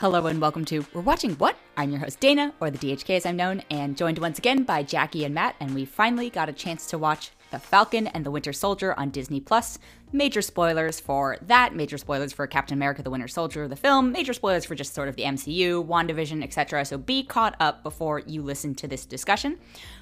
Hello 0.00 0.26
and 0.26 0.42
welcome 0.42 0.66
to 0.66 0.84
We're 0.92 1.00
Watching 1.00 1.36
What? 1.36 1.56
I'm 1.74 1.88
your 1.90 2.00
host 2.00 2.20
Dana, 2.20 2.52
or 2.60 2.70
the 2.70 2.76
DHK 2.76 3.16
as 3.16 3.24
I'm 3.24 3.34
known, 3.34 3.62
and 3.70 3.96
joined 3.96 4.18
once 4.18 4.36
again 4.36 4.62
by 4.62 4.82
Jackie 4.82 5.24
and 5.24 5.34
Matt, 5.34 5.56
and 5.58 5.74
we 5.74 5.86
finally 5.86 6.28
got 6.28 6.50
a 6.50 6.52
chance 6.52 6.84
to 6.88 6.98
watch 6.98 7.30
The 7.50 7.58
Falcon 7.58 8.06
and 8.08 8.22
the 8.22 8.30
Winter 8.30 8.52
Soldier 8.52 8.92
on 8.98 9.08
Disney 9.08 9.40
Plus. 9.40 9.78
Major 10.12 10.40
spoilers 10.40 11.00
for 11.00 11.36
that, 11.42 11.74
major 11.74 11.98
spoilers 11.98 12.32
for 12.32 12.46
Captain 12.46 12.78
America 12.78 13.02
the 13.02 13.10
Winter 13.10 13.26
Soldier, 13.26 13.66
the 13.66 13.74
film, 13.74 14.12
major 14.12 14.32
spoilers 14.32 14.64
for 14.64 14.76
just 14.76 14.94
sort 14.94 15.08
of 15.08 15.16
the 15.16 15.24
MCU, 15.24 15.84
WandaVision, 15.84 16.44
etc. 16.44 16.84
So 16.84 16.96
be 16.96 17.24
caught 17.24 17.56
up 17.58 17.82
before 17.82 18.20
you 18.20 18.40
listen 18.40 18.76
to 18.76 18.86
this 18.86 19.04
discussion. 19.04 19.58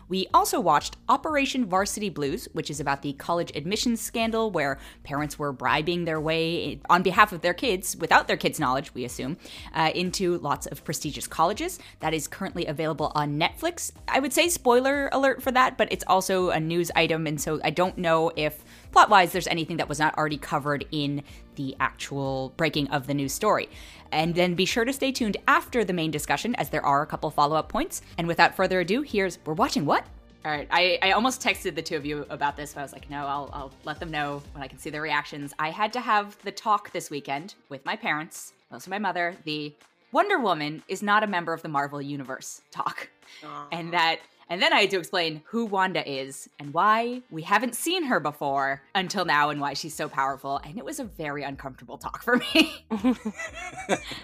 We 0.08 0.26
also 0.34 0.60
watched 0.60 0.98
Operation 1.08 1.64
Varsity 1.64 2.10
Blues, 2.10 2.48
which 2.52 2.68
is 2.68 2.80
about 2.80 3.00
the 3.00 3.14
college 3.14 3.50
admissions 3.56 4.02
scandal 4.02 4.50
where 4.50 4.78
parents 5.02 5.38
were 5.38 5.52
bribing 5.52 6.04
their 6.04 6.20
way 6.20 6.80
on 6.90 7.02
behalf 7.02 7.32
of 7.32 7.40
their 7.40 7.54
kids, 7.54 7.96
without 7.96 8.28
their 8.28 8.36
kids' 8.36 8.60
knowledge, 8.60 8.92
we 8.92 9.06
assume, 9.06 9.38
uh, 9.74 9.90
into 9.94 10.36
lots 10.38 10.66
of 10.66 10.84
prestigious 10.84 11.26
colleges. 11.26 11.78
That 12.00 12.12
is 12.12 12.28
currently 12.28 12.66
available 12.66 13.12
on 13.14 13.38
Netflix. 13.38 13.92
I 14.06 14.20
would 14.20 14.34
say 14.34 14.50
spoiler 14.50 15.08
alert 15.12 15.42
for 15.42 15.50
that, 15.52 15.78
but 15.78 15.90
it's 15.90 16.04
also 16.06 16.50
a 16.50 16.60
news 16.60 16.90
item, 16.94 17.26
and 17.26 17.40
so 17.40 17.60
I 17.64 17.70
don't 17.70 17.96
know 17.96 18.30
if 18.36 18.62
plot 18.94 19.10
wise 19.10 19.32
there's 19.32 19.48
anything 19.48 19.78
that 19.78 19.88
was 19.88 19.98
not 19.98 20.16
already 20.16 20.38
covered 20.38 20.86
in 20.92 21.20
the 21.56 21.74
actual 21.80 22.52
breaking 22.56 22.88
of 22.90 23.08
the 23.08 23.14
news 23.14 23.32
story. 23.32 23.68
And 24.12 24.36
then 24.36 24.54
be 24.54 24.64
sure 24.64 24.84
to 24.84 24.92
stay 24.92 25.10
tuned 25.10 25.36
after 25.48 25.84
the 25.84 25.92
main 25.92 26.12
discussion, 26.12 26.54
as 26.54 26.70
there 26.70 26.86
are 26.86 27.02
a 27.02 27.06
couple 27.06 27.28
follow 27.32 27.56
up 27.56 27.68
points. 27.68 28.02
And 28.18 28.28
without 28.28 28.54
further 28.54 28.78
ado, 28.78 29.02
here's 29.02 29.40
We're 29.44 29.54
Watching 29.54 29.84
What? 29.84 30.06
All 30.44 30.52
right, 30.52 30.68
I, 30.70 31.00
I 31.02 31.10
almost 31.10 31.42
texted 31.42 31.74
the 31.74 31.82
two 31.82 31.96
of 31.96 32.06
you 32.06 32.24
about 32.30 32.56
this, 32.56 32.74
but 32.74 32.80
I 32.80 32.82
was 32.84 32.92
like, 32.92 33.10
no, 33.10 33.26
I'll, 33.26 33.50
I'll 33.52 33.72
let 33.82 33.98
them 33.98 34.12
know 34.12 34.40
when 34.52 34.62
I 34.62 34.68
can 34.68 34.78
see 34.78 34.90
their 34.90 35.02
reactions. 35.02 35.52
I 35.58 35.70
had 35.70 35.92
to 35.94 36.00
have 36.00 36.38
the 36.44 36.52
talk 36.52 36.92
this 36.92 37.10
weekend 37.10 37.56
with 37.70 37.84
my 37.84 37.96
parents, 37.96 38.52
mostly 38.70 38.92
my 38.92 39.00
mother, 39.00 39.34
the 39.44 39.74
Wonder 40.12 40.38
Woman 40.38 40.84
is 40.86 41.02
not 41.02 41.24
a 41.24 41.26
member 41.26 41.52
of 41.52 41.62
the 41.62 41.68
Marvel 41.68 42.00
Universe 42.00 42.62
talk. 42.70 43.08
Aww. 43.42 43.66
And 43.72 43.92
that 43.92 44.20
and 44.48 44.60
then 44.60 44.72
I 44.72 44.82
had 44.82 44.90
to 44.90 44.98
explain 44.98 45.42
who 45.46 45.66
Wanda 45.66 46.08
is 46.08 46.48
and 46.58 46.74
why 46.74 47.22
we 47.30 47.42
haven't 47.42 47.74
seen 47.74 48.04
her 48.04 48.20
before 48.20 48.82
until 48.94 49.24
now 49.24 49.50
and 49.50 49.60
why 49.60 49.74
she's 49.74 49.94
so 49.94 50.08
powerful. 50.08 50.60
And 50.64 50.78
it 50.78 50.84
was 50.84 51.00
a 51.00 51.04
very 51.04 51.42
uncomfortable 51.42 51.98
talk 51.98 52.22
for 52.22 52.36
me. 52.36 52.84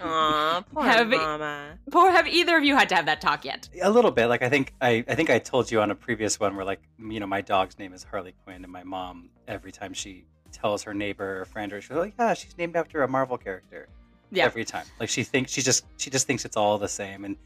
Aw, 0.03 0.63
poor 0.73 0.83
have, 0.83 1.07
mama. 1.07 1.79
Poor 1.91 2.11
have 2.11 2.27
either 2.27 2.57
of 2.57 2.63
you 2.63 2.75
had 2.75 2.89
to 2.89 2.95
have 2.95 3.05
that 3.07 3.21
talk 3.21 3.45
yet? 3.45 3.69
A 3.81 3.89
little 3.89 4.11
bit. 4.11 4.27
Like 4.27 4.41
I 4.41 4.49
think 4.49 4.73
I 4.81 5.03
I 5.07 5.15
think 5.15 5.29
I 5.29 5.39
told 5.39 5.71
you 5.71 5.81
on 5.81 5.91
a 5.91 5.95
previous 5.95 6.39
one 6.39 6.55
where 6.55 6.65
like 6.65 6.81
you 6.99 7.19
know 7.19 7.27
my 7.27 7.41
dog's 7.41 7.79
name 7.79 7.93
is 7.93 8.03
Harley 8.03 8.33
Quinn 8.43 8.63
and 8.63 8.71
my 8.71 8.83
mom 8.83 9.29
every 9.47 9.71
time 9.71 9.93
she 9.93 10.25
tells 10.51 10.83
her 10.83 10.93
neighbor 10.93 11.41
or 11.41 11.45
friend 11.45 11.73
or 11.73 11.81
she's 11.81 11.91
like, 11.91 12.13
Yeah, 12.19 12.33
she's 12.33 12.57
named 12.57 12.75
after 12.75 13.03
a 13.03 13.07
Marvel 13.07 13.37
character. 13.37 13.87
Yeah. 14.31 14.45
Every 14.45 14.65
time. 14.65 14.85
Like 14.99 15.09
she 15.09 15.23
thinks 15.23 15.51
she 15.51 15.61
just 15.61 15.85
she 15.97 16.09
just 16.09 16.27
thinks 16.27 16.45
it's 16.45 16.57
all 16.57 16.77
the 16.77 16.87
same 16.87 17.25
and 17.25 17.37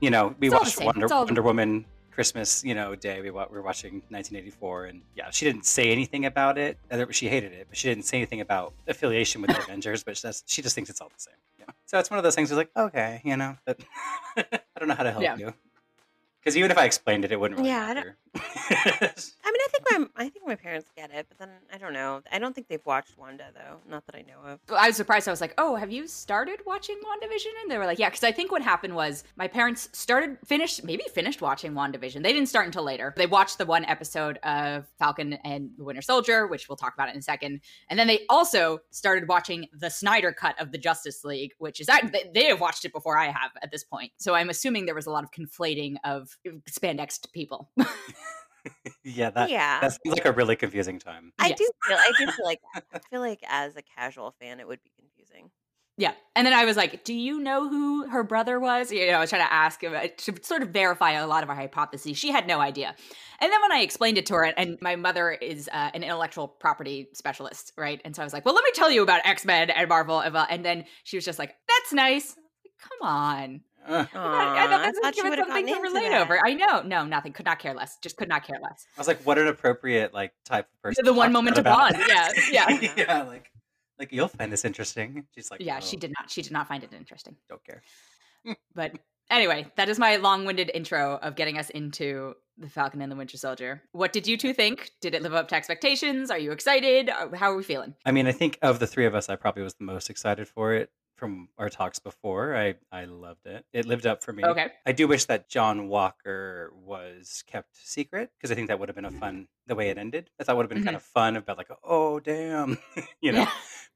you 0.00 0.10
know, 0.10 0.34
we 0.40 0.48
it's 0.48 0.54
watched 0.54 0.80
Wonder, 0.82 1.06
Wonder 1.06 1.42
Woman 1.42 1.84
Christmas, 2.12 2.62
you 2.62 2.74
know, 2.74 2.94
day 2.94 3.20
we, 3.20 3.30
we 3.30 3.30
were 3.30 3.62
watching 3.62 3.94
1984, 4.10 4.86
and 4.86 5.02
yeah, 5.16 5.30
she 5.30 5.44
didn't 5.44 5.66
say 5.66 5.90
anything 5.90 6.26
about 6.26 6.58
it. 6.58 6.78
She 7.10 7.28
hated 7.28 7.52
it, 7.52 7.66
but 7.68 7.76
she 7.76 7.88
didn't 7.88 8.04
say 8.04 8.18
anything 8.18 8.40
about 8.40 8.74
affiliation 8.86 9.40
with 9.42 9.50
the 9.50 9.58
Avengers. 9.62 10.04
But 10.04 10.16
she, 10.16 10.28
she 10.46 10.62
just 10.62 10.74
thinks 10.74 10.90
it's 10.90 11.00
all 11.00 11.08
the 11.08 11.20
same. 11.20 11.34
Yeah. 11.58 11.66
So 11.86 11.98
it's 11.98 12.10
one 12.10 12.18
of 12.18 12.24
those 12.24 12.34
things. 12.34 12.50
Where 12.50 12.58
like, 12.58 12.70
okay, 12.76 13.20
you 13.24 13.36
know, 13.36 13.56
but 13.64 13.80
I 14.36 14.60
don't 14.78 14.88
know 14.88 14.94
how 14.94 15.04
to 15.04 15.12
help 15.12 15.22
yeah. 15.22 15.36
you. 15.36 15.54
Because 16.42 16.56
even 16.56 16.72
if 16.72 16.78
I 16.78 16.84
explained 16.84 17.24
it, 17.24 17.30
it 17.30 17.38
wouldn't 17.38 17.58
really 17.58 17.70
yeah, 17.70 17.86
matter. 17.86 18.16
I, 18.34 18.38
I 18.70 19.50
mean, 19.52 19.60
I 19.60 19.68
think 19.70 19.84
my 19.90 20.06
I 20.16 20.28
think 20.28 20.44
my 20.44 20.56
parents 20.56 20.90
get 20.96 21.12
it, 21.12 21.26
but 21.28 21.38
then 21.38 21.50
I 21.72 21.78
don't 21.78 21.92
know. 21.92 22.20
I 22.32 22.40
don't 22.40 22.52
think 22.52 22.66
they've 22.66 22.84
watched 22.84 23.16
Wanda 23.16 23.44
though. 23.54 23.76
Not 23.88 24.04
that 24.06 24.16
I 24.16 24.22
know 24.22 24.50
of. 24.50 24.58
I 24.76 24.88
was 24.88 24.96
surprised. 24.96 25.28
I 25.28 25.30
was 25.30 25.40
like, 25.40 25.54
"Oh, 25.56 25.76
have 25.76 25.92
you 25.92 26.08
started 26.08 26.60
watching 26.66 26.96
WandaVision?" 26.96 27.62
And 27.62 27.70
they 27.70 27.78
were 27.78 27.86
like, 27.86 28.00
"Yeah." 28.00 28.08
Because 28.08 28.24
I 28.24 28.32
think 28.32 28.50
what 28.50 28.60
happened 28.60 28.96
was 28.96 29.22
my 29.36 29.46
parents 29.46 29.88
started 29.92 30.36
finished 30.44 30.82
maybe 30.82 31.04
finished 31.14 31.42
watching 31.42 31.74
WandaVision. 31.74 32.24
They 32.24 32.32
didn't 32.32 32.48
start 32.48 32.66
until 32.66 32.82
later. 32.82 33.14
They 33.16 33.26
watched 33.26 33.58
the 33.58 33.66
one 33.66 33.84
episode 33.84 34.38
of 34.38 34.88
Falcon 34.98 35.34
and 35.44 35.70
the 35.76 35.84
Winter 35.84 36.02
Soldier, 36.02 36.48
which 36.48 36.68
we'll 36.68 36.76
talk 36.76 36.94
about 36.94 37.08
in 37.08 37.16
a 37.16 37.22
second, 37.22 37.60
and 37.88 37.98
then 37.98 38.08
they 38.08 38.26
also 38.28 38.80
started 38.90 39.28
watching 39.28 39.68
the 39.72 39.90
Snyder 39.90 40.32
cut 40.32 40.60
of 40.60 40.72
the 40.72 40.78
Justice 40.78 41.22
League, 41.22 41.52
which 41.58 41.80
is 41.80 41.88
they 42.34 42.46
have 42.46 42.60
watched 42.60 42.84
it 42.84 42.92
before 42.92 43.16
I 43.16 43.26
have 43.26 43.52
at 43.62 43.70
this 43.70 43.84
point. 43.84 44.10
So 44.16 44.34
I'm 44.34 44.50
assuming 44.50 44.86
there 44.86 44.94
was 44.94 45.06
a 45.06 45.10
lot 45.10 45.22
of 45.22 45.30
conflating 45.30 45.94
of 46.04 46.31
spandex 46.70 47.20
people. 47.32 47.70
yeah, 49.04 49.30
that 49.30 49.50
yeah. 49.50 49.80
that 49.80 49.92
seems 49.92 50.16
like 50.16 50.24
a 50.24 50.32
really 50.32 50.56
confusing 50.56 50.98
time. 50.98 51.32
I 51.38 51.48
yes. 51.48 51.58
do 51.58 51.70
feel 51.86 51.96
I 51.96 52.12
do 52.18 52.32
feel 52.32 52.44
like 52.44 52.60
I 52.94 52.98
feel 53.10 53.20
like 53.20 53.40
as 53.48 53.76
a 53.76 53.82
casual 53.82 54.34
fan 54.40 54.60
it 54.60 54.66
would 54.66 54.82
be 54.82 54.90
confusing. 54.98 55.50
Yeah. 55.98 56.12
And 56.34 56.46
then 56.46 56.54
I 56.54 56.64
was 56.64 56.76
like, 56.76 57.04
do 57.04 57.12
you 57.12 57.38
know 57.38 57.68
who 57.68 58.08
her 58.08 58.24
brother 58.24 58.58
was? 58.58 58.90
You 58.90 59.08
know, 59.08 59.18
I 59.18 59.20
was 59.20 59.28
trying 59.28 59.46
to 59.46 59.52
ask 59.52 59.82
him 59.82 59.92
to 59.92 60.34
sort 60.42 60.62
of 60.62 60.70
verify 60.70 61.12
a 61.12 61.26
lot 61.26 61.42
of 61.42 61.50
our 61.50 61.54
hypotheses. 61.54 62.16
She 62.16 62.30
had 62.30 62.46
no 62.46 62.60
idea. 62.60 62.94
And 63.40 63.52
then 63.52 63.60
when 63.60 63.72
I 63.72 63.80
explained 63.80 64.16
it 64.16 64.24
to 64.26 64.34
her, 64.34 64.44
and 64.44 64.78
my 64.80 64.96
mother 64.96 65.30
is 65.30 65.68
uh, 65.70 65.90
an 65.92 66.02
intellectual 66.02 66.48
property 66.48 67.08
specialist, 67.12 67.72
right? 67.76 68.00
And 68.06 68.16
so 68.16 68.22
I 68.22 68.24
was 68.24 68.32
like, 68.32 68.46
well, 68.46 68.54
let 68.54 68.64
me 68.64 68.70
tell 68.74 68.90
you 68.90 69.02
about 69.02 69.20
X 69.26 69.44
Men 69.44 69.68
and 69.68 69.86
Marvel. 69.88 70.20
And 70.20 70.64
then 70.64 70.86
she 71.04 71.18
was 71.18 71.26
just 71.26 71.38
like, 71.38 71.54
that's 71.68 71.92
nice. 71.92 72.36
Come 72.80 73.08
on. 73.08 73.60
Uh, 73.86 74.06
I, 74.14 74.66
thought 74.68 74.82
that's 74.82 74.98
thought 75.00 75.14
give 75.14 75.26
it 75.26 75.38
something 75.38 75.66
to 75.66 75.80
relate 75.80 76.10
that. 76.10 76.22
over. 76.22 76.38
I 76.44 76.54
know, 76.54 76.82
no, 76.82 77.04
nothing. 77.04 77.32
Could 77.32 77.46
not 77.46 77.58
care 77.58 77.74
less. 77.74 77.98
Just 78.00 78.16
could 78.16 78.28
not 78.28 78.46
care 78.46 78.58
less. 78.62 78.86
I 78.96 79.00
was 79.00 79.08
like, 79.08 79.22
what 79.22 79.38
an 79.38 79.48
appropriate 79.48 80.14
like 80.14 80.32
type 80.44 80.68
of 80.72 80.82
person. 80.82 81.04
The 81.04 81.12
one 81.12 81.32
moment 81.32 81.56
to 81.56 81.62
bond. 81.62 81.96
Yeah, 82.08 82.28
yeah, 82.50 82.92
yeah. 82.96 83.22
Like, 83.22 83.50
like 83.98 84.12
you'll 84.12 84.28
find 84.28 84.52
this 84.52 84.64
interesting. 84.64 85.26
She's 85.34 85.50
like, 85.50 85.60
yeah, 85.60 85.78
oh. 85.78 85.84
she 85.84 85.96
did 85.96 86.12
not. 86.18 86.30
She 86.30 86.42
did 86.42 86.52
not 86.52 86.68
find 86.68 86.84
it 86.84 86.92
interesting. 86.92 87.36
Don't 87.48 87.64
care. 87.64 87.82
but 88.74 88.92
anyway, 89.30 89.66
that 89.76 89.88
is 89.88 89.98
my 89.98 90.16
long-winded 90.16 90.70
intro 90.72 91.18
of 91.20 91.34
getting 91.34 91.58
us 91.58 91.70
into 91.70 92.34
the 92.58 92.68
Falcon 92.68 93.00
and 93.02 93.10
the 93.10 93.16
Winter 93.16 93.36
Soldier. 93.36 93.82
What 93.92 94.12
did 94.12 94.26
you 94.26 94.36
two 94.36 94.52
think? 94.52 94.90
Did 95.00 95.14
it 95.14 95.22
live 95.22 95.34
up 95.34 95.48
to 95.48 95.56
expectations? 95.56 96.30
Are 96.30 96.38
you 96.38 96.52
excited? 96.52 97.10
How 97.34 97.50
are 97.52 97.56
we 97.56 97.62
feeling? 97.62 97.94
I 98.04 98.12
mean, 98.12 98.26
I 98.26 98.32
think 98.32 98.58
of 98.62 98.78
the 98.78 98.86
three 98.86 99.06
of 99.06 99.14
us, 99.14 99.28
I 99.28 99.36
probably 99.36 99.62
was 99.62 99.74
the 99.74 99.84
most 99.84 100.10
excited 100.10 100.46
for 100.46 100.74
it 100.74 100.90
from 101.22 101.48
our 101.56 101.70
talks 101.70 102.00
before. 102.00 102.56
I 102.56 102.74
I 102.90 103.04
loved 103.04 103.46
it. 103.46 103.64
It 103.72 103.86
lived 103.86 104.06
up 104.06 104.24
for 104.24 104.32
me. 104.32 104.44
Okay. 104.44 104.72
I 104.84 104.90
do 104.90 105.06
wish 105.06 105.26
that 105.26 105.48
John 105.48 105.86
Walker 105.86 106.72
was 106.84 107.44
kept 107.46 107.76
secret 107.76 108.32
because 108.36 108.50
I 108.50 108.56
think 108.56 108.66
that 108.66 108.80
would 108.80 108.88
have 108.88 108.96
been 108.96 109.04
a 109.04 109.12
fun 109.12 109.46
the 109.68 109.76
way 109.76 109.90
it 109.90 109.98
ended. 109.98 110.30
I 110.40 110.42
thought 110.42 110.56
would 110.56 110.64
have 110.64 110.68
been 110.68 110.78
mm-hmm. 110.78 110.86
kind 110.86 110.96
of 110.96 111.02
fun 111.04 111.36
about 111.36 111.58
like 111.58 111.70
oh 111.84 112.18
damn, 112.18 112.76
you 113.20 113.30
know. 113.30 113.46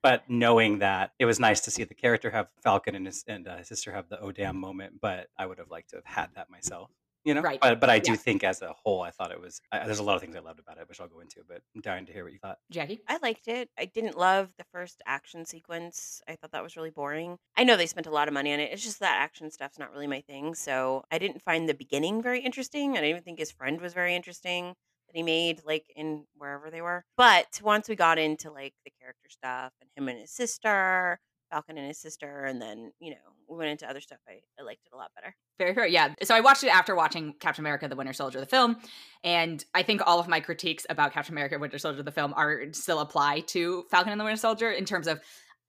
but 0.04 0.22
knowing 0.30 0.78
that 0.78 1.14
it 1.18 1.24
was 1.24 1.40
nice 1.40 1.58
to 1.62 1.72
see 1.72 1.82
the 1.82 1.94
character 1.94 2.30
have 2.30 2.46
Falcon 2.62 2.94
and 2.94 3.06
his 3.06 3.24
and 3.26 3.48
uh, 3.48 3.56
his 3.56 3.66
sister 3.66 3.90
have 3.90 4.08
the 4.08 4.20
oh 4.20 4.30
damn 4.30 4.56
moment, 4.56 5.00
but 5.00 5.26
I 5.36 5.46
would 5.46 5.58
have 5.58 5.68
liked 5.68 5.90
to 5.90 5.96
have 5.96 6.04
had 6.04 6.28
that 6.36 6.48
myself 6.48 6.92
you 7.26 7.34
know? 7.34 7.42
Right. 7.42 7.60
But, 7.60 7.80
but 7.80 7.90
i 7.90 7.98
do 7.98 8.12
yeah. 8.12 8.16
think 8.16 8.44
as 8.44 8.62
a 8.62 8.72
whole 8.72 9.02
i 9.02 9.10
thought 9.10 9.32
it 9.32 9.40
was 9.40 9.60
I, 9.72 9.84
there's 9.84 9.98
a 9.98 10.02
lot 10.02 10.14
of 10.14 10.20
things 10.20 10.36
i 10.36 10.38
loved 10.38 10.60
about 10.60 10.78
it 10.78 10.88
which 10.88 11.00
i'll 11.00 11.08
go 11.08 11.20
into 11.20 11.40
but 11.46 11.60
i'm 11.74 11.80
dying 11.80 12.06
to 12.06 12.12
hear 12.12 12.24
what 12.24 12.32
you 12.32 12.38
thought. 12.38 12.58
Jackie? 12.70 13.00
I 13.08 13.18
liked 13.22 13.48
it. 13.48 13.68
I 13.78 13.86
didn't 13.86 14.16
love 14.16 14.50
the 14.58 14.64
first 14.72 15.02
action 15.06 15.44
sequence. 15.44 16.22
I 16.28 16.36
thought 16.36 16.52
that 16.52 16.62
was 16.62 16.76
really 16.76 16.90
boring. 16.90 17.38
I 17.56 17.64
know 17.64 17.76
they 17.76 17.86
spent 17.86 18.06
a 18.06 18.10
lot 18.10 18.28
of 18.28 18.34
money 18.34 18.52
on 18.52 18.60
it. 18.60 18.72
It's 18.72 18.84
just 18.84 19.00
that 19.00 19.20
action 19.20 19.50
stuff's 19.50 19.78
not 19.78 19.90
really 19.90 20.06
my 20.06 20.20
thing 20.20 20.54
so 20.54 21.04
i 21.10 21.18
didn't 21.18 21.42
find 21.42 21.68
the 21.68 21.74
beginning 21.74 22.22
very 22.22 22.40
interesting. 22.40 22.92
I 22.92 22.94
didn't 22.96 23.10
even 23.10 23.22
think 23.22 23.38
his 23.38 23.50
friend 23.50 23.80
was 23.80 23.92
very 23.92 24.14
interesting 24.14 24.74
that 25.08 25.16
he 25.16 25.22
made 25.22 25.62
like 25.64 25.84
in 25.94 26.24
wherever 26.36 26.70
they 26.70 26.82
were. 26.82 27.04
But 27.16 27.60
once 27.62 27.88
we 27.88 27.96
got 27.96 28.18
into 28.18 28.50
like 28.50 28.74
the 28.84 28.92
character 29.00 29.28
stuff 29.28 29.72
and 29.80 29.90
him 29.96 30.08
and 30.08 30.20
his 30.20 30.30
sister 30.30 31.18
Falcon 31.50 31.78
and 31.78 31.86
his 31.86 31.98
sister, 31.98 32.44
and 32.44 32.60
then 32.60 32.92
you 33.00 33.10
know 33.10 33.16
we 33.48 33.56
went 33.56 33.70
into 33.70 33.88
other 33.88 34.00
stuff. 34.00 34.18
I, 34.28 34.40
I 34.58 34.64
liked 34.64 34.86
it 34.86 34.94
a 34.94 34.96
lot 34.96 35.10
better. 35.14 35.34
Very 35.58 35.74
fair, 35.74 35.86
yeah. 35.86 36.14
So 36.22 36.34
I 36.34 36.40
watched 36.40 36.64
it 36.64 36.68
after 36.68 36.94
watching 36.94 37.34
Captain 37.40 37.62
America: 37.62 37.88
The 37.88 37.96
Winter 37.96 38.12
Soldier, 38.12 38.40
the 38.40 38.46
film, 38.46 38.76
and 39.24 39.64
I 39.74 39.82
think 39.82 40.02
all 40.06 40.18
of 40.20 40.28
my 40.28 40.40
critiques 40.40 40.86
about 40.88 41.12
Captain 41.12 41.34
America: 41.34 41.58
Winter 41.58 41.78
Soldier, 41.78 42.02
the 42.02 42.12
film, 42.12 42.34
are 42.36 42.64
still 42.72 43.00
apply 43.00 43.40
to 43.40 43.84
Falcon 43.90 44.12
and 44.12 44.20
the 44.20 44.24
Winter 44.24 44.40
Soldier 44.40 44.70
in 44.70 44.84
terms 44.84 45.06
of. 45.06 45.20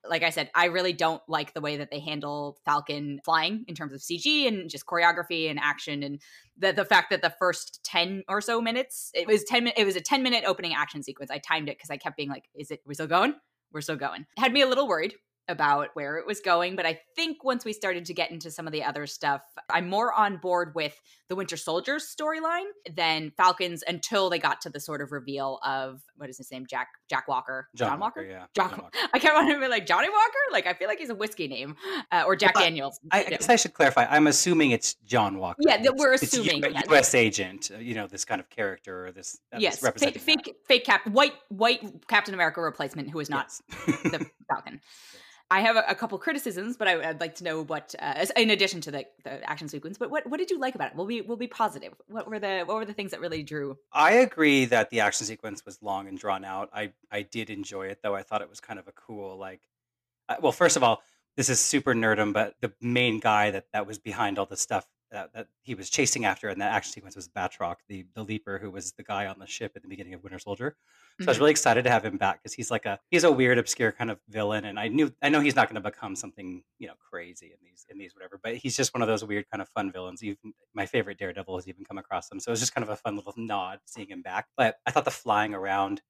Like 0.07 0.23
I 0.23 0.29
said, 0.29 0.49
I 0.55 0.65
really 0.65 0.93
don't 0.93 1.21
like 1.27 1.53
the 1.53 1.59
way 1.59 1.77
that 1.77 1.89
they 1.91 1.99
handle 1.99 2.59
Falcon 2.63 3.19
flying 3.25 3.65
in 3.67 3.75
terms 3.75 3.93
of 3.93 3.99
CG 3.99 4.47
and 4.47 4.69
just 4.69 4.85
choreography 4.85 5.49
and 5.49 5.59
action, 5.59 6.01
and 6.01 6.21
the 6.55 6.71
the 6.71 6.85
fact 6.85 7.09
that 7.09 7.21
the 7.21 7.33
first 7.39 7.83
ten 7.83 8.23
or 8.29 8.39
so 8.39 8.61
minutes, 8.61 9.11
it 9.13 9.27
was 9.27 9.43
ten, 9.43 9.67
it 9.75 9.83
was 9.85 9.97
a 9.97 10.01
ten 10.01 10.23
minute 10.23 10.45
opening 10.45 10.73
action 10.73 11.03
sequence. 11.03 11.29
I 11.29 11.39
timed 11.39 11.67
it 11.67 11.77
because 11.77 11.89
I 11.89 11.97
kept 11.97 12.15
being 12.15 12.29
like, 12.29 12.45
"Is 12.55 12.71
it? 12.71 12.81
We're 12.85 12.93
still 12.93 13.07
going? 13.07 13.33
We're 13.73 13.81
still 13.81 13.97
going." 13.97 14.27
Had 14.37 14.53
me 14.53 14.61
a 14.61 14.67
little 14.67 14.87
worried 14.87 15.15
about 15.47 15.89
where 15.93 16.17
it 16.17 16.25
was 16.25 16.39
going. 16.39 16.75
But 16.75 16.85
I 16.85 16.99
think 17.15 17.43
once 17.43 17.65
we 17.65 17.73
started 17.73 18.05
to 18.05 18.13
get 18.13 18.31
into 18.31 18.51
some 18.51 18.67
of 18.67 18.73
the 18.73 18.83
other 18.83 19.07
stuff, 19.07 19.41
I'm 19.69 19.89
more 19.89 20.13
on 20.13 20.37
board 20.37 20.73
with 20.75 20.99
the 21.29 21.35
Winter 21.35 21.57
Soldier 21.57 21.95
storyline 21.95 22.67
than 22.93 23.31
Falcons 23.35 23.83
until 23.87 24.29
they 24.29 24.39
got 24.39 24.61
to 24.61 24.69
the 24.69 24.79
sort 24.79 25.01
of 25.01 25.11
reveal 25.11 25.59
of 25.63 26.01
what 26.15 26.29
is 26.29 26.37
his 26.37 26.51
name? 26.51 26.65
Jack 26.67 26.87
Jack 27.09 27.27
Walker. 27.27 27.67
John, 27.75 27.89
John 27.89 27.99
Walker? 27.99 28.21
Walker? 28.21 28.31
Yeah. 28.31 28.45
John, 28.55 28.69
John 28.69 28.79
Walker. 28.81 28.97
I 29.13 29.19
can't 29.19 29.35
want 29.35 29.49
to 29.51 29.59
be 29.59 29.67
like 29.67 29.85
Johnny 29.85 30.09
Walker. 30.09 30.37
Like 30.51 30.67
I 30.67 30.73
feel 30.73 30.87
like 30.87 30.99
he's 30.99 31.09
a 31.09 31.15
whiskey 31.15 31.47
name. 31.47 31.75
Uh, 32.11 32.23
or 32.25 32.35
Jack 32.35 32.53
but 32.53 32.61
Daniels. 32.61 32.99
I, 33.11 33.25
I, 33.25 33.29
guess 33.29 33.49
I 33.49 33.55
should 33.55 33.73
clarify. 33.73 34.05
I'm 34.09 34.27
assuming 34.27 34.71
it's 34.71 34.95
John 35.05 35.37
Walker. 35.37 35.57
Yeah, 35.59 35.83
we're 35.95 36.13
assuming 36.13 36.63
it's 36.63 36.75
U- 36.75 36.91
U.S. 36.91 37.15
agent, 37.15 37.71
uh, 37.73 37.79
you 37.79 37.95
know, 37.95 38.07
this 38.07 38.25
kind 38.25 38.39
of 38.39 38.49
character 38.49 39.07
or 39.07 39.11
this 39.11 39.39
uh, 39.53 39.57
Yes, 39.59 39.79
this 39.79 39.91
fake 39.97 40.19
fake, 40.19 40.55
fake 40.67 40.85
cap 40.85 41.05
white 41.07 41.33
white 41.49 42.07
Captain 42.07 42.33
America 42.33 42.61
replacement 42.61 43.09
who 43.09 43.19
is 43.19 43.29
not 43.29 43.51
yes. 43.87 44.01
the 44.03 44.25
Falcon. 44.49 44.81
I 45.49 45.61
have 45.61 45.77
a, 45.77 45.83
a 45.87 45.95
couple 45.95 46.17
criticisms, 46.17 46.75
but 46.75 46.87
I, 46.87 46.97
would 47.07 47.21
like 47.21 47.35
to 47.35 47.43
know 47.43 47.63
what, 47.63 47.95
uh, 47.99 48.25
in 48.35 48.49
addition 48.49 48.81
to 48.81 48.91
the, 48.91 49.05
the 49.23 49.49
action 49.49 49.69
sequence, 49.69 49.97
but 49.97 50.11
what, 50.11 50.27
what 50.27 50.37
did 50.37 50.51
you 50.51 50.59
like 50.59 50.75
about 50.75 50.91
it? 50.91 50.95
We'll 50.95 51.05
be 51.05 51.21
we'll 51.21 51.37
be 51.37 51.47
positive. 51.47 51.93
What 52.07 52.27
were 52.27 52.39
the 52.39 52.63
what 52.65 52.75
were 52.75 52.85
the 52.85 52.93
things 52.93 53.11
that 53.11 53.21
really 53.21 53.43
drew? 53.43 53.77
I 53.93 54.13
agree 54.13 54.65
that 54.65 54.89
the 54.89 54.99
action 54.99 55.25
sequence 55.25 55.65
was 55.65 55.81
long 55.81 56.07
and 56.07 56.17
drawn 56.17 56.43
out. 56.43 56.69
I 56.73 56.91
I 57.11 57.21
did 57.21 57.49
enjoy 57.49 57.87
it 57.87 57.99
though. 58.03 58.15
I 58.15 58.23
thought 58.23 58.41
it 58.41 58.49
was 58.49 58.59
kind 58.59 58.79
of 58.79 58.87
a 58.87 58.91
cool 58.91 59.37
like. 59.37 59.61
Uh, 60.27 60.35
well, 60.41 60.51
first 60.51 60.75
of 60.75 60.83
all, 60.83 61.01
this 61.37 61.49
is 61.49 61.59
super 61.61 61.93
nerdum, 61.93 62.33
but 62.33 62.55
the 62.59 62.73
main 62.81 63.19
guy 63.19 63.51
that 63.51 63.67
that 63.71 63.87
was 63.87 63.97
behind 63.97 64.37
all 64.37 64.45
this 64.45 64.59
stuff 64.59 64.85
that, 65.11 65.33
that 65.33 65.47
he 65.61 65.75
was 65.75 65.89
chasing 65.89 66.25
after 66.25 66.49
and 66.49 66.61
that 66.61 66.71
action 66.71 66.91
sequence 66.93 67.15
was 67.15 67.27
Batroc, 67.27 67.75
the 67.87 68.05
the 68.15 68.23
leaper 68.23 68.57
who 68.59 68.71
was 68.71 68.91
the 68.93 69.03
guy 69.03 69.25
on 69.25 69.39
the 69.39 69.47
ship 69.47 69.73
at 69.75 69.81
the 69.81 69.87
beginning 69.87 70.13
of 70.13 70.23
Winter 70.23 70.39
Soldier. 70.39 70.75
So 70.75 71.23
mm-hmm. 71.23 71.29
I 71.29 71.31
was 71.31 71.35
mm-hmm. 71.35 71.43
really 71.43 71.51
excited 71.51 71.83
to 71.83 71.89
have 71.89 72.05
him 72.05 72.17
back 72.17 72.41
because 72.41 72.53
he's 72.53 72.71
like 72.71 72.85
a 72.85 72.99
he's 73.09 73.23
a 73.23 73.31
weird, 73.31 73.57
obscure 73.57 73.91
kind 73.91 74.11
of 74.11 74.19
villain, 74.29 74.65
and 74.65 74.79
I 74.79 74.87
knew 74.87 75.13
I 75.21 75.29
know 75.29 75.39
he's 75.39 75.55
not 75.55 75.69
going 75.69 75.81
to 75.81 75.89
become 75.89 76.15
something 76.15 76.63
you 76.79 76.87
know 76.87 76.95
crazy 77.09 77.47
in 77.47 77.57
these 77.63 77.85
in 77.89 77.97
these 77.97 78.13
whatever, 78.13 78.39
but 78.41 78.55
he's 78.55 78.75
just 78.75 78.93
one 78.93 79.01
of 79.01 79.07
those 79.07 79.23
weird 79.23 79.45
kind 79.49 79.61
of 79.61 79.69
fun 79.69 79.91
villains. 79.91 80.23
Even 80.23 80.53
my 80.73 80.85
favorite 80.85 81.17
Daredevil 81.17 81.55
has 81.55 81.67
even 81.67 81.85
come 81.85 81.97
across 81.97 82.31
him, 82.31 82.39
so 82.39 82.49
it 82.49 82.53
was 82.53 82.59
just 82.59 82.73
kind 82.73 82.83
of 82.83 82.89
a 82.89 82.95
fun 82.95 83.15
little 83.15 83.33
nod 83.37 83.79
seeing 83.85 84.09
him 84.09 84.21
back. 84.21 84.47
But 84.55 84.75
I 84.85 84.91
thought 84.91 85.05
the 85.05 85.11
flying 85.11 85.53
around 85.53 86.01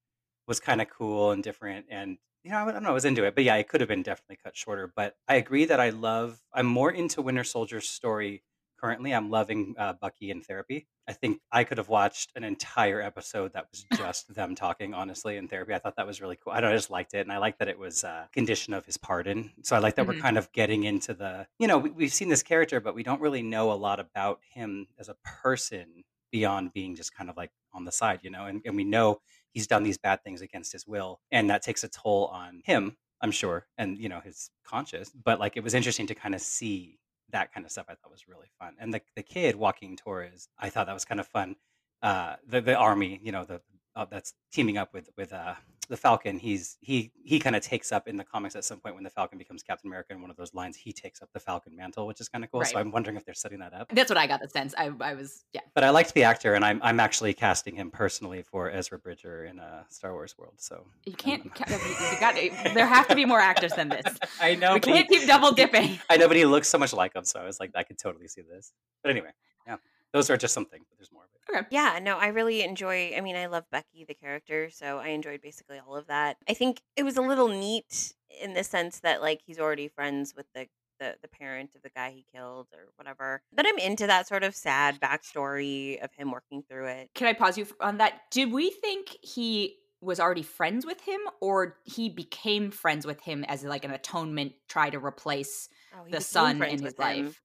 was 0.46 0.60
kind 0.60 0.80
of 0.80 0.88
cool 0.88 1.30
and 1.30 1.42
different, 1.42 1.86
and 1.90 2.18
you 2.44 2.50
know, 2.50 2.66
I 2.66 2.72
don't 2.72 2.82
know, 2.82 2.90
I 2.90 2.92
was 2.92 3.04
into 3.04 3.24
it, 3.24 3.34
but 3.34 3.44
yeah, 3.44 3.56
it 3.56 3.68
could 3.68 3.80
have 3.80 3.88
been 3.88 4.02
definitely 4.02 4.38
cut 4.42 4.56
shorter. 4.56 4.90
But 4.94 5.16
I 5.28 5.34
agree 5.34 5.64
that 5.66 5.80
I 5.80 5.90
love, 5.90 6.40
I'm 6.52 6.66
more 6.66 6.90
into 6.90 7.20
Winter 7.20 7.44
Soldier's 7.44 7.88
story 7.88 8.42
currently. 8.80 9.12
I'm 9.12 9.30
loving 9.30 9.74
uh, 9.78 9.94
Bucky 9.94 10.30
in 10.30 10.42
therapy. 10.42 10.86
I 11.08 11.12
think 11.12 11.40
I 11.50 11.64
could 11.64 11.78
have 11.78 11.88
watched 11.88 12.32
an 12.36 12.44
entire 12.44 13.00
episode 13.00 13.52
that 13.54 13.66
was 13.70 13.84
just 13.96 14.34
them 14.34 14.54
talking, 14.54 14.94
honestly, 14.94 15.36
in 15.36 15.48
therapy. 15.48 15.74
I 15.74 15.78
thought 15.78 15.96
that 15.96 16.06
was 16.06 16.20
really 16.20 16.36
cool. 16.36 16.52
I 16.52 16.60
don't 16.60 16.70
know, 16.70 16.74
I 16.74 16.76
just 16.76 16.90
liked 16.90 17.14
it. 17.14 17.20
And 17.20 17.32
I 17.32 17.38
like 17.38 17.58
that 17.58 17.68
it 17.68 17.78
was 17.78 18.04
a 18.04 18.28
condition 18.32 18.74
of 18.74 18.84
his 18.84 18.96
pardon. 18.96 19.52
So 19.62 19.74
I 19.74 19.78
like 19.78 19.96
that 19.96 20.02
mm-hmm. 20.02 20.16
we're 20.16 20.22
kind 20.22 20.38
of 20.38 20.52
getting 20.52 20.84
into 20.84 21.14
the, 21.14 21.46
you 21.58 21.66
know, 21.66 21.78
we, 21.78 21.90
we've 21.90 22.12
seen 22.12 22.28
this 22.28 22.42
character, 22.42 22.80
but 22.80 22.94
we 22.94 23.02
don't 23.02 23.20
really 23.20 23.42
know 23.42 23.72
a 23.72 23.74
lot 23.74 24.00
about 24.00 24.40
him 24.52 24.86
as 24.98 25.08
a 25.08 25.16
person 25.42 26.04
beyond 26.30 26.72
being 26.72 26.94
just 26.94 27.14
kind 27.14 27.30
of 27.30 27.36
like 27.36 27.50
on 27.72 27.84
the 27.84 27.92
side, 27.92 28.20
you 28.22 28.30
know, 28.30 28.46
and, 28.46 28.60
and 28.64 28.76
we 28.76 28.84
know 28.84 29.20
he's 29.52 29.66
done 29.66 29.82
these 29.82 29.98
bad 29.98 30.22
things 30.22 30.42
against 30.42 30.72
his 30.72 30.86
will. 30.86 31.20
And 31.30 31.48
that 31.50 31.62
takes 31.62 31.84
a 31.84 31.88
toll 31.88 32.26
on 32.26 32.60
him, 32.64 32.96
I'm 33.22 33.30
sure, 33.30 33.66
and, 33.78 33.98
you 33.98 34.08
know, 34.08 34.20
his 34.20 34.50
conscious. 34.64 35.10
But 35.10 35.40
like 35.40 35.56
it 35.56 35.64
was 35.64 35.74
interesting 35.74 36.06
to 36.08 36.14
kind 36.14 36.34
of 36.34 36.40
see 36.40 36.98
that 37.30 37.52
kind 37.52 37.64
of 37.66 37.72
stuff 37.72 37.86
I 37.88 37.94
thought 37.94 38.10
was 38.10 38.28
really 38.28 38.48
fun. 38.58 38.74
And 38.78 38.92
the 38.92 39.00
the 39.16 39.22
kid 39.22 39.56
Joaquin 39.56 39.96
Torres, 39.96 40.48
I 40.58 40.70
thought 40.70 40.86
that 40.86 40.94
was 40.94 41.04
kind 41.04 41.20
of 41.20 41.26
fun. 41.26 41.56
Uh, 42.02 42.36
the 42.46 42.60
the 42.60 42.74
army, 42.74 43.20
you 43.22 43.32
know, 43.32 43.44
the 43.44 43.60
uh, 43.98 44.06
that's 44.08 44.34
teaming 44.52 44.78
up 44.78 44.94
with 44.94 45.10
with 45.16 45.32
uh, 45.32 45.54
the 45.88 45.96
Falcon. 45.96 46.38
He's 46.38 46.78
he 46.80 47.10
he 47.24 47.40
kind 47.40 47.56
of 47.56 47.62
takes 47.62 47.90
up 47.90 48.06
in 48.06 48.16
the 48.16 48.22
comics 48.22 48.54
at 48.54 48.64
some 48.64 48.78
point 48.78 48.94
when 48.94 49.02
the 49.02 49.10
Falcon 49.10 49.38
becomes 49.38 49.62
Captain 49.64 49.88
America. 49.88 50.12
In 50.12 50.20
one 50.20 50.30
of 50.30 50.36
those 50.36 50.54
lines, 50.54 50.76
he 50.76 50.92
takes 50.92 51.20
up 51.20 51.30
the 51.32 51.40
Falcon 51.40 51.74
mantle, 51.74 52.06
which 52.06 52.20
is 52.20 52.28
kind 52.28 52.44
of 52.44 52.50
cool. 52.50 52.60
Right. 52.60 52.70
So 52.70 52.78
I'm 52.78 52.92
wondering 52.92 53.16
if 53.16 53.24
they're 53.24 53.34
setting 53.34 53.58
that 53.58 53.74
up. 53.74 53.88
That's 53.92 54.08
what 54.08 54.16
I 54.16 54.28
got 54.28 54.40
the 54.40 54.48
sense. 54.48 54.72
I, 54.78 54.92
I 55.00 55.14
was 55.14 55.44
yeah. 55.52 55.62
But 55.74 55.82
I 55.82 55.90
liked 55.90 56.14
the 56.14 56.22
actor, 56.22 56.54
and 56.54 56.64
I'm 56.64 56.80
I'm 56.82 57.00
actually 57.00 57.34
casting 57.34 57.74
him 57.74 57.90
personally 57.90 58.42
for 58.42 58.70
Ezra 58.70 59.00
Bridger 59.00 59.46
in 59.46 59.58
a 59.58 59.84
Star 59.88 60.12
Wars 60.12 60.36
world. 60.38 60.54
So 60.58 60.86
you 61.04 61.14
can't. 61.14 61.42
Um, 61.42 61.52
you 61.58 62.20
got, 62.20 62.34
there 62.74 62.86
have 62.86 63.08
to 63.08 63.16
be 63.16 63.24
more 63.24 63.40
actors 63.40 63.72
than 63.72 63.88
this. 63.88 64.16
I 64.40 64.54
know. 64.54 64.74
We 64.74 64.80
can't 64.80 65.08
he, 65.10 65.18
keep 65.18 65.28
double 65.28 65.50
dipping. 65.50 65.98
I 66.08 66.16
know, 66.16 66.28
but 66.28 66.36
he 66.36 66.44
looks 66.44 66.68
so 66.68 66.78
much 66.78 66.92
like 66.92 67.16
him, 67.16 67.24
so 67.24 67.40
I 67.40 67.44
was 67.44 67.58
like, 67.58 67.72
I 67.74 67.82
could 67.82 67.98
totally 67.98 68.28
see 68.28 68.42
this. 68.42 68.72
But 69.02 69.10
anyway, 69.10 69.30
yeah, 69.66 69.76
those 70.12 70.30
are 70.30 70.36
just 70.36 70.54
some 70.54 70.66
things. 70.66 70.86
But 70.88 70.98
there's 70.98 71.10
more. 71.12 71.24
Okay. 71.50 71.66
Yeah, 71.70 71.98
no, 72.02 72.18
I 72.18 72.28
really 72.28 72.62
enjoy 72.62 73.14
I 73.16 73.20
mean, 73.20 73.36
I 73.36 73.46
love 73.46 73.64
Bucky, 73.70 74.04
the 74.06 74.14
character, 74.14 74.70
so 74.70 74.98
I 74.98 75.08
enjoyed 75.08 75.40
basically 75.40 75.78
all 75.78 75.96
of 75.96 76.06
that. 76.08 76.36
I 76.48 76.54
think 76.54 76.82
it 76.96 77.04
was 77.04 77.16
a 77.16 77.22
little 77.22 77.48
neat 77.48 78.14
in 78.42 78.54
the 78.54 78.64
sense 78.64 79.00
that 79.00 79.22
like 79.22 79.40
he's 79.44 79.58
already 79.58 79.88
friends 79.88 80.34
with 80.36 80.46
the 80.54 80.66
the, 80.98 81.14
the 81.22 81.28
parent 81.28 81.70
of 81.74 81.82
the 81.82 81.90
guy 81.90 82.10
he 82.10 82.24
killed 82.32 82.66
or 82.72 82.88
whatever. 82.96 83.42
But 83.52 83.66
I'm 83.66 83.78
into 83.78 84.06
that 84.06 84.26
sort 84.28 84.42
of 84.42 84.54
sad 84.54 85.00
backstory 85.00 86.02
of 86.02 86.12
him 86.12 86.30
working 86.30 86.62
through 86.68 86.86
it. 86.86 87.10
Can 87.14 87.28
I 87.28 87.32
pause 87.32 87.56
you 87.56 87.66
on 87.80 87.98
that? 87.98 88.14
Did 88.30 88.52
we 88.52 88.70
think 88.70 89.16
he 89.22 89.76
was 90.00 90.20
already 90.20 90.42
friends 90.42 90.86
with 90.86 91.00
him 91.00 91.20
or 91.40 91.76
he 91.84 92.08
became 92.08 92.70
friends 92.70 93.06
with 93.06 93.20
him 93.20 93.44
as 93.44 93.64
like 93.64 93.84
an 93.84 93.90
atonement 93.90 94.52
try 94.68 94.90
to 94.90 94.98
replace 94.98 95.68
oh, 95.94 96.04
the 96.10 96.20
son 96.20 96.62
in 96.62 96.82
his 96.82 96.98
life? 96.98 97.40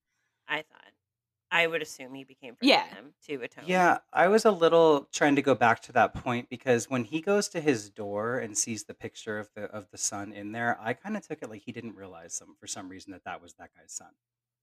I 0.48 0.58
thought. 0.58 0.93
I 1.54 1.68
would 1.68 1.84
assume 1.84 2.16
he 2.16 2.24
became 2.24 2.56
friends 2.56 2.68
yeah. 2.68 2.84
with 2.86 2.98
him 2.98 3.14
to 3.28 3.46
atone. 3.46 3.66
Yeah, 3.68 4.00
I 4.12 4.28
was 4.28 4.44
a 4.44 4.52
little 4.52 5.08
trying 5.12 5.36
to 5.36 5.44
go 5.44 5.54
back 5.54 5.82
to 5.84 5.92
that 5.92 6.16
point 6.16 6.50
because 6.50 6.90
when 6.90 7.04
he 7.04 7.22
goes 7.22 7.48
to 7.50 7.62
his 7.62 7.92
door 7.92 8.40
and 8.40 8.58
sees 8.58 8.86
the 8.86 8.96
picture 8.96 9.38
of 9.38 9.50
the 9.56 9.66
of 9.66 9.88
the 9.92 9.98
son 10.00 10.34
in 10.34 10.52
there, 10.52 10.80
I 10.82 10.94
kind 10.94 11.16
of 11.16 11.26
took 11.26 11.44
it 11.44 11.52
like 11.52 11.62
he 11.62 11.72
didn't 11.72 11.96
realize 11.96 12.34
some 12.34 12.56
for 12.60 12.66
some 12.66 12.90
reason 12.90 13.12
that 13.12 13.24
that 13.26 13.40
was 13.40 13.54
that 13.54 13.70
guy's 13.78 13.94
son. 13.94 14.10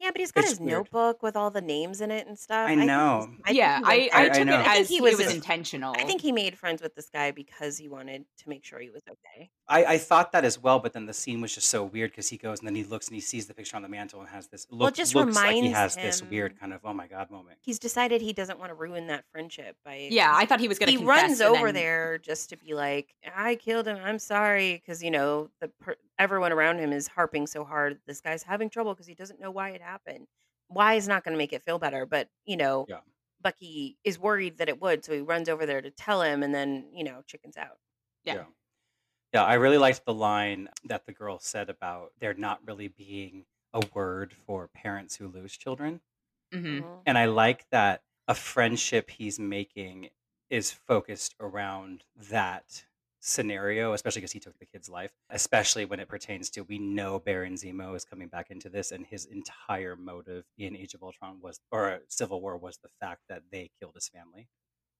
Yeah, 0.00 0.10
but 0.12 0.20
he's 0.20 0.32
got 0.32 0.44
It's 0.44 0.52
his 0.52 0.60
weird. 0.60 0.70
notebook 0.72 1.22
with 1.22 1.36
all 1.36 1.50
the 1.50 1.60
names 1.60 2.00
in 2.00 2.10
it 2.10 2.26
and 2.26 2.38
stuff. 2.38 2.68
I 2.68 2.74
know. 2.74 3.30
I 3.44 3.50
yeah, 3.50 3.80
I, 3.84 4.08
I, 4.14 4.28
took 4.30 4.48
it 4.48 4.48
as 4.48 4.88
he 4.88 5.00
was, 5.02 5.20
intentional. 5.20 5.94
I 5.96 6.04
think 6.04 6.22
he 6.22 6.32
made 6.32 6.56
friends 6.56 6.80
with 6.80 6.94
this 6.94 7.10
guy 7.10 7.32
because 7.32 7.76
he 7.76 7.86
wanted 7.86 8.24
to 8.38 8.48
make 8.48 8.64
sure 8.64 8.78
he 8.80 8.88
was 8.88 9.02
okay. 9.08 9.50
I, 9.68 9.84
I 9.84 9.98
thought 9.98 10.32
that 10.32 10.44
as 10.44 10.58
well, 10.58 10.78
but 10.78 10.94
then 10.94 11.04
the 11.04 11.12
scene 11.12 11.40
was 11.40 11.54
just 11.54 11.68
so 11.68 11.84
weird 11.84 12.10
because 12.10 12.28
he 12.28 12.38
goes 12.38 12.60
and 12.60 12.66
then 12.66 12.74
he 12.74 12.82
looks 12.82 13.08
and 13.08 13.14
he 13.14 13.20
sees 13.20 13.46
the 13.46 13.54
picture 13.54 13.76
on 13.76 13.82
the 13.82 13.88
mantle 13.88 14.20
and 14.20 14.28
has 14.30 14.48
this 14.48 14.66
look. 14.70 14.80
Well, 14.80 14.88
it 14.88 14.94
just 14.94 15.14
looks 15.14 15.36
like 15.36 15.54
he 15.54 15.70
has 15.70 15.94
this 15.94 16.22
weird 16.22 16.58
kind 16.58 16.72
of 16.72 16.80
oh 16.82 16.94
my 16.94 17.06
god 17.06 17.30
moment. 17.30 17.58
He's 17.60 17.78
decided 17.78 18.22
he 18.22 18.32
doesn't 18.32 18.58
want 18.58 18.70
to 18.70 18.74
ruin 18.74 19.06
that 19.08 19.24
friendship 19.30 19.76
by. 19.84 20.08
Yeah, 20.10 20.32
I 20.34 20.46
thought 20.46 20.60
he 20.60 20.68
was 20.68 20.78
going 20.78 20.92
to. 20.92 20.98
He 20.98 21.04
runs 21.04 21.40
over 21.40 21.66
then... 21.66 21.74
there 21.74 22.18
just 22.18 22.50
to 22.50 22.56
be 22.56 22.74
like, 22.74 23.14
"I 23.36 23.54
killed 23.56 23.86
him. 23.86 23.98
I'm 24.02 24.18
sorry," 24.18 24.74
because 24.74 25.02
you 25.02 25.10
know 25.10 25.50
the 25.60 25.68
per- 25.68 25.96
everyone 26.20 26.52
around 26.52 26.78
him 26.80 26.92
is 26.92 27.08
harping 27.08 27.48
so 27.48 27.64
hard. 27.64 28.00
This 28.06 28.20
guy's 28.22 28.44
having 28.44 28.70
trouble 28.70 28.94
because 28.94 29.08
he 29.08 29.16
doesn't 29.16 29.40
know 29.40 29.50
why 29.52 29.70
it 29.72 29.82
happened 29.82 30.28
why 30.68 30.94
is 30.94 31.08
not 31.08 31.24
going 31.24 31.32
to 31.32 31.38
make 31.38 31.52
it 31.52 31.64
feel 31.64 31.80
better, 31.80 32.06
but 32.06 32.30
you 32.46 32.56
know, 32.56 32.88
Yeah. 32.88 33.00
Bucky 33.40 33.98
is 34.04 34.18
worried 34.20 34.58
that 34.58 34.68
it 34.68 34.80
would, 34.80 35.04
so 35.04 35.12
he 35.12 35.20
runs 35.20 35.48
over 35.48 35.66
there 35.66 35.80
to 35.82 35.90
tell 35.90 36.22
him, 36.22 36.42
and 36.44 36.54
then 36.54 36.90
you 36.94 37.02
know, 37.04 37.22
chickens 37.26 37.56
out. 37.56 37.78
Yeah. 38.24 38.36
Yeah. 38.36 38.46
Yeah, 39.34 39.44
I 39.44 39.54
really 39.54 39.78
liked 39.78 40.04
the 40.06 40.14
line 40.14 40.70
that 40.84 41.06
the 41.06 41.12
girl 41.12 41.38
said 41.40 41.70
about 41.70 42.14
there 42.18 42.34
not 42.34 42.66
really 42.66 42.88
being 42.88 43.46
a 43.74 43.82
word 43.94 44.32
for 44.34 44.68
parents 44.68 45.16
who 45.16 45.28
lose 45.28 45.56
children. 45.56 46.02
hmm 46.52 46.80
Mhm. 46.80 47.06
And 47.06 47.18
I 47.18 47.26
like 47.26 47.68
that 47.70 48.04
a 48.28 48.34
friendship 48.34 49.10
he's 49.10 49.38
making 49.38 50.10
is 50.48 50.72
focused 50.72 51.34
around 51.40 52.04
that 52.16 52.86
scenario, 53.20 53.92
especially 53.92 54.20
because 54.20 54.32
he 54.32 54.40
took 54.40 54.58
the 54.58 54.66
kid's 54.66 54.88
life, 54.88 55.12
especially 55.28 55.84
when 55.84 56.00
it 56.00 56.08
pertains 56.08 56.50
to 56.50 56.62
we 56.62 56.78
know 56.78 57.18
Baron 57.18 57.54
Zemo 57.54 57.94
is 57.94 58.04
coming 58.04 58.28
back 58.28 58.50
into 58.50 58.68
this, 58.68 58.90
and 58.90 59.06
his 59.06 59.26
entire 59.26 59.94
motive 59.94 60.44
in 60.58 60.74
Age 60.74 60.94
of 60.94 61.02
Ultron 61.02 61.38
was, 61.40 61.60
or 61.70 62.00
Civil 62.08 62.40
War 62.40 62.56
was 62.56 62.78
the 62.82 62.88
fact 63.00 63.22
that 63.28 63.42
they 63.52 63.70
killed 63.78 63.94
his 63.94 64.08
family, 64.08 64.48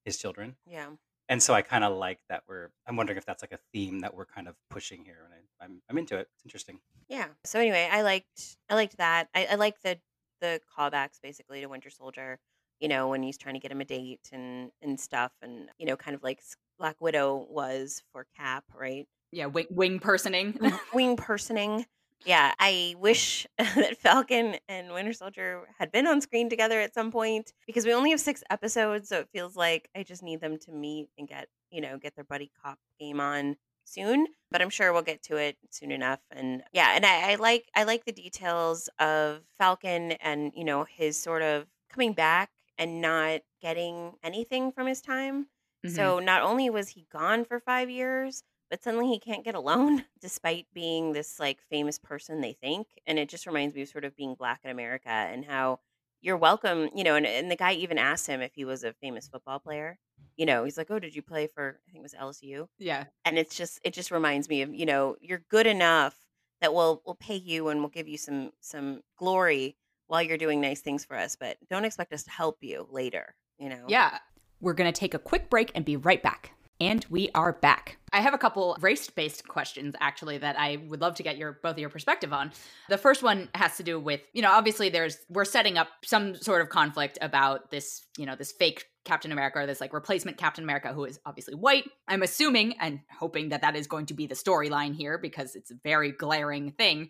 his 0.05 0.17
children. 0.17 0.55
Yeah. 0.65 0.91
And 1.29 1.41
so 1.41 1.53
I 1.53 1.61
kind 1.61 1.83
of 1.83 1.97
like 1.97 2.19
that 2.29 2.43
we're. 2.47 2.69
I'm 2.87 2.95
wondering 2.95 3.17
if 3.17 3.25
that's 3.25 3.41
like 3.41 3.53
a 3.53 3.59
theme 3.73 3.99
that 4.01 4.13
we're 4.13 4.25
kind 4.25 4.47
of 4.47 4.55
pushing 4.69 5.05
here, 5.05 5.23
and 5.23 5.33
I, 5.33 5.65
I'm 5.65 5.81
I'm 5.89 5.97
into 5.97 6.17
it. 6.17 6.27
It's 6.35 6.45
interesting. 6.45 6.79
Yeah. 7.07 7.27
So 7.45 7.59
anyway, 7.59 7.87
I 7.91 8.01
liked 8.01 8.57
I 8.69 8.75
liked 8.75 8.97
that. 8.97 9.29
I, 9.33 9.47
I 9.51 9.55
like 9.55 9.81
the 9.81 9.97
the 10.41 10.59
callbacks 10.77 11.21
basically 11.23 11.61
to 11.61 11.67
Winter 11.67 11.89
Soldier. 11.89 12.39
You 12.81 12.89
know, 12.89 13.07
when 13.07 13.23
he's 13.23 13.37
trying 13.37 13.53
to 13.53 13.61
get 13.61 13.71
him 13.71 13.79
a 13.79 13.85
date 13.85 14.29
and 14.33 14.71
and 14.81 14.99
stuff, 14.99 15.31
and 15.41 15.69
you 15.77 15.85
know, 15.85 15.95
kind 15.95 16.15
of 16.15 16.23
like 16.23 16.41
Black 16.81 16.99
Widow 16.99 17.45
was 17.47 18.01
for 18.11 18.25
Cap, 18.35 18.63
right? 18.73 19.07
Yeah, 19.31 19.45
wing, 19.45 19.67
wing 19.69 19.99
personing. 19.99 20.59
wing 20.95 21.15
personing. 21.15 21.85
Yeah, 22.25 22.53
I 22.59 22.95
wish 22.97 23.45
that 23.59 23.97
Falcon 23.97 24.55
and 24.67 24.91
Winter 24.91 25.13
Soldier 25.13 25.67
had 25.77 25.91
been 25.91 26.07
on 26.07 26.21
screen 26.21 26.49
together 26.49 26.81
at 26.81 26.95
some 26.95 27.11
point 27.11 27.53
because 27.67 27.85
we 27.85 27.93
only 27.93 28.09
have 28.09 28.19
six 28.19 28.43
episodes, 28.49 29.09
so 29.09 29.19
it 29.19 29.29
feels 29.31 29.55
like 29.55 29.89
I 29.95 30.01
just 30.01 30.23
need 30.23 30.41
them 30.41 30.57
to 30.57 30.71
meet 30.71 31.09
and 31.19 31.27
get, 31.27 31.49
you 31.69 31.81
know, 31.81 31.99
get 31.99 32.15
their 32.15 32.25
buddy 32.25 32.49
cop 32.63 32.79
game 32.99 33.19
on 33.19 33.57
soon. 33.85 34.25
But 34.49 34.63
I'm 34.63 34.71
sure 34.71 34.91
we'll 34.91 35.03
get 35.03 35.21
to 35.23 35.37
it 35.37 35.57
soon 35.69 35.91
enough. 35.91 36.21
And 36.31 36.63
yeah, 36.73 36.93
and 36.95 37.05
I, 37.05 37.33
I 37.33 37.35
like 37.35 37.69
I 37.75 37.83
like 37.83 38.05
the 38.05 38.11
details 38.11 38.89
of 38.97 39.41
Falcon 39.59 40.13
and 40.13 40.51
you 40.55 40.63
know 40.63 40.83
his 40.83 41.15
sort 41.15 41.43
of 41.43 41.67
coming 41.91 42.13
back 42.13 42.49
and 42.79 43.01
not 43.01 43.41
getting 43.61 44.13
anything 44.23 44.71
from 44.71 44.87
his 44.87 44.99
time 44.99 45.45
Mm-hmm. 45.85 45.95
So 45.95 46.19
not 46.19 46.43
only 46.43 46.69
was 46.69 46.89
he 46.89 47.07
gone 47.11 47.45
for 47.45 47.59
five 47.59 47.89
years, 47.89 48.43
but 48.69 48.81
suddenly 48.81 49.07
he 49.07 49.19
can't 49.19 49.43
get 49.43 49.55
a 49.55 49.59
loan 49.59 50.05
despite 50.21 50.67
being 50.73 51.13
this 51.13 51.39
like 51.39 51.59
famous 51.69 51.99
person 51.99 52.41
they 52.41 52.53
think. 52.53 52.87
And 53.05 53.19
it 53.19 53.29
just 53.29 53.45
reminds 53.45 53.75
me 53.75 53.81
of 53.81 53.89
sort 53.89 54.05
of 54.05 54.15
being 54.15 54.35
black 54.35 54.61
in 54.63 54.71
America 54.71 55.09
and 55.09 55.45
how 55.45 55.79
you're 56.21 56.37
welcome, 56.37 56.89
you 56.95 57.03
know, 57.03 57.15
and, 57.15 57.25
and 57.25 57.49
the 57.51 57.55
guy 57.55 57.73
even 57.73 57.97
asked 57.97 58.27
him 58.27 58.41
if 58.41 58.53
he 58.53 58.63
was 58.63 58.83
a 58.83 58.93
famous 58.93 59.27
football 59.27 59.59
player. 59.59 59.97
You 60.37 60.45
know, 60.45 60.63
he's 60.63 60.77
like, 60.77 60.89
Oh, 60.89 60.99
did 60.99 61.15
you 61.15 61.21
play 61.21 61.47
for 61.47 61.79
I 61.87 61.91
think 61.91 62.01
it 62.01 62.03
was 62.03 62.13
LSU? 62.13 62.67
Yeah. 62.79 63.05
And 63.25 63.37
it's 63.37 63.55
just 63.55 63.79
it 63.83 63.93
just 63.93 64.11
reminds 64.11 64.47
me 64.47 64.61
of, 64.61 64.73
you 64.73 64.85
know, 64.85 65.15
you're 65.19 65.43
good 65.49 65.67
enough 65.67 66.15
that 66.61 66.73
we'll 66.73 67.01
we'll 67.05 67.15
pay 67.15 67.35
you 67.35 67.69
and 67.69 67.81
we'll 67.81 67.89
give 67.89 68.07
you 68.07 68.17
some 68.17 68.51
some 68.61 69.01
glory 69.17 69.75
while 70.07 70.21
you're 70.21 70.37
doing 70.37 70.61
nice 70.61 70.81
things 70.81 71.05
for 71.05 71.17
us, 71.17 71.35
but 71.39 71.57
don't 71.69 71.85
expect 71.85 72.13
us 72.13 72.23
to 72.23 72.31
help 72.31 72.57
you 72.61 72.85
later, 72.91 73.33
you 73.57 73.69
know. 73.69 73.85
Yeah. 73.87 74.19
We're 74.61 74.73
going 74.73 74.91
to 74.91 74.97
take 74.97 75.15
a 75.15 75.19
quick 75.19 75.49
break 75.49 75.71
and 75.73 75.83
be 75.83 75.97
right 75.97 76.21
back. 76.21 76.51
And 76.79 77.05
we 77.09 77.29
are 77.35 77.53
back. 77.53 77.97
I 78.13 78.21
have 78.21 78.33
a 78.33 78.39
couple 78.39 78.75
race-based 78.79 79.47
questions 79.47 79.95
actually 79.99 80.39
that 80.39 80.57
I 80.57 80.77
would 80.87 81.01
love 81.01 81.15
to 81.15 81.23
get 81.23 81.37
your 81.37 81.59
both 81.61 81.73
of 81.73 81.79
your 81.79 81.89
perspective 81.89 82.33
on. 82.33 82.51
The 82.89 82.97
first 82.97 83.21
one 83.21 83.49
has 83.53 83.77
to 83.77 83.83
do 83.83 83.99
with, 83.99 84.21
you 84.33 84.41
know, 84.41 84.51
obviously 84.51 84.89
there's 84.89 85.17
we're 85.29 85.45
setting 85.45 85.77
up 85.77 85.89
some 86.03 86.35
sort 86.35 86.61
of 86.61 86.69
conflict 86.69 87.19
about 87.21 87.69
this, 87.69 88.05
you 88.17 88.25
know, 88.25 88.35
this 88.35 88.51
fake 88.51 88.85
Captain 89.05 89.31
America 89.31 89.59
or 89.59 89.65
this 89.67 89.81
like 89.81 89.93
replacement 89.93 90.37
Captain 90.37 90.63
America 90.63 90.91
who 90.91 91.05
is 91.05 91.19
obviously 91.25 91.55
white. 91.55 91.87
I'm 92.07 92.23
assuming 92.23 92.73
and 92.79 92.99
hoping 93.19 93.49
that 93.49 93.61
that 93.61 93.75
is 93.75 93.87
going 93.87 94.07
to 94.07 94.15
be 94.15 94.25
the 94.25 94.35
storyline 94.35 94.95
here 94.95 95.19
because 95.19 95.55
it's 95.55 95.71
a 95.71 95.75
very 95.83 96.11
glaring 96.11 96.71
thing. 96.71 97.09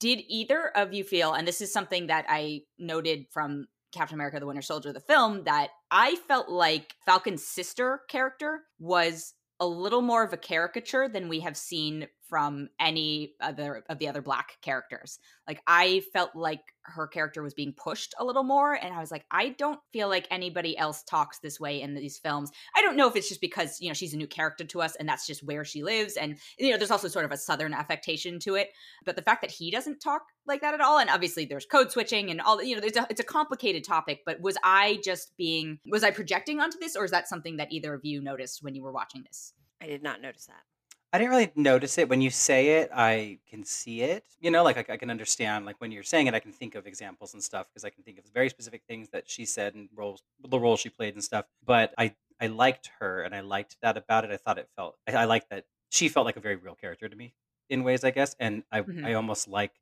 Did 0.00 0.20
either 0.28 0.70
of 0.74 0.94
you 0.94 1.04
feel 1.04 1.34
and 1.34 1.46
this 1.46 1.60
is 1.60 1.72
something 1.72 2.06
that 2.06 2.24
I 2.28 2.62
noted 2.78 3.26
from 3.30 3.66
Captain 3.92 4.14
America 4.14 4.40
the 4.40 4.46
Winter 4.46 4.62
Soldier, 4.62 4.92
the 4.92 5.00
film, 5.00 5.44
that 5.44 5.70
I 5.90 6.16
felt 6.28 6.48
like 6.48 6.94
Falcon's 7.04 7.44
sister 7.44 8.02
character 8.08 8.62
was 8.78 9.34
a 9.58 9.66
little 9.66 10.02
more 10.02 10.24
of 10.24 10.32
a 10.32 10.38
caricature 10.38 11.08
than 11.08 11.28
we 11.28 11.40
have 11.40 11.56
seen 11.56 12.08
from 12.30 12.68
any 12.78 13.34
other 13.40 13.82
of 13.90 13.98
the 13.98 14.08
other 14.08 14.22
black 14.22 14.58
characters. 14.62 15.18
Like 15.48 15.60
I 15.66 16.02
felt 16.12 16.36
like 16.36 16.62
her 16.82 17.08
character 17.08 17.42
was 17.42 17.54
being 17.54 17.74
pushed 17.76 18.14
a 18.18 18.24
little 18.24 18.44
more 18.44 18.72
and 18.72 18.94
I 18.94 19.00
was 19.00 19.10
like 19.10 19.26
I 19.30 19.50
don't 19.50 19.80
feel 19.92 20.08
like 20.08 20.28
anybody 20.30 20.78
else 20.78 21.02
talks 21.02 21.40
this 21.40 21.58
way 21.58 21.82
in 21.82 21.94
these 21.94 22.18
films. 22.18 22.50
I 22.76 22.82
don't 22.82 22.96
know 22.96 23.08
if 23.08 23.16
it's 23.16 23.28
just 23.28 23.40
because, 23.40 23.80
you 23.80 23.88
know, 23.88 23.94
she's 23.94 24.14
a 24.14 24.16
new 24.16 24.28
character 24.28 24.64
to 24.64 24.80
us 24.80 24.94
and 24.96 25.08
that's 25.08 25.26
just 25.26 25.42
where 25.42 25.64
she 25.64 25.82
lives 25.82 26.16
and 26.16 26.36
you 26.58 26.70
know, 26.70 26.78
there's 26.78 26.92
also 26.92 27.08
sort 27.08 27.24
of 27.24 27.32
a 27.32 27.36
southern 27.36 27.74
affectation 27.74 28.38
to 28.40 28.54
it, 28.54 28.70
but 29.04 29.16
the 29.16 29.22
fact 29.22 29.42
that 29.42 29.50
he 29.50 29.70
doesn't 29.70 29.98
talk 29.98 30.22
like 30.46 30.60
that 30.60 30.74
at 30.74 30.80
all 30.80 30.98
and 30.98 31.10
obviously 31.10 31.44
there's 31.44 31.66
code 31.66 31.90
switching 31.90 32.30
and 32.30 32.40
all 32.40 32.62
you 32.62 32.76
know, 32.76 32.80
there's 32.80 32.96
a, 32.96 33.06
it's 33.10 33.20
a 33.20 33.24
complicated 33.24 33.82
topic, 33.82 34.20
but 34.24 34.40
was 34.40 34.56
I 34.62 35.00
just 35.04 35.36
being 35.36 35.80
was 35.90 36.04
I 36.04 36.12
projecting 36.12 36.60
onto 36.60 36.78
this 36.78 36.94
or 36.94 37.04
is 37.04 37.10
that 37.10 37.28
something 37.28 37.56
that 37.56 37.72
either 37.72 37.92
of 37.92 38.04
you 38.04 38.22
noticed 38.22 38.62
when 38.62 38.76
you 38.76 38.84
were 38.84 38.92
watching 38.92 39.24
this? 39.24 39.52
I 39.82 39.86
did 39.86 40.02
not 40.02 40.22
notice 40.22 40.46
that. 40.46 40.62
I 41.12 41.18
didn't 41.18 41.30
really 41.30 41.50
notice 41.56 41.98
it. 41.98 42.08
When 42.08 42.20
you 42.20 42.30
say 42.30 42.80
it, 42.80 42.90
I 42.94 43.38
can 43.48 43.64
see 43.64 44.02
it. 44.02 44.24
You 44.40 44.50
know, 44.50 44.62
like 44.62 44.76
I, 44.76 44.94
I 44.94 44.96
can 44.96 45.10
understand. 45.10 45.66
Like 45.66 45.76
when 45.80 45.90
you're 45.90 46.04
saying 46.04 46.28
it, 46.28 46.34
I 46.34 46.40
can 46.40 46.52
think 46.52 46.76
of 46.76 46.86
examples 46.86 47.34
and 47.34 47.42
stuff 47.42 47.66
because 47.68 47.84
I 47.84 47.90
can 47.90 48.04
think 48.04 48.18
of 48.18 48.24
very 48.32 48.48
specific 48.48 48.82
things 48.86 49.08
that 49.08 49.28
she 49.28 49.44
said 49.44 49.74
and 49.74 49.88
roles, 49.94 50.22
the 50.48 50.58
role 50.58 50.76
she 50.76 50.88
played 50.88 51.14
and 51.14 51.24
stuff. 51.24 51.46
But 51.64 51.92
I, 51.98 52.14
I 52.40 52.46
liked 52.46 52.90
her 53.00 53.22
and 53.22 53.34
I 53.34 53.40
liked 53.40 53.76
that 53.82 53.96
about 53.96 54.24
it. 54.24 54.30
I 54.30 54.36
thought 54.36 54.58
it 54.58 54.68
felt. 54.76 54.98
I, 55.08 55.12
I 55.12 55.24
liked 55.24 55.50
that 55.50 55.64
she 55.88 56.08
felt 56.08 56.26
like 56.26 56.36
a 56.36 56.40
very 56.40 56.56
real 56.56 56.76
character 56.76 57.08
to 57.08 57.16
me 57.16 57.34
in 57.68 57.82
ways, 57.82 58.04
I 58.04 58.10
guess. 58.10 58.36
And 58.38 58.62
I, 58.70 58.82
mm-hmm. 58.82 59.04
I 59.04 59.14
almost 59.14 59.48
like 59.48 59.72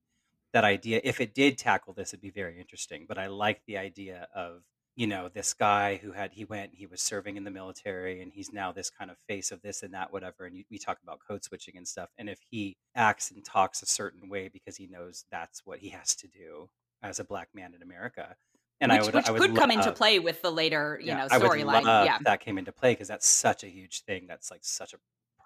that 0.55 0.65
idea. 0.65 1.03
If 1.05 1.21
it 1.21 1.35
did 1.35 1.59
tackle 1.59 1.93
this, 1.93 2.11
it'd 2.11 2.23
be 2.23 2.31
very 2.31 2.59
interesting. 2.59 3.05
But 3.07 3.19
I 3.19 3.27
like 3.27 3.61
the 3.67 3.77
idea 3.77 4.29
of 4.35 4.63
you 4.99 5.07
know 5.07 5.29
this 5.29 5.55
guy 5.55 5.95
who 6.03 6.11
had 6.11 6.33
he 6.33 6.45
went 6.45 6.75
he 6.75 6.85
was 6.85 7.01
serving 7.01 7.37
in 7.37 7.45
the 7.45 7.53
military 7.53 8.21
and 8.21 8.33
he's 8.33 8.53
now 8.53 8.73
this 8.73 8.91
kind 8.91 9.13
of 9.13 9.17
face 9.29 9.53
of 9.53 9.63
this 9.63 9.85
and 9.85 9.95
that 9.95 10.13
whatever 10.13 10.45
and 10.45 10.57
you, 10.57 10.65
we 10.73 10.77
talk 10.77 10.99
about 11.05 11.21
code 11.27 11.45
switching 11.45 11.77
and 11.77 11.87
stuff 11.87 12.11
and 12.19 12.29
if 12.29 12.41
he 12.51 12.77
acts 12.97 13.31
and 13.31 13.45
talks 13.45 13.81
a 13.81 13.87
certain 13.87 14.29
way 14.29 14.49
because 14.49 14.77
he 14.77 14.89
knows 14.89 15.25
that's 15.31 15.65
what 15.65 15.79
he 15.79 15.91
has 15.91 16.17
to 16.17 16.27
do 16.27 16.69
as 17.01 17.21
a 17.21 17.25
black 17.25 17.49
man 17.55 17.75
in 17.75 17.81
america 17.81 18.35
and 18.81 18.91
which, 18.91 19.01
I 19.01 19.05
would, 19.05 19.15
which 19.15 19.29
I 19.29 19.31
would 19.31 19.41
could 19.41 19.51
love, 19.51 19.59
come 19.61 19.71
into 19.71 19.93
play 19.93 20.19
with 20.21 20.41
the 20.41 20.53
later, 20.53 20.99
you 21.01 21.09
yeah, 21.09 21.27
know, 21.27 21.27
storyline. 21.27 21.83
Yeah, 22.07 22.19
that 22.23 22.39
came 22.39 22.59
into 22.59 22.71
play 22.71 22.93
because 22.93 23.09
that's 23.09 23.27
such 23.27 23.65
a 23.65 23.67
huge 23.67 24.03
thing. 24.05 24.27
That's 24.29 24.53
like 24.53 24.61
such 24.63 24.95
a 24.95 24.99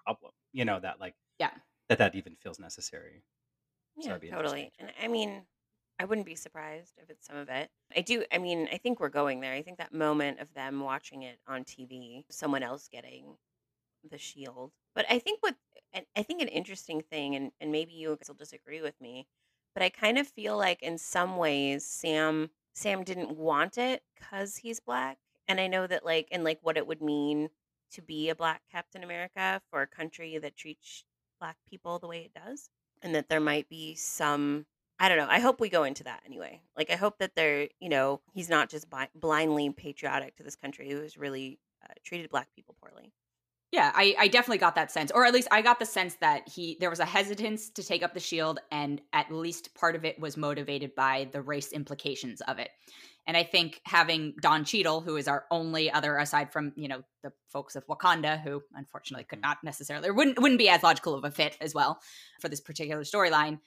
problem. 0.05 0.33
You 0.51 0.65
know 0.65 0.79
that 0.79 0.99
like 0.99 1.15
yeah 1.39 1.49
that 1.89 1.97
that 1.97 2.13
even 2.13 2.35
feels 2.35 2.59
necessary. 2.59 3.23
Yeah, 3.97 4.19
so 4.19 4.35
totally. 4.35 4.71
And 4.77 4.91
I 5.01 5.07
mean, 5.07 5.45
I 5.99 6.05
wouldn't 6.05 6.27
be 6.27 6.35
surprised 6.35 6.93
if 6.97 7.09
it's 7.09 7.27
some 7.27 7.37
of 7.37 7.49
it. 7.49 7.69
I 7.95 8.01
do. 8.01 8.23
I 8.31 8.37
mean, 8.37 8.67
I 8.71 8.77
think 8.77 8.99
we're 8.99 9.09
going 9.09 9.39
there. 9.39 9.53
I 9.53 9.61
think 9.61 9.77
that 9.77 9.93
moment 9.93 10.39
of 10.39 10.53
them 10.53 10.79
watching 10.79 11.23
it 11.23 11.39
on 11.47 11.63
TV, 11.63 12.25
someone 12.29 12.63
else 12.63 12.87
getting 12.91 13.37
the 14.09 14.17
shield. 14.17 14.71
But 14.95 15.05
I 15.09 15.19
think 15.19 15.39
what 15.41 15.55
I 16.15 16.23
think 16.23 16.41
an 16.41 16.47
interesting 16.47 17.01
thing, 17.01 17.35
and 17.35 17.51
and 17.61 17.71
maybe 17.71 17.93
you 17.93 18.09
will 18.09 18.35
disagree 18.35 18.81
with 18.81 18.99
me, 18.99 19.27
but 19.73 19.83
I 19.83 19.89
kind 19.89 20.17
of 20.17 20.27
feel 20.27 20.57
like 20.57 20.81
in 20.81 20.97
some 20.97 21.37
ways 21.37 21.85
Sam 21.85 22.49
Sam 22.73 23.03
didn't 23.03 23.37
want 23.37 23.77
it 23.77 24.03
because 24.15 24.57
he's 24.57 24.79
black, 24.79 25.19
and 25.47 25.59
I 25.59 25.67
know 25.67 25.87
that 25.87 26.05
like 26.05 26.27
and 26.31 26.43
like 26.43 26.59
what 26.61 26.77
it 26.77 26.87
would 26.87 27.01
mean 27.01 27.49
to 27.91 28.01
be 28.01 28.29
a 28.29 28.35
black 28.35 28.61
Captain 28.71 29.03
America 29.03 29.61
for 29.69 29.81
a 29.81 29.87
country 29.87 30.37
that 30.39 30.57
treats 30.57 31.05
black 31.39 31.57
people 31.69 31.99
the 31.99 32.07
way 32.07 32.21
it 32.21 32.33
does, 32.33 32.69
and 33.01 33.13
that 33.15 33.29
there 33.29 33.39
might 33.39 33.69
be 33.69 33.95
some 33.95 34.65
I 35.03 35.09
don't 35.09 35.17
know. 35.17 35.27
I 35.27 35.41
hope 35.41 35.59
we 35.59 35.67
go 35.67 35.83
into 35.83 36.05
that 36.05 36.21
anyway. 36.25 36.61
Like, 36.77 36.89
I 36.89 36.95
hope 36.95 37.17
that 37.19 37.35
they're, 37.35 37.67
you 37.81 37.89
know, 37.89 38.21
he's 38.33 38.47
not 38.47 38.69
just 38.69 38.89
bi- 38.89 39.09
blindly 39.13 39.69
patriotic 39.69 40.37
to 40.37 40.43
this 40.43 40.55
country 40.55 40.89
who's 40.89 41.17
really 41.17 41.59
uh, 41.83 41.91
treated 42.05 42.29
black 42.29 42.47
people 42.55 42.77
poorly. 42.79 43.11
Yeah, 43.73 43.91
I, 43.93 44.15
I 44.17 44.27
definitely 44.29 44.59
got 44.59 44.75
that 44.75 44.93
sense, 44.93 45.11
or 45.11 45.25
at 45.25 45.33
least 45.33 45.49
I 45.51 45.61
got 45.61 45.79
the 45.79 45.85
sense 45.85 46.15
that 46.21 46.47
he 46.47 46.77
there 46.79 46.89
was 46.89 47.01
a 47.01 47.05
hesitance 47.05 47.69
to 47.71 47.83
take 47.83 48.01
up 48.01 48.13
the 48.13 48.21
shield, 48.21 48.59
and 48.71 49.01
at 49.11 49.29
least 49.29 49.75
part 49.75 49.97
of 49.97 50.05
it 50.05 50.17
was 50.21 50.37
motivated 50.37 50.95
by 50.95 51.27
the 51.33 51.41
race 51.41 51.73
implications 51.73 52.39
of 52.41 52.59
it. 52.59 52.69
And 53.27 53.35
I 53.35 53.43
think 53.43 53.81
having 53.83 54.35
Don 54.41 54.63
Cheadle, 54.63 55.01
who 55.01 55.17
is 55.17 55.27
our 55.27 55.45
only 55.49 55.91
other 55.91 56.17
aside 56.17 56.53
from 56.53 56.71
you 56.77 56.87
know 56.87 57.01
the 57.23 57.33
folks 57.49 57.75
of 57.75 57.85
Wakanda, 57.87 58.39
who 58.41 58.61
unfortunately 58.75 59.25
could 59.25 59.39
mm-hmm. 59.39 59.49
not 59.49 59.63
necessarily 59.65 60.11
wouldn't 60.11 60.39
wouldn't 60.39 60.59
be 60.59 60.69
as 60.69 60.83
logical 60.83 61.15
of 61.15 61.25
a 61.25 61.31
fit 61.31 61.57
as 61.59 61.73
well 61.73 61.99
for 62.39 62.47
this 62.47 62.61
particular 62.61 63.01
storyline, 63.01 63.59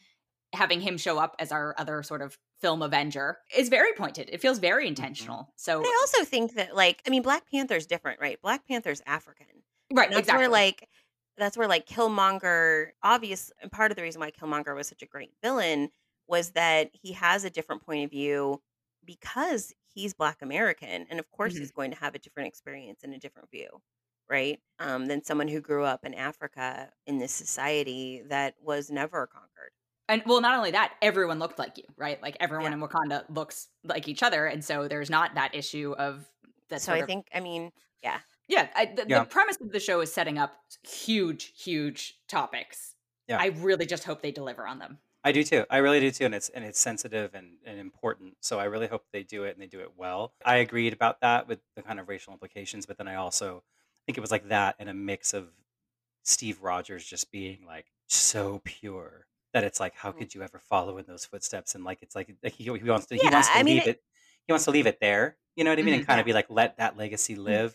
having 0.53 0.81
him 0.81 0.97
show 0.97 1.19
up 1.19 1.37
as 1.39 1.53
our 1.53 1.75
other 1.79 2.03
sort 2.03 2.23
of 2.23 2.39
film 2.61 2.83
Avenger 2.83 3.39
is 3.57 3.69
very 3.69 3.93
pointed. 3.93 4.31
It 4.33 4.41
feels 4.41 4.59
very 4.59 4.85
mm-hmm. 4.85 4.91
intentional. 4.91 5.39
Mm-hmm. 5.39 5.53
So 5.57 5.81
but 5.81 5.89
I 5.89 5.99
also 6.01 6.25
think 6.25 6.55
that 6.55 6.75
like 6.75 7.03
I 7.07 7.11
mean 7.11 7.23
Black 7.23 7.51
Panther's 7.51 7.87
different, 7.87 8.21
right? 8.21 8.41
Black 8.41 8.67
Panther's 8.67 9.03
African. 9.07 9.47
Right. 9.93 10.09
That's 10.09 10.21
exactly. 10.21 10.43
where 10.43 10.51
like 10.51 10.89
that's 11.37 11.57
where 11.57 11.69
like 11.69 11.87
Killmonger 11.87 12.89
obvious 13.03 13.53
and 13.61 13.71
part 13.71 13.91
of 13.91 13.97
the 13.97 14.03
reason 14.03 14.21
why 14.21 14.31
Killmonger 14.31 14.75
was 14.75 14.89
such 14.89 15.03
a 15.03 15.07
great 15.07 15.33
villain 15.43 15.91
was 16.29 16.51
that 16.51 16.91
he 16.93 17.13
has 17.13 17.45
a 17.45 17.51
different 17.51 17.85
point 17.85 18.05
of 18.05 18.11
view 18.11 18.61
because 19.05 19.73
he's 19.95 20.15
black 20.15 20.43
American 20.43 21.07
and 21.11 21.19
of 21.19 21.31
course 21.31 21.53
mm-hmm. 21.53 21.61
he's 21.61 21.71
going 21.71 21.91
to 21.91 21.99
have 21.99 22.15
a 22.15 22.19
different 22.19 22.49
experience 22.49 23.05
and 23.05 23.15
a 23.15 23.19
different 23.19 23.51
view 23.51 23.69
right 24.29 24.59
um, 24.81 25.07
than 25.07 25.23
someone 25.23 25.47
who 25.47 25.61
grew 25.61 25.85
up 25.85 26.05
in 26.05 26.13
africa 26.13 26.91
in 27.07 27.19
this 27.19 27.33
society 27.33 28.23
that 28.29 28.55
was 28.61 28.91
never 28.91 29.27
conquered 29.29 29.71
and 30.09 30.23
well 30.27 30.41
not 30.41 30.57
only 30.57 30.71
that 30.71 30.95
everyone 31.03 31.39
looked 31.39 31.59
like 31.59 31.79
you 31.79 31.85
right? 31.97 32.21
Like 32.23 32.37
everyone 32.41 32.73
yeah. 32.73 32.79
in 32.79 32.81
wakanda 32.83 33.25
looks 33.29 33.69
like 33.85 34.09
each 34.09 34.23
other 34.23 34.47
and 34.47 34.65
so 34.65 34.89
there's 34.89 35.11
not 35.11 35.35
that 35.35 35.55
issue 35.55 35.95
of 35.99 36.25
that 36.69 36.83
so 36.83 36.93
i 36.93 36.99
of, 36.99 37.07
think 37.07 37.29
i 37.35 37.41
mean 37.41 37.71
yeah. 38.03 38.19
Yeah, 38.49 38.69
I, 38.77 38.87
the, 38.87 39.05
yeah. 39.09 39.21
the 39.21 39.25
premise 39.27 39.61
of 39.61 39.73
the 39.73 39.81
show 39.81 40.01
is 40.01 40.13
setting 40.13 40.39
up 40.39 40.55
huge 40.89 41.53
huge 41.57 42.19
topics. 42.29 42.95
Yeah. 43.27 43.39
I 43.41 43.47
really 43.47 43.87
just 43.87 44.05
hope 44.05 44.23
they 44.23 44.31
deliver 44.31 44.67
on 44.67 44.79
them. 44.79 44.99
I 45.25 45.33
do 45.33 45.43
too. 45.43 45.65
I 45.69 45.79
really 45.79 45.99
do 45.99 46.13
too 46.13 46.27
and 46.27 46.35
it's 46.35 46.49
and 46.51 46.65
it's 46.65 46.79
sensitive 46.79 47.35
and, 47.35 47.55
and 47.65 47.81
important 47.81 48.37
so 48.41 48.61
i 48.61 48.65
really 48.65 48.87
hope 48.87 49.05
they 49.13 49.25
do 49.25 49.43
it 49.43 49.55
and 49.55 49.61
they 49.61 49.67
do 49.67 49.81
it 49.81 49.93
well. 49.97 50.33
I 50.45 50.57
agreed 50.57 50.93
about 50.93 51.21
that 51.23 51.49
with 51.49 51.59
the 51.75 51.83
kind 51.83 51.99
of 51.99 52.09
racial 52.09 52.33
implications 52.33 52.87
but 52.87 52.97
then 52.97 53.09
i 53.09 53.17
also 53.17 53.65
think 54.05 54.17
it 54.17 54.21
was 54.21 54.31
like 54.31 54.49
that 54.51 54.77
and 54.79 54.89
a 54.89 54.95
mix 54.95 55.35
of 55.35 55.49
steve 56.23 56.63
rogers 56.63 57.05
just 57.05 57.33
being 57.33 57.59
like 57.67 57.87
so 58.07 58.61
pure 58.65 59.27
that 59.57 59.65
it's 59.65 59.81
like 59.81 59.95
how 59.95 60.13
mm. 60.13 60.19
could 60.19 60.35
you 60.35 60.43
ever 60.43 60.59
follow 60.59 60.99
in 60.99 61.07
those 61.09 61.25
footsteps 61.25 61.75
and 61.75 61.83
like 61.83 62.03
it's 62.03 62.15
like, 62.15 62.37
like 62.43 62.53
he, 62.53 62.65
he 62.65 62.91
wants 62.91 63.07
to 63.07 63.17
he 63.17 63.27
wants 63.27 63.49
to 63.49 63.57
I 63.57 63.63
mean, 63.63 63.79
leave 63.79 63.89
it, 63.89 64.03
he 64.47 64.53
wants 64.53 64.67
to 64.67 64.71
leave 64.71 64.87
it 64.87 65.01
there 65.01 65.39
you 65.57 65.65
know 65.65 65.71
what 65.71 65.79
i 65.79 65.83
mean 65.83 65.95
mm-hmm, 65.95 66.01
and 66.01 66.07
kind 66.07 66.21
of 66.21 66.27
be 66.27 66.35
like 66.35 66.51
let 66.51 66.77
that 66.77 66.99
legacy 66.99 67.37
mm. 67.37 67.43
live 67.43 67.75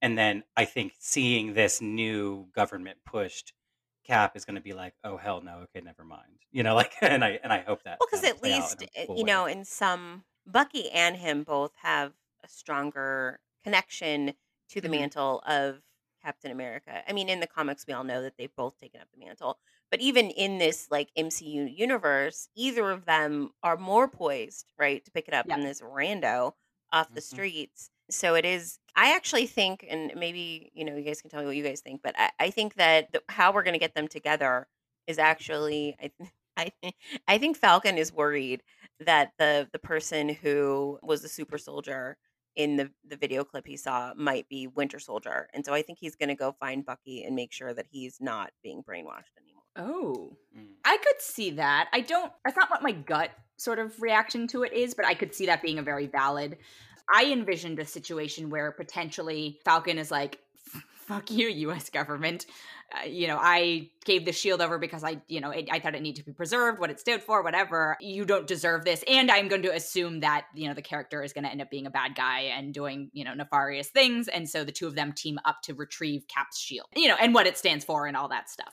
and 0.00 0.16
then 0.16 0.44
i 0.56 0.64
think 0.64 0.92
seeing 1.00 1.54
this 1.54 1.80
new 1.80 2.46
government 2.54 2.98
pushed 3.04 3.54
cap 4.04 4.36
is 4.36 4.44
going 4.44 4.54
to 4.54 4.60
be 4.60 4.72
like 4.72 4.94
oh 5.02 5.16
hell 5.16 5.42
no 5.44 5.64
okay 5.64 5.84
never 5.84 6.04
mind 6.04 6.44
you 6.52 6.62
know 6.62 6.74
like 6.80 6.92
and 7.02 7.24
i 7.24 7.40
and 7.42 7.52
i 7.52 7.58
hope 7.58 7.82
that 7.82 7.98
well 7.98 8.06
because 8.08 8.24
at 8.24 8.40
least 8.40 8.84
eh, 8.94 9.06
cool 9.08 9.18
you 9.18 9.24
know 9.24 9.46
in 9.46 9.64
some 9.64 10.22
bucky 10.46 10.88
and 10.90 11.16
him 11.16 11.42
both 11.42 11.72
have 11.82 12.12
a 12.44 12.48
stronger 12.48 13.40
connection 13.64 14.32
to 14.68 14.80
the 14.80 14.86
mm-hmm. 14.86 15.00
mantle 15.00 15.42
of 15.44 15.82
captain 16.22 16.52
america 16.52 17.02
i 17.08 17.12
mean 17.12 17.28
in 17.28 17.40
the 17.40 17.48
comics 17.48 17.84
we 17.84 17.92
all 17.92 18.04
know 18.04 18.22
that 18.22 18.34
they've 18.38 18.54
both 18.54 18.78
taken 18.78 19.00
up 19.00 19.08
the 19.12 19.18
mantle 19.18 19.58
but 19.90 20.00
even 20.00 20.30
in 20.30 20.58
this 20.58 20.88
like 20.90 21.10
MCU 21.16 21.76
universe, 21.76 22.48
either 22.56 22.90
of 22.90 23.04
them 23.04 23.50
are 23.62 23.76
more 23.76 24.08
poised, 24.08 24.72
right, 24.78 25.04
to 25.04 25.10
pick 25.10 25.28
it 25.28 25.34
up 25.34 25.46
yeah. 25.48 25.56
than 25.56 25.64
this 25.64 25.80
rando 25.80 26.52
off 26.92 27.08
the 27.12 27.20
mm-hmm. 27.20 27.34
streets. 27.34 27.90
So 28.10 28.34
it 28.34 28.44
is. 28.44 28.78
I 28.94 29.14
actually 29.14 29.46
think, 29.46 29.84
and 29.88 30.12
maybe 30.16 30.70
you 30.74 30.84
know, 30.84 30.96
you 30.96 31.02
guys 31.02 31.20
can 31.20 31.30
tell 31.30 31.40
me 31.40 31.46
what 31.46 31.56
you 31.56 31.64
guys 31.64 31.80
think, 31.80 32.00
but 32.02 32.14
I, 32.18 32.30
I 32.38 32.50
think 32.50 32.74
that 32.74 33.12
the, 33.12 33.22
how 33.28 33.52
we're 33.52 33.62
going 33.62 33.74
to 33.74 33.80
get 33.80 33.94
them 33.94 34.08
together 34.08 34.66
is 35.06 35.18
actually, 35.18 35.96
I, 36.00 36.10
I, 36.82 36.92
I 37.28 37.38
think 37.38 37.56
Falcon 37.56 37.98
is 37.98 38.12
worried 38.12 38.62
that 39.00 39.32
the 39.38 39.68
the 39.72 39.78
person 39.78 40.30
who 40.30 40.98
was 41.02 41.22
the 41.22 41.28
super 41.28 41.58
soldier 41.58 42.16
in 42.54 42.76
the 42.76 42.90
the 43.06 43.16
video 43.16 43.44
clip 43.44 43.66
he 43.66 43.76
saw 43.76 44.14
might 44.16 44.48
be 44.48 44.66
Winter 44.66 44.98
Soldier, 44.98 45.48
and 45.52 45.64
so 45.64 45.74
I 45.74 45.82
think 45.82 45.98
he's 46.00 46.16
going 46.16 46.30
to 46.30 46.34
go 46.34 46.56
find 46.58 46.84
Bucky 46.84 47.24
and 47.24 47.36
make 47.36 47.52
sure 47.52 47.74
that 47.74 47.86
he's 47.90 48.18
not 48.20 48.50
being 48.62 48.82
brainwashed 48.82 49.36
anymore. 49.38 49.55
Oh, 49.76 50.36
mm. 50.56 50.66
I 50.84 50.96
could 50.96 51.20
see 51.20 51.50
that. 51.52 51.88
I 51.92 52.00
don't, 52.00 52.32
that's 52.44 52.56
not 52.56 52.70
what 52.70 52.82
my 52.82 52.92
gut 52.92 53.30
sort 53.56 53.78
of 53.78 54.00
reaction 54.00 54.46
to 54.48 54.62
it 54.62 54.72
is, 54.72 54.94
but 54.94 55.06
I 55.06 55.14
could 55.14 55.34
see 55.34 55.46
that 55.46 55.62
being 55.62 55.78
a 55.78 55.82
very 55.82 56.06
valid. 56.06 56.58
I 57.12 57.26
envisioned 57.26 57.78
a 57.78 57.84
situation 57.84 58.50
where 58.50 58.72
potentially 58.72 59.60
Falcon 59.64 59.98
is 59.98 60.10
like, 60.10 60.38
fuck 60.94 61.30
you, 61.30 61.48
U.S. 61.48 61.90
government. 61.90 62.46
Uh, 62.92 63.06
you 63.06 63.26
know, 63.26 63.38
I 63.40 63.90
gave 64.04 64.24
the 64.24 64.32
shield 64.32 64.60
over 64.60 64.78
because 64.78 65.02
I, 65.02 65.20
you 65.26 65.40
know, 65.40 65.50
it, 65.50 65.68
I 65.72 65.80
thought 65.80 65.96
it 65.96 66.02
needed 66.02 66.20
to 66.20 66.26
be 66.26 66.32
preserved, 66.32 66.78
what 66.78 66.88
it 66.88 67.00
stood 67.00 67.20
for, 67.20 67.42
whatever. 67.42 67.96
You 68.00 68.24
don't 68.24 68.46
deserve 68.46 68.84
this, 68.84 69.02
and 69.08 69.28
I'm 69.28 69.48
going 69.48 69.62
to 69.62 69.74
assume 69.74 70.20
that 70.20 70.46
you 70.54 70.68
know 70.68 70.74
the 70.74 70.82
character 70.82 71.24
is 71.24 71.32
going 71.32 71.44
to 71.44 71.50
end 71.50 71.60
up 71.60 71.68
being 71.68 71.86
a 71.86 71.90
bad 71.90 72.14
guy 72.14 72.42
and 72.42 72.72
doing 72.72 73.10
you 73.12 73.24
know 73.24 73.34
nefarious 73.34 73.88
things, 73.88 74.28
and 74.28 74.48
so 74.48 74.62
the 74.62 74.70
two 74.70 74.86
of 74.86 74.94
them 74.94 75.12
team 75.12 75.40
up 75.44 75.62
to 75.64 75.74
retrieve 75.74 76.28
Cap's 76.28 76.60
shield, 76.60 76.86
you 76.94 77.08
know, 77.08 77.16
and 77.20 77.34
what 77.34 77.48
it 77.48 77.58
stands 77.58 77.84
for 77.84 78.06
and 78.06 78.16
all 78.16 78.28
that 78.28 78.48
stuff. 78.48 78.72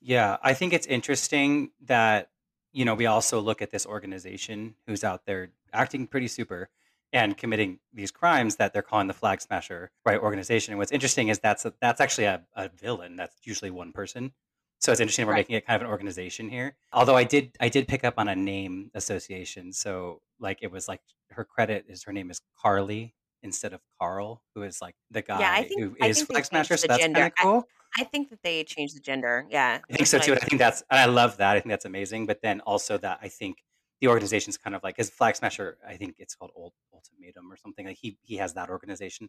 Yeah, 0.00 0.36
I 0.42 0.54
think 0.54 0.72
it's 0.72 0.86
interesting 0.86 1.70
that 1.86 2.30
you 2.72 2.84
know 2.84 2.94
we 2.94 3.06
also 3.06 3.40
look 3.40 3.62
at 3.62 3.70
this 3.70 3.86
organization 3.86 4.74
who's 4.86 5.04
out 5.04 5.26
there 5.26 5.50
acting 5.72 6.06
pretty 6.06 6.28
super 6.28 6.68
and 7.12 7.36
committing 7.36 7.78
these 7.92 8.10
crimes 8.10 8.56
that 8.56 8.72
they're 8.72 8.82
calling 8.82 9.06
the 9.06 9.14
flag 9.14 9.40
smasher 9.40 9.90
right 10.04 10.20
organization. 10.20 10.72
And 10.72 10.78
what's 10.78 10.92
interesting 10.92 11.28
is 11.28 11.38
that's 11.38 11.64
a, 11.64 11.72
that's 11.80 12.00
actually 12.00 12.24
a, 12.24 12.42
a 12.54 12.68
villain 12.68 13.16
that's 13.16 13.36
usually 13.44 13.70
one 13.70 13.92
person. 13.92 14.32
So 14.80 14.92
it's 14.92 15.00
interesting 15.00 15.26
we're 15.26 15.32
right. 15.32 15.38
making 15.38 15.56
it 15.56 15.66
kind 15.66 15.76
of 15.76 15.86
an 15.86 15.90
organization 15.90 16.48
here. 16.48 16.76
Although 16.92 17.16
i 17.16 17.24
did 17.24 17.56
i 17.60 17.68
did 17.68 17.88
pick 17.88 18.04
up 18.04 18.14
on 18.18 18.28
a 18.28 18.36
name 18.36 18.90
association. 18.94 19.72
So 19.72 20.20
like 20.38 20.58
it 20.62 20.70
was 20.70 20.86
like 20.88 21.00
her 21.30 21.44
credit 21.44 21.86
is 21.88 22.04
her 22.04 22.12
name 22.12 22.30
is 22.30 22.40
Karli 22.60 23.14
instead 23.42 23.72
of 23.72 23.80
Karl 24.00 24.42
who 24.54 24.62
is 24.62 24.80
like 24.80 24.94
the 25.10 25.22
guy 25.22 25.40
yeah, 25.40 25.52
I 25.52 25.62
think, 25.64 25.80
who 25.80 25.96
is 26.04 26.22
flag 26.22 26.44
smasher 26.44 26.76
so 26.76 26.86
that's 26.88 27.02
kind 27.02 27.16
of 27.16 27.32
cool. 27.40 27.64
I, 27.96 28.02
I, 28.02 28.04
think 28.04 28.30
that 28.30 28.40
they 28.42 28.64
changed 28.64 28.96
the 28.96 29.00
gender. 29.00 29.46
Yeah 29.50 29.78
i 29.90 29.92
think 29.94 30.06
so 30.06 30.18
too. 30.18 30.34
I 30.34 30.38
think 30.38 30.58
that's 30.58 30.82
i 30.90 31.06
love 31.06 31.36
that. 31.38 31.56
I 31.56 31.60
think 31.60 31.70
that's 31.70 31.84
amazing 31.84 32.26
but 32.26 32.40
then 32.42 32.60
also 32.60 32.98
that 32.98 33.18
i 33.22 33.28
think 33.28 33.58
the 34.00 34.08
organization's 34.08 34.56
kind 34.56 34.76
of 34.76 34.82
like 34.84 34.96
his 34.96 35.10
flag 35.10 35.36
smasher 35.36 35.76
i 35.86 35.96
think 35.96 36.16
it's 36.18 36.34
called 36.34 36.52
old 36.54 36.72
ultimatum 36.92 37.50
or 37.50 37.56
something 37.56 37.86
like 37.86 37.98
he 38.00 38.18
he 38.22 38.36
has 38.36 38.54
that 38.54 38.68
organization. 38.68 39.28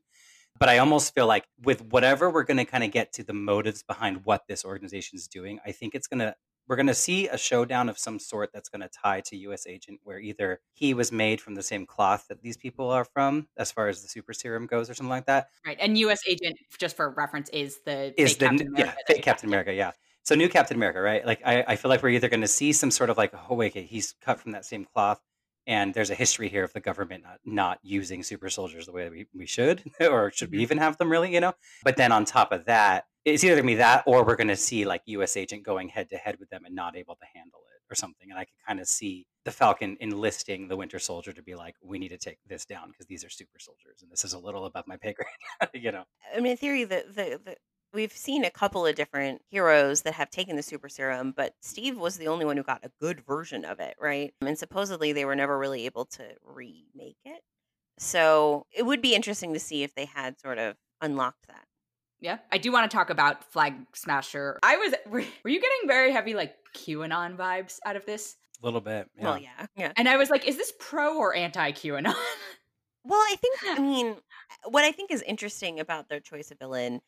But 0.59 0.69
i 0.69 0.79
almost 0.79 1.13
feel 1.13 1.27
like 1.27 1.45
with 1.61 1.81
whatever 1.85 2.29
we're 2.29 2.43
going 2.43 2.57
to 2.57 2.65
kind 2.65 2.83
of 2.83 2.91
get 2.91 3.13
to 3.13 3.23
the 3.23 3.33
motives 3.33 3.83
behind 3.83 4.25
what 4.25 4.43
this 4.47 4.65
organization 4.65 5.17
is 5.17 5.27
doing 5.27 5.59
i 5.65 5.71
think 5.71 5.95
it's 5.95 6.07
going 6.07 6.19
to 6.19 6.35
we're 6.69 6.75
going 6.75 6.87
to 6.87 6.93
see 6.93 7.27
a 7.27 7.37
showdown 7.37 7.89
of 7.89 7.97
some 7.97 8.19
sort 8.19 8.51
that's 8.53 8.69
going 8.69 8.81
to 8.81 8.89
tie 8.89 9.21
to 9.21 9.35
U.S. 9.37 9.65
Agent 9.67 9.99
where 10.03 10.19
either 10.19 10.61
he 10.73 10.93
was 10.93 11.11
made 11.11 11.41
from 11.41 11.55
the 11.55 11.63
same 11.63 11.85
cloth 11.85 12.27
that 12.29 12.41
these 12.41 12.55
people 12.55 12.91
are 12.91 13.03
from 13.03 13.47
as 13.57 13.71
far 13.71 13.87
as 13.87 14.03
the 14.03 14.07
super 14.07 14.33
serum 14.33 14.67
goes 14.67 14.89
or 14.89 14.93
something 14.93 15.09
like 15.09 15.25
that. 15.25 15.49
Right 15.65 15.77
and 15.81 15.97
U.S. 15.97 16.21
Agent 16.27 16.57
just 16.77 16.95
for 16.95 17.09
reference 17.09 17.49
is 17.49 17.79
the 17.85 18.13
is 18.21 18.37
the 18.37 18.45
captain 18.45 18.67
America, 18.67 18.95
yeah 18.97 19.13
fake 19.15 19.23
captain 19.23 19.49
america 19.49 19.73
yeah. 19.73 19.91
So 20.23 20.35
new 20.35 20.49
Captain 20.49 20.77
America, 20.77 21.01
right? 21.01 21.25
Like 21.25 21.41
I, 21.43 21.63
I 21.69 21.75
feel 21.75 21.89
like 21.89 22.03
we're 22.03 22.09
either 22.09 22.29
going 22.29 22.41
to 22.41 22.47
see 22.47 22.71
some 22.71 22.91
sort 22.91 23.09
of 23.09 23.17
like, 23.17 23.33
oh 23.49 23.55
wait, 23.55 23.71
okay, 23.71 23.83
he's 23.83 24.13
cut 24.21 24.39
from 24.39 24.51
that 24.51 24.63
same 24.63 24.85
cloth, 24.85 25.19
and 25.67 25.93
there's 25.93 26.09
a 26.09 26.15
history 26.15 26.49
here 26.49 26.63
of 26.63 26.73
the 26.73 26.79
government 26.79 27.23
not, 27.23 27.39
not 27.45 27.79
using 27.83 28.23
super 28.23 28.49
soldiers 28.49 28.85
the 28.85 28.91
way 28.91 29.09
we, 29.09 29.27
we 29.33 29.45
should, 29.45 29.83
or 30.01 30.31
should 30.31 30.51
we 30.51 30.57
mm-hmm. 30.57 30.63
even 30.63 30.77
have 30.77 30.97
them 30.97 31.11
really, 31.11 31.33
you 31.33 31.39
know? 31.39 31.53
But 31.83 31.97
then 31.97 32.11
on 32.11 32.25
top 32.25 32.51
of 32.51 32.65
that, 32.65 33.05
it's 33.25 33.43
either 33.43 33.55
going 33.55 33.63
to 33.63 33.67
be 33.67 33.75
that, 33.75 34.03
or 34.05 34.23
we're 34.23 34.35
going 34.35 34.47
to 34.47 34.55
see 34.55 34.85
like 34.85 35.01
U.S. 35.05 35.35
Agent 35.37 35.63
going 35.63 35.89
head 35.89 36.09
to 36.09 36.17
head 36.17 36.37
with 36.39 36.49
them 36.49 36.65
and 36.65 36.73
not 36.73 36.95
able 36.95 37.15
to 37.15 37.25
handle 37.33 37.59
it 37.75 37.91
or 37.91 37.95
something. 37.95 38.29
And 38.29 38.39
I 38.39 38.45
could 38.45 38.55
kind 38.65 38.79
of 38.79 38.87
see 38.87 39.25
the 39.45 39.51
Falcon 39.51 39.97
enlisting 39.99 40.67
the 40.67 40.77
Winter 40.77 40.99
Soldier 40.99 41.33
to 41.33 41.41
be 41.41 41.55
like, 41.55 41.75
we 41.83 41.99
need 41.99 42.09
to 42.09 42.17
take 42.17 42.37
this 42.47 42.65
down 42.65 42.89
because 42.89 43.07
these 43.07 43.23
are 43.23 43.29
super 43.29 43.59
soldiers, 43.59 44.01
and 44.01 44.11
this 44.11 44.23
is 44.23 44.33
a 44.33 44.39
little 44.39 44.65
above 44.65 44.85
my 44.87 44.97
pay 44.97 45.13
grade, 45.13 45.69
you 45.83 45.91
know. 45.91 46.03
I 46.35 46.39
mean, 46.39 46.51
in 46.51 46.57
theory, 46.57 46.83
the 46.83 47.03
the, 47.07 47.39
the 47.43 47.55
we've 47.93 48.11
seen 48.11 48.43
a 48.45 48.49
couple 48.49 48.85
of 48.85 48.95
different 48.95 49.41
heroes 49.49 50.01
that 50.01 50.13
have 50.13 50.29
taken 50.29 50.55
the 50.55 50.63
super 50.63 50.89
serum, 50.89 51.33
but 51.35 51.53
Steve 51.61 51.97
was 51.97 52.17
the 52.17 52.27
only 52.27 52.45
one 52.45 52.57
who 52.57 52.63
got 52.63 52.85
a 52.85 52.91
good 52.99 53.25
version 53.25 53.65
of 53.65 53.79
it, 53.79 53.95
right? 53.99 54.33
And 54.41 54.57
supposedly 54.57 55.11
they 55.11 55.25
were 55.25 55.35
never 55.35 55.57
really 55.57 55.85
able 55.85 56.05
to 56.05 56.23
remake 56.43 57.17
it. 57.25 57.41
So 57.97 58.65
it 58.71 58.83
would 58.83 59.01
be 59.01 59.15
interesting 59.15 59.53
to 59.53 59.59
see 59.59 59.83
if 59.83 59.93
they 59.95 60.05
had 60.05 60.39
sort 60.39 60.57
of 60.57 60.75
unlocked 61.01 61.47
that. 61.47 61.65
Yeah, 62.21 62.39
I 62.51 62.57
do 62.57 62.71
want 62.71 62.89
to 62.89 62.95
talk 62.95 63.09
about 63.09 63.45
Flag 63.45 63.73
Smasher. 63.93 64.59
I 64.61 64.75
was, 64.77 64.93
were, 65.05 65.23
were 65.43 65.49
you 65.49 65.61
getting 65.61 65.87
very 65.87 66.11
heavy 66.11 66.33
like 66.33 66.53
QAnon 66.75 67.37
vibes 67.37 67.79
out 67.85 67.95
of 67.95 68.05
this? 68.05 68.35
A 68.61 68.65
little 68.65 68.81
bit. 68.81 69.07
Yeah. 69.17 69.23
Well, 69.23 69.37
yeah, 69.37 69.65
yeah. 69.75 69.91
And 69.95 70.09
I 70.09 70.17
was 70.17 70.29
like, 70.29 70.45
is 70.47 70.57
this 70.57 70.73
pro 70.79 71.17
or 71.17 71.33
anti 71.33 71.71
QAnon? 71.71 72.13
well, 73.05 73.19
I 73.19 73.35
think, 73.39 73.79
I 73.79 73.79
mean, 73.81 74.15
what 74.65 74.83
I 74.83 74.91
think 74.91 75.11
is 75.11 75.21
interesting 75.21 75.79
about 75.79 76.09
their 76.09 76.19
choice 76.19 76.51
of 76.51 76.59
villain 76.59 76.99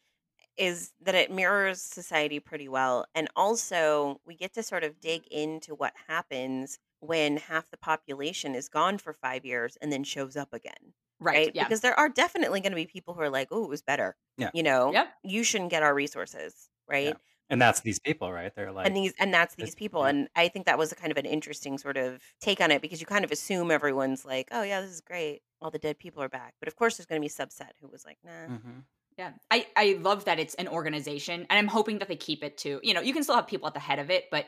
is 0.57 0.91
that 1.01 1.15
it 1.15 1.31
mirrors 1.31 1.81
society 1.81 2.39
pretty 2.39 2.67
well. 2.67 3.05
And 3.15 3.27
also, 3.35 4.19
we 4.25 4.35
get 4.35 4.53
to 4.53 4.63
sort 4.63 4.83
of 4.83 4.99
dig 4.99 5.27
into 5.27 5.73
what 5.73 5.93
happens 6.07 6.79
when 6.99 7.37
half 7.37 7.69
the 7.71 7.77
population 7.77 8.53
is 8.55 8.69
gone 8.69 8.97
for 8.97 9.13
five 9.13 9.45
years 9.45 9.77
and 9.81 9.91
then 9.91 10.03
shows 10.03 10.37
up 10.37 10.53
again. 10.53 10.93
Right. 11.19 11.35
right? 11.35 11.51
Yeah. 11.53 11.63
Because 11.63 11.81
there 11.81 11.97
are 11.99 12.09
definitely 12.09 12.61
going 12.61 12.71
to 12.71 12.75
be 12.75 12.85
people 12.85 13.13
who 13.13 13.21
are 13.21 13.29
like, 13.29 13.49
oh, 13.51 13.63
it 13.63 13.69
was 13.69 13.81
better. 13.81 14.15
Yeah. 14.37 14.49
You 14.53 14.63
know, 14.63 14.91
yep. 14.91 15.09
you 15.23 15.43
shouldn't 15.43 15.69
get 15.71 15.83
our 15.83 15.93
resources. 15.93 16.69
Right. 16.87 17.07
Yeah. 17.07 17.13
And 17.49 17.61
that's 17.61 17.81
these 17.81 17.99
people, 17.99 18.31
right? 18.31 18.55
They're 18.55 18.71
like, 18.71 18.87
and 18.87 18.95
these, 18.95 19.13
and 19.19 19.33
that's 19.33 19.55
these 19.55 19.75
people. 19.75 20.03
Yeah. 20.03 20.09
And 20.09 20.29
I 20.37 20.47
think 20.47 20.67
that 20.67 20.77
was 20.77 20.93
a 20.93 20.95
kind 20.95 21.11
of 21.11 21.17
an 21.17 21.25
interesting 21.25 21.77
sort 21.77 21.97
of 21.97 22.21
take 22.39 22.61
on 22.61 22.71
it 22.71 22.81
because 22.81 23.01
you 23.01 23.05
kind 23.05 23.25
of 23.25 23.31
assume 23.31 23.71
everyone's 23.71 24.23
like, 24.23 24.47
oh, 24.51 24.63
yeah, 24.63 24.79
this 24.79 24.89
is 24.89 25.01
great. 25.01 25.41
All 25.61 25.69
the 25.69 25.77
dead 25.77 25.99
people 25.99 26.23
are 26.23 26.29
back. 26.29 26.53
But 26.59 26.69
of 26.69 26.77
course, 26.77 26.97
there's 26.97 27.07
going 27.07 27.21
to 27.21 27.27
be 27.27 27.27
a 27.27 27.45
subset 27.45 27.71
who 27.81 27.89
was 27.89 28.05
like, 28.05 28.17
nah. 28.23 28.55
Mm-hmm. 28.55 28.79
Yeah. 29.21 29.33
I, 29.51 29.67
I 29.75 29.99
love 30.01 30.25
that 30.25 30.39
it's 30.39 30.55
an 30.55 30.67
organization 30.67 31.45
and 31.47 31.59
I'm 31.59 31.67
hoping 31.67 31.99
that 31.99 32.07
they 32.07 32.15
keep 32.15 32.43
it 32.43 32.57
to, 32.59 32.79
you 32.81 32.95
know, 32.95 33.01
you 33.01 33.13
can 33.13 33.21
still 33.21 33.35
have 33.35 33.45
people 33.45 33.67
at 33.67 33.75
the 33.75 33.79
head 33.79 33.99
of 33.99 34.09
it, 34.09 34.25
but 34.31 34.47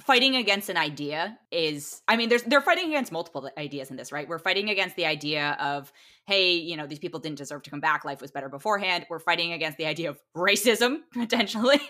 fighting 0.00 0.36
against 0.36 0.68
an 0.68 0.76
idea 0.76 1.38
is 1.50 2.02
I 2.08 2.16
mean, 2.16 2.28
there's 2.28 2.42
they're 2.42 2.60
fighting 2.60 2.86
against 2.86 3.12
multiple 3.12 3.50
ideas 3.56 3.90
in 3.90 3.96
this, 3.96 4.12
right? 4.12 4.28
We're 4.28 4.38
fighting 4.38 4.70
against 4.70 4.96
the 4.96 5.06
idea 5.06 5.56
of 5.60 5.92
hey, 6.26 6.54
you 6.54 6.76
know, 6.76 6.86
these 6.86 6.98
people 6.98 7.20
didn't 7.20 7.38
deserve 7.38 7.62
to 7.62 7.70
come 7.70 7.80
back. 7.80 8.04
Life 8.04 8.20
was 8.20 8.32
better 8.32 8.48
beforehand. 8.48 9.06
We're 9.08 9.20
fighting 9.20 9.52
against 9.52 9.78
the 9.78 9.86
idea 9.86 10.10
of 10.10 10.18
racism 10.36 10.98
potentially. 11.12 11.80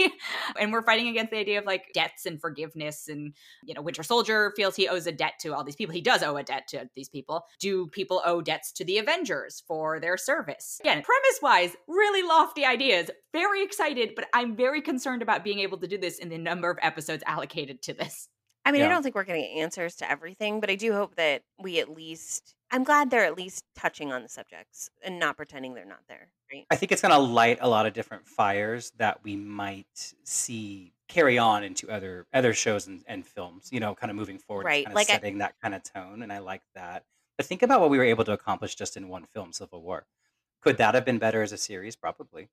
and 0.60 0.72
we're 0.72 0.82
fighting 0.82 1.08
against 1.08 1.30
the 1.30 1.38
idea 1.38 1.58
of 1.58 1.64
like 1.64 1.86
debts 1.94 2.26
and 2.26 2.38
forgiveness. 2.40 3.08
And, 3.08 3.34
you 3.64 3.72
know, 3.72 3.80
Winter 3.80 4.02
Soldier 4.02 4.52
feels 4.54 4.76
he 4.76 4.88
owes 4.88 5.06
a 5.06 5.12
debt 5.12 5.34
to 5.40 5.54
all 5.54 5.64
these 5.64 5.76
people. 5.76 5.94
He 5.94 6.02
does 6.02 6.22
owe 6.22 6.36
a 6.36 6.42
debt 6.42 6.68
to 6.68 6.88
these 6.94 7.08
people. 7.08 7.44
Do 7.60 7.86
people 7.86 8.20
owe 8.26 8.42
debts 8.42 8.72
to 8.72 8.84
the 8.84 8.98
Avengers 8.98 9.62
for 9.66 9.98
their 10.00 10.18
service? 10.18 10.78
Again, 10.80 11.02
premise 11.02 11.38
wise, 11.40 11.74
really 11.88 12.22
lofty 12.22 12.66
ideas. 12.66 13.10
Very 13.32 13.62
excited, 13.62 14.14
but 14.14 14.26
I'm 14.34 14.54
very 14.54 14.82
concerned 14.82 15.22
about 15.22 15.44
being 15.44 15.60
able 15.60 15.78
to 15.78 15.86
do 15.86 15.98
this 15.98 16.18
in 16.18 16.28
the 16.28 16.38
number 16.38 16.70
of 16.70 16.78
episodes 16.82 17.22
allocated 17.26 17.82
to 17.82 17.94
I 18.64 18.72
mean, 18.72 18.82
I 18.82 18.88
don't 18.88 19.02
think 19.04 19.14
we're 19.14 19.22
getting 19.24 19.61
answers 19.61 19.94
to 19.96 20.11
everything, 20.11 20.59
but 20.59 20.70
I 20.70 20.74
do 20.74 20.92
hope 20.92 21.14
that 21.14 21.42
we 21.56 21.78
at 21.78 21.88
least 21.88 22.56
I'm 22.72 22.82
glad 22.82 23.11
they're 23.11 23.24
at 23.24 23.37
least 23.37 23.64
touching 23.76 24.12
on 24.12 24.24
the 24.24 24.28
subjects 24.28 24.90
and 25.04 25.20
not 25.20 25.37
pretending 25.37 25.74
they're 25.74 25.85
not 25.85 26.00
there, 26.09 26.32
right? 26.52 26.66
I 26.68 26.74
think 26.74 26.90
it's 26.90 27.00
going 27.00 27.12
to 27.12 27.18
light 27.18 27.59
a 27.61 27.68
lot 27.68 27.87
of 27.87 27.92
different 27.92 28.26
fires 28.26 28.90
that 28.98 29.22
we 29.22 29.37
might 29.37 30.14
see 30.24 30.92
carry 31.09 31.38
on 31.38 31.62
into 31.62 31.88
other 31.88 32.26
other 32.35 32.52
shows 32.52 32.88
and, 32.88 33.04
and 33.06 33.24
films. 33.24 33.68
You 33.70 33.78
know, 33.78 33.94
kind 33.94 34.11
of 34.11 34.16
moving 34.16 34.38
forward, 34.38 34.64
Right. 34.64 34.92
Like 34.92 35.09
I 35.11 35.14
setting 35.14 35.38
that 35.38 35.54
kind 35.62 35.74
of 35.74 35.82
tone, 35.85 36.22
and 36.22 36.32
I 36.32 36.38
like 36.38 36.62
that. 36.74 37.04
But 37.37 37.46
think 37.46 37.62
about 37.62 37.80
what 37.80 37.90
we 37.90 37.98
were 37.98 38.04
able 38.04 38.24
to 38.24 38.32
accomplish 38.32 38.74
just 38.74 38.96
in 38.96 39.09
one 39.09 39.26
film, 39.26 39.52
Civil 39.52 39.82
War. 39.82 40.06
Could 40.62 40.78
that 40.78 40.94
have 40.94 41.04
been 41.04 41.18
better 41.18 41.42
as 41.42 41.52
a 41.52 41.59
series? 41.59 41.94
Probably. 41.94 42.48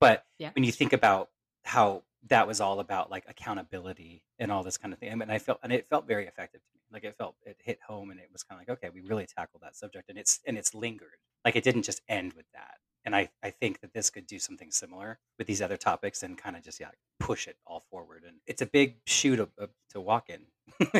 But 0.00 0.24
Yeah. 0.38 0.50
when 0.54 0.64
you 0.64 0.72
think 0.72 0.92
about 0.94 1.28
how 1.64 2.04
that 2.26 2.46
was 2.46 2.60
all 2.60 2.80
about 2.80 3.10
like 3.10 3.24
accountability 3.28 4.22
and 4.38 4.50
all 4.50 4.62
this 4.62 4.76
kind 4.76 4.92
of 4.92 4.98
thing. 4.98 5.12
I 5.12 5.14
mean, 5.14 5.30
I 5.30 5.38
felt 5.38 5.60
and 5.62 5.72
it 5.72 5.88
felt 5.88 6.06
very 6.06 6.26
effective 6.26 6.60
to 6.60 6.68
me. 6.74 6.80
Like 6.92 7.04
it 7.04 7.16
felt 7.16 7.36
it 7.44 7.56
hit 7.62 7.78
home, 7.86 8.10
and 8.10 8.18
it 8.18 8.28
was 8.32 8.42
kind 8.42 8.60
of 8.60 8.68
like 8.68 8.78
okay, 8.78 8.90
we 8.92 9.06
really 9.06 9.26
tackled 9.26 9.62
that 9.62 9.76
subject, 9.76 10.08
and 10.08 10.18
it's 10.18 10.40
and 10.46 10.58
it's 10.58 10.74
lingered. 10.74 11.18
Like 11.44 11.56
it 11.56 11.64
didn't 11.64 11.82
just 11.82 12.00
end 12.08 12.32
with 12.32 12.46
that. 12.54 12.76
And 13.04 13.14
I 13.14 13.30
I 13.42 13.50
think 13.50 13.80
that 13.80 13.92
this 13.92 14.10
could 14.10 14.26
do 14.26 14.38
something 14.38 14.70
similar 14.70 15.18
with 15.38 15.46
these 15.46 15.62
other 15.62 15.76
topics 15.76 16.22
and 16.22 16.36
kind 16.36 16.56
of 16.56 16.64
just 16.64 16.80
yeah 16.80 16.90
push 17.20 17.46
it 17.46 17.56
all 17.66 17.80
forward. 17.90 18.24
And 18.26 18.38
it's 18.46 18.62
a 18.62 18.66
big 18.66 18.96
shoe 19.06 19.36
to 19.36 19.48
uh, 19.60 19.66
to 19.90 20.00
walk 20.00 20.28
in. 20.28 20.40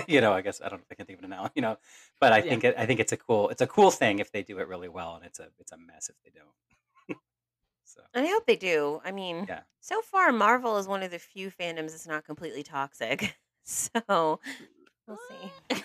you 0.09 0.21
know, 0.21 0.33
I 0.33 0.41
guess 0.41 0.61
I 0.61 0.69
don't 0.69 0.79
know 0.79 0.85
if 0.89 0.93
I 0.93 0.95
can 0.95 1.07
think 1.07 1.19
of 1.19 1.25
it 1.25 1.29
now. 1.29 1.51
You 1.57 1.63
know, 1.63 1.79
but 2.21 2.33
I 2.33 2.39
yeah. 2.39 2.51
think 2.51 2.65
it, 2.65 2.75
I 2.79 2.87
think 2.87 3.01
it's 3.01 3.13
a 3.13 3.17
cool 3.17 3.49
it's 3.49 3.63
a 3.63 3.67
cool 3.67 3.91
thing 3.91 4.21
if 4.21 4.31
they 4.31 4.43
do 4.43 4.59
it 4.59 4.69
really 4.69 4.89
well, 4.89 5.17
and 5.17 5.25
it's 5.25 5.41
a 5.41 5.49
it's 5.59 5.73
a 5.73 5.77
mess 5.77 6.09
if 6.09 6.17
they 6.25 6.31
don't. 6.39 6.55
So 7.89 8.03
And 8.15 8.27
I 8.27 8.29
hope 8.29 8.47
they 8.47 8.57
do. 8.57 9.01
I 9.05 9.13
mean, 9.13 9.47
yeah, 9.49 9.61
so 9.81 10.03
far 10.03 10.31
Marvel 10.31 10.77
is 10.77 10.87
one 10.87 11.03
of 11.03 11.11
the 11.11 11.19
few 11.19 11.51
fandoms 11.51 11.93
that's 11.93 12.07
not 12.07 12.25
completely 12.25 12.63
toxic. 12.63 13.37
So 13.71 14.41
we'll 15.07 15.19
see. 15.69 15.77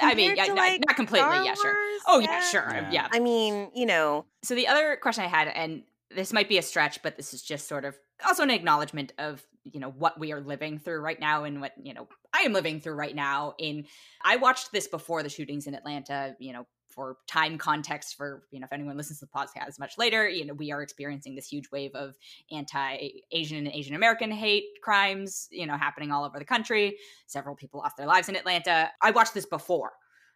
I 0.00 0.14
mean, 0.14 0.34
yeah, 0.34 0.46
like 0.54 0.80
not 0.86 0.96
completely. 0.96 1.28
Star 1.28 1.44
Yeah, 1.44 1.54
sure. 1.54 1.76
Oh, 2.06 2.20
yeah, 2.20 2.40
sure. 2.40 2.70
Um, 2.70 2.84
yeah. 2.84 2.90
Yeah. 2.90 3.08
I 3.12 3.20
mean, 3.20 3.70
you 3.74 3.84
know, 3.84 4.24
So 4.42 4.54
the 4.54 4.66
other 4.66 4.96
question 4.96 5.24
I 5.24 5.26
had, 5.26 5.48
and 5.48 5.82
this 6.10 6.32
might 6.32 6.48
be 6.48 6.56
a 6.56 6.62
stretch, 6.62 7.02
but 7.02 7.18
this 7.18 7.34
is 7.34 7.42
just 7.42 7.68
sort 7.68 7.84
of 7.84 7.98
also 8.26 8.42
an 8.42 8.50
acknowledgement 8.50 9.12
of 9.18 9.42
you 9.64 9.80
know 9.80 9.90
what 9.90 10.18
we 10.18 10.32
are 10.32 10.40
living 10.40 10.78
through 10.78 11.00
right 11.00 11.18
now 11.18 11.44
and 11.44 11.60
what 11.60 11.72
you 11.82 11.92
know 11.94 12.08
I 12.32 12.40
am 12.40 12.52
living 12.52 12.80
through 12.80 12.94
right 12.94 13.14
now. 13.14 13.54
In 13.58 13.86
I 14.24 14.36
watched 14.36 14.72
this 14.72 14.86
before 14.86 15.22
the 15.22 15.28
shootings 15.28 15.66
in 15.66 15.74
Atlanta. 15.74 16.34
You 16.38 16.52
know, 16.52 16.66
for 16.94 17.16
time 17.26 17.58
context 17.58 18.16
for 18.16 18.44
you 18.50 18.60
know 18.60 18.64
if 18.64 18.72
anyone 18.72 18.96
listens 18.96 19.18
to 19.18 19.26
the 19.26 19.30
podcast 19.30 19.78
much 19.78 19.98
later 19.98 20.28
you 20.28 20.44
know 20.44 20.54
we 20.54 20.72
are 20.72 20.82
experiencing 20.82 21.34
this 21.34 21.48
huge 21.48 21.70
wave 21.70 21.94
of 21.94 22.14
anti-asian 22.50 23.58
and 23.58 23.68
asian 23.68 23.94
american 23.94 24.30
hate 24.30 24.64
crimes 24.82 25.48
you 25.50 25.66
know 25.66 25.76
happening 25.76 26.10
all 26.10 26.24
over 26.24 26.38
the 26.38 26.44
country 26.44 26.96
several 27.26 27.54
people 27.54 27.80
lost 27.80 27.96
their 27.96 28.06
lives 28.06 28.28
in 28.28 28.36
atlanta 28.36 28.90
i 29.02 29.10
watched 29.10 29.34
this 29.34 29.46
before 29.46 29.92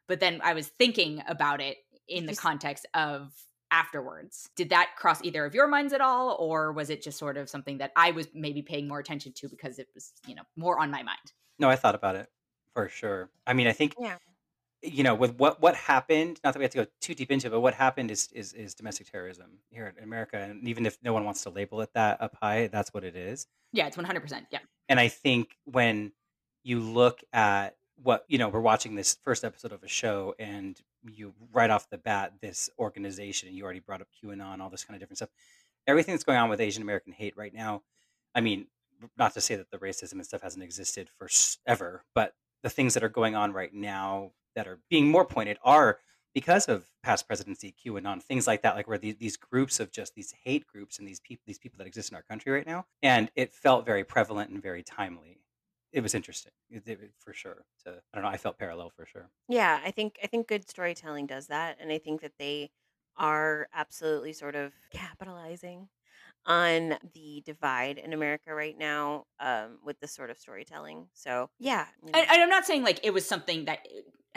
but 0.07 0.21
then 0.21 0.40
i 0.42 0.53
was 0.53 0.68
thinking 0.79 1.23
about 1.29 1.61
it 1.61 1.79
in 2.09 2.27
the 2.27 2.35
context 2.35 2.87
of 2.94 3.33
afterwards. 3.71 4.49
Did 4.57 4.71
that 4.71 4.90
cross 4.97 5.23
either 5.23 5.44
of 5.44 5.55
your 5.55 5.68
minds 5.68 5.92
at 5.92 6.01
all, 6.01 6.37
or 6.38 6.73
was 6.73 6.90
it 6.90 7.03
just 7.03 7.18
sort 7.18 7.37
of 7.37 7.49
something 7.49 7.79
that 7.79 7.92
I 7.97 8.12
was 8.12 8.27
maybe 8.35 8.62
paying 8.62 8.88
more 8.88 8.99
attention 8.99 9.33
to 9.35 9.49
because 9.49 9.79
it 9.79 9.88
was, 9.94 10.12
you 10.27 10.35
know, 10.35 10.42
more 10.57 10.79
on 10.79 10.90
my 10.90 11.03
mind? 11.03 11.18
No, 11.59 11.68
I 11.68 11.77
thought 11.77 11.94
about 11.94 12.16
it 12.16 12.29
for 12.75 12.88
sure. 12.88 13.29
I 13.47 13.55
mean, 13.55 13.66
I 13.66 13.73
think 13.73 13.94
yeah. 13.99 14.16
You 14.83 15.03
know, 15.03 15.14
with 15.14 15.37
what 15.38 15.61
what 15.61 15.75
happened, 15.75 16.41
not 16.45 16.53
that 16.53 16.59
we 16.59 16.64
have 16.64 16.73
to 16.73 16.85
go 16.85 16.87
too 17.01 17.14
deep 17.14 17.31
into 17.31 17.49
it, 17.49 17.51
but 17.51 17.61
what 17.61 17.75
happened 17.75 18.11
is 18.11 18.29
is 18.33 18.53
is 18.53 18.75
domestic 18.75 19.11
terrorism 19.11 19.59
here 19.71 19.93
in 19.97 20.05
America. 20.05 20.37
And 20.37 20.67
even 20.69 20.87
if 20.87 20.99
no 21.03 21.12
one 21.12 21.25
wants 21.25 21.43
to 21.43 21.51
label 21.51 21.81
it 21.81 21.91
that 21.95 22.21
up 22.21 22.37
high, 22.41 22.69
that's 22.69 22.95
what 22.95 23.05
it 23.05 23.17
is. 23.17 23.47
Yeah, 23.73 23.87
it's 23.87 23.97
100%. 23.97 24.47
Yeah. 24.51 24.61
And 24.88 24.99
I 24.99 25.09
think 25.09 25.57
when 25.64 26.12
you 26.62 26.81
look 26.81 27.21
at 27.33 27.77
what, 28.03 28.25
you 28.29 28.38
know, 28.38 28.49
we're 28.49 28.61
watching 28.61 28.95
this 28.95 29.19
first 29.23 29.45
episode 29.45 29.73
of 29.73 29.83
a 29.83 29.88
show 29.88 30.35
and 30.38 30.81
you 31.03 31.35
right 31.53 31.71
off 31.71 31.91
the 31.91 31.99
bat, 31.99 32.35
this 32.41 32.71
organization, 32.79 33.49
and 33.49 33.57
you 33.57 33.64
already 33.64 33.81
brought 33.81 34.01
up 34.01 34.09
QAnon, 34.23 34.61
all 34.61 34.71
this 34.71 34.85
kind 34.85 34.95
of 34.95 35.01
different 35.01 35.19
stuff. 35.19 35.31
Everything 35.87 36.14
that's 36.14 36.25
going 36.25 36.38
on 36.38 36.49
with 36.49 36.61
Asian 36.61 36.83
American 36.83 37.12
hate 37.12 37.37
right 37.37 37.53
now, 37.53 37.83
I 38.35 38.41
mean, 38.41 38.67
not 39.17 39.35
to 39.35 39.41
say 39.41 39.57
that 39.57 39.71
the 39.71 39.79
racism 39.79 40.12
and 40.12 40.25
stuff 40.25 40.43
hasn't 40.43 40.62
existed 40.62 41.09
for 41.19 41.29
ever, 41.67 42.05
but 42.14 42.35
the 42.62 42.71
things 42.71 42.95
that 42.95 43.05
are 43.05 43.09
going 43.09 43.35
on 43.35 43.53
right 43.53 43.73
now 43.73 44.33
that 44.55 44.67
are 44.67 44.79
being 44.91 45.09
more 45.09 45.25
pointed 45.25 45.59
are 45.63 45.99
because 46.35 46.67
of 46.67 46.87
past 47.03 47.27
presidency, 47.27 47.75
QAnon, 47.85 48.23
things 48.23 48.47
like 48.47 48.63
that, 48.63 48.77
like 48.77 48.87
where 48.87 48.99
these, 48.99 49.17
these 49.17 49.37
groups 49.37 49.81
of 49.81 49.91
just 49.91 50.15
these 50.15 50.33
hate 50.45 50.67
groups 50.67 50.99
and 50.99 51.09
these 51.09 51.21
people, 51.21 51.43
these 51.47 51.59
people 51.59 51.79
that 51.79 51.87
exist 51.87 52.11
in 52.11 52.17
our 52.17 52.23
country 52.23 52.53
right 52.53 52.67
now, 52.67 52.85
and 53.03 53.31
it 53.35 53.53
felt 53.53 53.87
very 53.87 54.05
prevalent 54.05 54.51
and 54.51 54.63
very 54.63 54.83
timely. 54.83 55.41
It 55.93 56.03
was 56.03 56.15
interesting, 56.15 56.53
it, 56.69 56.87
it, 56.87 57.13
for 57.19 57.33
sure. 57.33 57.65
To 57.85 57.91
I 57.91 58.17
don't 58.17 58.23
know, 58.23 58.29
I 58.29 58.37
felt 58.37 58.59
parallel 58.59 58.91
for 58.91 59.07
sure. 59.07 59.31
Yeah, 59.49 59.81
I 59.85 59.91
think 59.91 60.19
I 60.23 60.27
think 60.27 60.47
good 60.47 60.69
storytelling 60.69 61.27
does 61.27 61.47
that, 61.47 61.79
and 61.81 61.91
I 61.91 61.99
think 61.99 62.21
that 62.21 62.33
they 62.39 62.71
are 63.17 63.69
absolutely 63.75 64.33
sort 64.33 64.55
of 64.55 64.73
capitalizing 64.93 65.89
on 66.47 66.95
the 67.15 67.43
divide 67.45 67.99
in 67.99 68.13
America 68.13 68.55
right 68.55 68.79
now 68.79 69.25
um, 69.41 69.79
with 69.85 69.99
this 70.01 70.13
sort 70.13 70.31
of 70.31 70.39
storytelling. 70.39 71.07
So 71.15 71.51
yeah, 71.59 71.87
you 72.05 72.13
know. 72.13 72.19
and, 72.19 72.43
I'm 72.43 72.49
not 72.49 72.65
saying 72.65 72.85
like 72.85 73.01
it 73.03 73.13
was 73.13 73.27
something 73.27 73.65
that 73.67 73.81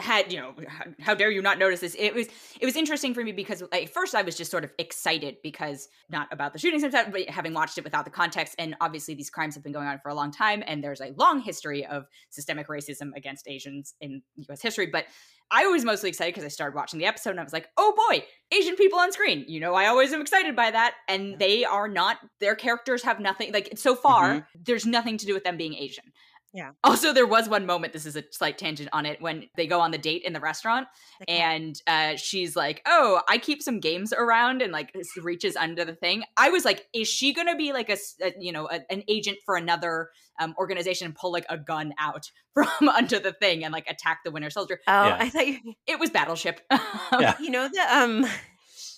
had 0.02 0.32
you 0.32 0.38
know 0.38 0.54
how, 0.68 0.84
how, 1.00 1.14
dare 1.14 1.30
you 1.30 1.40
not 1.40 1.58
notice 1.58 1.80
this? 1.80 1.96
It 1.98 2.14
was 2.14 2.26
it 2.60 2.66
was 2.66 2.76
interesting 2.76 3.14
for 3.14 3.22
me 3.22 3.32
because 3.32 3.62
like 3.72 3.92
first 3.92 4.14
i 4.14 4.22
was 4.22 4.36
just 4.36 4.50
sort 4.50 4.64
of 4.64 4.72
excited 4.78 5.36
because 5.42 5.88
not 6.10 6.28
about 6.32 6.52
the 6.52 6.58
shootings 6.58 6.82
but 6.82 7.28
having 7.28 7.54
watched 7.54 7.78
it 7.78 7.84
without 7.84 8.04
the 8.04 8.10
context. 8.10 8.54
And 8.58 8.76
obviously 8.80 9.14
these 9.14 9.30
crimes 9.30 9.54
have 9.54 9.62
been 9.62 9.72
going 9.72 9.86
on 9.86 9.98
for 10.00 10.08
a 10.08 10.14
long 10.14 10.30
time 10.30 10.62
and 10.66 10.82
there's 10.82 11.00
a 11.00 11.12
long 11.16 11.40
history 11.40 11.86
of 11.86 12.04
systemic 12.30 12.68
racism 12.68 13.10
against 13.16 13.48
asians 13.48 13.94
in 14.00 14.22
us 14.50 14.60
history. 14.60 14.86
But 14.86 15.06
i 15.50 15.66
was 15.66 15.84
mostly 15.84 16.08
excited 16.08 16.34
because 16.34 16.44
i 16.44 16.48
started 16.48 16.74
watching 16.74 16.98
the 16.98 17.06
episode 17.06 17.30
and 17.30 17.40
i 17.40 17.44
was 17.44 17.52
like 17.52 17.68
oh 17.76 17.94
boy 18.08 18.24
asian 18.52 18.76
people 18.76 18.98
on 18.98 19.12
screen. 19.12 19.44
You 19.46 19.60
know 19.60 19.74
i 19.74 19.86
always 19.86 20.12
am 20.12 20.20
excited 20.20 20.56
by 20.56 20.70
that. 20.70 20.94
And 21.08 21.38
they 21.38 21.64
are 21.64 21.88
not 21.88 22.18
their 22.40 22.54
characters 22.54 23.02
have 23.04 23.20
nothing 23.20 23.52
like 23.52 23.72
so 23.76 23.94
far 23.94 24.28
mm-hmm. 24.28 24.62
there's 24.64 24.86
nothing 24.86 25.16
to 25.18 25.26
do 25.26 25.34
with 25.34 25.44
them 25.44 25.56
being 25.56 25.74
asian 25.74 26.12
yeah. 26.54 26.72
Also, 26.84 27.14
there 27.14 27.26
was 27.26 27.48
one 27.48 27.64
moment. 27.64 27.94
This 27.94 28.04
is 28.04 28.14
a 28.14 28.24
slight 28.30 28.58
tangent 28.58 28.90
on 28.92 29.06
it 29.06 29.22
when 29.22 29.48
they 29.56 29.66
go 29.66 29.80
on 29.80 29.90
the 29.90 29.98
date 29.98 30.22
in 30.24 30.34
the 30.34 30.40
restaurant, 30.40 30.86
okay. 31.22 31.34
and 31.34 31.80
uh, 31.86 32.16
she's 32.16 32.54
like, 32.54 32.82
"Oh, 32.86 33.22
I 33.26 33.38
keep 33.38 33.62
some 33.62 33.80
games 33.80 34.12
around," 34.12 34.60
and 34.60 34.70
like 34.70 34.94
reaches 35.22 35.56
under 35.56 35.82
the 35.84 35.94
thing. 35.94 36.24
I 36.36 36.50
was 36.50 36.66
like, 36.66 36.86
"Is 36.92 37.08
she 37.08 37.32
gonna 37.32 37.56
be 37.56 37.72
like 37.72 37.88
a, 37.88 37.96
a 38.22 38.34
you 38.38 38.52
know 38.52 38.68
a, 38.70 38.80
an 38.90 39.02
agent 39.08 39.38
for 39.46 39.56
another 39.56 40.10
um, 40.40 40.54
organization 40.58 41.06
and 41.06 41.14
pull 41.14 41.32
like 41.32 41.46
a 41.48 41.56
gun 41.56 41.94
out 41.98 42.30
from 42.54 42.88
under 42.88 43.18
the 43.18 43.32
thing 43.32 43.64
and 43.64 43.72
like 43.72 43.88
attack 43.88 44.20
the 44.22 44.30
Winter 44.30 44.50
Soldier?" 44.50 44.80
Oh, 44.86 45.06
yeah. 45.06 45.16
I 45.18 45.30
thought 45.30 45.46
you. 45.46 45.58
It 45.86 45.98
was 45.98 46.10
Battleship. 46.10 46.60
yeah. 46.70 47.34
You 47.40 47.50
know 47.50 47.68
the 47.72 47.96
um, 47.96 48.26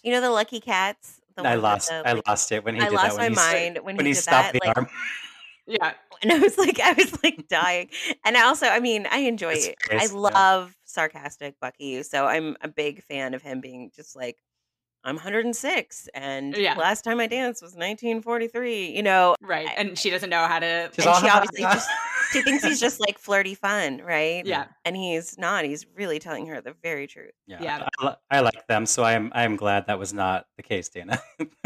you 0.03 0.11
know 0.11 0.21
the 0.21 0.31
Lucky 0.31 0.59
Cats. 0.59 1.21
The 1.37 1.47
I 1.47 1.55
lost. 1.55 1.89
The, 1.89 1.99
like, 1.99 2.07
I 2.07 2.23
lost 2.27 2.51
it 2.51 2.65
when 2.65 2.75
he 2.75 2.81
I 2.81 2.87
did 2.87 2.95
lost 2.95 3.17
that. 3.17 3.17
my 3.17 3.29
mind 3.29 3.79
when, 3.83 3.97
when 3.97 4.07
he, 4.07 4.11
he 4.11 4.15
stopped 4.15 4.55
that, 4.55 4.61
the 4.61 4.67
like, 4.67 4.77
arm. 4.77 4.89
Yeah. 5.67 5.93
And 6.23 6.33
I 6.33 6.39
was 6.39 6.57
like, 6.57 6.81
I 6.81 6.93
was 6.93 7.23
like 7.23 7.49
dying. 7.49 7.91
And 8.25 8.37
I 8.37 8.45
also, 8.45 8.67
I 8.67 8.81
mean, 8.81 9.07
I 9.11 9.19
enjoy 9.19 9.55
it. 9.55 9.77
I 9.91 10.07
love 10.07 10.69
yeah. 10.69 10.75
sarcastic 10.85 11.61
Bucky. 11.61 12.03
So 12.03 12.27
I'm 12.27 12.57
a 12.63 12.69
big 12.69 13.03
fan 13.03 13.35
of 13.35 13.43
him 13.43 13.61
being 13.61 13.91
just 13.95 14.17
like, 14.17 14.39
I'm 15.07 15.17
106, 15.17 16.09
and 16.15 16.57
yeah. 16.57 16.77
last 16.77 17.03
time 17.03 17.21
I 17.21 17.27
danced 17.27 17.61
was 17.61 17.73
1943. 17.73 18.97
You 18.97 19.03
know, 19.03 19.37
right? 19.43 19.69
And 19.77 19.99
she 19.99 20.09
doesn't 20.09 20.31
know 20.31 20.47
how 20.47 20.59
to. 20.61 20.91
She's 20.95 21.05
and 21.05 21.17
she 21.17 21.29
obviously 21.29 21.61
just 21.61 21.91
she 22.35 22.43
thinks 22.43 22.65
he's 22.65 22.81
just 22.81 23.01
like 23.01 23.19
flirty 23.19 23.55
fun, 23.55 24.03
right? 24.05 24.45
Yeah. 24.45 24.67
And 24.85 24.97
he's 24.97 25.39
not. 25.39 25.65
He's 25.65 25.87
really 25.95 26.19
telling 26.19 26.47
her 26.49 26.61
the 26.61 26.75
very 26.83 27.07
truth. 27.07 27.33
Yeah. 27.47 27.63
yeah. 27.63 27.89
I, 28.01 28.17
I, 28.31 28.41
like 28.41 28.67
them, 28.67 28.87
so 28.87 29.05
I'm 29.05 29.31
I'm 29.35 29.57
glad 29.57 29.87
that 29.87 29.99
was 29.99 30.13
not 30.13 30.47
the 30.57 30.63
case, 30.63 30.89
Dana. 30.89 31.21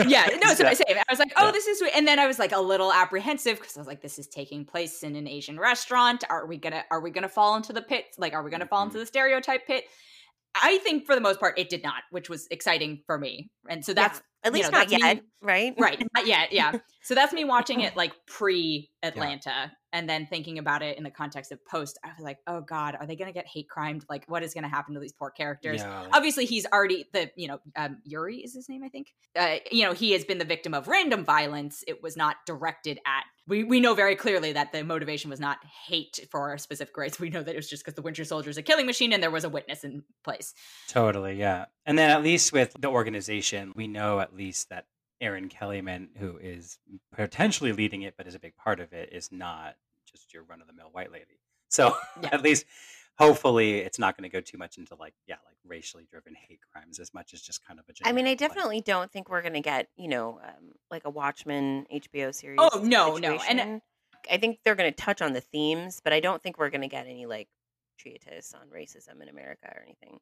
yeah. 0.06 0.28
No. 0.44 0.54
So 0.54 0.66
I 0.66 0.74
say, 0.74 0.84
I 0.88 1.02
was 1.10 1.18
like, 1.18 1.32
oh, 1.36 1.46
yeah. 1.46 1.52
this 1.52 1.66
is, 1.66 1.82
and 1.94 2.06
then 2.06 2.18
I 2.18 2.26
was 2.26 2.38
like 2.38 2.52
a 2.52 2.60
little 2.60 2.92
apprehensive 2.92 3.58
because 3.58 3.76
I 3.76 3.80
was 3.80 3.88
like, 3.88 4.02
this 4.02 4.18
is 4.18 4.28
taking 4.28 4.64
place 4.64 5.02
in 5.02 5.16
an 5.16 5.26
Asian 5.26 5.58
restaurant. 5.58 6.22
Are 6.30 6.46
we 6.46 6.58
gonna 6.58 6.84
Are 6.90 7.00
we 7.00 7.10
gonna 7.10 7.28
fall 7.28 7.56
into 7.56 7.72
the 7.72 7.82
pit? 7.82 8.04
Like, 8.18 8.34
are 8.34 8.42
we 8.42 8.50
gonna 8.50 8.66
fall 8.66 8.82
into 8.82 8.92
mm-hmm. 8.94 9.00
the 9.00 9.06
stereotype 9.06 9.66
pit? 9.66 9.84
I 10.54 10.78
think 10.78 11.06
for 11.06 11.14
the 11.14 11.20
most 11.20 11.40
part 11.40 11.58
it 11.58 11.68
did 11.68 11.82
not, 11.82 12.02
which 12.10 12.28
was 12.28 12.46
exciting 12.50 13.02
for 13.06 13.18
me. 13.18 13.50
And 13.68 13.84
so 13.84 13.94
that's 13.94 14.18
yeah, 14.18 14.22
at 14.44 14.52
least 14.52 14.66
you 14.66 14.72
know, 14.72 14.78
not 14.78 14.90
yet, 14.90 15.16
me, 15.16 15.22
right? 15.42 15.74
Right, 15.78 16.02
not 16.14 16.26
yet. 16.26 16.52
Yeah. 16.52 16.72
so 17.02 17.14
that's 17.14 17.32
me 17.32 17.44
watching 17.44 17.80
it 17.80 17.96
like 17.96 18.12
pre 18.26 18.90
Atlanta, 19.02 19.50
yeah. 19.50 19.68
and 19.92 20.08
then 20.08 20.26
thinking 20.26 20.58
about 20.58 20.82
it 20.82 20.96
in 20.96 21.04
the 21.04 21.10
context 21.10 21.50
of 21.50 21.64
post. 21.64 21.98
I 22.04 22.08
was 22.16 22.24
like, 22.24 22.38
oh 22.46 22.60
god, 22.60 22.96
are 22.98 23.06
they 23.06 23.16
going 23.16 23.28
to 23.28 23.34
get 23.34 23.46
hate 23.46 23.68
crimed? 23.68 24.04
Like, 24.08 24.24
what 24.28 24.42
is 24.42 24.54
going 24.54 24.64
to 24.64 24.70
happen 24.70 24.94
to 24.94 25.00
these 25.00 25.12
poor 25.12 25.30
characters? 25.30 25.80
Yeah, 25.80 26.06
Obviously, 26.12 26.44
he's 26.44 26.66
already 26.66 27.06
the 27.12 27.30
you 27.36 27.48
know 27.48 27.58
um, 27.76 27.98
Yori 28.04 28.36
is 28.36 28.54
his 28.54 28.68
name, 28.68 28.84
I 28.84 28.88
think. 28.88 29.08
Uh, 29.36 29.56
you 29.72 29.84
know, 29.84 29.92
he 29.92 30.12
has 30.12 30.24
been 30.24 30.38
the 30.38 30.44
victim 30.44 30.72
of 30.72 30.86
random 30.86 31.24
violence. 31.24 31.82
It 31.86 32.02
was 32.02 32.16
not 32.16 32.36
directed 32.46 32.98
at 33.06 33.24
we, 33.48 33.64
we 33.64 33.80
know 33.80 33.94
very 33.94 34.14
clearly 34.14 34.52
that 34.52 34.72
the 34.72 34.84
motivation 34.84 35.30
was 35.30 35.40
not 35.40 35.58
hate 35.86 36.20
for 36.30 36.50
our 36.50 36.58
specific 36.58 36.96
race. 36.96 37.18
We 37.18 37.30
know 37.30 37.42
that 37.42 37.52
it 37.52 37.56
was 37.56 37.68
just 37.68 37.82
because 37.82 37.94
the 37.94 38.02
Winter 38.02 38.24
Soldier 38.24 38.50
is 38.50 38.58
a 38.58 38.62
killing 38.62 38.86
machine 38.86 39.12
and 39.12 39.22
there 39.22 39.30
was 39.30 39.44
a 39.44 39.48
witness 39.48 39.84
in 39.84 40.04
place. 40.22 40.54
Totally, 40.86 41.36
yeah. 41.36 41.66
And 41.86 41.98
then 41.98 42.10
at 42.10 42.22
least 42.22 42.52
with 42.52 42.76
the 42.78 42.88
organization, 42.88 43.72
we 43.74 43.88
know 43.88 44.20
at 44.20 44.36
least 44.36 44.68
that 44.68 44.86
Erin 45.20 45.48
Kellyman, 45.48 46.08
who 46.18 46.36
is 46.36 46.78
potentially 47.12 47.72
leading 47.72 48.02
it, 48.02 48.14
but 48.16 48.26
is 48.26 48.34
a 48.34 48.38
big 48.38 48.56
part 48.56 48.80
of 48.80 48.92
it, 48.92 49.08
is 49.12 49.32
not 49.32 49.76
just 50.04 50.32
your 50.32 50.44
run 50.44 50.60
of 50.60 50.66
the 50.66 50.74
mill 50.74 50.90
white 50.92 51.10
lady. 51.10 51.40
So 51.68 51.96
yeah. 52.22 52.28
at 52.32 52.42
least 52.42 52.66
hopefully 53.18 53.78
it's 53.78 53.98
not 53.98 54.16
going 54.16 54.28
to 54.28 54.34
go 54.34 54.40
too 54.40 54.56
much 54.58 54.78
into 54.78 54.94
like 54.94 55.14
yeah 55.26 55.36
like 55.46 55.56
racially 55.66 56.06
driven 56.10 56.34
hate 56.48 56.60
crimes 56.72 56.98
as 56.98 57.12
much 57.12 57.34
as 57.34 57.40
just 57.40 57.66
kind 57.66 57.78
of 57.78 57.84
a 57.88 58.08
i 58.08 58.12
mean 58.12 58.26
i 58.26 58.34
definitely 58.34 58.76
like, 58.76 58.84
don't 58.84 59.12
think 59.12 59.28
we're 59.28 59.42
going 59.42 59.54
to 59.54 59.60
get 59.60 59.88
you 59.96 60.08
know 60.08 60.40
um, 60.42 60.72
like 60.90 61.02
a 61.04 61.10
watchmen 61.10 61.84
hbo 61.92 62.34
series 62.34 62.58
oh 62.60 62.80
no 62.82 63.16
situation. 63.16 63.56
no 63.56 63.62
and 63.62 63.82
i 64.30 64.36
think 64.36 64.58
they're 64.64 64.74
going 64.74 64.90
to 64.90 64.96
touch 64.96 65.20
on 65.20 65.32
the 65.32 65.40
themes 65.40 66.00
but 66.02 66.12
i 66.12 66.20
don't 66.20 66.42
think 66.42 66.58
we're 66.58 66.70
going 66.70 66.80
to 66.80 66.88
get 66.88 67.06
any 67.06 67.26
like 67.26 67.48
treatise 67.98 68.54
on 68.54 68.68
racism 68.68 69.20
in 69.20 69.28
america 69.28 69.66
or 69.74 69.82
anything 69.82 70.18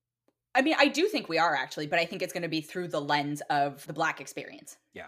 i 0.55 0.63
mean 0.63 0.75
i 0.79 0.89
do 0.89 1.07
think 1.07 1.29
we 1.29 1.39
are 1.39 1.55
actually 1.55 1.87
but 1.87 1.99
i 1.99 2.05
think 2.05 2.23
it's 2.23 2.33
going 2.33 2.43
to 2.43 2.49
be 2.49 2.61
through 2.63 2.89
the 2.89 3.01
lens 3.01 3.43
of 3.51 3.87
the 3.87 3.93
black 3.93 4.21
experience 4.21 4.79
yeah 4.95 5.07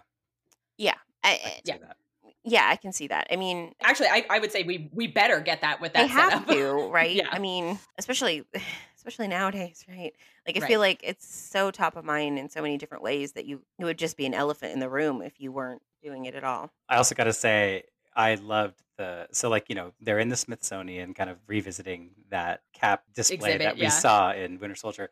yeah 0.77 0.95
I, 1.25 1.31
I 1.31 1.61
yeah 1.65 1.79
that. 1.79 1.97
Yeah, 2.45 2.67
I 2.69 2.77
can 2.77 2.93
see 2.93 3.09
that. 3.09 3.27
I 3.31 3.37
mean, 3.37 3.75
actually, 3.83 4.09
I, 4.09 4.25
I 4.31 4.39
would 4.39 4.53
say 4.53 4.63
we 4.63 4.91
we 4.93 5.07
better 5.07 5.41
get 5.41 5.61
that 5.63 5.81
with 5.81 5.93
that. 5.95 6.03
They 6.03 6.09
have 6.09 6.47
to, 6.49 6.91
right? 6.91 7.15
yeah. 7.15 7.29
I 7.31 7.39
mean, 7.39 7.79
especially 7.99 8.45
especially 8.97 9.29
nowadays, 9.29 9.85
right? 9.89 10.13
Like, 10.47 10.57
I 10.57 10.61
right. 10.61 10.69
feel 10.69 10.81
like 10.81 11.01
it's 11.03 11.27
so 11.27 11.71
top 11.71 11.97
of 11.97 12.05
mind 12.05 12.39
in 12.39 12.49
so 12.49 12.61
many 12.63 12.79
different 12.79 13.03
ways 13.03 13.33
that 13.33 13.47
you 13.47 13.63
it 13.79 13.85
would 13.85 13.99
just 13.99 14.17
be 14.17 14.27
an 14.27 14.35
elephant 14.35 14.73
in 14.73 14.81
the 14.81 14.89
room 14.89 15.23
if 15.23 15.41
you 15.41 15.53
weren't 15.53 15.83
doing 16.03 16.27
it 16.27 16.35
at 16.35 16.45
all. 16.45 16.71
I 16.89 16.97
also 16.97 17.15
got 17.15 17.25
to 17.25 17.33
say, 17.33 17.85
I 18.15 18.37
loved 18.37 18.83
the 18.97 19.29
so 19.33 19.49
like 19.49 19.67
you 19.69 19.75
know 19.75 19.93
they're 20.01 20.19
in 20.19 20.29
the 20.29 20.37
Smithsonian, 20.37 21.15
kind 21.15 21.31
of 21.31 21.39
revisiting 21.47 22.11
that 22.31 22.63
cap 22.73 23.05
display 23.15 23.37
Exhibit, 23.37 23.61
that 23.61 23.77
we 23.77 23.83
yeah. 23.83 23.89
saw 23.91 24.33
in 24.33 24.59
Winter 24.59 24.77
Soldier, 24.77 25.11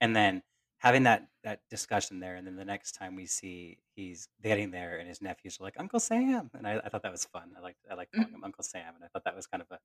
and 0.00 0.14
then 0.14 0.42
having 0.84 1.04
that 1.04 1.26
that 1.42 1.60
discussion 1.70 2.20
there, 2.20 2.36
and 2.36 2.46
then 2.46 2.56
the 2.56 2.64
next 2.64 2.92
time 2.92 3.16
we 3.16 3.24
see 3.24 3.78
he's 3.96 4.28
getting 4.42 4.70
there, 4.70 4.98
and 4.98 5.08
his 5.08 5.22
nephews 5.22 5.58
are 5.58 5.64
like 5.64 5.74
Uncle 5.78 5.98
Sam, 5.98 6.50
and 6.52 6.66
I, 6.66 6.80
I 6.84 6.88
thought 6.90 7.02
that 7.02 7.10
was 7.10 7.24
fun. 7.24 7.52
I 7.56 7.60
like 7.60 7.76
I 7.90 7.94
like 7.94 8.10
calling 8.12 8.28
mm-hmm. 8.28 8.36
him 8.36 8.44
Uncle 8.44 8.62
Sam, 8.62 8.94
and 8.94 9.02
I 9.02 9.08
thought 9.08 9.24
that 9.24 9.34
was 9.34 9.46
kind 9.46 9.62
of 9.62 9.68
a 9.72 9.78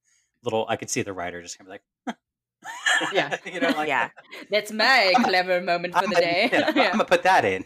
little. 0.44 0.66
I 0.68 0.76
could 0.76 0.90
see 0.90 1.02
the 1.02 1.14
writer 1.14 1.42
just 1.42 1.58
kind 1.58 1.68
of 1.68 1.72
like. 1.72 2.18
yeah, 3.14 3.38
you 3.46 3.62
know, 3.62 3.70
like, 3.70 3.88
yeah, 3.88 4.10
that's 4.52 4.74
my 4.74 5.14
clever 5.24 5.62
moment 5.62 5.96
for 5.96 6.06
the 6.06 6.16
day. 6.20 6.50
yeah, 6.52 6.72
yeah. 6.76 6.84
I'm 6.88 6.92
gonna 6.92 7.06
put 7.06 7.24
that 7.24 7.46
in 7.46 7.66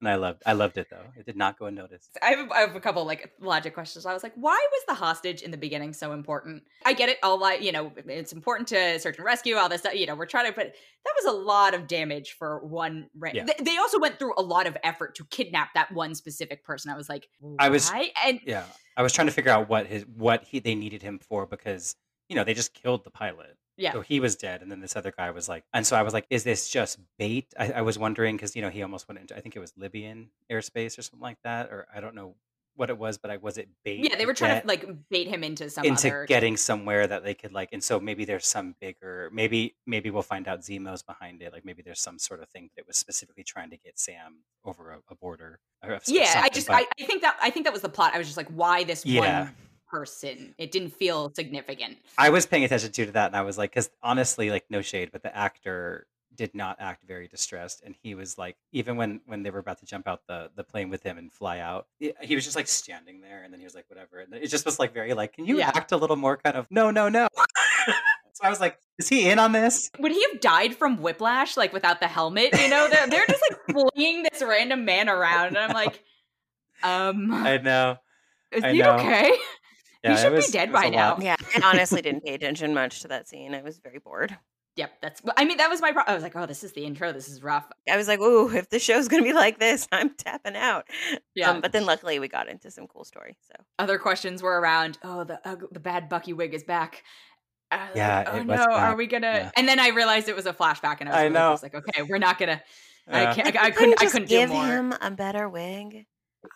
and 0.00 0.08
I 0.08 0.14
loved 0.14 0.42
I 0.46 0.52
loved 0.52 0.78
it 0.78 0.88
though. 0.90 1.04
It 1.16 1.26
did 1.26 1.36
not 1.36 1.58
go 1.58 1.66
unnoticed. 1.66 2.16
I 2.22 2.30
have, 2.30 2.50
I 2.52 2.60
have 2.60 2.76
a 2.76 2.80
couple 2.80 3.04
like 3.04 3.32
logic 3.40 3.74
questions. 3.74 4.06
I 4.06 4.12
was 4.12 4.22
like, 4.22 4.32
why 4.36 4.58
was 4.70 4.82
the 4.86 4.94
hostage 4.94 5.42
in 5.42 5.50
the 5.50 5.56
beginning 5.56 5.92
so 5.92 6.12
important? 6.12 6.62
I 6.84 6.92
get 6.92 7.08
it, 7.08 7.18
all 7.22 7.38
like 7.38 7.62
you 7.62 7.72
know, 7.72 7.92
it's 8.06 8.32
important 8.32 8.68
to 8.68 8.98
search 9.00 9.16
and 9.16 9.24
rescue 9.24 9.56
all 9.56 9.68
this 9.68 9.80
stuff. 9.80 9.94
You 9.94 10.06
know, 10.06 10.14
we're 10.14 10.26
trying 10.26 10.46
to, 10.46 10.52
but 10.54 10.72
that 11.04 11.14
was 11.22 11.34
a 11.34 11.36
lot 11.36 11.74
of 11.74 11.88
damage 11.88 12.36
for 12.38 12.64
one. 12.64 13.08
Ra- 13.16 13.32
yeah. 13.34 13.44
they, 13.44 13.54
they 13.62 13.76
also 13.76 13.98
went 13.98 14.18
through 14.18 14.34
a 14.38 14.42
lot 14.42 14.66
of 14.66 14.76
effort 14.84 15.16
to 15.16 15.24
kidnap 15.24 15.74
that 15.74 15.90
one 15.92 16.14
specific 16.14 16.64
person. 16.64 16.92
I 16.92 16.96
was 16.96 17.08
like, 17.08 17.28
why? 17.40 17.56
I 17.58 17.68
was 17.68 17.90
and 18.24 18.40
yeah, 18.44 18.64
I 18.96 19.02
was 19.02 19.12
trying 19.12 19.26
to 19.26 19.32
figure 19.32 19.50
out 19.50 19.68
what 19.68 19.86
his 19.86 20.04
what 20.06 20.44
he 20.44 20.60
they 20.60 20.74
needed 20.74 21.02
him 21.02 21.18
for 21.18 21.46
because 21.46 21.96
you 22.28 22.36
know 22.36 22.44
they 22.44 22.54
just 22.54 22.72
killed 22.72 23.04
the 23.04 23.10
pilot 23.10 23.56
Yeah. 23.78 23.92
So 23.92 24.00
he 24.00 24.18
was 24.18 24.36
dead, 24.36 24.60
and 24.60 24.70
then 24.70 24.80
this 24.80 24.96
other 24.96 25.12
guy 25.16 25.30
was 25.30 25.48
like, 25.48 25.64
and 25.72 25.86
so 25.86 25.96
I 25.96 26.02
was 26.02 26.12
like, 26.12 26.26
is 26.30 26.42
this 26.42 26.68
just 26.68 26.98
bait? 27.16 27.54
I, 27.56 27.72
I 27.72 27.80
was 27.82 27.98
wondering 27.98 28.36
because 28.36 28.56
you 28.56 28.62
know 28.62 28.70
he 28.70 28.82
almost 28.82 29.08
went 29.08 29.20
into, 29.20 29.36
I 29.36 29.40
think 29.40 29.54
it 29.54 29.60
was 29.60 29.72
Libyan 29.76 30.30
airspace 30.50 30.98
or 30.98 31.02
something 31.02 31.22
like 31.22 31.38
that, 31.44 31.70
or 31.70 31.86
I 31.94 32.00
don't 32.00 32.16
know 32.16 32.34
what 32.78 32.90
it 32.90 32.98
was, 32.98 33.18
but 33.18 33.30
I 33.30 33.36
was 33.36 33.58
it 33.58 33.68
bait? 33.84 34.08
Yeah, 34.08 34.16
they 34.16 34.26
were 34.26 34.34
trying 34.34 34.60
to 34.60 34.66
like 34.66 34.86
bait 35.10 35.28
him 35.28 35.44
into 35.44 35.70
some 35.70 35.84
into 35.84 36.08
other... 36.08 36.26
getting 36.26 36.56
somewhere 36.56 37.06
that 37.06 37.24
they 37.24 37.34
could 37.34 37.52
like, 37.52 37.70
and 37.72 37.82
so 37.82 38.00
maybe 38.00 38.24
there's 38.24 38.46
some 38.46 38.74
bigger, 38.80 39.30
maybe 39.32 39.76
maybe 39.86 40.10
we'll 40.10 40.22
find 40.22 40.48
out 40.48 40.60
Zemo's 40.60 41.02
behind 41.02 41.42
it. 41.42 41.52
Like 41.52 41.64
maybe 41.64 41.82
there's 41.82 42.00
some 42.00 42.18
sort 42.18 42.42
of 42.42 42.48
thing 42.48 42.70
that 42.76 42.86
was 42.86 42.96
specifically 42.96 43.44
trying 43.44 43.70
to 43.70 43.76
get 43.76 43.98
Sam 43.98 44.44
over 44.64 44.92
a, 44.92 44.98
a 45.10 45.14
border. 45.14 45.60
yeah, 46.06 46.40
I 46.42 46.48
just 46.48 46.66
but... 46.66 46.76
I, 46.76 46.86
I, 47.00 47.04
think 47.04 47.22
that 47.22 47.36
I 47.40 47.50
think 47.50 47.64
that 47.64 47.72
was 47.72 47.82
the 47.82 47.88
plot. 47.88 48.12
I 48.14 48.18
was 48.18 48.26
just 48.26 48.36
like, 48.36 48.48
why 48.48 48.84
this 48.84 49.04
yeah. 49.04 49.40
one 49.42 49.54
person? 49.90 50.54
It 50.58 50.70
didn't 50.70 50.90
feel 50.90 51.32
significant. 51.34 51.98
I 52.16 52.30
was 52.30 52.46
paying 52.46 52.64
attention 52.64 52.92
to 52.92 53.06
that, 53.12 53.26
and 53.28 53.36
I 53.36 53.42
was 53.42 53.58
like, 53.58 53.70
because 53.70 53.90
honestly, 54.02 54.50
like 54.50 54.64
no 54.70 54.82
shade, 54.82 55.10
but 55.12 55.22
the 55.22 55.34
actor 55.36 56.06
did 56.38 56.54
not 56.54 56.76
act 56.78 57.02
very 57.04 57.26
distressed 57.26 57.82
and 57.84 57.96
he 58.00 58.14
was 58.14 58.38
like 58.38 58.56
even 58.70 58.96
when 58.96 59.20
when 59.26 59.42
they 59.42 59.50
were 59.50 59.58
about 59.58 59.76
to 59.76 59.84
jump 59.84 60.06
out 60.06 60.20
the 60.28 60.48
the 60.54 60.62
plane 60.62 60.88
with 60.88 61.02
him 61.02 61.18
and 61.18 61.32
fly 61.32 61.58
out 61.58 61.88
he 61.98 62.34
was 62.36 62.44
just 62.44 62.54
like 62.54 62.68
standing 62.68 63.20
there 63.20 63.42
and 63.42 63.52
then 63.52 63.58
he 63.58 63.64
was 63.64 63.74
like 63.74 63.84
whatever 63.90 64.20
and 64.20 64.32
it 64.32 64.46
just 64.46 64.64
was 64.64 64.78
like 64.78 64.94
very 64.94 65.12
like 65.14 65.32
can 65.32 65.44
you 65.44 65.58
yeah. 65.58 65.72
act 65.74 65.90
a 65.90 65.96
little 65.96 66.14
more 66.14 66.36
kind 66.36 66.56
of 66.56 66.68
no 66.70 66.92
no 66.92 67.08
no 67.08 67.26
so 68.32 68.44
i 68.44 68.48
was 68.48 68.60
like 68.60 68.78
is 68.98 69.08
he 69.08 69.28
in 69.28 69.40
on 69.40 69.50
this 69.50 69.90
would 69.98 70.12
he 70.12 70.24
have 70.30 70.40
died 70.40 70.76
from 70.76 70.98
whiplash 71.02 71.56
like 71.56 71.72
without 71.72 71.98
the 71.98 72.06
helmet 72.06 72.56
you 72.60 72.68
know 72.68 72.88
they're, 72.88 73.08
they're 73.08 73.26
just 73.26 73.42
like 73.50 73.92
fleeing 73.92 74.22
this 74.22 74.40
random 74.40 74.84
man 74.84 75.08
around 75.08 75.48
and 75.48 75.58
i'm 75.58 75.72
like 75.72 76.04
um 76.84 77.32
i 77.32 77.58
know 77.58 77.96
is 78.52 78.62
I 78.62 78.72
he 78.72 78.78
know. 78.78 78.92
okay 78.92 79.32
yeah, 80.04 80.12
he 80.12 80.22
should 80.22 80.32
was, 80.32 80.46
be 80.46 80.52
dead 80.52 80.72
by 80.72 80.88
now 80.88 81.16
yeah 81.20 81.36
i 81.54 81.60
honestly 81.64 82.02
didn't 82.02 82.24
pay 82.24 82.34
attention 82.34 82.74
much 82.74 83.00
to 83.00 83.08
that 83.08 83.28
scene 83.28 83.54
i 83.54 83.62
was 83.62 83.78
very 83.78 83.98
bored 83.98 84.36
Yep, 84.78 84.92
that's. 85.02 85.22
I 85.36 85.44
mean, 85.44 85.56
that 85.56 85.68
was 85.68 85.80
my. 85.80 85.90
Pro- 85.90 86.04
I 86.06 86.14
was 86.14 86.22
like, 86.22 86.36
oh, 86.36 86.46
this 86.46 86.62
is 86.62 86.72
the 86.72 86.84
intro. 86.84 87.12
This 87.12 87.28
is 87.28 87.42
rough. 87.42 87.68
I 87.90 87.96
was 87.96 88.06
like, 88.06 88.20
ooh, 88.20 88.48
if 88.54 88.70
the 88.70 88.78
show's 88.78 89.08
gonna 89.08 89.24
be 89.24 89.32
like 89.32 89.58
this, 89.58 89.88
I'm 89.92 90.14
tapping 90.14 90.54
out. 90.54 90.86
Yeah. 91.34 91.50
Um, 91.50 91.60
but 91.60 91.72
then 91.72 91.84
luckily 91.84 92.20
we 92.20 92.28
got 92.28 92.48
into 92.48 92.70
some 92.70 92.86
cool 92.86 93.04
story. 93.04 93.36
So 93.40 93.54
other 93.80 93.98
questions 93.98 94.40
were 94.40 94.60
around. 94.60 94.96
Oh, 95.02 95.24
the 95.24 95.40
uh, 95.44 95.56
the 95.72 95.80
bad 95.80 96.08
Bucky 96.08 96.32
wig 96.32 96.54
is 96.54 96.62
back. 96.62 97.02
yeah. 97.72 98.18
Like, 98.18 98.34
oh 98.34 98.42
no, 98.44 98.66
are 98.70 98.94
we 98.94 99.08
gonna? 99.08 99.26
Yeah. 99.26 99.50
And 99.56 99.66
then 99.66 99.80
I 99.80 99.88
realized 99.88 100.28
it 100.28 100.36
was 100.36 100.46
a 100.46 100.52
flashback, 100.52 100.98
and 101.00 101.08
I 101.08 101.12
was, 101.12 101.18
I 101.18 101.22
really, 101.22 101.34
know. 101.34 101.48
I 101.48 101.50
was 101.50 101.62
like, 101.64 101.74
okay, 101.74 102.02
we're 102.02 102.18
not 102.18 102.38
gonna. 102.38 102.62
Yeah. 103.08 103.30
I 103.30 103.34
can't. 103.34 103.56
I, 103.56 103.64
I 103.64 103.70
couldn't. 103.72 104.00
I 104.00 104.06
couldn't 104.06 104.28
give 104.28 104.48
do 104.50 104.54
more. 104.54 104.64
him 104.64 104.94
a 105.00 105.10
better 105.10 105.48
wig. 105.48 106.06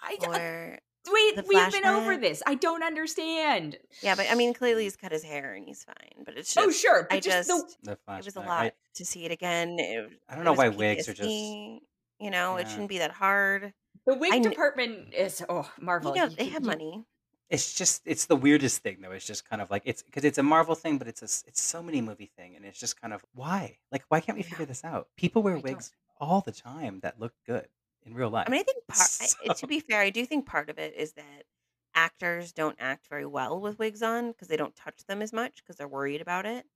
I, 0.00 0.16
or 0.28 0.78
Wait, 1.10 1.44
we've 1.48 1.72
been 1.72 1.84
over 1.84 2.16
this. 2.16 2.42
I 2.46 2.54
don't 2.54 2.82
understand. 2.82 3.76
Yeah, 4.02 4.14
but 4.14 4.26
I 4.30 4.34
mean, 4.34 4.54
clearly 4.54 4.84
he's 4.84 4.96
cut 4.96 5.10
his 5.10 5.24
hair 5.24 5.54
and 5.54 5.66
he's 5.66 5.82
fine. 5.82 6.24
But 6.24 6.36
it's 6.36 6.56
oh, 6.56 6.66
just, 6.66 6.78
oh 6.78 6.88
sure. 6.88 7.08
I 7.10 7.18
just, 7.18 7.48
just 7.48 7.82
the, 7.82 7.92
it 7.92 8.24
was 8.24 8.36
a 8.36 8.40
lot 8.40 8.66
I, 8.66 8.72
to 8.94 9.04
see 9.04 9.24
it 9.24 9.32
again. 9.32 9.76
It, 9.78 10.10
I 10.28 10.36
don't 10.36 10.44
know 10.44 10.52
why 10.52 10.68
wigs 10.68 11.08
are 11.08 11.14
just. 11.14 11.28
You 11.28 11.80
know, 12.30 12.56
yeah. 12.56 12.62
it 12.62 12.68
shouldn't 12.68 12.88
be 12.88 12.98
that 12.98 13.10
hard. 13.10 13.72
The 14.06 14.14
wig 14.14 14.32
I, 14.32 14.38
department 14.38 15.12
is 15.12 15.44
oh 15.48 15.68
Marvel. 15.80 16.14
You 16.14 16.22
know, 16.22 16.28
they 16.28 16.46
have 16.46 16.62
money. 16.62 17.04
It's 17.50 17.74
just 17.74 18.02
it's 18.04 18.26
the 18.26 18.36
weirdest 18.36 18.82
thing 18.82 18.98
though. 19.00 19.10
It's 19.10 19.26
just 19.26 19.48
kind 19.48 19.60
of 19.60 19.70
like 19.70 19.82
it's 19.84 20.02
because 20.02 20.24
it's 20.24 20.38
a 20.38 20.42
Marvel 20.42 20.76
thing, 20.76 20.98
but 20.98 21.08
it's 21.08 21.22
a 21.22 21.48
it's 21.48 21.60
so 21.60 21.82
many 21.82 22.00
movie 22.00 22.30
thing, 22.36 22.54
and 22.54 22.64
it's 22.64 22.78
just 22.78 23.00
kind 23.00 23.12
of 23.12 23.24
why 23.34 23.78
like 23.90 24.04
why 24.08 24.20
can't 24.20 24.38
we 24.38 24.42
figure 24.44 24.66
this 24.66 24.84
out? 24.84 25.08
People 25.16 25.42
wear 25.42 25.58
wigs 25.58 25.92
all 26.20 26.40
the 26.40 26.52
time 26.52 27.00
that 27.00 27.18
look 27.18 27.32
good 27.44 27.66
in 28.06 28.14
real 28.14 28.30
life. 28.30 28.44
I 28.48 28.50
mean, 28.50 28.60
I 28.60 28.64
think 28.64 28.86
part, 28.88 28.98
so. 28.98 29.36
I, 29.48 29.52
to 29.54 29.66
be 29.66 29.80
fair, 29.80 30.00
I 30.00 30.10
do 30.10 30.24
think 30.26 30.46
part 30.46 30.70
of 30.70 30.78
it 30.78 30.94
is 30.96 31.12
that 31.12 31.44
actors 31.94 32.52
don't 32.52 32.76
act 32.80 33.06
very 33.08 33.26
well 33.26 33.60
with 33.60 33.78
wigs 33.78 34.02
on 34.02 34.32
because 34.32 34.48
they 34.48 34.56
don't 34.56 34.74
touch 34.74 35.04
them 35.06 35.22
as 35.22 35.32
much 35.32 35.62
because 35.62 35.76
they're 35.76 35.88
worried 35.88 36.20
about 36.20 36.46
it. 36.46 36.66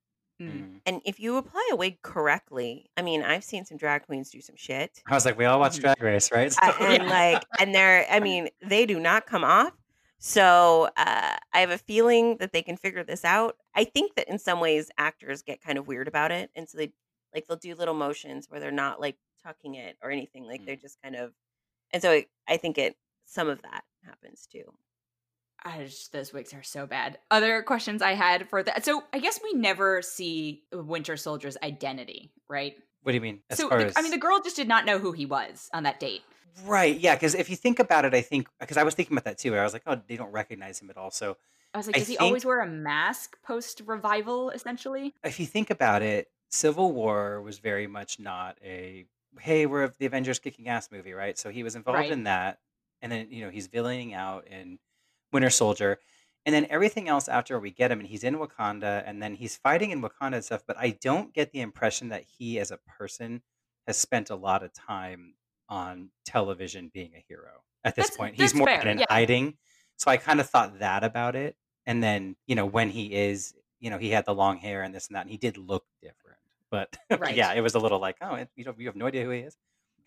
Mm. 0.41 0.81
And 0.85 1.01
if 1.03 1.19
you 1.19 1.37
apply 1.37 1.67
a 1.71 1.75
wig 1.75 2.01
correctly, 2.03 2.91
I 2.95 3.01
mean, 3.01 3.23
I've 3.23 3.43
seen 3.43 3.65
some 3.65 3.77
drag 3.77 4.05
queens 4.05 4.29
do 4.29 4.39
some 4.39 4.55
shit. 4.55 5.01
I 5.07 5.15
was 5.15 5.25
like, 5.25 5.37
we 5.37 5.45
all 5.45 5.59
watch 5.59 5.77
mm. 5.77 5.81
Drag 5.81 6.01
Race, 6.01 6.31
right? 6.31 6.53
So, 6.53 6.59
uh, 6.61 6.73
and 6.79 7.03
yeah. 7.03 7.09
like, 7.09 7.43
and 7.59 7.73
they're, 7.73 8.05
I 8.09 8.19
mean, 8.21 8.49
they 8.63 8.85
do 8.85 8.99
not 8.99 9.25
come 9.25 9.43
off. 9.43 9.73
So 10.19 10.89
uh, 10.97 11.37
I 11.53 11.59
have 11.59 11.69
a 11.69 11.77
feeling 11.77 12.37
that 12.37 12.51
they 12.51 12.61
can 12.61 12.77
figure 12.77 13.03
this 13.03 13.23
out. 13.23 13.55
I 13.75 13.83
think 13.83 14.15
that 14.15 14.27
in 14.27 14.39
some 14.39 14.59
ways 14.59 14.89
actors 14.97 15.41
get 15.41 15.61
kind 15.61 15.77
of 15.77 15.87
weird 15.87 16.07
about 16.07 16.31
it, 16.31 16.49
and 16.55 16.67
so 16.67 16.77
they 16.77 16.91
like 17.35 17.45
they'll 17.47 17.57
do 17.57 17.75
little 17.75 17.93
motions 17.93 18.47
where 18.49 18.59
they're 18.59 18.71
not 18.71 18.99
like 18.99 19.15
tucking 19.47 19.75
it 19.75 19.97
or 20.03 20.11
anything. 20.11 20.45
Like 20.45 20.61
mm. 20.61 20.65
they're 20.65 20.75
just 20.75 21.01
kind 21.01 21.15
of, 21.15 21.31
and 21.91 22.01
so 22.01 22.21
I 22.47 22.57
think 22.57 22.77
it 22.77 22.97
some 23.25 23.47
of 23.47 23.61
that 23.61 23.83
happens 24.03 24.47
too. 24.51 24.73
I 25.63 25.83
just 25.83 26.11
those 26.11 26.31
wigs 26.33 26.53
are 26.53 26.63
so 26.63 26.85
bad. 26.85 27.17
Other 27.31 27.61
questions 27.63 28.01
I 28.01 28.13
had 28.13 28.49
for 28.49 28.61
that. 28.63 28.85
So 28.85 29.03
I 29.13 29.19
guess 29.19 29.39
we 29.43 29.53
never 29.53 30.01
see 30.01 30.63
Winter 30.71 31.17
Soldier's 31.17 31.57
identity, 31.63 32.31
right? 32.49 32.75
What 33.03 33.11
do 33.11 33.15
you 33.15 33.21
mean? 33.21 33.39
As 33.49 33.57
so 33.57 33.69
the, 33.69 33.87
as... 33.87 33.93
I 33.95 34.01
mean, 34.01 34.11
the 34.11 34.17
girl 34.17 34.39
just 34.43 34.55
did 34.55 34.67
not 34.67 34.85
know 34.85 34.99
who 34.99 35.11
he 35.13 35.25
was 35.25 35.69
on 35.73 35.83
that 35.83 35.99
date. 35.99 36.21
Right. 36.65 36.97
Yeah. 36.97 37.15
Because 37.15 37.35
if 37.35 37.49
you 37.49 37.55
think 37.55 37.79
about 37.79 38.05
it, 38.05 38.13
I 38.13 38.21
think 38.21 38.47
because 38.59 38.77
I 38.77 38.83
was 38.83 38.95
thinking 38.95 39.15
about 39.15 39.25
that 39.25 39.37
too. 39.37 39.55
I 39.55 39.63
was 39.63 39.73
like, 39.73 39.83
oh, 39.87 40.01
they 40.07 40.17
don't 40.17 40.31
recognize 40.31 40.79
him 40.79 40.89
at 40.89 40.97
all. 40.97 41.11
So 41.11 41.37
I 41.73 41.77
was 41.77 41.87
like, 41.87 41.95
does 41.95 42.03
I 42.03 42.05
he 42.05 42.17
think, 42.17 42.21
always 42.21 42.45
wear 42.45 42.61
a 42.61 42.67
mask 42.67 43.37
post 43.43 43.81
revival? 43.85 44.49
Essentially, 44.51 45.13
if 45.23 45.39
you 45.39 45.45
think 45.45 45.69
about 45.69 46.01
it, 46.01 46.29
Civil 46.49 46.91
War 46.91 47.41
was 47.41 47.59
very 47.59 47.87
much 47.87 48.19
not 48.19 48.57
a 48.63 49.05
hey, 49.39 49.65
we're 49.65 49.93
the 49.99 50.05
Avengers 50.05 50.39
kicking 50.39 50.67
ass 50.67 50.89
movie, 50.91 51.13
right? 51.13 51.37
So 51.37 51.49
he 51.49 51.63
was 51.63 51.75
involved 51.75 51.99
right. 51.99 52.11
in 52.11 52.23
that, 52.23 52.59
and 53.01 53.11
then 53.11 53.27
you 53.29 53.43
know 53.43 53.49
he's 53.49 53.67
villaining 53.67 54.13
out 54.13 54.47
in 54.47 54.79
Winter 55.31 55.49
Soldier. 55.49 55.99
And 56.45 56.55
then 56.55 56.67
everything 56.69 57.09
else 57.09 57.27
after 57.27 57.59
we 57.59 57.71
get 57.71 57.91
him, 57.91 57.99
and 57.99 58.07
he's 58.07 58.23
in 58.23 58.37
Wakanda, 58.37 59.03
and 59.05 59.21
then 59.21 59.35
he's 59.35 59.57
fighting 59.57 59.91
in 59.91 60.01
Wakanda 60.01 60.35
and 60.35 60.45
stuff. 60.45 60.63
But 60.65 60.77
I 60.77 60.97
don't 61.01 61.33
get 61.33 61.51
the 61.51 61.59
impression 61.59 62.09
that 62.09 62.23
he, 62.23 62.57
as 62.57 62.71
a 62.71 62.79
person, 62.97 63.41
has 63.85 63.97
spent 63.97 64.29
a 64.29 64.35
lot 64.35 64.63
of 64.63 64.71
time 64.73 65.33
on 65.67 66.09
television 66.25 66.89
being 66.93 67.11
a 67.15 67.25
hero 67.27 67.63
at 67.83 67.95
this 67.95 68.07
that's, 68.07 68.17
point. 68.17 68.35
He's 68.35 68.53
more 68.53 68.67
fair, 68.67 68.87
in 68.87 68.99
yeah. 68.99 69.05
hiding. 69.09 69.55
So 69.97 70.11
I 70.11 70.17
kind 70.17 70.39
of 70.39 70.49
thought 70.49 70.79
that 70.79 71.03
about 71.03 71.35
it. 71.35 71.55
And 71.85 72.03
then, 72.03 72.35
you 72.45 72.55
know, 72.55 72.65
when 72.65 72.89
he 72.89 73.13
is, 73.13 73.53
you 73.79 73.89
know, 73.89 73.97
he 73.97 74.09
had 74.09 74.25
the 74.25 74.35
long 74.35 74.57
hair 74.57 74.83
and 74.83 74.93
this 74.93 75.07
and 75.07 75.15
that, 75.15 75.21
and 75.21 75.29
he 75.29 75.37
did 75.37 75.57
look 75.57 75.85
different. 76.01 76.26
But 76.71 76.97
right. 77.17 77.35
yeah, 77.35 77.53
it 77.53 77.61
was 77.61 77.75
a 77.75 77.79
little 77.79 77.99
like, 77.99 78.17
oh, 78.21 78.45
you 78.55 78.65
know, 78.65 78.73
you 78.77 78.87
have 78.87 78.95
no 78.95 79.05
idea 79.07 79.23
who 79.23 79.31
he 79.31 79.39
is 79.39 79.55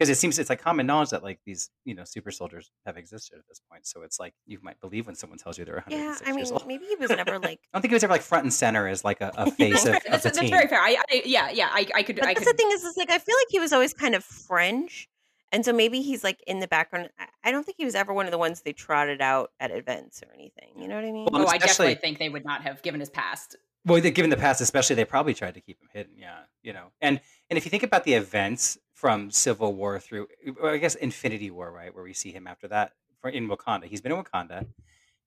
because 0.00 0.08
it 0.08 0.18
seems 0.18 0.38
it's 0.38 0.48
like 0.48 0.62
common 0.62 0.86
knowledge 0.86 1.10
that 1.10 1.22
like 1.22 1.40
these 1.44 1.68
you 1.84 1.94
know 1.94 2.04
super 2.04 2.30
soldiers 2.30 2.70
have 2.86 2.96
existed 2.96 3.38
at 3.38 3.46
this 3.46 3.60
point. 3.70 3.86
So 3.86 4.00
it's 4.00 4.18
like 4.18 4.32
you 4.46 4.58
might 4.62 4.80
believe 4.80 5.06
when 5.06 5.14
someone 5.14 5.38
tells 5.38 5.58
you 5.58 5.66
they're 5.66 5.74
106 5.74 6.22
yeah, 6.22 6.32
I 6.32 6.34
mean, 6.34 6.46
maybe 6.66 6.86
he 6.86 6.96
was 6.96 7.10
never 7.10 7.38
like. 7.38 7.60
I 7.74 7.76
don't 7.76 7.82
think 7.82 7.90
he 7.90 7.94
was 7.94 8.04
ever 8.04 8.14
like 8.14 8.22
front 8.22 8.44
and 8.44 8.52
center 8.52 8.88
as 8.88 9.04
like 9.04 9.20
a, 9.20 9.30
a 9.36 9.50
face 9.50 9.84
of, 9.84 9.96
of, 9.96 10.02
that's, 10.08 10.22
the 10.22 10.30
that's 10.30 10.40
team. 10.40 10.50
very 10.50 10.68
fair. 10.68 10.80
I, 10.80 10.96
I, 11.10 11.22
yeah, 11.26 11.50
yeah, 11.50 11.68
I, 11.70 11.86
I 11.94 12.02
could. 12.02 12.16
But 12.16 12.24
I 12.24 12.34
that's 12.34 12.46
could... 12.46 12.54
the 12.54 12.56
thing 12.56 12.70
is, 12.72 12.82
is 12.82 12.96
like 12.96 13.10
I 13.10 13.18
feel 13.18 13.36
like 13.38 13.48
he 13.50 13.60
was 13.60 13.74
always 13.74 13.92
kind 13.92 14.14
of 14.14 14.24
fringe, 14.24 15.06
and 15.52 15.66
so 15.66 15.72
maybe 15.74 16.00
he's 16.00 16.24
like 16.24 16.42
in 16.46 16.60
the 16.60 16.68
background. 16.68 17.10
I 17.44 17.50
don't 17.52 17.64
think 17.64 17.76
he 17.76 17.84
was 17.84 17.94
ever 17.94 18.14
one 18.14 18.24
of 18.24 18.32
the 18.32 18.38
ones 18.38 18.62
they 18.62 18.72
trotted 18.72 19.20
out 19.20 19.50
at 19.60 19.70
events 19.70 20.22
or 20.22 20.32
anything. 20.32 20.70
You 20.78 20.88
know 20.88 20.94
what 20.94 21.04
I 21.04 21.12
mean? 21.12 21.28
Well, 21.30 21.42
oh, 21.42 21.46
I 21.46 21.58
definitely 21.58 21.96
think 21.96 22.18
they 22.18 22.30
would 22.30 22.46
not 22.46 22.62
have 22.62 22.80
given 22.80 23.00
his 23.00 23.10
past. 23.10 23.56
Well, 23.86 24.00
given 24.00 24.30
the 24.30 24.36
past, 24.36 24.60
especially, 24.60 24.96
they 24.96 25.04
probably 25.04 25.32
tried 25.32 25.54
to 25.54 25.60
keep 25.60 25.80
him 25.80 25.88
hidden. 25.92 26.12
Yeah, 26.18 26.40
you 26.62 26.72
know, 26.72 26.88
and 27.00 27.20
and 27.48 27.56
if 27.56 27.64
you 27.64 27.70
think 27.70 27.82
about 27.82 28.04
the 28.04 28.14
events 28.14 28.78
from 28.94 29.30
Civil 29.30 29.74
War 29.74 29.98
through, 29.98 30.28
I 30.62 30.76
guess 30.76 30.94
Infinity 30.94 31.50
War, 31.50 31.72
right, 31.72 31.94
where 31.94 32.04
we 32.04 32.12
see 32.12 32.30
him 32.30 32.46
after 32.46 32.68
that 32.68 32.92
for 33.20 33.30
in 33.30 33.48
Wakanda. 33.48 33.84
He's 33.84 34.02
been 34.02 34.12
in 34.12 34.22
Wakanda, 34.22 34.66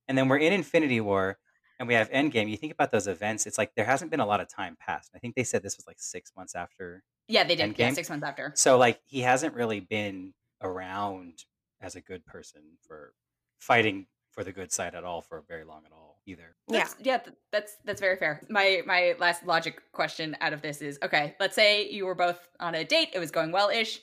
and 0.06 0.16
then 0.16 0.28
we're 0.28 0.36
in 0.36 0.52
Infinity 0.52 1.00
War, 1.00 1.38
and 1.80 1.88
we 1.88 1.94
have 1.94 2.08
Endgame. 2.10 2.48
You 2.48 2.56
think 2.56 2.72
about 2.72 2.92
those 2.92 3.08
events; 3.08 3.46
it's 3.46 3.58
like 3.58 3.74
there 3.74 3.84
hasn't 3.86 4.12
been 4.12 4.20
a 4.20 4.26
lot 4.26 4.40
of 4.40 4.48
time 4.48 4.76
passed. 4.78 5.10
I 5.16 5.18
think 5.18 5.34
they 5.34 5.44
said 5.44 5.62
this 5.62 5.76
was 5.76 5.86
like 5.88 5.98
six 5.98 6.30
months 6.36 6.54
after. 6.54 7.02
Yeah, 7.26 7.42
they 7.42 7.56
did. 7.56 7.74
Endgame. 7.74 7.78
Yeah, 7.78 7.92
six 7.92 8.08
months 8.08 8.24
after. 8.24 8.52
So 8.54 8.78
like 8.78 9.00
he 9.04 9.20
hasn't 9.22 9.54
really 9.54 9.80
been 9.80 10.32
around 10.62 11.44
as 11.80 11.96
a 11.96 12.00
good 12.00 12.24
person 12.24 12.62
for 12.86 13.14
fighting 13.58 14.06
for 14.30 14.44
the 14.44 14.52
good 14.52 14.70
side 14.70 14.94
at 14.94 15.04
all 15.04 15.22
for 15.22 15.42
very 15.48 15.64
long 15.64 15.82
at 15.86 15.92
all 15.92 16.13
either. 16.26 16.54
That's, 16.68 16.96
yeah, 17.00 17.18
yeah, 17.24 17.32
that's 17.52 17.76
that's 17.84 18.00
very 18.00 18.16
fair. 18.16 18.40
My 18.48 18.82
my 18.86 19.14
last 19.18 19.46
logic 19.46 19.80
question 19.92 20.36
out 20.40 20.52
of 20.52 20.62
this 20.62 20.80
is 20.80 20.98
okay. 21.02 21.34
Let's 21.38 21.54
say 21.54 21.88
you 21.88 22.06
were 22.06 22.14
both 22.14 22.38
on 22.60 22.74
a 22.74 22.84
date; 22.84 23.10
it 23.12 23.18
was 23.18 23.30
going 23.30 23.52
well 23.52 23.68
ish, 23.68 24.00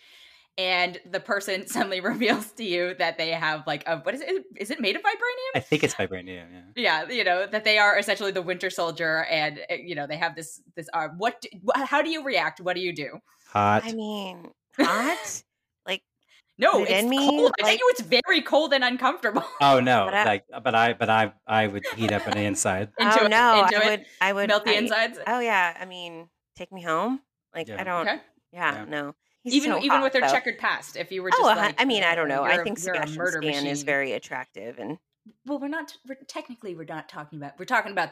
and 0.57 0.99
the 1.09 1.19
person 1.19 1.67
suddenly 1.67 2.01
reveals 2.01 2.51
to 2.53 2.63
you 2.63 2.93
that 2.95 3.17
they 3.17 3.29
have 3.31 3.65
like 3.65 3.83
a 3.87 3.97
what 3.99 4.13
is 4.13 4.21
it? 4.21 4.43
Is 4.57 4.71
it 4.71 4.79
made 4.79 4.95
of 4.95 5.01
vibranium? 5.01 5.55
I 5.55 5.59
think 5.59 5.83
it's 5.83 5.95
vibranium. 5.95 6.47
Yeah. 6.75 7.05
Yeah, 7.07 7.09
you 7.09 7.23
know 7.23 7.47
that 7.47 7.63
they 7.63 7.77
are 7.77 7.97
essentially 7.97 8.31
the 8.31 8.41
Winter 8.41 8.69
Soldier, 8.69 9.25
and 9.25 9.59
eh, 9.69 9.77
you 9.83 9.95
know 9.95 10.07
they 10.07 10.17
have 10.17 10.35
this 10.35 10.61
this 10.75 10.87
arm. 10.93 11.15
What? 11.17 11.45
How 11.75 12.01
do 12.01 12.09
you 12.09 12.23
react? 12.23 12.61
What 12.61 12.75
do 12.75 12.81
you 12.81 12.93
do? 12.93 13.19
Hot. 13.47 13.83
I 13.83 13.93
mean, 13.93 14.51
hot. 14.77 15.43
No, 16.61 16.83
it's 16.83 16.91
in 16.91 17.09
me. 17.09 17.17
Cold. 17.17 17.51
I 17.61 17.65
think 17.65 17.81
it's 17.85 18.01
very 18.01 18.41
cold 18.41 18.71
and 18.73 18.83
uncomfortable. 18.83 19.43
Oh 19.61 19.79
no, 19.79 20.05
but 20.05 20.13
I, 20.13 20.23
like, 20.23 20.45
but 20.63 20.75
I, 20.75 20.93
but 20.93 21.09
I, 21.09 21.33
I 21.45 21.67
would 21.67 21.83
heat 21.95 22.11
up 22.11 22.27
on 22.27 22.33
the 22.33 22.41
inside. 22.41 22.89
into 22.99 23.23
oh 23.23 23.27
no, 23.27 23.37
I 23.37 23.69
it, 23.71 23.85
would, 23.85 24.05
I 24.19 24.33
would 24.33 24.47
melt 24.49 24.65
the 24.65 24.71
I, 24.71 24.75
insides. 24.75 25.19
Oh 25.27 25.39
yeah, 25.39 25.77
I 25.79 25.85
mean, 25.85 26.29
take 26.55 26.71
me 26.71 26.81
home. 26.81 27.21
Like 27.55 27.67
yeah. 27.67 27.79
I 27.79 27.83
don't. 27.83 28.07
Okay. 28.07 28.21
Yeah, 28.51 28.73
yeah, 28.73 28.85
no. 28.85 29.15
He's 29.43 29.53
even 29.53 29.71
so 29.71 29.77
even 29.79 29.89
hot, 29.89 30.03
with 30.03 30.13
their 30.13 30.21
though. 30.21 30.31
checkered 30.31 30.57
past, 30.57 30.95
if 30.95 31.11
you 31.11 31.23
were 31.23 31.29
oh, 31.33 31.37
just 31.37 31.41
oh, 31.41 31.61
like, 31.61 31.75
I 31.79 31.85
mean, 31.85 32.03
I 32.03 32.15
don't 32.15 32.27
know. 32.27 32.43
I 32.43 32.63
think 32.63 32.77
Sebastian 32.77 33.27
Stan 33.27 33.67
is 33.67 33.83
very 33.83 34.13
attractive, 34.13 34.77
and 34.77 34.97
well, 35.45 35.59
we're 35.59 35.67
not. 35.67 35.95
We're, 36.07 36.17
technically, 36.27 36.75
we're 36.75 36.85
not 36.85 37.07
talking 37.07 37.39
about. 37.39 37.53
We're 37.57 37.65
talking 37.65 37.91
about 37.91 38.09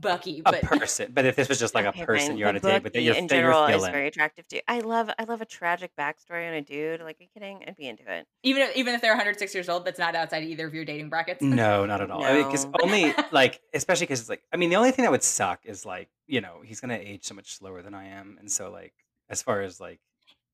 Bucky, 0.00 0.42
but 0.42 0.62
a 0.62 0.66
person. 0.66 1.12
But 1.14 1.24
if 1.24 1.36
this 1.36 1.48
was 1.48 1.58
just 1.58 1.74
like 1.74 1.86
okay, 1.86 2.02
a 2.02 2.06
person 2.06 2.28
fine. 2.28 2.36
you're 2.36 2.48
on 2.48 2.56
a 2.56 2.60
date 2.60 2.82
with, 2.82 2.92
that 2.92 3.02
you're, 3.02 3.14
in 3.14 3.28
general 3.28 3.66
is 3.66 3.82
very 3.82 4.08
attractive 4.08 4.48
too. 4.48 4.60
I 4.66 4.80
love 4.80 5.10
I 5.18 5.24
love 5.24 5.40
a 5.40 5.44
tragic 5.44 5.92
backstory 5.98 6.48
on 6.48 6.54
a 6.54 6.62
dude. 6.62 7.00
Like, 7.00 7.20
are 7.20 7.22
you 7.22 7.28
kidding? 7.32 7.64
I'd 7.66 7.76
be 7.76 7.86
into 7.86 8.02
it. 8.12 8.26
Even 8.42 8.62
if, 8.62 8.76
even 8.76 8.94
if 8.94 9.00
they're 9.00 9.12
106 9.12 9.54
years 9.54 9.68
old, 9.68 9.84
that's 9.84 9.98
not 9.98 10.14
outside 10.14 10.44
either 10.44 10.66
of 10.66 10.74
your 10.74 10.84
dating 10.84 11.08
brackets. 11.08 11.42
No, 11.42 11.86
not 11.86 12.00
at 12.00 12.10
all. 12.10 12.20
Because 12.20 12.64
no. 12.64 12.72
I 12.82 12.86
mean, 12.86 13.06
only 13.06 13.24
like, 13.32 13.60
especially 13.74 14.06
because 14.06 14.20
it's 14.20 14.28
like, 14.28 14.42
I 14.52 14.56
mean, 14.56 14.70
the 14.70 14.76
only 14.76 14.90
thing 14.90 15.04
that 15.04 15.10
would 15.10 15.22
suck 15.22 15.60
is 15.64 15.86
like, 15.86 16.08
you 16.26 16.40
know, 16.40 16.62
he's 16.64 16.80
gonna 16.80 16.98
age 17.00 17.24
so 17.24 17.34
much 17.34 17.54
slower 17.54 17.82
than 17.82 17.94
I 17.94 18.08
am, 18.08 18.36
and 18.40 18.50
so 18.50 18.70
like, 18.70 18.94
as 19.28 19.42
far 19.42 19.60
as 19.60 19.80
like, 19.80 20.00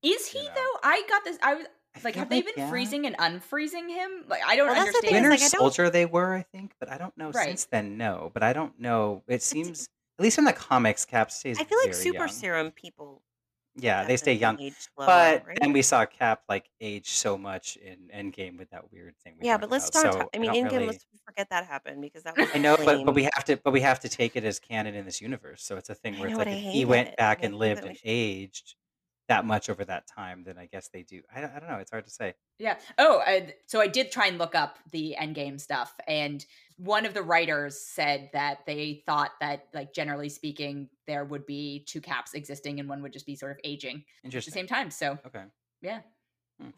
is 0.01 0.27
he 0.27 0.39
you 0.39 0.45
know, 0.45 0.51
though? 0.55 0.79
I 0.83 1.03
got 1.09 1.23
this. 1.23 1.37
I 1.41 1.55
was 1.55 1.65
like, 2.03 2.15
have 2.15 2.29
they 2.29 2.41
been 2.41 2.53
yeah. 2.55 2.69
freezing 2.69 3.05
and 3.05 3.17
unfreezing 3.17 3.89
him? 3.89 4.23
Like, 4.27 4.41
I 4.45 4.55
don't 4.55 4.67
well, 4.67 4.79
understand. 4.79 5.13
Winter 5.13 5.29
like, 5.31 5.39
Soldier, 5.39 5.89
they 5.89 6.05
were, 6.05 6.35
I 6.35 6.43
think, 6.43 6.73
but 6.79 6.89
I 6.89 6.97
don't 6.97 7.15
know 7.17 7.31
right. 7.31 7.47
since 7.47 7.65
then. 7.65 7.97
No, 7.97 8.31
but 8.33 8.43
I 8.43 8.53
don't 8.53 8.79
know. 8.79 9.23
It 9.27 9.41
seems, 9.41 9.87
at 10.17 10.23
least 10.23 10.37
in 10.37 10.45
the 10.45 10.53
comics, 10.53 11.05
Cap 11.05 11.31
stays. 11.31 11.59
I 11.59 11.63
feel 11.63 11.79
like 11.83 11.93
super 11.93 12.19
young. 12.19 12.27
serum 12.27 12.71
people. 12.71 13.21
Yeah, 13.75 14.03
they 14.03 14.17
stay 14.17 14.33
young. 14.33 14.57
Slower, 14.57 14.73
but 14.97 15.47
right? 15.47 15.57
then 15.61 15.73
we 15.73 15.81
saw 15.81 16.05
Cap 16.05 16.43
like 16.49 16.69
age 16.81 17.09
so 17.11 17.37
much 17.37 17.77
in 17.77 18.09
Endgame 18.13 18.57
with 18.57 18.69
that 18.71 18.91
weird 18.91 19.15
thing. 19.23 19.35
yeah, 19.41 19.57
but 19.57 19.69
let's 19.69 19.89
about. 19.89 20.13
start. 20.13 20.15
So, 20.15 20.29
I 20.33 20.37
mean, 20.39 20.51
I 20.51 20.55
Endgame. 20.55 20.71
Really... 20.71 20.87
Let's 20.87 21.05
forget 21.25 21.49
that 21.49 21.65
happened 21.65 22.01
because 22.01 22.23
that 22.23 22.37
was. 22.37 22.49
I 22.53 22.57
know, 22.57 22.75
but 22.77 23.05
but 23.05 23.15
we 23.15 23.23
have 23.23 23.45
to, 23.45 23.57
but 23.57 23.71
we 23.71 23.81
have 23.81 23.99
to 24.01 24.09
take 24.09 24.35
it 24.35 24.43
as 24.43 24.59
canon 24.59 24.95
in 24.95 25.05
this 25.05 25.21
universe. 25.21 25.63
So 25.63 25.77
it's 25.77 25.89
a 25.89 25.95
thing 25.95 26.19
where 26.19 26.29
it's 26.29 26.37
like 26.37 26.47
he 26.47 26.85
went 26.85 27.15
back 27.15 27.43
and 27.43 27.55
lived 27.55 27.85
and 27.85 27.97
aged 28.03 28.75
that 29.29 29.45
much 29.45 29.69
over 29.69 29.85
that 29.85 30.07
time, 30.07 30.43
then 30.43 30.57
I 30.57 30.65
guess 30.65 30.89
they 30.89 31.03
do. 31.03 31.21
I, 31.33 31.39
I 31.39 31.59
don't 31.59 31.69
know. 31.69 31.77
It's 31.77 31.91
hard 31.91 32.05
to 32.05 32.11
say. 32.11 32.33
Yeah. 32.57 32.77
Oh, 32.97 33.21
I, 33.25 33.53
so 33.67 33.79
I 33.79 33.87
did 33.87 34.11
try 34.11 34.27
and 34.27 34.37
look 34.37 34.53
up 34.53 34.77
the 34.91 35.15
Endgame 35.19 35.59
stuff, 35.59 35.93
and 36.07 36.45
one 36.77 37.05
of 37.05 37.13
the 37.13 37.21
writers 37.21 37.79
said 37.79 38.29
that 38.33 38.65
they 38.65 39.03
thought 39.05 39.31
that, 39.39 39.67
like 39.73 39.93
generally 39.93 40.29
speaking, 40.29 40.89
there 41.07 41.23
would 41.23 41.45
be 41.45 41.85
two 41.87 42.01
caps 42.01 42.33
existing, 42.33 42.79
and 42.79 42.89
one 42.89 43.01
would 43.01 43.13
just 43.13 43.25
be 43.25 43.35
sort 43.35 43.51
of 43.51 43.57
aging 43.63 44.03
at 44.25 44.31
the 44.31 44.41
same 44.41 44.67
time. 44.67 44.91
So 44.91 45.17
okay. 45.25 45.43
Yeah. 45.81 46.01
Hmm. 46.61 46.69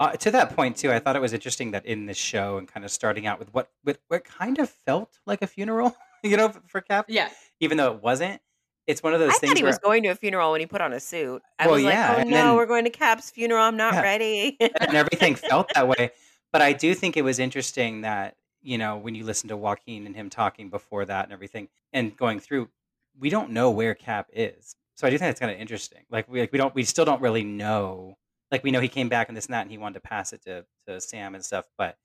Uh, 0.00 0.12
to 0.12 0.30
that 0.30 0.54
point 0.54 0.76
too, 0.76 0.92
I 0.92 0.98
thought 0.98 1.16
it 1.16 1.22
was 1.22 1.32
interesting 1.32 1.70
that 1.70 1.86
in 1.86 2.06
this 2.06 2.18
show 2.18 2.58
and 2.58 2.68
kind 2.68 2.84
of 2.84 2.90
starting 2.90 3.26
out 3.26 3.38
with 3.38 3.52
what 3.54 3.70
with 3.84 3.98
what 4.08 4.24
kind 4.24 4.58
of 4.58 4.68
felt 4.68 5.18
like 5.26 5.42
a 5.42 5.46
funeral, 5.46 5.96
you 6.24 6.36
know, 6.36 6.52
for 6.66 6.80
Cap. 6.80 7.06
Yeah. 7.08 7.30
Even 7.60 7.78
though 7.78 7.94
it 7.94 8.02
wasn't, 8.02 8.40
it's 8.86 9.02
one 9.02 9.14
of 9.14 9.20
those 9.20 9.30
I 9.30 9.38
things 9.38 9.52
thought 9.52 9.58
he 9.58 9.64
was 9.64 9.78
going 9.78 10.02
to 10.04 10.10
a 10.10 10.14
funeral 10.14 10.52
when 10.52 10.60
he 10.60 10.66
put 10.66 10.80
on 10.80 10.92
a 10.92 11.00
suit. 11.00 11.42
I 11.58 11.66
well, 11.66 11.76
was 11.76 11.84
yeah, 11.84 12.14
like, 12.14 12.26
oh 12.26 12.30
no, 12.30 12.36
then, 12.36 12.56
we're 12.56 12.66
going 12.66 12.84
to 12.84 12.90
Cap's 12.90 13.30
funeral. 13.30 13.62
I'm 13.62 13.76
not 13.76 13.94
yeah, 13.94 14.02
ready. 14.02 14.56
and 14.60 14.94
everything 14.94 15.34
felt 15.34 15.72
that 15.74 15.88
way. 15.88 16.12
But 16.52 16.62
I 16.62 16.72
do 16.72 16.94
think 16.94 17.16
it 17.16 17.22
was 17.22 17.38
interesting 17.38 18.02
that, 18.02 18.36
you 18.62 18.78
know, 18.78 18.96
when 18.96 19.14
you 19.14 19.24
listen 19.24 19.48
to 19.48 19.56
Joaquin 19.56 20.06
and 20.06 20.14
him 20.14 20.30
talking 20.30 20.70
before 20.70 21.04
that 21.04 21.24
and 21.24 21.32
everything 21.32 21.68
and 21.92 22.16
going 22.16 22.40
through, 22.40 22.68
we 23.18 23.28
don't 23.28 23.50
know 23.50 23.70
where 23.70 23.94
Cap 23.94 24.28
is. 24.32 24.76
So 24.94 25.06
I 25.06 25.10
do 25.10 25.18
think 25.18 25.28
that's 25.28 25.40
kind 25.40 25.52
of 25.52 25.60
interesting. 25.60 26.04
Like 26.10 26.28
we 26.28 26.40
like 26.40 26.52
we 26.52 26.58
don't 26.58 26.74
we 26.74 26.84
still 26.84 27.04
don't 27.04 27.20
really 27.20 27.44
know. 27.44 28.16
Like 28.50 28.62
we 28.62 28.70
know 28.70 28.80
he 28.80 28.88
came 28.88 29.08
back 29.08 29.28
and 29.28 29.36
this 29.36 29.46
and 29.46 29.54
that 29.54 29.62
and 29.62 29.70
he 29.70 29.78
wanted 29.78 29.94
to 29.94 30.00
pass 30.00 30.32
it 30.32 30.42
to, 30.44 30.64
to 30.86 31.00
Sam 31.00 31.34
and 31.34 31.44
stuff, 31.44 31.66
but 31.76 31.98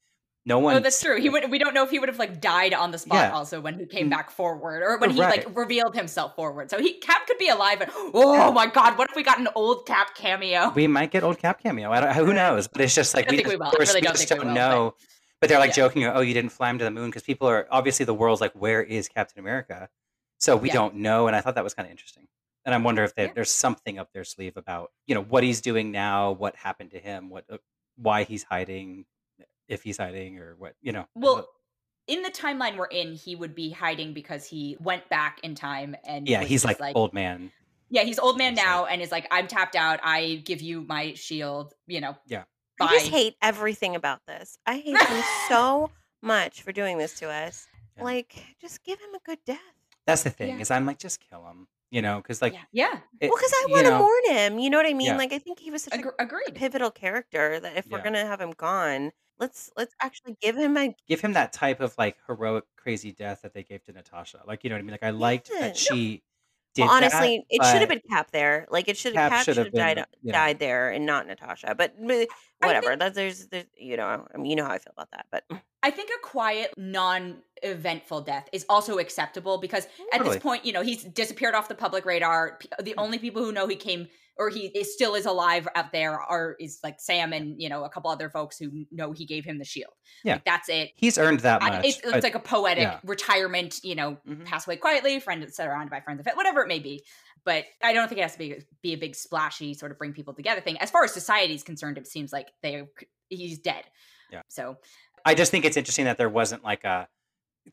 no 0.46 0.58
one. 0.58 0.76
Oh, 0.76 0.80
that's 0.80 1.00
true. 1.00 1.22
He 1.22 1.30
would. 1.30 1.52
We 1.52 1.60
don't 1.60 1.76
know 1.76 1.84
if 1.84 1.92
he 1.92 2.00
would 2.00 2.10
have 2.10 2.18
like 2.18 2.42
died 2.42 2.74
on 2.74 2.90
the 2.90 2.98
spot. 2.98 3.30
Yeah. 3.30 3.32
Also, 3.32 3.62
when 3.62 3.78
he 3.78 3.86
came 3.86 4.08
mm. 4.08 4.12
back 4.12 4.32
forward, 4.32 4.82
or 4.82 4.98
when 4.98 5.12
he 5.12 5.22
right. 5.22 5.46
like 5.46 5.56
revealed 5.56 5.96
himself 5.96 6.36
forward. 6.36 6.72
So 6.72 6.80
he 6.80 6.94
Cap 6.94 7.28
could 7.28 7.38
be 7.38 7.50
alive. 7.50 7.80
And 7.82 7.92
oh 7.96 8.52
my 8.52 8.66
god, 8.66 8.98
what 8.98 9.10
if 9.10 9.16
we 9.16 9.22
got 9.22 9.40
an 9.40 9.50
old 9.54 9.86
Cap 9.86 10.16
cameo? 10.16 10.72
We 10.74 10.88
might 10.88 11.12
get 11.12 11.24
old 11.24 11.38
Cap 11.38 11.62
cameo. 11.62 11.92
I 11.92 12.02
don't. 12.02 12.16
Who 12.16 12.34
knows? 12.34 12.68
But 12.68 12.82
it's 12.82 12.96
just 12.96 13.14
like 13.14 13.30
we, 13.30 13.38
just, 13.38 13.50
we. 13.50 13.64
I 13.64 13.72
really 13.78 14.02
don't, 14.02 14.28
don't 14.28 14.46
will, 14.48 14.54
know. 14.54 14.96
But, 14.96 15.42
but 15.42 15.50
they're 15.50 15.60
like 15.60 15.70
yeah. 15.70 15.76
joking. 15.76 16.06
Oh, 16.06 16.22
you 16.22 16.34
didn't 16.34 16.52
fly 16.52 16.72
him 16.72 16.80
to 16.80 16.86
the 16.86 16.92
moon 16.92 17.12
because 17.12 17.24
people 17.24 17.48
are 17.48 17.68
obviously 17.70 18.06
the 18.06 18.14
world's 18.16 18.42
like, 18.42 18.54
where 18.54 18.82
is 18.82 19.08
Captain 19.08 19.40
America? 19.40 19.90
So 20.40 20.58
we 20.58 20.70
yeah. 20.70 20.74
don't 20.74 20.96
know, 20.96 21.28
and 21.28 21.36
I 21.36 21.42
thought 21.42 21.54
that 21.54 21.64
was 21.64 21.76
kind 21.76 21.86
of 21.86 21.92
interesting. 21.92 22.28
And 22.66 22.74
I 22.74 22.80
wonder 22.80 23.04
if 23.04 23.14
they, 23.14 23.32
there's 23.34 23.52
something 23.52 24.00
up 24.00 24.12
their 24.12 24.24
sleeve 24.24 24.58
about 24.58 24.90
you 25.06 25.14
know 25.14 25.22
what 25.22 25.44
he's 25.44 25.62
doing 25.62 25.92
now, 25.92 26.32
what 26.32 26.56
happened 26.56 26.92
to 26.92 27.00
him, 27.00 27.30
what 27.30 27.46
uh, 27.48 27.58
why 27.96 28.24
he's 28.24 28.42
hiding, 28.42 29.06
if 29.72 29.84
he's 29.84 29.98
hiding 29.98 30.38
or 30.38 30.56
what, 30.58 30.76
you 30.82 30.92
know. 30.92 31.06
Well, 31.16 31.48
in 32.08 32.22
the 32.24 32.30
timeline 32.30 32.78
we're 32.78 32.86
in, 32.86 33.14
he 33.14 33.36
would 33.36 33.56
be 33.56 33.70
hiding 33.70 34.14
because 34.14 34.46
he 34.46 34.78
went 34.80 35.08
back 35.10 35.40
in 35.44 35.56
time 35.56 35.96
and 36.04 36.28
yeah, 36.28 36.44
he's 36.44 36.66
like, 36.66 36.80
like, 36.80 36.96
old 36.96 37.14
man. 37.14 37.52
Yeah, 37.90 38.04
he's 38.04 38.20
old 38.20 38.38
man 38.38 38.54
he's 38.54 38.64
now 38.64 38.84
like, 38.84 38.94
and 38.94 39.02
is 39.02 39.12
like, 39.12 39.28
I'm 39.32 39.48
tapped 39.48 39.76
out. 39.76 40.00
I 40.04 40.42
give 40.46 40.62
you 40.62 40.82
my 40.82 41.14
shield. 41.14 41.74
You 41.88 42.02
know. 42.02 42.18
Yeah. 42.28 42.44
Bye. 42.78 42.88
I 42.88 43.00
just 43.00 43.12
hate 43.12 43.36
everything 43.42 43.96
about 43.96 44.20
this. 44.28 44.58
I 44.66 44.78
hate 44.86 45.02
him 45.02 45.24
so 45.48 45.92
much 46.22 46.62
for 46.62 46.72
doing 46.72 46.98
this 46.98 47.18
to 47.20 47.30
us. 47.30 47.68
Yeah. 47.98 48.04
Like, 48.04 48.36
just 48.60 48.84
give 48.84 49.00
him 49.00 49.16
a 49.16 49.20
good 49.26 49.40
death. 49.46 49.60
That's 50.06 50.24
the 50.24 50.30
thing 50.32 50.56
yeah. 50.56 50.62
is, 50.62 50.72
I'm 50.72 50.86
like, 50.86 51.00
just 51.00 51.20
kill 51.30 51.46
him 51.46 51.68
you 51.92 52.02
know, 52.02 52.18
because 52.18 52.42
like, 52.42 52.54
yeah, 52.54 52.62
yeah. 52.72 53.00
It, 53.20 53.30
well, 53.30 53.38
because 53.38 53.52
I 53.54 53.66
want 53.70 53.86
to 53.86 53.98
mourn 53.98 54.38
him. 54.38 54.60
You 54.60 54.70
know 54.70 54.78
what 54.78 54.88
I 54.88 54.94
mean? 54.94 55.08
Yeah. 55.08 55.18
Like, 55.18 55.34
I 55.34 55.40
think 55.40 55.60
he 55.60 55.70
was 55.70 55.84
such 55.84 55.94
Ag- 55.94 56.06
a, 56.18 56.26
a, 56.48 56.52
pivotal 56.54 56.90
character 56.90 57.60
that 57.60 57.78
if 57.78 57.86
yeah. 57.86 57.98
we're 57.98 58.04
gonna 58.04 58.26
have 58.26 58.40
him 58.40 58.52
gone, 58.52 59.12
let's 59.42 59.72
let's 59.76 59.94
actually 60.02 60.38
give 60.42 60.56
him 60.56 60.78
a 60.78 60.96
give 61.08 61.20
him 61.20 61.34
that 61.34 61.52
type 61.52 61.82
of 61.82 61.94
like 61.98 62.16
heroic, 62.28 62.64
crazy 62.78 63.12
death 63.12 63.42
that 63.42 63.54
they 63.54 63.64
gave 63.64 63.84
to 63.86 63.92
Natasha. 63.92 64.40
Like, 64.48 64.64
you 64.64 64.70
know 64.70 64.76
what 64.76 64.82
I 64.82 64.84
mean? 64.84 64.92
Like, 64.92 65.04
I 65.04 65.10
liked 65.10 65.50
yeah. 65.54 65.62
that 65.62 65.78
she. 65.78 66.24
Did 66.74 66.84
well, 66.84 66.92
honestly, 66.92 67.38
that, 67.38 67.44
it 67.50 67.70
should 67.70 67.82
have 67.82 67.90
been 67.90 68.00
Cap 68.10 68.32
there. 68.32 68.66
Like 68.72 68.88
it 68.88 68.96
should 68.96 69.14
have 69.14 69.30
Cap, 69.30 69.44
should 69.44 69.58
have 69.58 69.74
died 69.74 69.98
uh, 69.98 70.06
died 70.26 70.58
there 70.60 70.90
and 70.90 71.06
not 71.06 71.28
Natasha. 71.28 71.76
But 71.78 71.94
whatever. 71.98 72.88
Think, 72.88 73.00
that 73.00 73.14
there's 73.14 73.48
there's 73.48 73.66
you 73.78 73.98
know 73.98 74.26
I 74.34 74.38
mean 74.38 74.52
you 74.52 74.56
know 74.56 74.64
how 74.64 74.72
I 74.72 74.78
feel 74.78 74.94
about 74.96 75.12
that. 75.12 75.26
But 75.30 75.44
I 75.84 75.92
think 75.92 76.12
a 76.18 76.26
quiet, 76.26 76.74
non-eventful 76.78 78.22
death 78.22 78.48
is 78.54 78.66
also 78.70 79.00
acceptable 79.00 79.58
because 79.58 79.86
at 80.14 80.20
totally. 80.20 80.36
this 80.36 80.42
point, 80.42 80.64
you 80.66 80.72
know, 80.72 80.82
he's 80.82 81.04
disappeared 81.04 81.56
off 81.56 81.68
the 81.68 81.76
public 81.76 82.06
radar. 82.06 82.58
The 82.82 82.92
mm. 82.92 82.94
only 82.98 83.18
people 83.18 83.44
who 83.44 83.52
know 83.52 83.68
he 83.68 83.76
came 83.76 84.08
or 84.42 84.50
he 84.50 84.66
is, 84.68 84.92
still 84.92 85.14
is 85.14 85.28
alive 85.28 85.68
out 85.76 85.92
there 85.92 86.20
are 86.20 86.56
is 86.60 86.80
like 86.84 87.00
Sam 87.00 87.32
and 87.32 87.62
you 87.62 87.70
know 87.70 87.84
a 87.84 87.90
couple 87.90 88.10
other 88.10 88.28
folks 88.28 88.58
who 88.58 88.86
know 88.92 89.12
he 89.12 89.26
gave 89.26 89.46
him 89.46 89.60
the 89.60 89.66
shield. 89.66 89.94
Yeah, 90.24 90.34
like, 90.34 90.46
that's 90.46 90.68
it. 90.68 90.90
He's 90.96 91.20
earned 91.20 91.42
that 91.42 91.62
much. 91.62 91.86
it's, 91.86 92.00
it's 92.04 92.24
like 92.24 92.34
a 92.34 92.40
poetic 92.40 92.84
yeah. 92.84 93.00
retirement. 93.04 93.80
You 93.84 93.94
know, 93.94 94.18
mm-hmm. 94.28 94.44
pass 94.44 94.66
away 94.66 94.78
quietly, 94.78 95.20
friend 95.20 95.46
surrounded 95.54 95.92
by 95.92 96.00
friends 96.00 96.20
of 96.20 96.28
it, 96.28 96.36
whatever 96.36 96.62
it 96.62 96.68
may 96.68 96.80
be. 96.80 97.04
But 97.46 97.66
I 97.84 97.94
don't 97.94 98.08
think 98.08 98.18
it 98.18 98.24
has 98.24 98.34
to 98.34 98.40
be 98.40 98.56
be 98.82 98.94
a 98.94 98.98
big 98.98 99.16
splashy 99.16 99.76
sort 99.76 99.92
of 99.92 100.00
bring 100.00 100.14
people 100.14 100.34
together 100.34 100.60
thing. 100.60 100.78
As 100.80 100.90
far 100.90 101.04
as 101.04 101.14
society 101.14 101.54
is 101.54 101.64
concerned, 101.64 102.00
it 102.00 102.08
seems 102.08 102.34
like 102.34 102.48
they 102.64 102.84
he's 103.30 103.60
dead. 103.60 103.84
Yeah. 104.32 104.42
So 104.48 104.78
I 105.24 105.36
just 105.36 105.52
think 105.52 105.66
it's 105.66 105.78
interesting 105.78 106.06
that 106.06 106.18
there 106.18 106.30
wasn't 106.30 106.64
like 106.64 106.84
a 106.84 107.08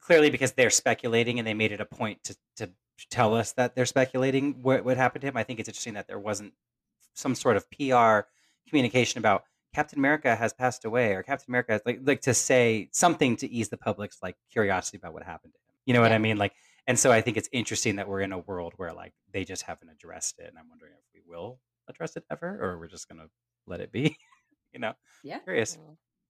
clearly 0.01 0.29
because 0.29 0.53
they're 0.53 0.71
speculating 0.71 1.39
and 1.39 1.49
they 1.49 1.55
made 1.55 1.73
it 1.73 1.81
a 1.81 1.87
point 1.87 2.23
to 2.25 2.37
to 2.57 2.71
tell 3.11 3.35
us 3.35 3.53
that 3.53 3.75
they're 3.75 3.87
speculating 3.87 4.63
what 4.63 4.85
would 4.85 4.97
happen 4.97 5.21
to 5.21 5.29
him. 5.29 5.37
I 5.37 5.45
think 5.45 5.61
it's 5.61 5.69
interesting 5.69 5.95
that 5.95 6.09
there 6.09 6.19
wasn't 6.19 6.53
some 7.15 7.35
sort 7.35 7.57
of 7.57 7.71
PR 7.71 8.29
communication 8.69 9.19
about 9.19 9.45
Captain 9.75 9.99
America 9.99 10.35
has 10.35 10.53
passed 10.53 10.85
away 10.85 11.13
or 11.13 11.23
Captain 11.23 11.51
America 11.51 11.73
has, 11.73 11.83
like 11.85 12.01
like 12.03 12.21
to 12.23 12.35
say 12.35 12.89
something 12.93 13.37
to 13.37 13.51
ease 13.51 13.69
the 13.69 13.77
public's 13.77 14.19
like 14.23 14.37
curiosity 14.51 14.97
about 14.97 15.13
what 15.13 15.23
happened 15.23 15.53
to 15.53 15.59
him. 15.59 15.75
You 15.87 15.95
know 15.95 16.01
what 16.01 16.13
I 16.13 16.19
mean? 16.19 16.39
Like 16.39 16.53
and 16.87 16.99
so 16.99 17.13
I 17.13 17.21
think 17.21 17.37
it's 17.37 17.49
interesting 17.53 17.97
that 17.97 18.09
we're 18.09 18.23
in 18.23 18.33
a 18.33 18.39
world 18.39 18.73
where 18.77 18.93
like 18.93 19.13
they 19.33 19.45
just 19.45 19.63
haven't 19.63 19.91
addressed 19.91 20.39
it 20.39 20.47
and 20.49 20.59
I'm 20.59 20.69
wondering 20.69 20.93
if 20.95 21.05
we 21.15 21.21
will 21.27 21.61
address 21.89 22.17
it 22.17 22.25
ever 22.31 22.59
or 22.61 22.79
we're 22.79 22.89
just 22.89 23.09
going 23.09 23.21
to 23.21 23.29
let 23.67 23.81
it 23.81 23.93
be. 23.93 24.17
you 24.73 24.81
know. 24.81 24.95
Yeah. 25.23 25.39
Curious. 25.41 25.79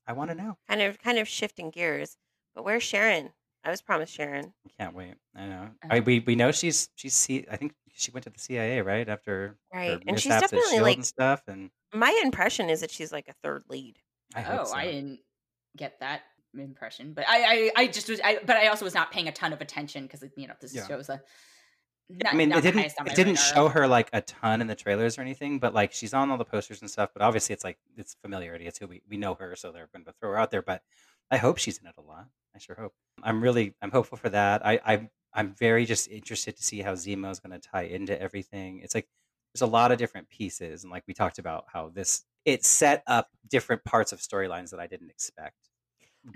I 0.07 0.12
want 0.12 0.31
to 0.31 0.37
mm-hmm. 0.37 0.48
know. 0.48 0.59
Kind 0.68 0.83
of 0.83 0.98
kind 1.00 1.18
of 1.18 1.28
shifting 1.28 1.70
gears. 1.70 2.16
But 2.54 2.64
where's 2.64 2.83
Sharon? 2.83 3.31
I 3.64 3.70
was 3.70 3.82
promised 3.82 4.14
Sharon. 4.14 4.52
Can't 4.78 4.94
wait. 4.94 5.14
I 5.34 5.46
know. 5.46 5.68
Uh-huh. 5.84 6.00
we 6.04 6.20
we 6.20 6.36
know 6.36 6.52
she's 6.52 6.88
she's 6.94 7.14
C, 7.14 7.44
I 7.50 7.56
think 7.56 7.74
she 7.92 8.10
went 8.10 8.24
to 8.24 8.30
the 8.30 8.38
CIA 8.38 8.80
right 8.80 9.08
after 9.08 9.56
right, 9.74 10.00
and 10.06 10.18
she's 10.18 10.32
definitely 10.32 10.80
like 10.80 10.96
and 10.96 11.06
stuff. 11.06 11.42
And 11.48 11.70
my 11.92 12.18
impression 12.22 12.70
is 12.70 12.80
that 12.80 12.90
she's 12.90 13.12
like 13.12 13.28
a 13.28 13.34
third 13.42 13.64
lead. 13.68 13.98
I 14.34 14.44
oh, 14.44 14.64
so. 14.64 14.76
I 14.76 14.84
didn't 14.84 15.20
get 15.76 16.00
that 16.00 16.22
impression, 16.56 17.12
but 17.12 17.24
I 17.28 17.70
I, 17.76 17.82
I 17.82 17.86
just 17.88 18.08
was. 18.08 18.20
I 18.22 18.38
but 18.44 18.56
I 18.56 18.68
also 18.68 18.84
was 18.84 18.94
not 18.94 19.10
paying 19.10 19.28
a 19.28 19.32
ton 19.32 19.52
of 19.52 19.60
attention 19.60 20.04
because 20.04 20.24
you 20.36 20.46
know 20.46 20.54
this 20.60 20.74
yeah. 20.74 20.86
shows 20.86 21.08
a. 21.08 21.20
Not, 22.10 22.32
I 22.32 22.36
mean, 22.36 22.52
it 22.52 22.62
didn't. 22.62 22.80
It 22.80 23.16
didn't 23.16 23.36
show 23.36 23.68
her 23.68 23.86
like 23.86 24.08
a 24.14 24.22
ton 24.22 24.62
in 24.62 24.66
the 24.66 24.74
trailers 24.74 25.18
or 25.18 25.20
anything, 25.20 25.58
but 25.58 25.74
like 25.74 25.92
she's 25.92 26.14
on 26.14 26.30
all 26.30 26.38
the 26.38 26.44
posters 26.44 26.80
and 26.80 26.90
stuff. 26.90 27.10
But 27.12 27.20
obviously, 27.20 27.52
it's 27.52 27.64
like 27.64 27.78
it's 27.98 28.16
familiarity. 28.22 28.66
It's 28.66 28.78
who 28.78 28.86
we 28.86 29.02
we 29.10 29.18
know 29.18 29.34
her, 29.34 29.54
so 29.56 29.72
they're 29.72 29.90
going 29.92 30.06
to 30.06 30.14
throw 30.18 30.30
her 30.30 30.38
out 30.38 30.50
there. 30.50 30.62
But 30.62 30.82
I 31.30 31.36
hope 31.36 31.58
she's 31.58 31.78
in 31.78 31.86
it 31.86 31.94
a 31.98 32.02
lot. 32.02 32.26
I 32.55 32.59
sure 32.59 32.76
hope. 32.76 32.94
I'm 33.22 33.42
really 33.42 33.74
I'm 33.82 33.90
hopeful 33.90 34.18
for 34.18 34.28
that. 34.30 34.64
I 34.66 34.80
I 34.84 35.09
I'm 35.34 35.55
very 35.55 35.84
just 35.84 36.09
interested 36.09 36.57
to 36.57 36.62
see 36.62 36.80
how 36.80 36.92
Zemo 36.92 37.30
is 37.30 37.40
going 37.40 37.59
to 37.59 37.68
tie 37.68 37.82
into 37.82 38.20
everything. 38.20 38.80
It's 38.82 38.94
like 38.94 39.09
there's 39.55 39.62
a 39.62 39.70
lot 39.70 39.92
of 39.92 39.98
different 39.98 40.28
pieces, 40.28 40.84
and 40.84 40.90
like 40.90 41.05
we 41.07 41.14
talked 41.14 41.38
about 41.38 41.64
how 41.72 41.90
this 41.90 42.24
it 42.44 42.64
set 42.64 43.03
up 43.07 43.28
different 43.48 43.84
parts 43.84 44.12
of 44.12 44.20
storylines 44.20 44.70
that 44.70 44.80
I 44.80 44.86
didn't 44.86 45.11
expect. 45.11 45.57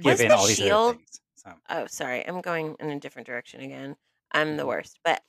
Given 0.00 0.28
the 0.28 0.36
all 0.36 0.46
these 0.46 0.56
shield? 0.56 0.96
things. 0.96 1.20
So. 1.36 1.52
Oh, 1.70 1.86
sorry, 1.86 2.26
I'm 2.26 2.40
going 2.40 2.76
in 2.78 2.90
a 2.90 3.00
different 3.00 3.26
direction 3.26 3.62
again. 3.62 3.96
I'm 4.32 4.56
the 4.56 4.62
mm-hmm. 4.62 4.68
worst. 4.68 4.98
But 5.04 5.22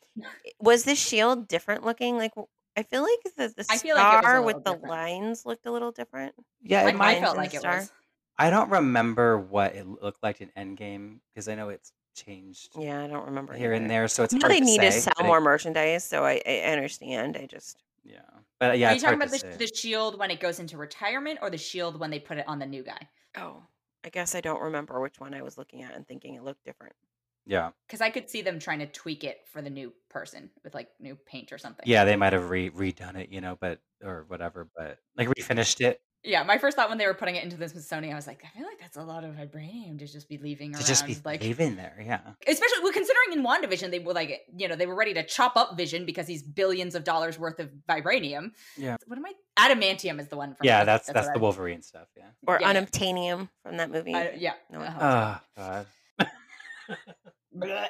was 0.60 0.84
the 0.84 0.96
shield 0.96 1.48
different 1.48 1.84
looking? 1.84 2.18
Like 2.18 2.34
I 2.76 2.84
feel 2.84 3.02
like 3.02 3.20
the, 3.38 3.54
the 3.56 3.64
star 3.64 3.96
like 3.96 4.46
with 4.46 4.64
different. 4.64 4.82
the 4.82 4.88
lines 4.88 5.46
looked 5.46 5.66
a 5.66 5.72
little 5.72 5.92
different. 5.92 6.34
Yeah, 6.62 6.84
like, 6.84 7.00
I 7.00 7.20
felt 7.20 7.38
like 7.38 7.54
it 7.54 7.64
was. 7.64 7.92
I 8.38 8.50
don't 8.50 8.70
remember 8.72 9.38
what 9.38 9.76
it 9.76 9.86
looked 9.88 10.24
like 10.24 10.42
in 10.42 10.50
Endgame 10.58 11.20
because 11.34 11.48
I 11.48 11.56
know 11.56 11.70
it's 11.70 11.92
changed 12.16 12.74
Yeah, 12.78 13.04
I 13.04 13.08
don't 13.08 13.26
remember 13.26 13.54
here 13.54 13.74
and 13.74 13.86
either. 13.86 13.90
there, 13.94 14.08
so 14.08 14.24
it's 14.24 14.34
I 14.34 14.38
know 14.38 14.42
hard 14.42 14.52
they 14.54 14.60
to 14.60 14.66
need 14.66 14.82
to 14.82 14.92
say. 14.92 15.00
sell 15.02 15.14
but 15.18 15.26
I- 15.26 15.28
more 15.28 15.42
merchandise, 15.42 16.04
so 16.04 16.24
I, 16.26 16.42
I 16.46 16.60
understand. 16.72 17.38
I 17.38 17.46
just 17.46 17.78
yeah, 18.04 18.20
but 18.60 18.72
uh, 18.72 18.74
yeah, 18.74 18.88
Are 18.88 18.92
you 18.92 18.96
it's 18.96 19.04
talking 19.04 19.20
hard 19.20 19.30
about 19.30 19.32
the, 19.32 19.40
say. 19.58 19.58
the 19.58 19.68
shield 19.76 20.20
when 20.20 20.30
it 20.32 20.40
goes 20.40 20.60
into 20.60 20.78
retirement 20.78 21.40
or 21.42 21.50
the 21.50 21.58
shield 21.58 22.00
when 22.00 22.12
they 22.12 22.20
put 22.20 22.38
it 22.38 22.46
on 22.48 22.60
the 22.60 22.66
new 22.66 22.84
guy? 22.84 23.08
oh, 23.38 23.64
I 24.04 24.10
guess 24.10 24.36
I 24.36 24.42
don't 24.42 24.62
remember 24.62 25.00
which 25.00 25.20
one 25.20 25.34
I 25.34 25.42
was 25.42 25.58
looking 25.58 25.82
at 25.84 25.96
and 25.96 26.06
thinking 26.08 26.36
it 26.36 26.44
looked 26.44 26.66
different. 26.66 26.94
yeah, 27.46 27.72
Because 27.88 28.02
I 28.02 28.10
could 28.10 28.30
see 28.30 28.42
them 28.42 28.60
trying 28.60 28.80
to 28.80 28.86
tweak 28.88 29.24
it 29.24 29.40
for 29.48 29.62
the 29.62 29.70
new 29.70 29.94
person 30.10 30.50
with 30.64 30.74
like 30.76 30.90
new 31.00 31.16
paint 31.16 31.54
or 31.54 31.58
something. 31.58 31.86
yeah, 31.88 32.04
they 32.04 32.16
might 32.18 32.34
have 32.34 32.50
re- 32.50 32.70
redone 32.72 33.16
it, 33.16 33.30
you 33.30 33.40
know, 33.42 33.58
but 33.62 33.80
or 34.04 34.26
whatever, 34.28 34.70
but 34.76 34.98
like 35.16 35.30
refinished 35.30 35.80
it 35.82 36.02
Yeah, 36.26 36.44
my 36.44 36.58
first 36.58 36.78
thought 36.78 36.88
when 36.88 36.98
they 36.98 37.06
were 37.06 37.14
putting 37.14 37.36
it 37.36 37.44
into 37.44 37.58
the 37.58 37.68
Smithsonian, 37.68 38.14
I 38.14 38.16
was 38.16 38.28
like, 38.28 38.44
I 38.46 38.58
feel 38.58 38.66
like 38.66 38.80
that's 38.80 38.96
a 38.96 39.04
lot 39.04 39.26
of 39.26 39.36
vibranium 39.36 40.00
to 40.00 40.08
just 40.08 40.30
be 40.30 40.38
leaving 40.38 40.72
to 40.72 40.78
around. 40.78 40.86
just 40.88 41.06
be 41.06 41.18
like, 41.26 41.42
leaving 41.42 41.76
there. 41.76 42.02
Yeah, 42.06 42.22
especially 42.48 42.82
well, 42.82 42.94
considering 42.94 43.34
in 43.34 43.44
WandaVision 43.44 43.92
they 43.92 44.00
were 44.00 44.14
like, 44.14 44.42
you 44.56 44.70
know, 44.70 44.76
they 44.76 44.86
were 44.86 44.96
ready 44.96 45.14
to 45.16 45.24
chop 45.26 45.58
up 45.58 45.76
Vision 45.76 46.06
because 46.06 46.26
he's 46.26 46.42
billions 46.42 46.96
of 46.96 47.04
dollars 47.04 47.38
worth 47.38 47.60
of 47.60 47.70
vibranium. 47.90 48.52
Yeah. 48.78 48.96
What 49.06 49.18
am 49.20 49.26
I? 49.26 49.34
Adamantium 49.60 50.20
is 50.20 50.30
the 50.30 50.38
one. 50.38 50.56
From 50.56 50.66
yeah, 50.66 50.86
that's 50.86 51.10
what 51.10 51.14
that's 51.16 51.28
I- 51.28 51.34
the 51.34 51.40
Wolverine 51.40 51.82
stuff. 51.82 52.08
Yeah. 52.16 52.24
Or 52.48 52.58
Yeah, 52.62 52.72
yeah. 52.72 52.82
unobtainium 52.86 53.50
from 53.62 53.78
that 53.78 53.92
movie. 53.92 54.16
I- 54.16 54.36
yeah. 54.38 54.54
No, 54.72 54.80
uh-huh. 54.80 55.40
Oh 55.58 55.86
God. 57.68 57.90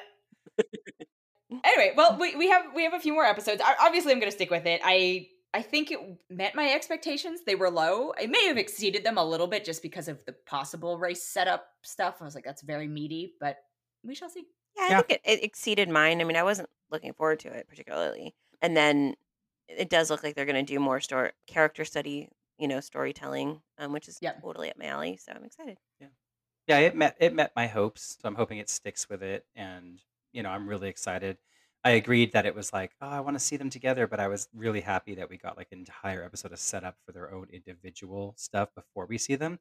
Anyway, 1.62 1.92
well, 1.96 2.16
we, 2.18 2.34
we 2.34 2.48
have 2.48 2.64
we 2.74 2.82
have 2.82 2.94
a 2.94 2.98
few 2.98 3.12
more 3.12 3.24
episodes. 3.24 3.62
I, 3.64 3.74
obviously, 3.80 4.10
I'm 4.12 4.18
going 4.18 4.30
to 4.30 4.34
stick 4.36 4.50
with 4.50 4.66
it. 4.66 4.80
I 4.84 5.28
I 5.54 5.62
think 5.62 5.90
it 5.90 6.00
met 6.28 6.54
my 6.56 6.70
expectations. 6.72 7.42
They 7.46 7.54
were 7.54 7.70
low. 7.70 8.12
I 8.18 8.26
may 8.26 8.46
have 8.48 8.58
exceeded 8.58 9.04
them 9.04 9.16
a 9.18 9.24
little 9.24 9.46
bit 9.46 9.64
just 9.64 9.82
because 9.82 10.08
of 10.08 10.24
the 10.26 10.32
possible 10.32 10.98
race 10.98 11.22
setup 11.22 11.68
stuff. 11.82 12.20
I 12.20 12.24
was 12.24 12.34
like, 12.34 12.44
that's 12.44 12.62
very 12.62 12.88
meaty, 12.88 13.36
but 13.40 13.58
we 14.02 14.14
shall 14.14 14.28
see. 14.28 14.46
Yeah, 14.76 14.84
I 14.84 14.88
Yeah. 14.88 14.96
think 14.96 15.10
it, 15.12 15.20
it 15.24 15.44
exceeded 15.44 15.88
mine. 15.88 16.20
I 16.20 16.24
mean, 16.24 16.36
I 16.36 16.42
wasn't 16.42 16.70
looking 16.90 17.12
forward 17.14 17.40
to 17.40 17.48
it 17.52 17.68
particularly. 17.68 18.34
And 18.60 18.76
then 18.76 19.14
it 19.68 19.88
does 19.90 20.10
look 20.10 20.22
like 20.22 20.34
they're 20.34 20.44
going 20.46 20.64
to 20.64 20.72
do 20.72 20.80
more 20.80 21.00
story 21.00 21.32
character 21.46 21.84
study, 21.84 22.28
you 22.58 22.68
know, 22.68 22.80
storytelling, 22.80 23.62
um, 23.78 23.92
which 23.92 24.08
is 24.08 24.20
Yep. 24.20 24.42
totally 24.42 24.70
up 24.70 24.76
my 24.78 24.86
alley. 24.86 25.16
So 25.16 25.32
I'm 25.32 25.44
excited. 25.44 25.78
Yeah, 26.00 26.08
yeah, 26.66 26.78
it 26.80 26.96
met 26.96 27.16
it 27.20 27.34
met 27.34 27.52
my 27.56 27.66
hopes, 27.66 28.18
so 28.20 28.28
I'm 28.28 28.34
hoping 28.36 28.58
it 28.58 28.68
sticks 28.70 29.08
with 29.08 29.22
it, 29.22 29.46
and 29.54 30.02
you 30.32 30.42
know, 30.42 30.50
I'm 30.50 30.68
really 30.68 30.88
excited. 30.88 31.38
I 31.84 31.90
agreed 31.90 32.32
that 32.32 32.46
it 32.46 32.54
was 32.54 32.72
like, 32.72 32.92
oh, 33.02 33.08
I 33.08 33.20
want 33.20 33.34
to 33.36 33.40
see 33.40 33.56
them 33.58 33.68
together, 33.70 34.06
but 34.06 34.18
I 34.20 34.28
was 34.28 34.48
really 34.54 34.80
happy 34.80 35.14
that 35.16 35.28
we 35.28 35.36
got 35.36 35.56
like 35.58 35.68
an 35.72 35.78
entire 35.80 36.24
episode 36.24 36.52
of 36.52 36.58
setup 36.58 36.96
for 37.04 37.12
their 37.12 37.32
own 37.34 37.48
individual 37.52 38.34
stuff 38.38 38.74
before 38.74 39.06
we 39.06 39.18
see 39.18 39.34
them, 39.34 39.58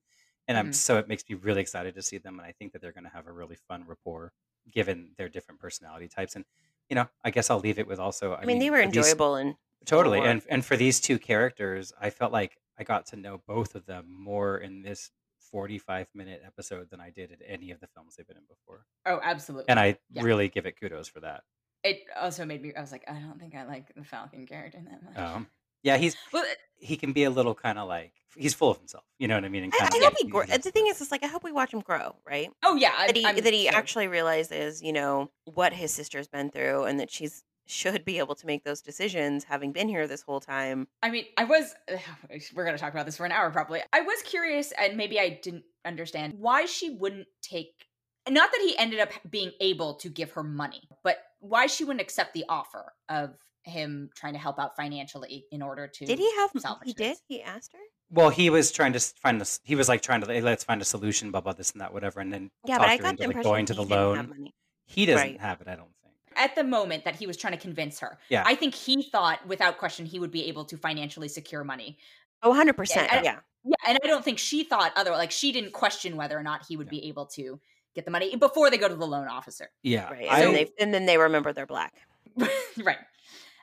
and 0.48 0.58
I'm 0.58 0.70
Mhm. 0.70 0.76
so 0.76 0.98
it 0.98 1.08
makes 1.08 1.24
me 1.30 1.36
really 1.36 1.62
excited 1.62 1.96
to 1.96 2.02
see 2.02 2.18
them, 2.18 2.40
and 2.40 2.48
I 2.48 2.54
think 2.54 2.72
that 2.74 2.82
they're 2.82 2.94
going 2.94 3.04
to 3.04 3.10
have 3.10 3.28
a 3.28 3.32
really 3.34 3.56
fun 3.68 3.86
rapport 3.86 4.32
given 4.72 5.14
their 5.18 5.28
different 5.28 5.60
personality 5.60 6.08
types, 6.08 6.36
and 6.36 6.46
you 6.90 6.96
know, 6.96 7.10
I 7.24 7.32
guess 7.32 7.50
I'll 7.50 7.60
leave 7.60 7.80
it 7.80 7.88
with 7.88 8.00
also. 8.00 8.36
I, 8.36 8.46
mean, 8.46 8.60
they 8.60 8.70
were 8.70 8.78
for 8.84 8.90
these- 8.90 8.98
enjoyable 8.98 9.36
and 9.36 9.56
Totally. 9.86 10.22
And 10.22 10.42
and 10.50 10.66
for 10.66 10.78
these 10.78 11.02
two 11.02 11.20
characters, 11.20 11.92
I 12.00 12.10
felt 12.10 12.32
like 12.32 12.58
I 12.78 12.86
got 12.86 13.06
to 13.08 13.18
know 13.18 13.40
both 13.40 13.76
of 13.76 13.86
them 13.86 14.06
more 14.10 14.58
in 14.60 14.82
this 14.82 15.12
45 15.40 16.08
minute 16.14 16.42
episode 16.46 16.90
than 16.90 17.02
I 17.02 17.10
did 17.10 17.32
in 17.32 17.42
any 17.42 17.72
of 17.72 17.82
the 17.82 17.88
films 17.88 18.16
they've 18.16 18.26
been 18.28 18.38
in 18.38 18.46
before. 18.46 18.86
Oh, 19.06 19.20
absolutely. 19.22 19.68
And 19.70 19.78
I 19.80 20.00
Yeah. 20.10 20.24
really 20.24 20.48
give 20.48 20.66
it 20.66 20.80
kudos 20.80 21.10
for 21.10 21.20
that. 21.20 21.44
It 21.84 22.02
also 22.20 22.46
made 22.46 22.62
me. 22.62 22.74
I 22.76 22.82
was 22.82 22.92
like, 22.92 23.04
I 23.08 23.14
don't 23.14 23.40
think 23.40 23.56
I 23.56 23.66
like 23.66 23.94
the 23.96 24.04
Falcon 24.04 24.46
character 24.46 24.80
that 24.84 25.04
much. 25.04 25.18
Um, 25.18 25.48
yeah, 25.84 25.98
he's 25.98 26.16
well, 26.32 26.46
he 26.78 26.96
can 26.98 27.14
be 27.14 27.24
a 27.24 27.30
little 27.30 27.56
kind 27.56 27.78
of 27.78 27.88
like 27.88 28.14
he's 28.36 28.54
full 28.54 28.72
of 28.72 28.78
himself. 28.78 29.04
You 29.20 29.28
know 29.28 29.36
what 29.36 29.46
I 29.46 29.50
mean? 29.50 29.64
And 29.64 29.74
I, 29.74 29.78
kind 29.78 29.94
I 29.94 29.98
of 29.98 30.04
hope 30.04 30.14
he 30.20 30.28
grows. 30.28 30.48
The 30.48 30.72
thing 30.72 30.88
is, 30.88 31.02
it's 31.02 31.12
like 31.12 31.24
I 31.24 31.28
hope 31.28 31.44
we 31.44 31.52
watch 31.52 31.74
him 31.74 31.82
grow, 31.82 32.16
right? 32.26 32.50
oh 32.64 32.76
yeah, 32.76 32.94
I, 32.98 33.08
That 33.08 33.16
he 33.16 33.26
I'm 33.26 33.36
that 33.36 33.54
he 33.54 33.66
sure. 33.66 33.76
actually 33.76 34.08
realizes, 34.08 34.82
you 34.82 34.94
know, 34.94 35.30
what 35.46 35.74
his 35.74 35.92
sister's 35.92 36.28
been 36.28 36.50
through, 36.50 36.86
and 36.86 37.00
that 37.00 37.12
she's 37.12 37.44
should 37.66 38.04
be 38.04 38.20
able 38.20 38.36
to 38.36 38.46
make 38.46 38.64
those 38.64 38.82
decisions, 38.82 39.46
having 39.46 39.72
been 39.72 39.88
here 39.88 40.08
this 40.08 40.22
whole 40.22 40.40
time. 40.42 40.88
I 41.02 41.10
mean, 41.10 41.26
I 41.38 41.46
was. 41.46 41.74
We're 42.54 42.66
going 42.66 42.76
to 42.76 42.82
talk 42.82 42.94
about 42.94 43.06
this 43.06 43.18
for 43.18 43.26
an 43.26 43.32
hour, 43.32 43.52
probably. 43.52 43.82
I 43.92 44.02
was 44.02 44.22
curious, 44.24 44.74
and 44.80 44.98
maybe 44.98 45.20
I 45.20 45.40
didn't 45.42 45.64
understand 45.86 46.36
why 46.38 46.66
she 46.66 46.90
wouldn't 46.90 47.28
take. 47.42 47.88
Not 48.30 48.52
that 48.52 48.62
he 48.62 48.78
ended 48.78 49.00
up 49.00 49.10
being 49.30 49.52
able 49.60 49.96
to 49.96 50.10
give 50.10 50.32
her 50.32 50.44
money, 50.44 50.82
but 51.04 51.18
why 51.40 51.68
she 51.68 51.84
wouldn't 51.84 52.02
accept 52.02 52.34
the 52.34 52.46
offer 52.48 52.94
of 53.10 53.32
him 53.64 54.10
trying 54.16 54.34
to 54.34 54.40
help 54.40 54.60
out 54.60 54.76
financially 54.76 55.46
in 55.52 55.62
order 55.62 55.88
to. 55.88 56.06
Did 56.06 56.20
he 56.20 56.34
have? 56.38 56.52
salvage 56.58 56.88
He 56.88 56.94
did. 56.94 57.18
He 57.28 57.42
asked 57.42 57.74
her. 57.74 57.80
Well, 58.10 58.30
he 58.30 58.50
was 58.50 58.72
trying 58.72 58.94
to 58.94 59.00
find 59.00 59.42
this. 59.42 59.60
He 59.64 59.76
was 59.76 59.90
like 59.90 60.02
trying 60.02 60.22
to 60.22 60.28
hey, 60.28 60.42
let's 60.42 60.64
find 60.64 60.82
a 60.82 60.86
solution, 60.86 61.32
blah 61.32 61.42
blah 61.42 61.54
this 61.54 61.72
and 61.72 61.82
that, 61.82 61.94
whatever, 61.94 62.20
and 62.20 62.32
then 62.32 62.52
Yeah, 62.66 62.78
but 62.78 62.88
I 62.88 62.98
got 62.98 63.12
into, 63.12 63.24
the 63.24 63.28
like, 63.28 63.36
impression 63.36 63.52
going 63.52 63.66
to 63.68 63.74
he 63.74 63.78
the 63.78 63.86
loan. 63.96 64.50
He 64.86 65.06
doesn't 65.06 65.28
Right. 65.28 65.40
have 65.42 65.62
it, 65.62 65.68
I 65.68 65.76
don't 65.76 65.90
think. 66.04 66.14
At 66.36 66.56
the 66.56 66.64
moment 66.64 67.06
that 67.06 67.16
he 67.16 67.26
was 67.28 67.38
trying 67.38 67.54
to 67.54 67.60
convince 67.60 68.00
her, 68.00 68.20
Yeah. 68.30 68.44
I 68.46 68.56
think 68.56 68.74
he 68.76 69.04
thought 69.04 69.46
without 69.48 69.78
question 69.78 70.06
he 70.06 70.20
would 70.20 70.32
be 70.32 70.46
able 70.48 70.66
to 70.66 70.78
financially 70.78 71.28
secure 71.30 71.64
money. 71.64 71.98
Oh, 72.42 72.50
100 72.50 72.74
percent. 72.74 73.12
I- 73.12 73.22
Yeah. 73.22 73.40
Yeah, 73.66 73.76
and 73.88 73.98
I 74.04 74.08
don't 74.08 74.26
think 74.26 74.40
she 74.40 74.66
thought 74.66 74.92
other 74.98 75.12
like 75.12 75.32
she 75.32 75.54
didn't 75.54 75.72
question 75.72 76.18
whether 76.18 76.38
or 76.38 76.44
not 76.44 76.66
he 76.68 76.76
would 76.76 76.90
be 76.90 77.06
able 77.08 77.26
to 77.28 77.62
get 77.96 78.06
the 78.06 78.12
money 78.12 78.36
before 78.36 78.70
they 78.70 78.78
go 78.78 78.88
to 78.88 78.96
the 78.96 79.06
loan 79.06 79.28
officer. 79.28 79.70
Yeah, 79.82 80.10
Right. 80.10 80.22
And, 80.22 80.30
I, 80.30 80.40
then 80.42 80.54
they, 80.54 80.72
and 80.80 80.94
then 80.94 81.06
they 81.06 81.18
remember 81.18 81.54
they're 81.54 81.66
black. 81.66 81.94
right. 82.84 82.98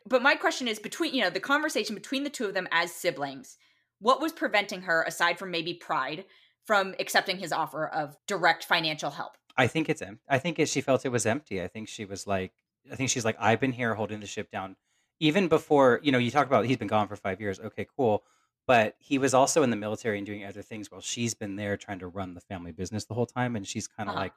But 0.06 0.22
my 0.22 0.34
question 0.34 0.68
is 0.68 0.78
between, 0.78 1.14
you 1.14 1.22
know, 1.22 1.30
the 1.30 1.40
conversation 1.40 1.94
between 1.94 2.24
the 2.24 2.30
two 2.30 2.46
of 2.46 2.54
them 2.54 2.68
as 2.72 2.92
siblings, 2.92 3.58
what 4.00 4.20
was 4.20 4.32
preventing 4.32 4.82
her, 4.82 5.02
aside 5.02 5.38
from 5.38 5.50
maybe 5.50 5.74
pride, 5.74 6.24
from 6.64 6.94
accepting 6.98 7.38
his 7.38 7.52
offer 7.52 7.86
of 7.86 8.16
direct 8.26 8.64
financial 8.64 9.10
help? 9.10 9.36
I 9.56 9.66
think 9.66 9.88
it's 9.88 10.02
empty. 10.02 10.22
I 10.28 10.38
think 10.38 10.58
it, 10.58 10.68
she 10.68 10.80
felt 10.80 11.04
it 11.04 11.10
was 11.10 11.26
empty. 11.26 11.62
I 11.62 11.68
think 11.68 11.88
she 11.88 12.04
was 12.04 12.26
like, 12.26 12.52
I 12.90 12.96
think 12.96 13.10
she's 13.10 13.24
like, 13.24 13.36
I've 13.38 13.60
been 13.60 13.72
here 13.72 13.94
holding 13.94 14.20
the 14.20 14.26
ship 14.26 14.50
down, 14.50 14.76
even 15.18 15.48
before 15.48 16.00
you 16.02 16.12
know. 16.12 16.18
You 16.18 16.30
talk 16.30 16.46
about 16.46 16.64
he's 16.64 16.78
been 16.78 16.88
gone 16.88 17.08
for 17.08 17.16
five 17.16 17.40
years. 17.40 17.60
Okay, 17.60 17.86
cool. 17.96 18.24
But 18.66 18.94
he 18.98 19.18
was 19.18 19.34
also 19.34 19.62
in 19.62 19.70
the 19.70 19.76
military 19.76 20.18
and 20.18 20.26
doing 20.26 20.44
other 20.44 20.62
things 20.62 20.90
while 20.90 21.00
she's 21.00 21.34
been 21.34 21.56
there 21.56 21.76
trying 21.76 21.98
to 22.00 22.06
run 22.06 22.34
the 22.34 22.40
family 22.40 22.70
business 22.72 23.04
the 23.04 23.14
whole 23.14 23.26
time. 23.26 23.56
And 23.56 23.66
she's 23.66 23.88
kind 23.88 24.08
of 24.08 24.14
Uh-huh. 24.14 24.24
like, 24.24 24.32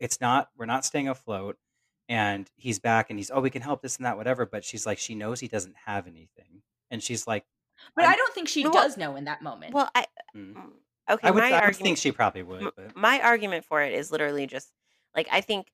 it's 0.00 0.20
not. 0.20 0.50
We're 0.56 0.66
not 0.66 0.84
staying 0.84 1.08
afloat. 1.08 1.58
And 2.08 2.50
he's 2.56 2.78
back, 2.78 3.10
and 3.10 3.18
he's 3.18 3.30
oh, 3.30 3.40
we 3.40 3.50
can 3.50 3.60
help 3.60 3.82
this 3.82 3.96
and 3.98 4.06
that, 4.06 4.16
whatever. 4.16 4.46
But 4.46 4.64
she's 4.64 4.86
like, 4.86 4.98
she 4.98 5.14
knows 5.14 5.40
he 5.40 5.48
doesn't 5.48 5.76
have 5.84 6.06
anything, 6.06 6.62
and 6.90 7.02
she's 7.02 7.26
like, 7.26 7.44
But 7.94 8.04
I'm- 8.06 8.14
I 8.14 8.16
don't 8.16 8.32
think 8.34 8.48
she 8.48 8.62
Well, 8.64 8.72
does 8.72 8.96
know 8.96 9.14
in 9.16 9.24
that 9.26 9.42
moment. 9.42 9.74
Well, 9.74 9.90
I. 9.94 10.06
mm. 10.34 10.54
mm, 10.54 10.70
Okay. 11.10 11.28
I 11.28 11.30
would, 11.30 11.40
my 11.42 11.48
I 11.48 11.50
would 11.52 11.54
argument. 11.64 11.76
think 11.84 11.98
she 11.98 12.12
probably 12.12 12.42
would. 12.42 12.70
But 12.76 12.96
my 12.96 13.20
argument 13.20 13.64
for 13.66 13.82
it 13.82 13.92
is 13.94 14.10
literally 14.10 14.46
just 14.46 14.72
like 15.14 15.28
I 15.30 15.40
think 15.42 15.70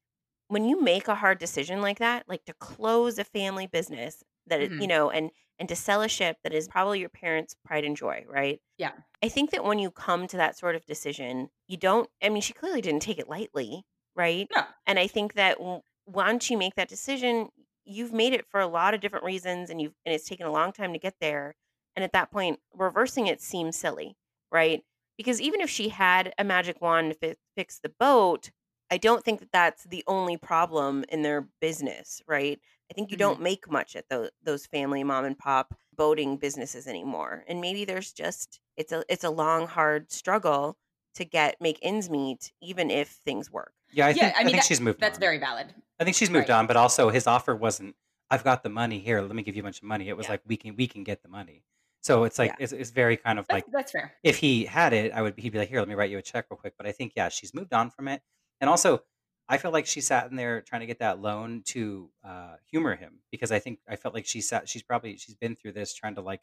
when 0.49 0.65
you 0.65 0.81
make 0.83 1.07
a 1.09 1.15
hard 1.15 1.39
decision 1.39 1.81
like 1.83 1.99
that, 2.01 2.29
like 2.29 2.45
to 2.47 2.53
close 2.55 3.17
a 3.19 3.25
family 3.25 3.67
business 3.69 4.23
that 4.49 4.61
it, 4.61 4.73
Mhm. 4.73 4.81
you 4.83 4.87
know, 4.89 5.11
and 5.11 5.31
and 5.59 5.69
to 5.69 5.77
sell 5.77 6.03
a 6.03 6.09
ship 6.09 6.37
that 6.43 6.53
is 6.53 6.69
probably 6.69 7.01
your 7.01 7.09
parents' 7.09 7.55
pride 7.65 7.85
and 7.85 7.97
joy, 7.97 8.25
right? 8.29 8.61
Yeah. 8.79 8.93
I 9.23 9.29
think 9.29 9.51
that 9.51 9.65
when 9.65 9.79
you 9.79 9.91
come 9.91 10.27
to 10.29 10.37
that 10.37 10.59
sort 10.59 10.75
of 10.75 10.85
decision, 10.85 11.49
you 11.69 11.77
don't. 11.77 12.09
I 12.23 12.29
mean, 12.29 12.43
she 12.43 12.53
clearly 12.53 12.81
didn't 12.81 13.03
take 13.03 13.19
it 13.19 13.29
lightly, 13.29 13.85
right? 14.17 14.49
No. 14.55 14.63
And 14.87 14.99
I 14.99 15.07
think 15.07 15.35
that 15.35 15.59
once 16.07 16.51
you 16.51 16.59
make 16.59 16.75
that 16.75 16.89
decision, 16.89 17.49
you've 17.85 18.13
made 18.13 18.33
it 18.33 18.47
for 18.49 18.61
a 18.61 18.67
lot 18.67 18.95
of 18.95 19.01
different 19.01 19.25
reasons, 19.25 19.71
and 19.71 19.81
you've 19.81 19.95
and 20.05 20.15
it's 20.15 20.29
taken 20.29 20.47
a 20.47 20.53
long 20.53 20.73
time 20.73 20.93
to 20.93 20.99
get 20.99 21.15
there. 21.21 21.55
And 21.97 22.05
at 22.05 22.13
that 22.13 22.31
point, 22.33 22.59
reversing 22.75 23.29
it 23.29 23.41
seems 23.41 23.77
silly, 23.77 24.17
right? 24.51 24.83
Because 25.17 25.41
even 25.41 25.61
if 25.61 25.71
she 25.71 25.91
had 25.91 26.35
a 26.39 26.45
magic 26.45 26.81
wand 26.81 27.13
to 27.13 27.19
fi- 27.19 27.37
fix 27.57 27.79
the 27.79 27.93
boat, 28.01 28.51
I 28.95 28.99
don't 28.99 29.25
think 29.25 29.41
that 29.41 29.51
that's 29.53 29.85
the 29.85 30.05
only 30.07 30.37
problem 30.37 31.05
in 31.09 31.23
their 31.23 31.43
business, 31.61 32.23
right? 32.29 32.61
I 32.91 32.95
think 32.95 33.11
you 33.11 33.17
Mhm. 33.17 33.27
don't 33.27 33.41
make 33.41 33.69
much 33.71 33.97
at 33.97 34.09
those 34.09 34.31
those 34.43 34.67
family 34.67 35.03
mom 35.03 35.25
and 35.25 35.37
pop 35.37 35.75
boating 35.97 36.37
businesses 36.37 36.87
anymore. 36.87 37.45
And 37.49 37.61
maybe 37.61 37.85
there's 37.85 38.13
just 38.13 38.61
it's 38.77 38.93
a 38.93 39.05
it's 39.09 39.25
a 39.25 39.31
long 39.31 39.67
hard 39.67 40.13
struggle 40.13 40.77
to 41.15 41.25
get 41.25 41.61
make 41.61 41.79
ends 41.83 42.09
meet 42.09 42.53
even 42.61 42.91
if 42.91 43.09
things 43.09 43.51
work. 43.51 43.73
yeah, 43.93 44.07
I 44.07 44.09
Yeah, 44.11 44.15
think 44.15 44.37
I 44.37 44.41
I, 44.41 44.45
mean, 44.45 44.47
think 44.53 44.63
that- 44.63 44.67
she's 44.69 44.81
moved. 44.81 45.01
That's 45.01 45.17
on. 45.19 45.21
very 45.21 45.39
valid. 45.39 45.75
I 46.01 46.05
think 46.05 46.17
she's 46.17 46.31
moved 46.31 46.49
Right. 46.49 46.57
on, 46.59 46.67
but 46.69 46.77
also 46.77 47.09
his 47.11 47.27
offer 47.27 47.55
wasn't, 47.57 47.97
"I've 48.31 48.45
got 48.45 48.63
the 48.63 48.69
money 48.69 48.99
here. 49.01 49.21
Let 49.23 49.35
me 49.35 49.43
give 49.43 49.57
you 49.57 49.63
a 49.63 49.67
bunch 49.69 49.79
of 49.79 49.85
money." 49.85 50.09
It 50.09 50.17
was 50.17 50.27
Yeah. 50.27 50.33
like, 50.33 50.43
"We 50.47 50.57
can, 50.57 50.77
we 50.77 50.87
can 50.89 51.03
get 51.05 51.23
the 51.23 51.29
money." 51.29 51.65
So 52.03 52.25
it's 52.25 52.39
like 52.39 52.51
Yeah. 52.51 52.65
it's, 52.65 52.73
it's 52.73 52.91
very 52.91 53.17
kind 53.17 53.39
of 53.41 53.47
That's, 53.47 53.55
like 53.67 53.73
that's 53.73 53.93
fair. 53.93 54.15
if 54.23 54.37
he 54.39 54.67
had 54.67 54.93
it, 54.93 55.13
I 55.13 55.23
would 55.23 55.35
he'd 55.39 55.51
be 55.53 55.59
like, 55.59 55.69
"Here, 55.71 55.79
let 55.81 55.89
me 55.89 55.95
write 55.95 56.11
you 56.11 56.19
a 56.19 56.23
check 56.23 56.47
real 56.51 56.59
quick." 56.59 56.75
But 56.77 56.87
I 56.87 56.93
think 56.93 57.13
yeah, 57.17 57.29
she's 57.29 57.55
moved 57.55 57.73
on 57.73 57.91
from 57.91 58.09
it, 58.09 58.23
and 58.65 58.71
also 58.71 59.05
I 59.49 59.59
felt 59.59 59.75
like 59.75 59.87
she 59.87 60.01
sat 60.01 60.31
in 60.31 60.37
there 60.37 60.63
trying 60.63 60.81
to 60.81 60.87
get 60.87 61.01
that 61.01 61.21
loan 61.21 61.63
to 61.69 62.11
uh, 62.25 62.57
humor 62.67 62.97
him 62.97 63.21
because 63.31 63.53
I 63.53 63.59
think 63.61 63.81
I 63.89 63.97
felt 63.97 64.15
like 64.15 64.27
she 64.27 64.41
sat. 64.41 64.69
She's 64.69 64.83
probably 64.83 65.17
she's 65.19 65.35
been 65.37 65.57
through 65.57 65.73
this 65.75 65.95
trying 65.95 66.15
to 66.17 66.23
like 66.23 66.43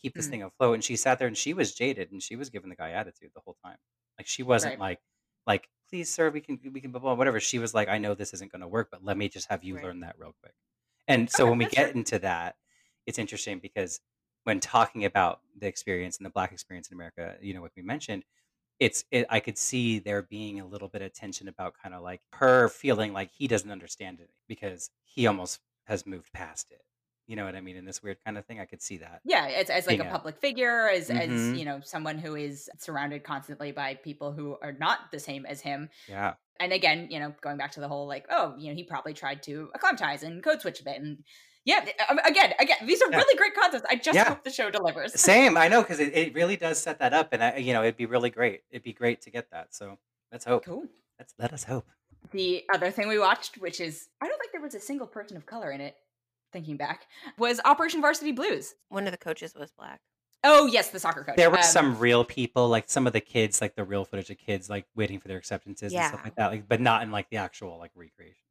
keep 0.00 0.16
this 0.16 0.28
Mhm. 0.28 0.28
thing 0.28 0.42
afloat, 0.42 0.74
and 0.74 0.84
she 0.84 0.96
sat 0.96 1.18
there 1.18 1.28
and 1.28 1.36
she 1.36 1.54
was 1.54 1.74
jaded 1.74 2.12
and 2.12 2.22
she 2.22 2.36
was 2.36 2.50
giving 2.50 2.70
the 2.70 2.76
guy 2.76 2.92
attitude 2.92 3.32
the 3.34 3.40
whole 3.40 3.56
time. 3.64 3.78
Like 4.18 4.26
she 4.26 4.42
wasn't 4.42 4.78
Right. 4.78 4.78
like 4.78 5.00
like 5.46 5.68
please 5.88 6.12
sir 6.12 6.30
we 6.30 6.40
can 6.40 6.60
we 6.72 6.80
can 6.80 6.92
blah, 6.92 7.00
blah, 7.00 7.14
whatever 7.14 7.40
she 7.40 7.58
was 7.58 7.72
like 7.74 7.88
i 7.88 7.96
know 7.98 8.14
this 8.14 8.34
isn't 8.34 8.52
going 8.52 8.60
to 8.60 8.68
work 8.68 8.90
but 8.90 9.02
let 9.04 9.16
me 9.16 9.28
just 9.28 9.48
have 9.48 9.64
you 9.64 9.78
Right. 9.78 9.80
learn 9.80 10.00
that 10.00 10.18
real 10.18 10.34
quick 10.42 10.54
and 11.06 11.30
so 11.30 11.46
Okay, 11.46 11.50
when 11.50 11.58
we 11.58 11.66
get 11.68 11.90
fair. 11.90 11.94
into 11.94 12.18
that 12.18 12.56
it's 13.06 13.18
interesting 13.18 13.58
because 13.58 14.00
when 14.44 14.60
talking 14.60 15.04
about 15.04 15.40
the 15.56 15.66
experience 15.66 16.18
and 16.18 16.26
the 16.26 16.30
black 16.30 16.52
experience 16.52 16.88
in 16.90 16.94
america 16.96 17.38
you 17.40 17.54
know 17.54 17.62
what 17.62 17.72
we 17.76 17.82
mentioned 17.82 18.24
it's 18.80 19.04
it, 19.10 19.26
I 19.28 19.40
could 19.40 19.58
see 19.58 19.98
there 19.98 20.22
being 20.22 20.60
a 20.60 20.66
little 20.66 20.88
bit 20.88 21.02
of 21.02 21.12
tension 21.12 21.48
about 21.48 21.74
kind 21.82 21.94
of 21.94 22.02
like 22.02 22.20
her 22.34 22.68
feeling 22.68 23.12
like 23.12 23.30
he 23.36 23.48
doesn't 23.48 23.70
understand 23.70 24.20
it 24.20 24.30
because 24.46 24.90
he 25.04 25.26
almost 25.26 25.60
has 25.84 26.06
moved 26.06 26.32
past 26.32 26.70
it. 26.70 26.82
You 27.26 27.36
know 27.36 27.44
what 27.44 27.54
I 27.54 27.60
mean? 27.60 27.76
In 27.76 27.84
this 27.84 28.02
weird 28.02 28.16
kind 28.24 28.38
of 28.38 28.46
thing, 28.46 28.58
I 28.58 28.64
could 28.64 28.80
see 28.80 28.96
that. 28.98 29.20
Yeah, 29.22 29.44
as, 29.54 29.68
as 29.68 29.86
like 29.86 30.00
a 30.00 30.06
public 30.06 30.40
figure, 30.40 30.88
as 30.88 31.10
mm-hmm. 31.10 31.52
as 31.52 31.58
you 31.58 31.66
know, 31.66 31.80
someone 31.84 32.16
who 32.16 32.36
is 32.36 32.70
surrounded 32.78 33.22
constantly 33.22 33.70
by 33.70 33.96
people 33.96 34.32
who 34.32 34.56
are 34.62 34.72
not 34.72 35.12
the 35.12 35.18
same 35.18 35.44
as 35.44 35.60
him. 35.60 35.90
Yeah. 36.08 36.34
And 36.58 36.72
again, 36.72 37.08
you 37.10 37.20
know, 37.20 37.34
going 37.42 37.58
back 37.58 37.72
to 37.72 37.80
the 37.80 37.88
whole 37.88 38.08
like, 38.08 38.24
oh, 38.30 38.54
you 38.56 38.68
know, 38.68 38.74
he 38.74 38.82
probably 38.82 39.12
tried 39.12 39.42
to 39.42 39.68
acclimatize 39.74 40.22
and 40.22 40.42
code 40.42 40.62
switch 40.62 40.80
a 40.80 40.84
bit, 40.84 41.00
and 41.00 41.18
yeah, 41.68 41.84
um, 42.08 42.18
again, 42.24 42.54
again, 42.58 42.78
these 42.86 43.02
are 43.02 43.10
yeah. 43.10 43.18
really 43.18 43.36
great 43.36 43.54
concepts. 43.54 43.84
I 43.90 43.96
just 43.96 44.14
yeah. 44.16 44.30
hope 44.30 44.42
the 44.42 44.50
show 44.50 44.70
delivers. 44.70 45.12
Same, 45.20 45.58
I 45.58 45.68
know, 45.68 45.82
because 45.82 46.00
it, 46.00 46.16
it 46.16 46.34
really 46.34 46.56
does 46.56 46.78
set 46.78 46.98
that 47.00 47.12
up, 47.12 47.28
and 47.32 47.44
I, 47.44 47.56
you 47.58 47.74
know, 47.74 47.82
it'd 47.82 47.98
be 47.98 48.06
really 48.06 48.30
great. 48.30 48.62
It'd 48.70 48.82
be 48.82 48.94
great 48.94 49.20
to 49.22 49.30
get 49.30 49.50
that. 49.50 49.74
So 49.74 49.98
let's 50.32 50.46
hope. 50.46 50.64
Cool. 50.64 50.84
Let's 51.18 51.34
let 51.38 51.52
us 51.52 51.64
hope. 51.64 51.86
The 52.30 52.64
other 52.72 52.90
thing 52.90 53.06
we 53.06 53.18
watched, 53.18 53.58
which 53.58 53.82
is 53.82 54.08
I 54.22 54.28
don't 54.28 54.38
think 54.40 54.52
there 54.52 54.62
was 54.62 54.74
a 54.74 54.80
single 54.80 55.06
person 55.06 55.36
of 55.36 55.44
color 55.44 55.70
in 55.70 55.82
it, 55.82 55.94
thinking 56.54 56.78
back, 56.78 57.06
was 57.36 57.60
Operation 57.66 58.00
Varsity 58.00 58.32
Blues. 58.32 58.74
One 58.88 59.04
of 59.04 59.12
the 59.12 59.18
coaches 59.18 59.54
was 59.54 59.70
black. 59.70 60.00
Oh 60.44 60.64
yes, 60.64 60.88
the 60.88 61.00
soccer 61.00 61.22
coach. 61.22 61.36
There 61.36 61.50
were 61.50 61.58
um, 61.58 61.62
some 61.64 61.98
real 61.98 62.24
people, 62.24 62.70
like 62.70 62.88
some 62.88 63.06
of 63.06 63.12
the 63.12 63.20
kids, 63.20 63.60
like 63.60 63.74
the 63.74 63.84
real 63.84 64.06
footage 64.06 64.30
of 64.30 64.38
kids, 64.38 64.70
like 64.70 64.86
waiting 64.96 65.20
for 65.20 65.28
their 65.28 65.36
acceptances 65.36 65.92
yeah. 65.92 66.00
and 66.00 66.08
stuff 66.08 66.24
like 66.24 66.36
that. 66.36 66.50
Like, 66.50 66.66
but 66.66 66.80
not 66.80 67.02
in 67.02 67.10
like 67.10 67.28
the 67.28 67.36
actual 67.36 67.78
like 67.78 67.90
recreation. 67.94 68.47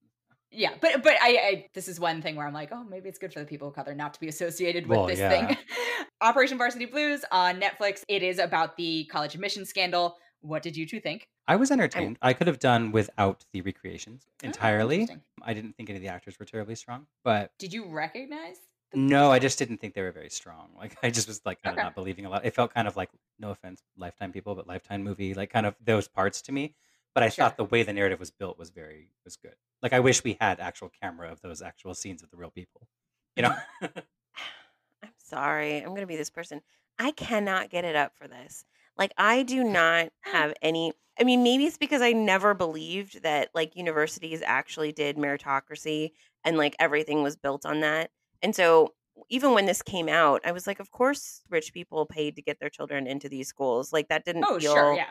Yeah, 0.52 0.72
but 0.80 1.04
but 1.04 1.14
I, 1.22 1.30
I, 1.30 1.66
this 1.74 1.88
is 1.88 2.00
one 2.00 2.22
thing 2.22 2.36
where 2.36 2.48
I'm 2.48 2.54
like, 2.54 2.70
oh, 2.72 2.84
maybe 2.84 3.10
it's 3.10 3.20
good 3.20 3.34
for 3.34 3.40
the 3.40 3.46
people 3.46 3.68
of 3.68 3.76
color 3.76 3.94
not 3.94 4.14
to 4.14 4.20
be 4.20 4.28
associated 4.28 4.88
with 4.88 4.98
well, 4.98 5.08
this 5.08 5.20
yeah. 5.20 5.48
thing. 5.48 5.58
Operation 6.22 6.58
Varsity 6.58 6.86
Blues 6.86 7.26
on 7.32 7.60
Netflix. 7.60 8.04
It 8.08 8.24
is 8.24 8.40
about 8.40 8.78
the 8.78 9.06
college 9.06 9.36
admission 9.36 9.66
scandal. 9.66 10.18
What 10.42 10.64
did 10.64 10.78
you 10.78 10.86
two 10.86 11.00
think? 11.00 11.28
I 11.48 11.56
was 11.56 11.72
entertained. 11.72 12.18
I, 12.22 12.30
I 12.30 12.34
could 12.34 12.48
have 12.48 12.60
done 12.60 12.92
without 12.92 13.46
the 13.52 13.62
recreations 13.62 14.26
oh, 14.28 14.46
entirely. 14.46 15.08
Oh, 15.12 15.16
I 15.44 15.54
didn't 15.54 15.76
think 15.76 15.90
any 15.90 15.98
of 15.98 16.04
the 16.04 16.10
actors 16.10 16.40
were 16.40 16.46
terribly 16.46 16.76
strong, 16.76 17.08
but 17.24 17.52
did 17.60 17.74
you 17.74 17.86
recognize? 17.86 18.58
No, 18.94 19.32
I 19.32 19.40
just 19.40 19.60
didn't 19.60 19.78
think 19.78 19.94
they 19.94 20.02
were 20.02 20.14
very 20.14 20.30
strong. 20.30 20.70
Like 20.78 20.98
I 21.04 21.10
just 21.10 21.28
was 21.28 21.42
like 21.46 21.62
kind 21.62 21.78
of 21.78 21.84
not 21.84 21.96
believing 21.96 22.26
a 22.26 22.30
lot. 22.30 22.46
It 22.46 22.56
felt 22.56 22.74
kind 22.74 22.88
of 22.88 22.96
like 22.96 23.10
no 23.38 23.52
offense, 23.52 23.82
Lifetime 23.98 24.32
people, 24.32 24.56
but 24.56 24.68
Lifetime 24.68 25.04
movie, 25.04 25.34
like 25.34 25.50
kind 25.50 25.66
of 25.66 25.76
those 25.84 26.08
parts 26.08 26.42
to 26.44 26.52
me. 26.52 26.74
But 27.14 27.24
I 27.24 27.30
sure. 27.30 27.46
thought 27.46 27.58
the 27.58 27.66
way 27.66 27.84
the 27.84 27.94
narrative 27.94 28.20
was 28.20 28.32
built 28.32 28.58
was 28.58 28.70
very 28.70 29.10
was 29.26 29.36
good. 29.36 29.56
Like 29.82 29.94
I 29.94 30.00
wish 30.00 30.24
we 30.24 30.38
had 30.40 30.60
actual 30.60 30.92
camera 31.02 31.32
of 31.32 31.42
those 31.42 31.62
actual 31.62 31.94
scenes 31.94 32.24
of 32.24 32.30
the 32.30 32.38
real 32.38 32.52
people. 32.52 32.88
You 33.36 33.44
know. 33.44 33.56
I'm 33.82 35.12
sorry. 35.18 35.78
I'm 35.78 35.94
gonna 35.94 36.08
be 36.08 36.18
this 36.18 36.30
person. 36.30 36.62
I 37.00 37.12
cannot 37.12 37.70
get 37.70 37.86
it 37.86 37.96
up 37.96 38.14
for 38.16 38.28
this. 38.28 38.66
Like 38.98 39.14
I 39.18 39.44
do 39.44 39.64
not 39.64 40.10
have 40.22 40.54
any 40.62 40.94
I 41.20 41.24
mean, 41.24 41.42
maybe 41.42 41.66
it's 41.66 41.80
because 41.80 42.04
I 42.04 42.12
never 42.12 42.54
believed 42.54 43.24
that 43.24 43.50
like 43.56 43.76
universities 43.76 44.44
actually 44.46 44.92
did 44.92 45.18
meritocracy 45.18 46.12
and 46.44 46.58
like 46.58 46.76
everything 46.80 47.24
was 47.24 47.36
built 47.36 47.66
on 47.66 47.80
that. 47.82 48.12
And 48.44 48.56
so 48.56 48.94
even 49.30 49.54
when 49.54 49.66
this 49.66 49.82
came 49.82 50.08
out, 50.10 50.42
I 50.46 50.52
was 50.52 50.68
like, 50.68 50.80
of 50.80 50.92
course 50.92 51.42
rich 51.50 51.74
people 51.74 52.06
paid 52.06 52.36
to 52.36 52.42
get 52.42 52.60
their 52.60 52.70
children 52.70 53.08
into 53.08 53.30
these 53.30 53.48
schools. 53.48 53.92
Like 53.92 54.10
that 54.10 54.26
didn't 54.26 54.46
oh, 54.48 54.60
feel 54.60 54.74
sure, 54.74 54.96
yeah. 54.96 55.10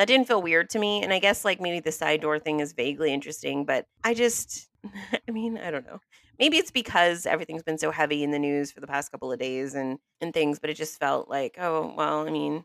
That 0.00 0.06
didn't 0.06 0.26
feel 0.26 0.40
weird 0.40 0.70
to 0.70 0.78
me. 0.78 1.02
And 1.02 1.12
I 1.12 1.18
guess 1.18 1.44
like 1.44 1.60
maybe 1.60 1.78
the 1.78 1.92
side 1.92 2.22
door 2.22 2.38
thing 2.38 2.60
is 2.60 2.72
vaguely 2.72 3.12
interesting, 3.12 3.66
but 3.66 3.84
I 4.02 4.14
just 4.14 4.70
I 5.28 5.30
mean, 5.30 5.58
I 5.58 5.70
don't 5.70 5.84
know. 5.86 6.00
Maybe 6.38 6.56
it's 6.56 6.70
because 6.70 7.26
everything's 7.26 7.62
been 7.62 7.76
so 7.76 7.90
heavy 7.90 8.24
in 8.24 8.30
the 8.30 8.38
news 8.38 8.72
for 8.72 8.80
the 8.80 8.86
past 8.86 9.12
couple 9.12 9.30
of 9.30 9.38
days 9.38 9.74
and 9.74 9.98
and 10.22 10.32
things, 10.32 10.58
but 10.58 10.70
it 10.70 10.78
just 10.78 10.98
felt 10.98 11.28
like, 11.28 11.56
oh, 11.58 11.92
well, 11.94 12.26
I 12.26 12.30
mean, 12.30 12.64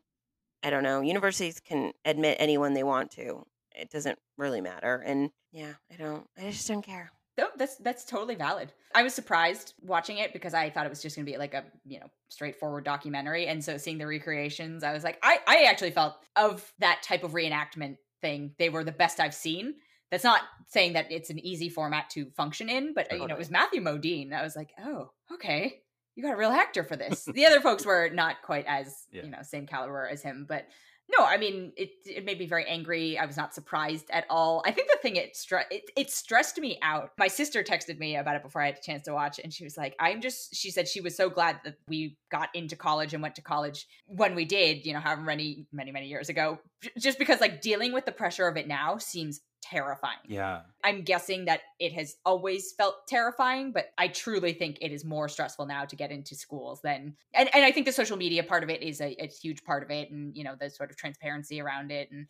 I 0.64 0.70
don't 0.70 0.84
know. 0.84 1.02
Universities 1.02 1.60
can 1.60 1.92
admit 2.06 2.38
anyone 2.40 2.74
they 2.74 2.84
want 2.84 3.12
to. 3.12 3.46
It 3.76 3.90
doesn't 3.90 4.18
really 4.38 4.62
matter. 4.62 5.04
And 5.06 5.32
yeah, 5.52 5.74
I 5.92 5.98
don't. 5.98 6.26
I 6.38 6.52
just 6.52 6.70
don't 6.70 6.84
care. 6.84 7.12
No, 7.38 7.50
that's 7.58 7.76
that's 7.78 8.06
totally 8.06 8.36
valid. 8.36 8.72
I 8.94 9.04
was 9.04 9.14
surprised 9.14 9.74
watching 9.82 10.20
it 10.20 10.32
because 10.32 10.54
I 10.54 10.70
thought 10.70 10.86
it 10.86 10.90
was 10.90 11.02
just 11.02 11.16
going 11.16 11.26
to 11.26 11.32
be 11.32 11.38
like 11.38 11.54
a 11.54 11.66
you 11.86 12.00
know 12.00 12.08
straightforward 12.30 12.86
documentary, 12.86 13.48
and 13.48 13.64
so 13.64 13.78
seeing 13.78 13.98
the 13.98 14.08
recreations, 14.08 14.84
I 14.84 14.94
was 14.94 15.04
like, 15.04 15.20
I 15.22 15.40
I 15.48 15.64
actually 15.64 15.92
felt 15.92 16.16
of 16.36 16.72
that 16.80 17.04
type 17.04 17.24
of 17.24 17.34
reenactment 17.34 17.98
thing, 18.22 18.52
they 18.58 18.70
were 18.70 18.84
the 18.84 18.92
best 18.92 19.20
I've 19.20 19.34
seen. 19.34 19.76
That's 20.12 20.24
not 20.24 20.42
saying 20.68 20.94
that 20.94 21.12
it's 21.12 21.30
an 21.30 21.40
easy 21.40 21.70
format 21.70 22.10
to 22.12 22.30
function 22.32 22.70
in, 22.70 22.94
but 22.94 23.12
you 23.12 23.28
know, 23.28 23.36
it 23.36 23.38
was 23.38 23.52
Matthew 23.52 23.82
Modine. 23.82 24.34
I 24.34 24.44
was 24.44 24.56
like, 24.56 24.72
oh, 24.84 25.12
okay, 25.34 25.82
you 26.16 26.24
got 26.24 26.34
a 26.34 26.38
real 26.38 26.52
actor 26.52 26.84
for 26.84 26.96
this. 26.96 27.26
the 27.26 27.46
other 27.46 27.60
folks 27.60 27.86
were 27.86 28.10
not 28.10 28.42
quite 28.42 28.66
as 28.68 29.06
yeah. 29.12 29.24
you 29.24 29.30
know 29.30 29.40
same 29.42 29.68
caliber 29.68 30.08
as 30.08 30.22
him, 30.22 30.46
but 30.48 30.68
no, 31.10 31.24
I 31.24 31.38
mean 31.38 31.72
it. 31.78 31.92
It 32.06 32.26
made 32.26 32.40
me 32.40 32.48
very 32.48 32.66
angry. 32.66 33.18
I 33.18 33.26
was 33.26 33.38
not 33.38 33.54
surprised 33.54 34.10
at 34.10 34.26
all. 34.30 34.64
I 34.66 34.72
think 34.72 34.90
the 34.90 34.98
thing 35.02 35.18
it 35.18 35.36
stre- 35.36 35.66
it, 35.70 35.84
it 35.96 36.10
stressed 36.10 36.58
me 36.58 36.80
out. 36.82 37.12
My 37.18 37.28
sister 37.28 37.64
texted 37.64 38.00
me 38.00 38.16
about 38.16 38.36
it 38.36 38.44
before 38.44 38.62
I 38.62 38.68
had 38.68 38.78
a 38.78 38.82
chance 38.82 39.04
to 39.04 39.14
watch, 39.14 39.40
and 39.44 39.54
she 39.54 39.64
was 39.64 39.78
like, 39.78 39.96
"I'm 40.00 40.22
just." 40.22 40.56
She 40.56 40.72
said 40.72 40.88
she 40.88 41.02
was 41.02 41.16
so 41.16 41.30
glad 41.30 41.60
that 41.64 41.76
we 41.88 42.18
got 42.32 42.50
into 42.56 42.76
college 42.76 43.14
and 43.14 43.22
went 43.22 43.36
to 43.36 43.42
college 43.42 43.88
when 44.08 44.34
we 44.34 44.46
did. 44.46 44.86
You 44.86 44.94
know, 44.94 45.00
however 45.00 45.22
many 45.22 45.68
many 45.72 45.92
many 45.92 46.08
years 46.08 46.30
ago, 46.30 46.60
just 46.98 47.20
because 47.20 47.40
like 47.40 47.62
dealing 47.62 47.94
with 47.94 48.06
the 48.06 48.12
pressure 48.12 48.48
of 48.48 48.58
it 48.58 48.68
now 48.68 48.98
seems 48.98 49.42
terrifying. 49.70 50.20
Yeah. 50.28 50.62
I'm 50.84 51.02
guessing 51.02 51.46
that 51.46 51.62
it 51.80 51.94
has 51.94 52.18
always 52.26 52.74
felt 52.74 53.08
terrifying, 53.08 53.72
but 53.72 53.88
I 53.98 54.08
truly 54.08 54.54
think 54.54 54.78
it 54.82 54.92
is 54.92 55.04
more 55.04 55.28
stressful 55.28 55.66
now 55.66 55.86
to 55.86 55.96
get 55.96 56.12
into 56.12 56.36
schools 56.36 56.82
than 56.82 57.16
and, 57.34 57.50
and 57.54 57.66
I 57.66 57.72
think 57.72 57.86
the 57.86 57.92
social 57.92 58.18
media 58.18 58.44
part 58.44 58.64
of 58.64 58.70
it 58.70 58.84
is 58.84 59.02
a, 59.02 59.16
a 59.22 59.28
huge 59.28 59.64
part 59.64 59.84
of 59.84 59.92
it 59.92 60.12
and 60.12 60.36
you 60.36 60.44
know 60.44 60.56
the 60.60 60.70
sort 60.70 60.92
of 60.92 60.98
transparency 60.98 61.62
around 61.62 61.92
it 61.92 62.12
and 62.12 62.28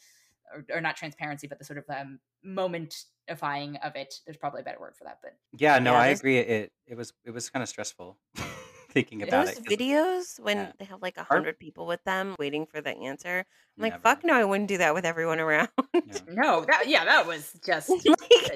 or, 0.54 0.78
or 0.78 0.82
not 0.82 0.96
transparency 0.96 1.48
but 1.48 1.60
the 1.60 1.66
sort 1.66 1.80
of 1.80 1.86
um 1.90 2.20
momentifying 2.46 3.78
of 3.84 3.96
it. 3.96 4.16
There's 4.26 4.38
probably 4.38 4.62
a 4.62 4.64
better 4.64 4.80
word 4.80 4.96
for 4.98 5.04
that, 5.04 5.20
but 5.22 5.34
Yeah, 5.58 5.80
no, 5.80 5.94
yeah, 5.94 6.00
I 6.00 6.08
agree. 6.08 6.38
It 6.38 6.72
it 6.88 6.96
was 6.96 7.14
it 7.26 7.32
was 7.32 7.50
kind 7.50 7.64
of 7.64 7.70
stressful. 7.70 8.18
thinking 8.96 9.22
about 9.22 9.48
Those 9.48 9.58
it. 9.58 9.66
videos 9.66 10.39
when 10.39 10.58
yeah. 10.58 10.72
they 10.80 10.86
have 10.86 11.02
like 11.02 11.18
a 11.18 11.24
hundred 11.24 11.60
people 11.60 11.86
with 11.86 12.04
them 12.06 12.34
waiting 12.39 12.66
for 12.66 12.82
the 12.82 12.98
answer. 12.98 13.46
I'm 13.78 13.84
like, 13.84 14.02
fuck 14.02 14.24
no, 14.24 14.34
I 14.34 14.46
wouldn't 14.46 14.70
do 14.70 14.78
that 14.78 14.93
with 14.93 15.06
everyone 15.06 15.39
around. 15.39 15.68
Yeah. 15.93 16.02
no, 16.30 16.66
that 16.66 16.88
yeah, 16.88 17.04
that 17.06 17.28
was 17.28 17.52
just 17.66 17.89
like, 17.89 18.02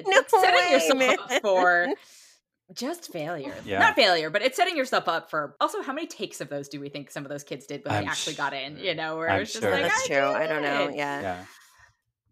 no 0.06 0.22
setting 0.28 0.54
way, 0.54 0.70
yourself 0.72 0.98
man. 0.98 1.16
up 1.18 1.42
for 1.42 1.88
just 2.74 3.12
failure. 3.12 3.54
Yeah. 3.66 3.80
Not 3.80 3.96
failure, 3.96 4.30
but 4.30 4.40
it's 4.40 4.56
setting 4.56 4.76
yourself 4.76 5.08
up 5.08 5.28
for 5.28 5.56
also 5.60 5.82
how 5.82 5.92
many 5.92 6.06
takes 6.06 6.40
of 6.40 6.48
those 6.48 6.68
do 6.68 6.80
we 6.80 6.88
think 6.88 7.10
some 7.10 7.24
of 7.24 7.30
those 7.30 7.44
kids 7.44 7.66
did 7.66 7.84
when 7.84 7.94
I'm 7.94 8.04
they 8.04 8.10
actually 8.10 8.32
sh- 8.32 8.38
got 8.38 8.54
in, 8.54 8.78
you 8.78 8.94
know, 8.94 9.18
where 9.18 9.30
I'm 9.30 9.42
it's 9.42 9.52
just 9.52 9.62
sure. 9.62 9.70
like 9.70 9.82
That's 9.82 10.04
I 10.04 10.06
true. 10.06 10.26
I 10.26 10.46
don't 10.46 10.62
know. 10.62 10.88
Yeah. 10.88 11.20
Yeah. 11.20 11.44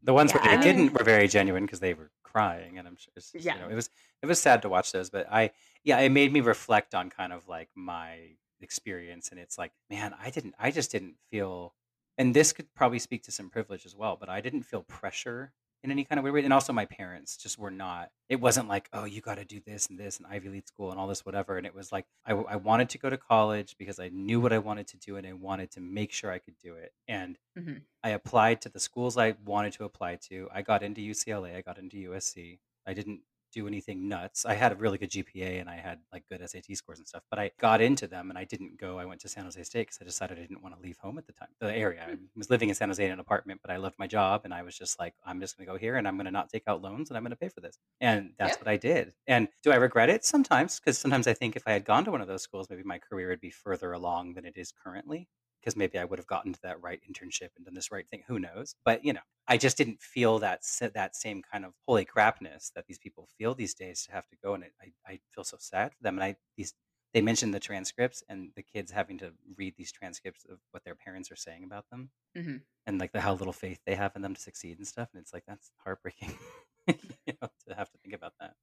The 0.03 0.15
ones 0.15 0.33
yeah, 0.33 0.47
where 0.47 0.57
they 0.57 0.63
didn't 0.63 0.95
were 0.95 1.05
very 1.05 1.29
genuine 1.29 1.67
because 1.67 1.81
they 1.81 1.93
were 1.93 2.11
crying, 2.23 2.79
and 2.79 2.87
I'm 2.87 2.97
sure 2.97 3.11
just, 3.15 3.35
yeah. 3.35 3.57
You 3.57 3.61
know, 3.61 3.69
it 3.69 3.75
was 3.75 3.91
it 4.23 4.27
was 4.27 4.41
sad 4.41 4.63
to 4.63 4.69
watch 4.69 4.93
those, 4.93 5.11
but 5.11 5.27
I 5.31 5.51
yeah, 5.85 5.99
it 6.01 6.11
made 6.11 6.33
me 6.33 6.41
reflect 6.41 6.95
on 6.95 7.11
kind 7.11 7.33
of 7.33 7.49
like 7.49 7.69
my 7.75 8.31
experience 8.61 9.29
and 9.31 9.39
it's 9.39 9.59
like 9.59 9.73
man 9.91 10.15
i 10.21 10.31
didn't 10.31 10.55
i 10.59 10.71
just 10.71 10.91
didn't 10.91 11.15
feel 11.31 11.75
and 12.17 12.35
this 12.35 12.53
could 12.53 12.67
probably 12.75 12.99
speak 12.99 13.23
to 13.23 13.33
some 13.33 13.49
privilege 13.49 13.87
as 13.87 13.95
well 13.95 14.17
but 14.19 14.29
i 14.29 14.41
didn't 14.41 14.63
feel 14.63 14.83
pressure 14.83 15.53
in 15.85 15.93
any 15.93 16.03
kind 16.03 16.19
of 16.19 16.25
way 16.25 16.43
and 16.43 16.53
also 16.53 16.73
my 16.73 16.85
parents 16.85 17.37
just 17.37 17.57
were 17.57 17.71
not 17.71 18.11
it 18.29 18.41
wasn't 18.41 18.67
like 18.67 18.89
oh 18.93 19.05
you 19.05 19.21
got 19.21 19.37
to 19.37 19.45
do 19.45 19.61
this 19.65 19.87
and 19.87 19.99
this 19.99 20.19
and 20.19 20.27
ivy 20.27 20.49
league 20.49 20.67
school 20.67 20.91
and 20.91 20.99
all 20.99 21.07
this 21.07 21.25
whatever 21.25 21.57
and 21.57 21.67
it 21.67 21.75
was 21.75 21.93
like 21.93 22.05
I, 22.27 22.33
I 22.33 22.57
wanted 22.57 22.89
to 22.91 22.99
go 22.99 23.09
to 23.09 23.17
college 23.17 23.77
because 23.79 24.01
i 24.01 24.09
knew 24.09 24.41
what 24.41 24.53
i 24.53 24.59
wanted 24.59 24.89
to 24.89 24.97
do 24.97 25.17
and 25.17 25.27
i 25.27 25.33
wanted 25.33 25.71
to 25.73 25.81
make 25.81 26.13
sure 26.13 26.33
i 26.33 26.39
could 26.39 26.59
do 26.63 26.75
it 26.75 26.93
and 27.07 27.39
mm-hmm. 27.57 27.75
i 28.03 28.11
applied 28.11 28.61
to 28.63 28.69
the 28.69 28.81
schools 28.81 29.17
i 29.17 29.37
wanted 29.45 29.73
to 29.75 29.85
apply 29.85 30.17
to 30.17 30.49
i 30.53 30.63
got 30.63 30.83
into 30.83 31.01
ucla 31.01 31.55
i 31.55 31.61
got 31.61 31.79
into 31.79 32.11
usc 32.11 32.59
i 32.87 32.93
didn't 32.93 33.21
do 33.53 33.67
anything 33.67 34.09
nuts. 34.09 34.45
I 34.45 34.55
had 34.55 34.73
a 34.73 34.77
really 34.77 34.99
good 34.99 35.11
GPA 35.11 35.61
and 35.61 35.69
I 35.69 35.77
had 35.77 35.99
like 36.13 36.25
good 36.29 36.41
SAT 36.49 36.77
scores 36.77 36.99
and 36.99 37.09
stuff, 37.09 37.23
but 37.31 37.39
I 37.39 37.51
got 37.61 37.81
into 37.81 38.07
them 38.07 38.31
and 38.31 38.39
I 38.39 38.45
didn't 38.45 38.79
go. 38.79 38.99
I 38.99 39.05
went 39.05 39.21
to 39.23 39.29
San 39.29 39.45
Jose 39.45 39.63
State 39.63 39.89
because 39.89 39.99
I 40.01 40.05
decided 40.05 40.39
I 40.39 40.43
didn't 40.43 40.63
want 40.63 40.75
to 40.75 40.81
leave 40.81 40.97
home 40.99 41.19
at 41.19 41.27
the 41.27 41.33
time, 41.33 41.49
the 41.61 41.75
area. 41.75 42.05
I 42.07 42.13
hmm. 42.13 42.25
was 42.37 42.51
living 42.51 42.69
in 42.69 42.75
San 42.75 42.89
Jose 42.89 43.05
in 43.05 43.11
an 43.11 43.21
apartment, 43.21 43.61
but 43.63 43.71
I 43.71 43.77
loved 43.77 43.97
my 43.99 44.07
job 44.07 44.43
and 44.45 44.55
I 44.55 44.63
was 44.63 44.77
just 44.77 44.99
like, 44.99 45.15
I'm 45.25 45.41
just 45.41 45.57
going 45.57 45.67
to 45.67 45.73
go 45.73 45.79
here 45.79 45.97
and 45.97 46.07
I'm 46.07 46.17
going 46.17 46.27
to 46.27 46.31
not 46.31 46.51
take 46.51 46.65
out 46.67 46.83
loans 46.83 47.11
and 47.11 47.17
I'm 47.17 47.23
going 47.23 47.31
to 47.31 47.37
pay 47.37 47.49
for 47.49 47.61
this. 47.61 47.79
And 48.01 48.33
that's 48.39 48.57
yeah. 48.57 48.59
what 48.59 48.69
I 48.69 48.77
did. 48.77 49.13
And 49.27 49.49
do 49.63 49.73
I 49.73 49.77
regret 49.77 50.11
it? 50.11 50.25
Sometimes, 50.25 50.79
because 50.79 50.99
sometimes 50.99 51.27
I 51.27 51.35
think 51.35 51.57
if 51.57 51.63
I 51.67 51.73
had 51.73 51.85
gone 51.85 52.05
to 52.05 52.11
one 52.11 52.21
of 52.21 52.29
those 52.29 52.43
schools, 52.43 52.69
maybe 52.71 52.83
my 52.85 52.99
career 52.99 53.29
would 53.29 53.41
be 53.41 53.51
further 53.51 53.93
along 53.93 54.35
than 54.35 54.45
it 54.45 54.57
is 54.57 54.73
currently 54.73 55.29
because 55.61 55.77
maybe 55.77 55.99
I 55.99 56.05
would 56.05 56.19
have 56.19 56.27
gotten 56.27 56.53
to 56.53 56.63
that 56.63 56.83
right 56.83 57.01
internship 57.09 57.51
and 57.57 57.65
done 57.65 57.75
this 57.75 57.93
right 57.93 58.09
thing. 58.09 58.23
Who 58.29 58.39
knows? 58.39 58.75
But 58.85 59.05
you 59.05 59.13
know, 59.13 59.21
I 59.47 59.57
just 59.57 59.77
didn't 59.77 60.01
feel 60.01 60.39
that 60.41 60.63
that 60.95 61.17
same 61.17 61.43
kind 61.43 61.65
of 61.65 61.73
holy 61.87 62.05
crapness 62.05 62.71
that 62.75 62.87
these 62.87 62.99
people 62.99 63.29
feel 63.39 63.55
these 63.55 63.75
days 63.75 64.05
to 64.05 64.13
have 64.13 64.29
to 64.29 64.37
go. 64.43 64.55
And 64.55 64.65
it, 64.65 64.73
I 64.81 64.93
I 65.13 65.21
feel 65.35 65.45
so 65.45 65.57
sad 65.61 65.93
for 65.93 66.03
them. 66.03 66.17
And 66.17 66.25
I 66.25 66.37
these 66.57 66.75
they 67.15 67.23
mentioned 67.23 67.55
the 67.55 67.61
transcripts 67.61 68.23
and 68.29 68.51
the 68.55 68.63
kids 68.63 68.91
having 68.91 69.19
to 69.19 69.33
read 69.57 69.75
these 69.77 69.93
transcripts 69.93 70.45
of 70.45 70.59
what 70.73 70.85
their 70.85 70.95
parents 70.95 71.31
are 71.33 71.37
saying 71.37 71.65
about 71.65 71.89
them 71.91 72.11
mm-hmm. 72.37 72.57
and 72.87 73.01
like 73.01 73.13
the 73.13 73.21
how 73.21 73.35
little 73.35 73.53
faith 73.53 73.81
they 73.87 73.95
have 73.95 74.15
in 74.15 74.23
them 74.23 74.35
to 74.35 74.41
succeed 74.41 74.77
and 74.79 74.87
stuff. 74.87 75.09
And 75.13 75.23
it's 75.23 75.33
like 75.33 75.45
that's 75.47 75.71
heartbreaking, 75.85 76.35
you 76.87 77.33
know, 77.41 77.49
to 77.69 77.75
have 77.75 77.91
to 77.91 77.99
think 77.99 78.15
about 78.15 78.35
that. 78.41 78.55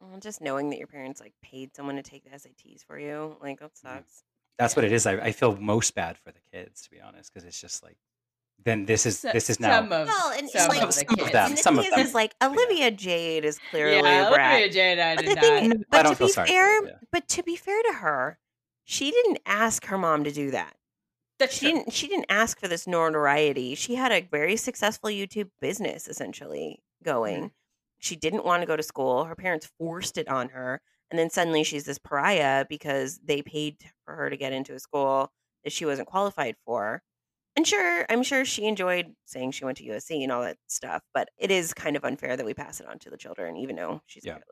Well, 0.00 0.18
just 0.18 0.40
knowing 0.40 0.70
that 0.70 0.78
your 0.78 0.88
parents 0.88 1.20
like 1.20 1.34
paid 1.42 1.74
someone 1.74 1.96
to 1.96 2.02
take 2.02 2.24
the 2.24 2.30
SATs 2.30 2.84
for 2.84 2.98
you, 2.98 3.36
like 3.40 3.60
that 3.60 3.76
sucks. 3.76 4.24
That's 4.58 4.76
what 4.76 4.84
it 4.84 4.92
is. 4.92 5.06
I, 5.06 5.14
I 5.14 5.32
feel 5.32 5.56
most 5.56 5.94
bad 5.94 6.16
for 6.18 6.30
the 6.32 6.40
kids, 6.52 6.82
to 6.82 6.90
be 6.90 7.00
honest, 7.00 7.32
because 7.32 7.46
it's 7.46 7.60
just 7.60 7.82
like 7.82 7.96
then 8.64 8.84
this 8.86 9.06
is 9.06 9.22
this 9.22 9.50
is 9.50 9.58
now 9.58 9.78
some 9.80 9.92
of 9.92 10.06
Well, 10.06 10.32
and 10.38 10.48
some, 10.48 10.68
like- 10.68 10.82
of 10.82 10.88
the 10.88 10.92
Some 10.92 11.18
of 11.18 11.32
them, 11.32 11.46
and 11.46 11.56
the 11.58 11.62
some 11.62 11.76
thing 11.78 11.86
of 11.86 11.90
them. 11.90 12.00
is 12.06 12.14
like 12.14 12.34
Olivia 12.42 12.90
Jade 12.92 13.44
is 13.44 13.58
clearly 13.70 13.96
yeah, 13.96 14.28
a 14.28 14.30
brat. 14.32 14.52
Olivia 14.54 14.72
Jade, 14.72 14.98
I 15.00 15.16
But 15.16 15.24
did 15.24 15.36
the 15.36 15.40
thing, 15.40 15.68
not. 15.70 15.76
I 15.80 15.84
but 15.90 16.02
don't 16.04 16.16
to 16.18 16.24
be 16.24 16.28
sorry 16.28 16.46
for 16.46 16.52
fair, 16.52 16.78
Olivia. 16.78 17.00
but 17.10 17.28
to 17.28 17.42
be 17.42 17.56
fair 17.56 17.82
to 17.90 17.92
her, 17.94 18.38
she 18.84 19.10
didn't 19.10 19.38
ask 19.46 19.86
her 19.86 19.98
mom 19.98 20.22
to 20.24 20.30
do 20.30 20.50
that. 20.52 20.76
That's 21.40 21.54
She 21.54 21.66
true. 21.70 21.78
didn't. 21.78 21.92
She 21.92 22.06
didn't 22.06 22.26
ask 22.28 22.60
for 22.60 22.68
this 22.68 22.86
notoriety. 22.86 23.74
She 23.74 23.96
had 23.96 24.12
a 24.12 24.20
very 24.20 24.56
successful 24.56 25.10
YouTube 25.10 25.50
business 25.60 26.06
essentially 26.06 26.82
going. 27.02 27.50
She 27.98 28.14
didn't 28.14 28.44
want 28.44 28.62
to 28.62 28.66
go 28.66 28.76
to 28.76 28.82
school. 28.82 29.24
Her 29.24 29.34
parents 29.34 29.68
forced 29.78 30.18
it 30.18 30.28
on 30.28 30.50
her, 30.50 30.80
and 31.12 31.18
then 31.20 31.30
suddenly 31.30 31.64
she's 31.64 31.84
this 31.84 31.98
pariah 31.98 32.66
because 32.68 33.20
they 33.24 33.42
paid 33.42 33.78
for 34.06 34.16
her 34.16 34.30
to 34.30 34.36
get 34.38 34.52
into 34.54 34.74
a 34.74 34.80
school 34.80 35.30
that 35.64 35.72
she 35.72 35.84
wasn't 35.86 36.08
qualified 36.08 36.56
for. 36.66 37.02
And 37.54 37.66
sure, 37.66 38.06
I'm 38.08 38.22
sure 38.22 38.46
she 38.46 38.64
enjoyed 38.64 39.14
saying 39.26 39.52
she 39.52 39.66
went 39.66 39.76
to 39.78 39.84
USC 39.84 40.22
and 40.22 40.32
all 40.32 40.40
that 40.42 40.56
stuff, 40.68 41.02
but 41.12 41.28
it 41.36 41.50
is 41.50 41.74
kind 41.74 41.96
of 41.96 42.04
unfair 42.04 42.34
that 42.36 42.46
we 42.46 42.54
pass 42.54 42.80
it 42.80 42.86
on 42.88 42.98
to 43.00 43.10
the 43.10 43.18
children, 43.18 43.58
even 43.58 43.76
though 43.76 44.00
she's 44.06 44.24
Yeah. 44.24 44.38
not. 44.38 44.42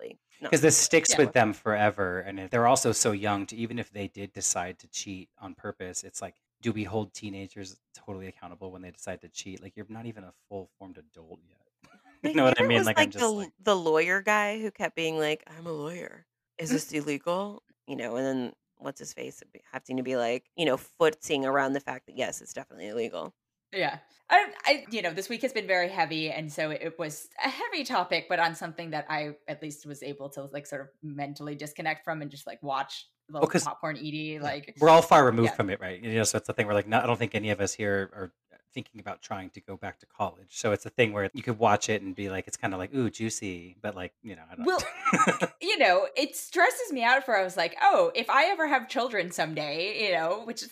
because 0.43 0.61
this 0.61 0.77
sticks 0.77 1.11
Yeah. 1.11 1.19
with 1.19 1.33
them 1.33 1.53
forever 1.55 2.21
and 2.21 2.39
if 2.41 2.51
they're 2.51 2.67
also 2.67 2.93
so 2.93 3.13
young 3.13 3.47
to 3.47 3.57
even 3.57 3.79
if 3.79 3.91
they 3.91 4.09
did 4.09 4.33
decide 4.33 4.79
to 4.81 4.89
cheat 4.89 5.29
on 5.39 5.55
purpose 5.55 6.05
it's 6.05 6.23
like 6.23 6.37
do 6.63 6.73
we 6.73 6.85
hold 6.85 7.13
teenagers 7.15 7.79
totally 7.95 8.27
accountable 8.27 8.71
when 8.73 8.83
they 8.83 8.91
decide 8.91 9.21
to 9.21 9.29
cheat 9.29 9.63
like 9.63 9.77
you're 9.77 9.87
not 9.91 10.07
even 10.07 10.25
a 10.25 10.33
full 10.49 10.71
formed 10.79 10.99
adult 10.99 11.41
yet 11.49 11.59
you 12.23 12.35
know 12.35 12.45
what 12.45 12.61
i 12.61 12.67
mean 12.67 12.85
like, 12.85 12.97
like, 12.97 13.07
i'm 13.07 13.11
just 13.11 13.23
the 13.23 13.29
like 13.29 13.53
the 13.61 13.77
lawyer 13.77 14.23
guy 14.23 14.61
who 14.61 14.71
kept 14.71 14.95
being 14.97 15.19
like, 15.19 15.43
"I'm 15.47 15.67
a 15.67 15.73
lawyer. 15.73 16.27
Is 16.61 16.71
this 16.71 16.93
illegal?" 16.93 17.63
You 17.87 17.97
know, 17.97 18.17
and 18.17 18.25
then 18.27 18.53
what's 18.77 19.01
his 19.01 19.13
face 19.13 19.43
having 19.73 19.97
to 19.97 20.03
be 20.03 20.17
like, 20.17 20.45
you 20.57 20.65
know, 20.65 20.77
footsing 20.77 21.45
around 21.45 21.73
the 21.75 21.81
fact 21.81 22.07
that 22.07 22.17
yes, 22.17 22.41
it's 22.41 22.53
definitely 22.53 22.89
illegal. 22.89 23.35
Yeah. 23.73 23.99
I, 24.29 24.47
I, 24.65 24.85
you 24.91 25.03
know, 25.03 25.13
this 25.13 25.29
week 25.29 25.43
has 25.43 25.53
been 25.53 25.67
very 25.67 25.89
heavy, 25.89 26.31
and 26.31 26.53
so 26.53 26.71
it 26.71 26.97
was 26.99 27.29
a 27.45 27.49
heavy 27.49 27.85
topic, 27.85 28.27
but 28.29 28.39
on 28.41 28.55
something 28.55 28.91
that 28.91 29.07
I 29.09 29.35
at 29.49 29.61
least 29.63 29.87
was 29.87 30.03
able 30.03 30.29
to 30.31 30.45
like 30.45 30.67
sort 30.67 30.83
of 30.83 30.89
mentally 31.03 31.55
disconnect 31.57 32.05
from 32.05 32.23
and 32.23 32.31
just 32.31 32.47
like 32.47 32.63
watch 32.63 33.07
little 33.29 33.49
'cause- 33.49 33.65
popcorn 33.65 33.97
Edie, 33.97 34.39
like 34.41 34.75
we're 34.81 34.89
all 34.89 35.03
far 35.03 35.25
removed 35.25 35.51
Yeah. 35.51 35.55
from 35.55 35.71
it 35.71 35.81
right 35.81 36.03
you 36.03 36.15
know 36.15 36.25
so 36.25 36.39
it's 36.39 36.49
the 36.49 36.53
thing 36.53 36.67
where 36.67 36.75
like 36.75 36.89
not, 36.89 37.05
i 37.05 37.07
don't 37.07 37.17
think 37.17 37.37
any 37.37 37.51
of 37.51 37.61
us 37.61 37.73
here 37.73 38.11
are 38.13 38.33
thinking 38.73 39.01
about 39.01 39.23
trying 39.23 39.51
to 39.51 39.61
go 39.61 39.77
back 39.77 39.99
to 39.99 40.07
college 40.07 40.49
so 40.51 40.73
it's 40.73 40.87
a 40.87 40.91
thing 40.91 41.13
where 41.13 41.31
you 41.33 41.43
could 41.43 41.59
watch 41.59 41.89
it 41.89 42.03
and 42.03 42.15
be 42.15 42.31
like 42.31 42.47
it's 42.47 42.57
kind 42.57 42.73
of 42.75 42.79
like 42.79 42.95
ooh 42.95 43.11
juicy 43.11 43.77
but 43.83 43.95
like 43.95 44.13
you 44.23 44.37
know 44.37 44.43
I 44.51 44.55
don't 44.57 44.67
Well, 44.67 44.83
you 45.61 45.79
know, 45.79 46.09
it 46.17 46.37
stresses 46.37 46.93
me 46.93 47.03
out 47.05 47.25
for 47.25 47.37
I 47.37 47.43
was 47.43 47.57
like, 47.57 47.77
oh, 47.83 48.13
if 48.15 48.29
I 48.31 48.45
ever 48.47 48.67
have 48.67 48.89
children 48.89 49.31
someday, 49.31 50.07
you 50.07 50.13
know, 50.15 50.43
which 50.45 50.63
is 50.63 50.71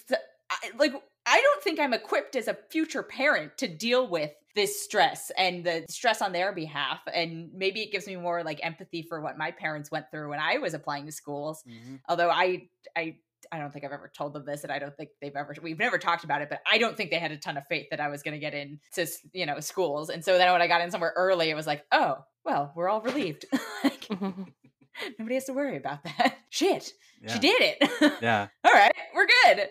I, 0.51 0.71
like 0.79 0.93
I 1.27 1.41
don't 1.41 1.63
think 1.63 1.79
I'm 1.79 1.93
equipped 1.93 2.37
as 2.37 2.49
a 2.49 2.57
future 2.71 3.03
parent 3.03 3.59
to 3.59 3.69
deal 3.69 4.09
with 4.09 4.31
this 4.55 4.83
stress 4.83 5.31
and 5.37 5.63
the 5.65 5.85
stress 5.89 6.21
on 6.23 6.33
their 6.33 6.53
behalf 6.53 7.01
and 7.13 7.51
maybe 7.55 7.81
it 7.83 7.93
gives 7.93 8.07
me 8.07 8.17
more 8.17 8.43
like 8.43 8.59
empathy 8.65 9.03
for 9.03 9.21
what 9.21 9.39
my 9.39 9.51
parents 9.53 9.91
went 9.91 10.07
through 10.11 10.31
when 10.31 10.41
I 10.41 10.59
was 10.59 10.75
applying 10.75 11.07
to 11.07 11.13
schools 11.13 11.63
Mhm. 11.69 12.01
although 12.09 12.31
I 12.31 12.69
I 12.97 13.19
I 13.53 13.59
don't 13.59 13.73
think 13.73 13.85
I've 13.85 13.93
ever 13.93 14.11
told 14.15 14.33
them 14.33 14.45
this, 14.45 14.63
and 14.65 14.73
I 14.73 14.79
don't 14.79 14.97
think 14.97 15.11
they've 15.21 15.35
ever 15.35 15.55
we've 15.63 15.79
never 15.79 15.99
talked 15.99 16.25
about 16.25 16.43
it. 16.43 16.49
But 16.49 16.61
I 16.71 16.79
don't 16.79 16.97
think 16.97 17.11
they 17.11 17.19
had 17.19 17.33
a 17.33 17.37
ton 17.37 17.57
of 17.57 17.67
faith 17.67 17.87
that 17.91 18.01
I 18.01 18.09
was 18.09 18.23
going 18.23 18.35
to 18.35 18.39
get 18.41 18.55
into 18.55 19.07
you 19.33 19.47
know 19.47 19.61
schools. 19.61 20.11
And 20.11 20.25
so 20.25 20.39
then 20.39 20.51
when 20.53 20.63
I 20.63 20.67
got 20.67 20.81
in 20.81 20.91
somewhere 20.91 21.13
early, 21.17 21.51
it 21.51 21.55
was 21.55 21.67
like, 21.67 21.85
oh 21.93 22.19
well, 22.45 22.73
we're 22.75 22.89
all 22.89 23.01
relieved. 23.01 23.47
like, 23.85 24.09
nobody 25.19 25.35
has 25.35 25.45
to 25.45 25.53
worry 25.53 25.77
about 25.77 26.03
that. 26.05 26.39
Shit, 26.51 26.93
yeah 27.23 27.33
she 27.33 27.39
did 27.39 27.61
it. 27.63 28.13
yeah 28.23 28.49
all 28.65 28.73
right, 28.73 28.95
we're 29.15 29.29
good. 29.45 29.69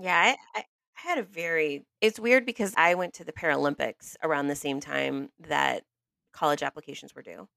Yeah, 0.00 0.16
I, 0.16 0.36
I, 0.58 0.60
I 0.60 1.08
had 1.08 1.18
a 1.18 1.22
very. 1.22 1.86
It's 2.00 2.20
weird 2.20 2.46
because 2.46 2.74
I 2.76 2.94
went 2.94 3.14
to 3.14 3.24
the 3.24 3.32
Paralympics 3.32 4.16
around 4.22 4.48
the 4.48 4.56
same 4.56 4.80
time 4.80 5.30
that 5.48 5.84
college 6.32 6.62
applications 6.62 7.14
were 7.14 7.22
due. 7.22 7.48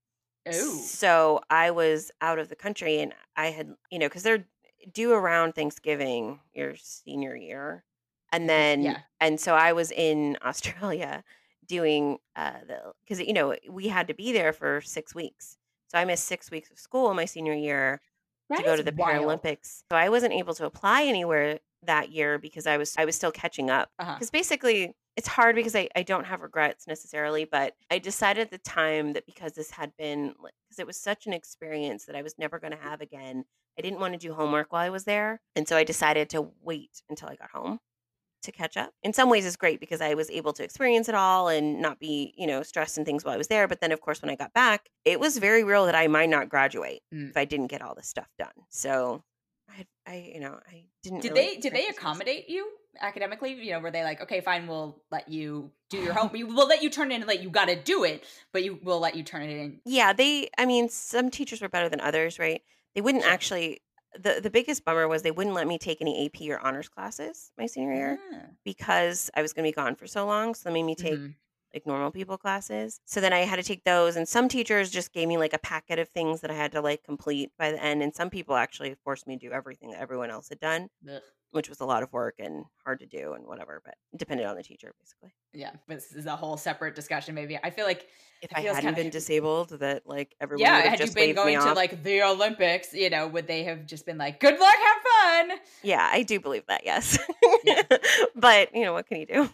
Oh, 0.46 0.50
So 0.84 1.40
I 1.50 1.70
was 1.70 2.10
out 2.20 2.38
of 2.38 2.48
the 2.48 2.56
country 2.56 3.00
and 3.00 3.14
I 3.36 3.46
had, 3.48 3.74
you 3.90 3.98
know, 3.98 4.06
because 4.06 4.24
they're 4.24 4.44
due 4.92 5.12
around 5.12 5.54
Thanksgiving 5.54 6.40
your 6.54 6.74
senior 6.76 7.36
year. 7.36 7.84
And 8.32 8.48
then, 8.48 8.82
Yeah. 8.82 8.98
and 9.20 9.38
so 9.38 9.54
I 9.54 9.72
was 9.72 9.90
in 9.90 10.38
Australia 10.44 11.22
doing 11.66 12.18
uh, 12.36 12.52
the, 12.66 12.92
because, 13.04 13.20
you 13.20 13.32
know, 13.32 13.54
we 13.68 13.88
had 13.88 14.08
to 14.08 14.14
be 14.14 14.32
there 14.32 14.52
for 14.52 14.80
six 14.80 15.14
weeks. 15.14 15.58
So 15.88 15.98
I 15.98 16.04
missed 16.04 16.24
six 16.24 16.50
weeks 16.50 16.70
of 16.70 16.78
school 16.78 17.12
my 17.14 17.24
senior 17.26 17.54
year 17.54 18.00
to 18.50 18.56
That 18.56 18.64
go 18.64 18.72
is 18.72 18.80
to 18.80 18.84
the 18.84 18.94
wild. 18.96 19.24
Paralympics. 19.42 19.82
So 19.90 19.96
I 19.96 20.08
wasn't 20.08 20.32
able 20.32 20.54
to 20.54 20.64
apply 20.66 21.04
anywhere 21.04 21.58
that 21.84 22.10
year 22.10 22.38
because 22.38 22.66
I 22.66 22.76
was 22.76 22.94
I 22.96 23.04
was 23.04 23.14
still 23.16 23.32
catching 23.32 23.68
up. 23.70 23.90
Uh-huh. 23.98 24.14
Because 24.14 24.30
basically 24.30 24.94
it's 25.16 25.28
hard 25.28 25.54
because 25.56 25.76
I, 25.76 25.88
I 25.94 26.02
don't 26.02 26.24
have 26.24 26.40
regrets 26.40 26.86
necessarily, 26.86 27.44
but 27.44 27.74
I 27.90 27.98
decided 27.98 28.40
at 28.42 28.50
the 28.50 28.58
time 28.58 29.12
that 29.12 29.26
because 29.26 29.52
this 29.52 29.70
had 29.70 29.94
been 29.98 30.28
because 30.64 30.78
it 30.78 30.86
was 30.86 30.96
such 30.96 31.26
an 31.26 31.34
experience 31.34 32.06
that 32.06 32.16
I 32.16 32.22
was 32.22 32.38
never 32.38 32.58
going 32.58 32.72
to 32.72 32.78
have 32.82 33.00
again, 33.02 33.44
I 33.78 33.82
didn't 33.82 34.00
want 34.00 34.12
to 34.14 34.18
do 34.18 34.34
homework 34.34 34.72
while 34.72 34.84
I 34.84 34.90
was 34.90 35.04
there. 35.04 35.40
And 35.56 35.66
so 35.66 35.76
I 35.76 35.84
decided 35.84 36.28
to 36.30 36.48
wait 36.62 37.02
until 37.08 37.28
I 37.28 37.36
got 37.36 37.50
home 37.50 37.80
to 38.42 38.52
catch 38.52 38.76
up. 38.76 38.92
In 39.02 39.12
some 39.12 39.30
ways 39.30 39.46
it's 39.46 39.56
great 39.56 39.80
because 39.80 40.00
I 40.00 40.14
was 40.14 40.28
able 40.30 40.52
to 40.54 40.64
experience 40.64 41.08
it 41.08 41.14
all 41.14 41.48
and 41.48 41.80
not 41.80 42.00
be, 42.00 42.34
you 42.36 42.46
know, 42.46 42.62
stressed 42.62 42.96
and 42.96 43.06
things 43.06 43.24
while 43.24 43.34
I 43.34 43.38
was 43.38 43.48
there. 43.48 43.68
But 43.68 43.80
then 43.80 43.92
of 43.92 44.00
course 44.00 44.20
when 44.20 44.30
I 44.30 44.34
got 44.34 44.52
back, 44.52 44.88
it 45.04 45.20
was 45.20 45.38
very 45.38 45.62
real 45.64 45.86
that 45.86 45.94
I 45.94 46.08
might 46.08 46.28
not 46.28 46.48
graduate 46.48 47.02
Mm. 47.14 47.30
if 47.30 47.36
I 47.36 47.44
didn't 47.44 47.68
get 47.68 47.82
all 47.82 47.94
this 47.94 48.08
stuff 48.08 48.28
done. 48.38 48.52
So 48.68 49.22
I, 49.70 49.86
I 50.06 50.32
you 50.34 50.40
know, 50.40 50.58
I 50.68 50.84
didn't. 51.02 51.20
Did 51.20 51.32
really 51.32 51.54
they 51.54 51.60
did 51.60 51.72
they 51.72 51.86
accommodate 51.86 52.48
you 52.48 52.68
academically? 53.00 53.52
You 53.54 53.72
know, 53.72 53.80
were 53.80 53.90
they 53.90 54.02
like, 54.02 54.20
okay, 54.22 54.40
fine, 54.40 54.66
we'll 54.66 55.00
let 55.10 55.28
you 55.28 55.70
do 55.88 55.98
your 55.98 56.12
home, 56.12 56.30
we 56.32 56.44
will 56.44 56.66
let 56.66 56.82
you 56.82 56.90
turn 56.90 57.12
it 57.12 57.20
in, 57.20 57.26
Like 57.26 57.42
you 57.42 57.50
got 57.50 57.66
to 57.66 57.76
do 57.80 58.04
it, 58.04 58.24
but 58.52 58.64
you 58.64 58.78
will 58.82 58.98
let 58.98 59.14
you 59.14 59.22
turn 59.22 59.42
it 59.42 59.50
in. 59.50 59.80
Yeah, 59.84 60.12
they. 60.12 60.50
I 60.58 60.66
mean, 60.66 60.88
some 60.88 61.30
teachers 61.30 61.60
were 61.60 61.68
better 61.68 61.88
than 61.88 62.00
others, 62.00 62.38
right? 62.38 62.62
They 62.94 63.00
wouldn't 63.00 63.24
actually. 63.24 63.80
the 64.14 64.40
The 64.42 64.50
biggest 64.50 64.84
bummer 64.84 65.08
was 65.08 65.22
they 65.22 65.30
wouldn't 65.30 65.54
let 65.54 65.66
me 65.66 65.78
take 65.78 66.00
any 66.02 66.26
AP 66.26 66.50
or 66.50 66.58
honors 66.60 66.88
classes 66.88 67.50
my 67.56 67.66
senior 67.66 67.94
year 67.94 68.18
Ah. 68.34 68.46
because 68.64 69.30
I 69.34 69.40
was 69.42 69.52
going 69.54 69.64
to 69.64 69.70
be 69.70 69.74
gone 69.74 69.94
for 69.96 70.06
so 70.06 70.26
long. 70.26 70.54
So 70.54 70.68
they 70.68 70.74
made 70.74 70.82
me 70.82 70.94
take 70.94 71.18
Mhm. 71.18 71.34
like 71.72 71.86
normal 71.86 72.10
people 72.10 72.36
classes. 72.36 73.00
So 73.06 73.20
then 73.22 73.32
I 73.32 73.40
had 73.40 73.56
to 73.56 73.62
take 73.62 73.84
those, 73.84 74.16
and 74.16 74.28
some 74.28 74.48
teachers 74.48 74.90
just 74.90 75.12
gave 75.14 75.26
me 75.28 75.38
like 75.38 75.54
a 75.54 75.58
packet 75.58 75.98
of 75.98 76.10
things 76.10 76.42
that 76.42 76.50
I 76.50 76.54
had 76.54 76.72
to 76.72 76.82
like 76.82 77.02
complete 77.02 77.50
by 77.58 77.70
the 77.72 77.82
end, 77.82 78.02
and 78.02 78.14
some 78.14 78.28
people 78.28 78.56
actually 78.56 78.94
forced 79.02 79.26
me 79.26 79.38
to 79.38 79.48
do 79.48 79.52
everything 79.52 79.90
that 79.92 80.00
everyone 80.00 80.30
else 80.30 80.50
had 80.50 80.60
done. 80.60 80.90
Which 81.52 81.68
was 81.68 81.80
a 81.80 81.84
lot 81.86 82.02
of 82.02 82.12
work 82.12 82.34
and 82.38 82.64
hard 82.84 82.98
to 83.00 83.06
do 83.06 83.34
and 83.34 83.46
whatever. 83.46 83.80
But 83.84 83.94
depended 84.16 84.46
on 84.46 84.56
the 84.56 84.62
teacher, 84.62 84.92
basically. 85.00 85.32
Yeah, 85.52 85.70
this 85.86 86.12
is 86.12 86.26
a 86.26 86.34
whole 86.34 86.56
separate 86.56 86.94
discussion. 86.94 87.34
Maybe 87.34 87.58
I 87.62 87.70
feel 87.70 87.84
like 87.86 88.06
If 88.42 88.50
I 88.54 88.60
hadn't 88.60 88.80
kinda- 88.82 88.96
been 89.02 89.10
disabled, 89.10 89.68
that 89.80 90.06
like 90.06 90.34
everyone 90.40 90.60
yeah, 90.62 90.76
would 90.76 90.84
have 90.90 90.98
had 90.98 91.08
you 91.08 91.14
been 91.14 91.34
going 91.34 91.58
to 91.60 91.72
like 91.74 92.02
the 92.02 92.22
Olympics, 92.22 92.92
you 92.92 93.10
know, 93.10 93.28
would 93.28 93.46
they 93.46 93.64
have 93.64 93.86
just 93.86 94.04
been 94.06 94.18
like, 94.18 94.40
"Good 94.40 94.58
luck, 94.58 94.74
have 94.74 95.48
fun"? 95.48 95.58
Yeah, 95.82 96.08
I 96.10 96.22
do 96.22 96.40
believe 96.40 96.64
that. 96.66 96.84
Yes, 96.84 97.18
Yeah. 97.64 97.82
but 98.34 98.74
you 98.74 98.82
know 98.84 98.92
what 98.94 99.06
can 99.06 99.18
you 99.20 99.26
do? 99.26 99.48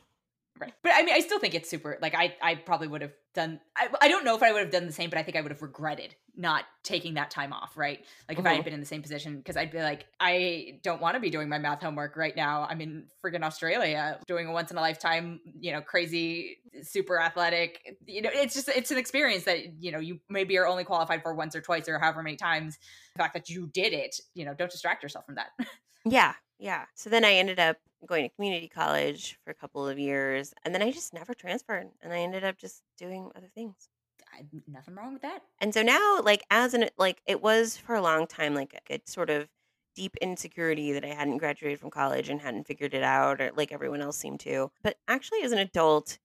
Right. 0.61 0.73
But 0.83 0.93
I 0.95 1.03
mean, 1.03 1.15
I 1.15 1.21
still 1.21 1.39
think 1.39 1.55
it's 1.55 1.69
super. 1.71 1.99
Like, 2.03 2.15
I 2.15 2.35
I 2.43 2.55
probably 2.57 2.89
would 2.89 3.03
have 3.03 3.13
done. 3.35 3.61
I, 3.77 3.89
I 4.01 4.09
don't 4.09 4.25
know 4.25 4.35
if 4.35 4.43
I 4.43 4.53
would 4.53 4.63
have 4.63 4.71
done 4.71 4.87
the 4.87 4.93
same, 4.93 5.09
but 5.11 5.19
I 5.19 5.23
think 5.23 5.37
I 5.37 5.41
would 5.41 5.53
have 5.53 5.63
regretted 5.63 6.17
not 6.35 6.65
taking 6.83 7.15
that 7.15 7.31
time 7.31 7.53
off. 7.53 7.77
Right. 7.77 8.05
Like 8.29 8.39
if 8.39 8.47
I 8.47 8.55
had 8.55 8.63
Mhm. 8.63 8.65
been 8.65 8.73
in 8.75 8.81
the 8.81 8.87
same 8.87 9.03
position, 9.03 9.37
because 9.39 9.57
I'd 9.57 9.71
be 9.71 9.81
like, 9.81 10.07
I 10.19 10.81
don't 10.83 11.01
want 11.01 11.15
to 11.15 11.21
be 11.21 11.31
doing 11.31 11.49
my 11.49 11.59
math 11.59 11.83
homework 11.83 12.17
right 12.17 12.35
now. 12.35 12.67
I'm 12.69 12.81
in 12.81 13.09
friggin' 13.25 13.43
Australia 13.43 14.19
doing 14.27 14.47
a 14.49 14.53
once 14.53 14.71
in 14.71 14.77
a 14.79 14.81
lifetime, 14.81 15.41
you 15.45 15.71
know, 15.73 15.81
crazy, 15.81 16.59
super 16.83 17.21
athletic. 17.21 17.99
You 18.07 18.23
know, 18.23 18.31
it's 18.33 18.55
just 18.55 18.69
it's 18.69 18.91
an 18.91 18.99
experience 18.99 19.45
that 19.45 19.83
you 19.83 19.93
know 19.93 19.99
you 20.01 20.21
maybe 20.29 20.57
are 20.59 20.67
only 20.67 20.85
qualified 20.85 21.23
for 21.23 21.35
once 21.35 21.55
or 21.55 21.61
twice 21.61 21.89
or 21.89 21.99
however 21.99 22.23
many 22.23 22.37
times. 22.37 22.79
The 23.15 23.19
fact 23.23 23.35
that 23.35 23.49
you 23.49 23.69
did 23.69 23.93
it, 23.93 24.19
you 24.35 24.45
know, 24.45 24.55
don't 24.55 24.71
distract 24.71 25.03
yourself 25.03 25.27
from 25.27 25.37
that. 25.37 25.51
Yeah, 26.05 26.35
yeah. 26.59 26.87
So 26.95 27.11
then 27.11 27.25
I 27.25 27.35
ended 27.35 27.59
up 27.59 27.77
going 28.07 28.29
to 28.29 28.35
community 28.35 28.69
college 28.69 29.39
for 29.45 29.51
a 29.51 29.55
couple 29.55 29.87
of 29.87 29.99
years, 29.99 30.55
and 30.65 30.75
then 30.75 30.83
I 30.83 30.91
just 30.91 31.13
never 31.13 31.35
transferred, 31.35 31.89
and 32.03 32.13
I 32.13 32.19
ended 32.19 32.45
up 32.45 32.57
just 32.59 32.83
doing 32.97 33.31
other 33.35 33.49
things. 33.55 33.89
I, 34.33 34.45
nothing 34.67 34.95
wrong 34.95 35.15
with 35.15 35.23
that. 35.23 35.41
And 35.61 35.73
so 35.73 35.83
now, 35.83 36.21
like 36.23 36.43
as 36.51 36.75
an 36.75 36.89
like 36.99 37.23
it 37.27 37.43
was 37.43 37.77
for 37.77 37.95
a 37.95 38.03
long 38.03 38.27
time, 38.27 38.55
like 38.55 38.79
a 38.91 39.01
sort 39.07 39.31
of 39.31 39.49
deep 39.95 40.17
insecurity 40.21 40.93
that 40.93 41.05
I 41.05 41.09
hadn't 41.09 41.39
graduated 41.39 41.81
from 41.81 41.91
college 41.91 42.29
and 42.29 42.41
hadn't 42.41 42.67
figured 42.67 42.95
it 42.95 43.03
out, 43.03 43.41
or 43.41 43.51
like 43.57 43.73
everyone 43.73 44.01
else 44.03 44.19
seemed 44.19 44.41
to. 44.41 44.71
But 44.83 44.99
actually, 45.09 45.43
as 45.43 45.53
an 45.53 45.59
adult, 45.59 46.19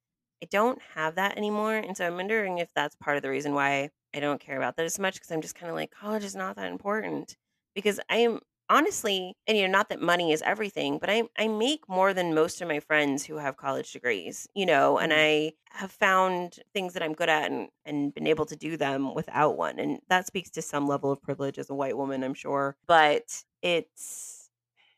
I 0.43 0.47
don't 0.51 0.81
have 0.95 1.15
that 1.15 1.37
anymore, 1.37 1.75
and 1.75 1.95
so 1.95 2.05
I'm 2.05 2.15
wondering 2.15 2.57
if 2.59 2.73
that's 2.73 2.95
part 2.95 3.17
of 3.17 3.23
the 3.23 3.29
reason 3.29 3.53
why 3.53 3.89
I 4.13 4.19
don't 4.19 4.39
care 4.39 4.57
about 4.57 4.75
that 4.77 4.85
as 4.85 4.99
much 4.99 5.15
because 5.15 5.31
I'm 5.31 5.41
just 5.41 5.55
kind 5.55 5.69
of 5.69 5.75
like 5.75 5.91
college 5.91 6.23
is 6.23 6.35
not 6.35 6.55
that 6.57 6.71
important 6.71 7.35
because 7.73 7.99
I 8.09 8.17
am 8.17 8.41
honestly, 8.69 9.35
and 9.47 9.57
you 9.57 9.65
know, 9.65 9.71
not 9.71 9.89
that 9.89 10.01
money 10.01 10.31
is 10.31 10.41
everything, 10.41 10.97
but 10.97 11.09
I 11.09 11.23
I 11.37 11.47
make 11.47 11.87
more 11.87 12.13
than 12.13 12.33
most 12.33 12.61
of 12.61 12.67
my 12.67 12.79
friends 12.79 13.25
who 13.25 13.37
have 13.37 13.57
college 13.57 13.91
degrees, 13.91 14.47
you 14.53 14.65
know, 14.65 14.97
and 14.97 15.11
mm-hmm. 15.11 15.21
I 15.21 15.53
have 15.77 15.91
found 15.91 16.59
things 16.73 16.93
that 16.93 17.03
I'm 17.03 17.13
good 17.13 17.29
at 17.29 17.51
and 17.51 17.69
and 17.85 18.13
been 18.13 18.27
able 18.27 18.45
to 18.47 18.55
do 18.55 18.77
them 18.77 19.13
without 19.13 19.57
one, 19.57 19.79
and 19.79 19.99
that 20.09 20.27
speaks 20.27 20.49
to 20.51 20.61
some 20.61 20.87
level 20.87 21.11
of 21.11 21.21
privilege 21.21 21.57
as 21.57 21.69
a 21.69 21.75
white 21.75 21.97
woman, 21.97 22.23
I'm 22.23 22.33
sure, 22.33 22.75
but 22.87 23.43
it's 23.61 24.49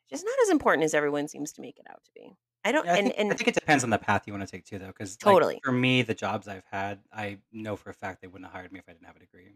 just 0.09 0.25
not 0.25 0.35
as 0.43 0.49
important 0.49 0.85
as 0.85 0.93
everyone 0.93 1.27
seems 1.27 1.51
to 1.53 1.61
make 1.61 1.77
it 1.79 1.85
out 1.89 2.03
to 2.03 2.11
be. 2.15 2.33
I 2.63 2.71
don't. 2.71 2.85
Yeah, 2.85 2.93
I, 2.93 2.97
and 2.97 3.07
think, 3.07 3.19
and 3.19 3.31
I 3.31 3.35
think 3.35 3.47
it 3.49 3.53
depends 3.53 3.83
on 3.83 3.91
the 3.91 3.99
path 3.99 4.23
you 4.25 4.33
want 4.33 4.45
to 4.45 4.51
take 4.51 4.65
too, 4.65 4.79
though. 4.79 4.87
Because 4.87 5.15
totally. 5.15 5.59
for 5.63 5.71
me, 5.71 6.01
the 6.01 6.15
jobs 6.15 6.47
I've 6.47 6.65
had, 6.71 6.99
I 7.13 7.37
know 7.53 7.75
for 7.75 7.91
a 7.91 7.93
fact 7.93 8.21
they 8.21 8.27
wouldn't 8.27 8.45
have 8.45 8.53
hired 8.53 8.71
me 8.71 8.79
if 8.79 8.85
I 8.89 8.93
didn't 8.93 9.05
have 9.05 9.15
a 9.15 9.19
degree. 9.19 9.51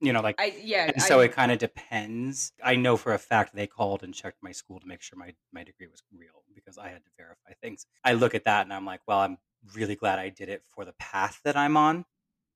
You 0.00 0.12
know, 0.12 0.20
like 0.20 0.38
I 0.38 0.46
yeah. 0.62 0.90
and 0.92 1.02
so 1.02 1.20
I, 1.20 1.20
it 1.20 1.32
kind 1.32 1.52
of 1.52 1.58
depends. 1.58 2.52
I 2.62 2.76
know 2.76 2.96
for 2.96 3.12
a 3.14 3.18
fact 3.18 3.54
they 3.54 3.66
called 3.66 4.02
and 4.02 4.14
checked 4.14 4.42
my 4.42 4.52
school 4.52 4.80
to 4.80 4.86
make 4.86 5.02
sure 5.02 5.18
my 5.18 5.34
my 5.52 5.64
degree 5.64 5.86
was 5.88 6.02
real 6.12 6.44
because 6.54 6.78
I 6.78 6.88
had 6.88 7.04
to 7.04 7.10
verify 7.18 7.52
things. 7.62 7.86
I 8.04 8.14
look 8.14 8.34
at 8.34 8.44
that 8.44 8.62
and 8.66 8.72
I'm 8.72 8.86
like, 8.86 9.02
well, 9.06 9.20
I'm 9.20 9.38
really 9.74 9.96
glad 9.96 10.18
I 10.18 10.30
did 10.30 10.48
it 10.48 10.64
for 10.66 10.84
the 10.84 10.94
path 10.94 11.40
that 11.44 11.56
I'm 11.56 11.76
on. 11.76 12.04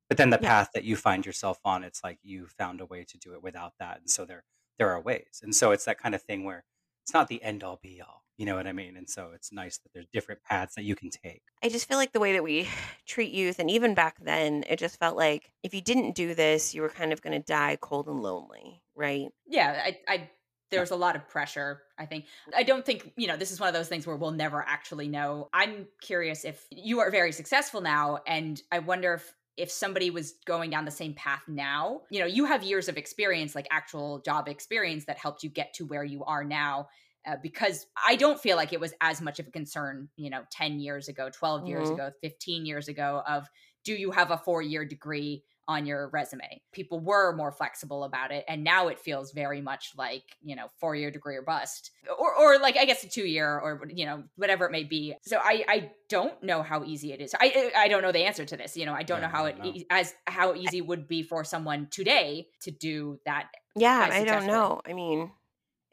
But 0.09 0.19
then 0.19 0.31
the 0.31 0.39
Yeah. 0.39 0.49
path 0.49 0.71
that 0.75 0.85
you 0.85 0.97
find 0.97 1.25
yourself 1.27 1.61
on, 1.65 1.85
it's 1.85 2.05
like 2.05 2.19
you 2.23 2.47
found 2.47 2.81
a 2.81 2.87
way 2.87 3.05
to 3.05 3.19
do 3.19 3.35
it 3.35 3.43
without 3.43 3.75
that. 3.79 4.01
And 4.01 4.11
so 4.11 4.25
there 4.25 4.45
there 4.79 4.91
are 4.91 5.01
ways. 5.01 5.41
And 5.43 5.55
so 5.55 5.73
it's 5.73 5.85
that 5.87 5.99
kind 5.99 6.15
of 6.15 6.23
thing 6.23 6.45
where 6.45 6.65
it's 7.05 7.15
not 7.15 7.29
the 7.29 7.43
end 7.43 7.63
all 7.63 7.79
be 7.83 8.01
all. 8.01 8.23
You 8.39 8.47
know 8.47 8.57
what 8.57 8.67
I 8.67 8.73
mean? 8.73 8.97
And 8.97 9.09
so 9.09 9.31
it's 9.33 9.53
nice 9.53 9.79
that 9.79 9.93
there's 9.93 10.09
different 10.13 10.43
paths 10.43 10.75
that 10.75 10.83
you 10.83 10.97
can 10.97 11.11
take. 11.11 11.43
I 11.63 11.69
just 11.69 11.87
feel 11.87 11.99
like 11.99 12.13
the 12.13 12.19
way 12.19 12.33
that 12.33 12.43
we 12.43 12.69
treat 13.07 13.33
youth, 13.33 13.59
and 13.59 13.71
even 13.71 13.95
back 13.95 14.17
then, 14.21 14.65
it 14.69 14.79
just 14.79 14.99
felt 14.99 15.17
like 15.17 15.53
if 15.63 15.75
you 15.75 15.81
didn't 15.81 16.17
do 16.17 16.35
this, 16.35 16.75
you 16.75 16.83
were 16.83 16.89
kind 16.89 17.13
of 17.13 17.23
going 17.23 17.41
to 17.41 17.47
die 17.47 17.79
cold 17.81 18.09
and 18.09 18.21
lonely, 18.21 18.83
right? 18.97 19.29
yeah, 19.47 19.83
I, 19.85 19.99
I 20.09 20.31
there's 20.71 20.91
a 20.91 20.97
lot 20.97 21.15
of 21.15 21.29
pressure. 21.29 21.83
I 21.99 22.07
think 22.07 22.25
mm. 22.25 22.57
I 22.57 22.63
don't 22.63 22.85
think 22.85 23.13
you 23.17 23.27
know 23.27 23.37
this 23.37 23.53
is 23.53 23.61
one 23.61 23.69
of 23.69 23.75
those 23.75 23.89
things 23.89 24.07
where 24.07 24.17
we'll 24.17 24.33
never 24.33 24.65
actually 24.67 25.09
know. 25.09 25.49
I'm 25.53 25.87
curious 26.01 26.45
if 26.45 26.67
you 26.71 27.01
are 27.01 27.11
very 27.11 27.33
successful 27.33 27.81
now, 27.81 28.19
and 28.27 28.61
I 28.73 28.81
wonder 28.81 29.15
if 29.15 29.35
if 29.57 29.71
somebody 29.71 30.11
was 30.11 30.35
going 30.47 30.71
down 30.71 30.85
the 30.85 30.91
same 30.91 31.15
path 31.15 31.43
now, 31.49 32.03
you 32.11 32.19
know, 32.21 32.27
you 32.27 32.45
have 32.45 32.63
years 32.63 32.89
of 32.89 32.97
experience, 32.97 33.55
like 33.55 33.67
actual 33.71 34.21
job 34.21 34.49
experience 34.49 35.05
that 35.07 35.19
helped 35.19 35.43
you 35.43 35.51
get 35.51 35.73
to 35.75 35.87
where 35.87 36.05
you 36.05 36.25
are 36.25 36.45
now. 36.45 36.89
Uh, 37.27 37.37
because 37.43 37.87
I 38.07 38.17
don't 38.17 38.39
feel 38.39 38.57
like 38.57 38.75
it 38.75 38.81
was 38.81 38.93
as 39.01 39.23
much 39.23 39.39
of 39.39 39.47
a 39.47 39.51
concern, 39.51 40.11
you 40.17 40.29
know, 40.29 40.45
10 40.51 40.79
years 40.79 41.09
ago, 41.09 41.31
12 41.31 41.67
years 41.67 41.89
Mhm. 41.89 41.99
ago, 41.99 42.11
15 42.21 42.67
years 42.67 42.87
ago 42.89 43.23
of 43.27 43.49
do 43.83 43.95
you 43.95 44.11
have 44.11 44.31
a 44.31 44.37
four 44.39 44.61
year 44.61 44.85
degree 44.85 45.45
on 45.67 45.87
your 45.87 46.09
resume? 46.11 46.63
People 46.73 47.01
were 47.01 47.35
more 47.35 47.53
flexible 47.53 48.05
about 48.05 48.33
it. 48.33 48.45
And 48.49 48.65
now 48.65 48.89
it 48.89 48.99
feels 48.99 49.33
very 49.33 49.61
much 49.61 49.93
like, 49.97 50.37
you 50.43 50.57
know, 50.57 50.69
four 50.79 50.95
year 50.95 51.11
degree 51.11 51.37
or 51.37 51.43
bust. 51.43 51.91
Or, 52.19 52.35
or 52.35 52.59
like, 52.59 52.77
I 52.77 52.85
guess 52.85 53.03
a 53.05 53.09
two 53.09 53.27
year 53.27 53.59
or, 53.59 53.83
you 53.89 54.07
know, 54.07 54.25
whatever 54.37 54.67
it 54.67 54.73
may 54.73 54.85
be. 54.85 55.17
So 55.23 55.39
I, 55.43 55.65
I 55.69 55.93
don't 56.09 56.43
know 56.43 56.63
how 56.63 56.85
easy 56.85 57.13
it 57.13 57.21
is. 57.21 57.35
I, 57.41 57.73
I 57.77 57.89
don't 57.89 58.03
know 58.03 58.13
the 58.13 58.25
answer 58.25 58.45
to 58.45 58.57
this. 58.57 58.77
You 58.77 58.87
know, 58.87 58.95
I 58.95 59.03
don't 59.03 59.21
Yeah, 59.21 59.23
know 59.23 59.29
how 59.29 59.47
it, 59.47 59.57
don't 59.57 59.59
know. 59.59 59.79
e- 59.81 59.87
as 59.91 60.15
how 60.27 60.55
easy 60.55 60.79
it 60.79 60.87
would 60.87 61.09
be 61.09 61.23
for 61.23 61.45
someone 61.45 61.89
today 61.91 62.49
to 62.61 62.71
do 62.71 63.19
that 63.25 63.51
Yeah, 63.77 64.09
I 64.11 64.25
don't 64.25 64.47
know. 64.47 64.81
I 64.87 64.93
mean, 64.93 65.33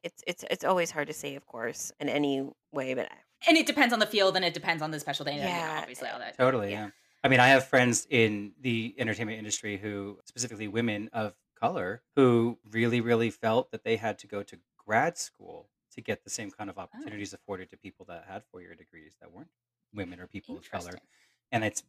it's 0.04 0.24
it's 0.28 0.46
it's 0.52 0.66
always 0.66 0.92
hard 0.92 1.08
to 1.08 1.14
say, 1.14 1.36
of 1.36 1.46
course, 1.48 1.92
in 2.00 2.10
any 2.10 2.50
way, 2.72 2.94
but 2.96 3.12
And 3.48 3.58
it 3.58 3.66
depends 3.66 3.94
on 3.94 4.00
the 4.00 4.06
field 4.06 4.36
and 4.36 4.46
it 4.46 4.54
depends 4.54 4.82
on 4.84 4.92
the 4.92 5.00
special 5.00 5.26
day. 5.26 5.34
and, 5.34 5.42
you 5.42 5.50
know, 5.50 5.58
Yeah, 5.58 5.80
obviously 5.82 6.10
all 6.10 6.20
that. 6.20 6.38
Totally, 6.38 6.72
Yeah. 6.72 6.86
yeah. 6.86 6.90
I 7.24 7.28
mean, 7.28 7.40
I 7.40 7.48
have 7.50 7.68
friends 7.68 8.08
in 8.10 8.54
the 8.60 8.96
entertainment 8.98 9.38
industry 9.38 9.78
who, 9.78 10.20
specifically 10.26 10.68
women 10.68 11.10
of 11.14 11.34
color, 11.60 12.02
who 12.16 12.58
really, 12.72 13.02
really 13.02 13.30
felt 13.30 13.72
that 13.72 13.84
they 13.84 13.98
had 13.98 14.18
to 14.20 14.28
go 14.28 14.42
to 14.44 14.58
grad 14.78 15.18
school 15.18 15.70
to 15.94 16.02
get 16.02 16.24
the 16.24 16.30
same 16.30 16.52
kind 16.52 16.70
of 16.70 16.78
oh. 16.78 16.82
opportunities 16.82 17.34
afforded 17.34 17.70
to 17.70 17.78
people 17.78 18.06
that 18.10 18.26
had 18.28 18.44
four 18.52 18.62
year 18.62 18.76
degrees 18.76 19.16
that 19.22 19.32
weren't 19.32 19.50
women 19.94 20.20
or 20.20 20.28
people 20.28 20.58
of 20.58 20.70
color. 20.70 20.94
And 21.52 21.64
it's 21.64 21.84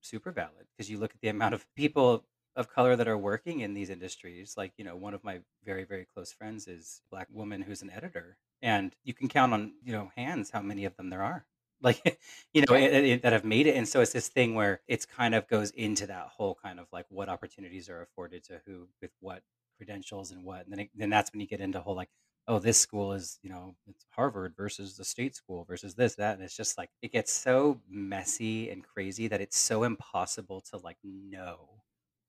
super 0.00 0.32
valid 0.32 0.66
because 0.76 0.90
you 0.90 0.98
look 0.98 1.12
at 1.12 1.20
the 1.20 1.28
amount 1.28 1.54
of 1.54 1.64
people 1.74 2.24
of 2.56 2.68
color 2.68 2.94
that 2.94 3.08
are 3.08 3.18
working 3.18 3.60
in 3.60 3.74
these 3.74 3.90
industries. 3.90 4.54
Like, 4.56 4.72
you 4.76 4.84
know, 4.84 4.96
one 4.96 5.14
of 5.14 5.24
my 5.24 5.40
very, 5.64 5.84
very 5.84 6.04
close 6.04 6.32
friends 6.32 6.68
is 6.68 7.00
a 7.06 7.08
black 7.10 7.28
woman 7.32 7.62
who's 7.62 7.82
an 7.82 7.90
editor. 7.90 8.36
And 8.62 8.94
you 9.02 9.14
can 9.14 9.28
count 9.28 9.52
on, 9.52 9.72
you 9.82 9.92
know, 9.92 10.10
hands 10.16 10.50
how 10.50 10.60
many 10.60 10.84
of 10.84 10.96
them 10.96 11.10
there 11.10 11.22
are. 11.22 11.46
Like, 11.84 12.18
you 12.52 12.62
know, 12.62 12.74
it, 12.74 12.92
it- 12.92 13.22
that 13.22 13.32
have 13.32 13.44
made 13.44 13.66
it. 13.66 13.76
And 13.76 13.86
so 13.86 14.00
it's 14.00 14.12
this 14.12 14.28
thing 14.28 14.54
where 14.54 14.80
it's 14.88 15.06
kind 15.06 15.34
of 15.34 15.46
goes 15.48 15.70
into 15.70 16.06
that 16.06 16.28
whole 16.36 16.58
kind 16.62 16.80
of 16.80 16.86
like 16.92 17.06
what 17.08 17.28
opportunities 17.28 17.88
are 17.88 18.02
afforded 18.02 18.44
to 18.44 18.60
who 18.66 18.88
with 19.00 19.12
what 19.20 19.42
credentials 19.76 20.30
and 20.32 20.44
what. 20.44 20.64
And 20.64 20.72
then, 20.72 20.80
it, 20.80 20.90
then 20.94 21.10
that's 21.10 21.32
when 21.32 21.40
you 21.40 21.46
get 21.46 21.60
into 21.60 21.80
whole 21.80 21.94
like, 21.94 22.10
oh, 22.46 22.58
this 22.58 22.78
school 22.78 23.12
is, 23.12 23.38
you 23.42 23.50
know, 23.50 23.74
it's 23.86 24.04
Harvard 24.10 24.54
versus 24.56 24.96
the 24.96 25.04
state 25.04 25.34
school 25.34 25.64
versus 25.64 25.94
this, 25.94 26.16
that. 26.16 26.34
And 26.34 26.42
it's 26.42 26.56
just 26.56 26.76
like, 26.76 26.90
it 27.02 27.12
gets 27.12 27.32
so 27.32 27.80
messy 27.88 28.70
and 28.70 28.84
crazy 28.84 29.28
that 29.28 29.40
it's 29.40 29.58
so 29.58 29.84
impossible 29.84 30.62
to 30.72 30.78
like 30.78 30.98
know 31.04 31.68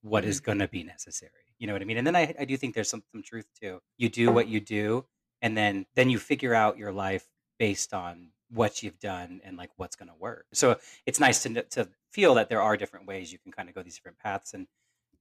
what 0.02 0.24
is 0.24 0.38
mm-hmm. 0.38 0.46
going 0.46 0.60
to 0.60 0.68
be 0.68 0.84
necessary. 0.84 1.32
You 1.58 1.68
know 1.68 1.74
what 1.74 1.82
I 1.82 1.86
mean? 1.86 1.98
And 1.98 2.08
then 2.08 2.16
I, 2.16 2.34
I 2.40 2.46
do 2.46 2.56
think 2.56 2.76
there's 2.76 2.90
some, 2.90 3.04
some 3.12 3.24
truth 3.24 3.48
to 3.62 3.82
you 3.98 4.10
do 4.10 4.32
what 4.32 4.48
you 4.48 4.60
do 4.60 5.06
and 5.42 5.56
then 5.56 5.86
then 5.96 6.10
you 6.10 6.18
figure 6.18 6.54
out 6.54 6.78
your 6.78 6.92
life 6.92 7.28
based 7.60 7.94
on 7.94 8.30
what 8.50 8.84
you've 8.84 9.00
done 9.00 9.42
and 9.44 9.58
like 9.58 9.72
what's 9.78 9.96
going 9.96 10.10
to 10.10 10.16
work. 10.16 10.48
So 10.54 10.80
it's 11.06 11.20
nice 11.20 11.44
to 11.44 11.64
to 11.64 11.90
feel 12.12 12.36
that 12.36 12.50
there 12.50 12.62
are 12.62 12.78
different 12.78 13.08
ways 13.08 13.32
you 13.32 13.40
can 13.40 13.52
kind 13.52 13.70
of 13.70 13.76
go 13.76 13.84
these 13.84 13.96
different 13.96 14.20
paths 14.20 14.54
and 14.54 14.68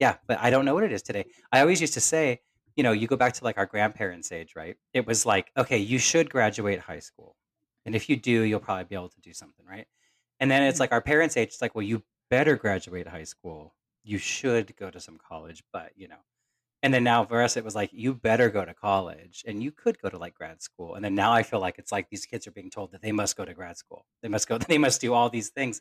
yeah, 0.01 0.19
but 0.27 0.39
I 0.41 0.51
don't 0.51 0.65
know 0.65 0.75
what 0.75 0.85
it 0.85 0.93
is 0.93 1.03
today. 1.03 1.27
I 1.53 1.61
always 1.61 1.81
used 1.81 1.95
to 1.95 2.01
say, 2.01 2.43
you 2.77 2.83
know, 2.83 2.93
you 2.93 3.07
go 3.07 3.17
back 3.17 3.33
to 3.35 3.45
like 3.45 3.59
our 3.59 3.67
grandparents' 3.67 4.33
age, 4.33 4.57
right? 4.57 4.77
It 4.93 5.07
was 5.07 5.25
like, 5.25 5.53
okay, 5.57 5.79
you 5.79 5.99
should 5.99 6.31
graduate 6.31 6.81
high 6.81 6.99
school. 6.99 7.37
And 7.87 7.95
if 7.95 8.09
you 8.09 8.17
do, 8.17 8.43
you'll 8.43 8.61
probably 8.61 8.85
be 8.85 8.95
able 8.97 9.11
to 9.11 9.21
do 9.21 9.33
something, 9.33 9.65
right? 9.67 9.87
And 10.41 10.51
then 10.51 10.63
it's 10.65 10.79
Mhm. 10.79 10.81
like 10.81 10.93
our 10.93 11.01
parents' 11.03 11.37
age, 11.37 11.49
it's 11.49 11.63
like, 11.63 11.75
well, 11.75 11.83
you 11.85 12.03
better 12.31 12.57
graduate 12.57 13.07
high 13.07 13.25
school. 13.25 13.77
You 14.03 14.19
should 14.19 14.75
go 14.77 14.91
to 14.91 15.01
some 15.01 15.19
college, 15.19 15.63
but 15.73 15.93
you 15.97 16.09
know. 16.09 16.21
And 16.85 16.93
then 16.93 17.03
now 17.03 17.25
for 17.25 17.41
us, 17.41 17.57
it 17.57 17.65
was 17.65 17.75
like, 17.75 17.89
you 17.95 18.13
better 18.15 18.51
go 18.51 18.63
to 18.63 18.75
college 18.75 19.43
and 19.47 19.63
you 19.63 19.73
could 19.73 19.99
go 20.01 20.11
to 20.11 20.19
like 20.19 20.35
grad 20.35 20.61
school. 20.61 20.97
And 20.97 21.05
then 21.05 21.15
now 21.15 21.33
I 21.33 21.43
feel 21.43 21.59
like 21.59 21.79
it's 21.79 21.91
like 21.91 22.11
these 22.11 22.27
kids 22.27 22.47
are 22.47 22.51
being 22.51 22.69
told 22.69 22.93
that 22.93 23.01
they 23.01 23.11
must 23.11 23.39
go 23.39 23.45
to 23.47 23.55
grad 23.55 23.79
school. 23.79 24.05
They 24.23 24.29
must 24.29 24.47
go, 24.47 24.59
they 24.69 24.77
must 24.77 25.01
do 25.01 25.15
all 25.15 25.31
these 25.31 25.49
things. 25.49 25.81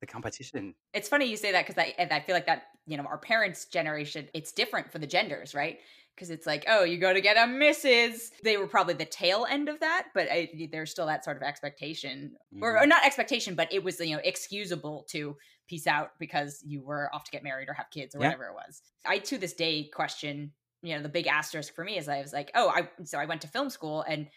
the 0.00 0.06
competition. 0.08 0.74
It's 0.92 1.08
funny 1.08 1.26
you 1.26 1.36
say 1.36 1.52
that 1.52 1.64
because 1.64 1.80
I 1.80 1.94
and 1.96 2.12
I 2.12 2.18
feel 2.18 2.34
like 2.34 2.46
that 2.46 2.64
you 2.86 2.96
know 2.96 3.04
our 3.04 3.18
parents' 3.18 3.66
generation 3.66 4.28
it's 4.34 4.50
different 4.50 4.90
for 4.90 4.98
the 4.98 5.06
genders, 5.06 5.54
right? 5.54 5.78
Because 6.16 6.30
it's 6.30 6.44
like, 6.46 6.64
oh, 6.66 6.82
you 6.82 6.98
go 6.98 7.12
to 7.12 7.20
get 7.20 7.36
a 7.36 7.48
Mrs. 7.48 8.30
They 8.42 8.56
were 8.56 8.66
probably 8.66 8.94
the 8.94 9.04
tail 9.04 9.46
end 9.48 9.68
of 9.68 9.78
that, 9.78 10.08
but 10.12 10.26
I, 10.30 10.68
there's 10.72 10.90
still 10.90 11.06
that 11.06 11.24
sort 11.24 11.36
of 11.38 11.42
expectation, 11.44 12.34
or, 12.60 12.74
Mhm. 12.74 12.82
or 12.82 12.86
not 12.86 13.06
expectation, 13.06 13.54
but 13.54 13.72
it 13.72 13.84
was 13.84 14.00
you 14.00 14.16
know 14.16 14.20
excusable 14.24 15.06
to 15.10 15.36
peace 15.72 15.86
out 15.86 16.10
because 16.18 16.62
you 16.66 16.82
were 16.82 17.08
off 17.14 17.24
to 17.24 17.30
get 17.30 17.42
married 17.42 17.68
or 17.68 17.72
have 17.74 17.90
kids 17.90 18.14
or 18.14 18.18
Yeah. 18.20 18.26
whatever 18.28 18.44
it 18.48 18.54
was. 18.54 18.82
I 19.06 19.18
to 19.18 19.38
this 19.38 19.54
day 19.54 19.84
question, 19.84 20.52
you 20.82 20.94
know, 20.96 21.02
the 21.02 21.08
big 21.08 21.26
asterisk 21.26 21.74
for 21.74 21.84
me 21.84 21.96
is 21.96 22.08
I 22.08 22.20
was 22.20 22.32
like, 22.32 22.50
oh, 22.54 22.68
I 22.68 22.88
so 23.04 23.18
I 23.18 23.24
went 23.24 23.40
to 23.42 23.48
film 23.48 23.70
school 23.70 24.02
and 24.06 24.28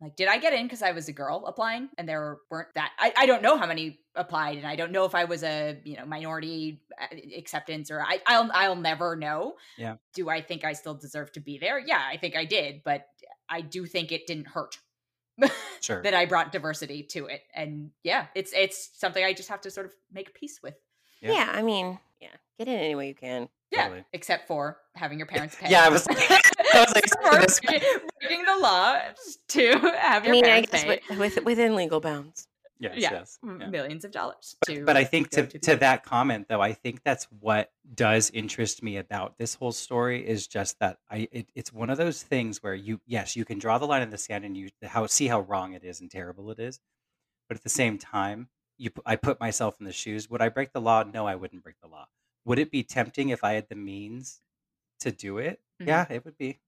like, 0.00 0.16
did 0.16 0.28
I 0.28 0.38
get 0.38 0.52
in 0.52 0.64
because 0.66 0.82
I 0.82 0.92
was 0.92 1.08
a 1.08 1.12
girl 1.12 1.44
applying 1.46 1.88
and 1.96 2.08
there 2.08 2.38
weren't 2.50 2.68
that? 2.74 2.92
I, 2.98 3.12
I 3.16 3.26
don't 3.26 3.42
know 3.42 3.56
how 3.56 3.66
many 3.66 4.00
applied, 4.14 4.58
and 4.58 4.66
I 4.66 4.76
don't 4.76 4.92
know 4.92 5.04
if 5.06 5.14
I 5.14 5.24
was 5.24 5.42
a 5.42 5.80
you 5.84 5.96
know 5.96 6.04
minority 6.04 6.82
uh, 7.00 7.06
acceptance 7.38 7.90
or 7.90 8.00
I 8.02 8.20
I'll 8.26 8.50
I'll 8.52 8.76
never 8.76 9.16
know. 9.16 9.54
Yeah. 9.78 9.96
Do 10.14 10.28
I 10.28 10.40
think 10.42 10.64
I 10.64 10.72
still 10.74 10.94
deserve 10.94 11.32
to 11.32 11.40
be 11.40 11.58
there? 11.58 11.78
Yeah, 11.78 12.02
I 12.14 12.16
think 12.18 12.36
I 12.36 12.44
did, 12.44 12.82
but 12.84 13.06
I 13.48 13.60
do 13.62 13.86
think 13.86 14.12
it 14.12 14.26
didn't 14.26 14.48
hurt 14.48 14.78
Sure. 15.80 16.02
that 16.02 16.14
I 16.14 16.26
brought 16.26 16.52
diversity 16.52 17.02
to 17.14 17.26
it, 17.26 17.42
and 17.54 17.90
yeah, 18.02 18.26
it's 18.34 18.52
it's 18.54 18.90
something 18.94 19.24
I 19.24 19.32
just 19.32 19.48
have 19.48 19.60
to 19.62 19.70
sort 19.70 19.86
of 19.86 19.92
make 20.12 20.34
peace 20.34 20.60
with. 20.62 20.74
Yeah. 21.24 21.32
yeah, 21.32 21.52
I 21.54 21.62
mean, 21.62 21.98
yeah, 22.20 22.28
get 22.58 22.68
in 22.68 22.74
any 22.74 22.94
way 22.94 23.08
you 23.08 23.14
can. 23.14 23.48
Yeah, 23.70 23.84
Totally. 23.84 24.04
except 24.12 24.46
for 24.46 24.78
having 24.94 25.18
your 25.18 25.26
parents 25.26 25.56
pay. 25.60 25.70
Yeah, 25.70 25.82
I 25.86 25.88
was 25.88 26.06
like, 26.06 26.18
I 26.30 26.80
was 26.80 26.94
like, 26.94 27.04
Except 27.04 27.24
for 27.26 27.40
this- 27.40 27.60
breaking, 27.60 27.88
breaking 28.20 28.44
the 28.44 28.58
law 28.60 29.00
to 29.48 29.68
have 29.98 30.22
I 30.22 30.26
your 30.26 30.32
mean, 30.32 30.44
I 30.44 30.48
parents 30.48 30.70
guess 30.70 30.84
pay. 30.84 31.00
with, 31.10 31.18
with 31.36 31.44
within 31.44 31.74
legal 31.74 32.00
bounds. 32.00 32.46
yes, 32.78 32.92
Yeah. 32.96 33.12
yes. 33.12 33.38
yeah. 33.42 33.68
millions 33.68 34.04
of 34.04 34.10
dollars 34.12 34.56
But, 34.66 34.72
to 34.74 34.84
but 34.84 34.96
I 34.96 35.04
think 35.04 35.30
to, 35.30 35.46
to 35.46 35.58
to 35.58 35.76
that 35.76 36.04
comment 36.04 36.46
though, 36.48 36.60
I 36.60 36.72
think 36.72 37.02
that's 37.04 37.24
what 37.40 37.70
does 37.94 38.30
interest 38.30 38.82
me 38.82 38.96
about 38.98 39.38
this 39.38 39.54
whole 39.54 39.72
story 39.72 40.26
is 40.26 40.46
just 40.46 40.78
that 40.80 40.98
I 41.10 41.28
it, 41.32 41.48
it's 41.54 41.72
one 41.72 41.88
of 41.90 41.98
those 41.98 42.22
things 42.22 42.62
where 42.62 42.74
you 42.74 43.00
yes 43.06 43.34
you 43.36 43.44
can 43.44 43.58
draw 43.58 43.78
the 43.78 43.86
line 43.86 44.02
in 44.02 44.10
the 44.10 44.18
sand 44.18 44.44
and 44.44 44.56
you 44.56 44.68
how 44.82 45.06
see 45.06 45.26
how 45.28 45.40
wrong 45.40 45.72
it 45.72 45.82
is 45.84 46.00
and 46.00 46.10
terrible 46.10 46.50
it 46.50 46.58
is, 46.58 46.80
but 47.48 47.56
at 47.56 47.62
the 47.64 47.70
same 47.70 47.96
time 47.98 48.48
you 48.78 48.90
I 49.06 49.16
put 49.16 49.40
myself 49.40 49.76
in 49.80 49.86
the 49.86 49.92
shoes. 49.92 50.28
Would 50.30 50.42
I 50.42 50.48
break 50.48 50.72
the 50.72 50.80
law? 50.80 51.02
No, 51.04 51.26
I 51.26 51.34
wouldn't 51.36 51.62
break 51.62 51.80
the 51.80 51.88
law. 51.88 52.06
Would 52.44 52.58
it 52.58 52.70
be 52.70 52.82
tempting 52.84 53.30
if 53.30 53.44
I 53.44 53.52
had 53.54 53.68
the 53.68 53.76
means 53.76 54.42
to 55.00 55.12
do 55.12 55.38
it? 55.38 55.62
Mhm. 55.80 55.86
Yeah, 55.86 56.06
it 56.10 56.24
would 56.24 56.38
be. 56.38 56.60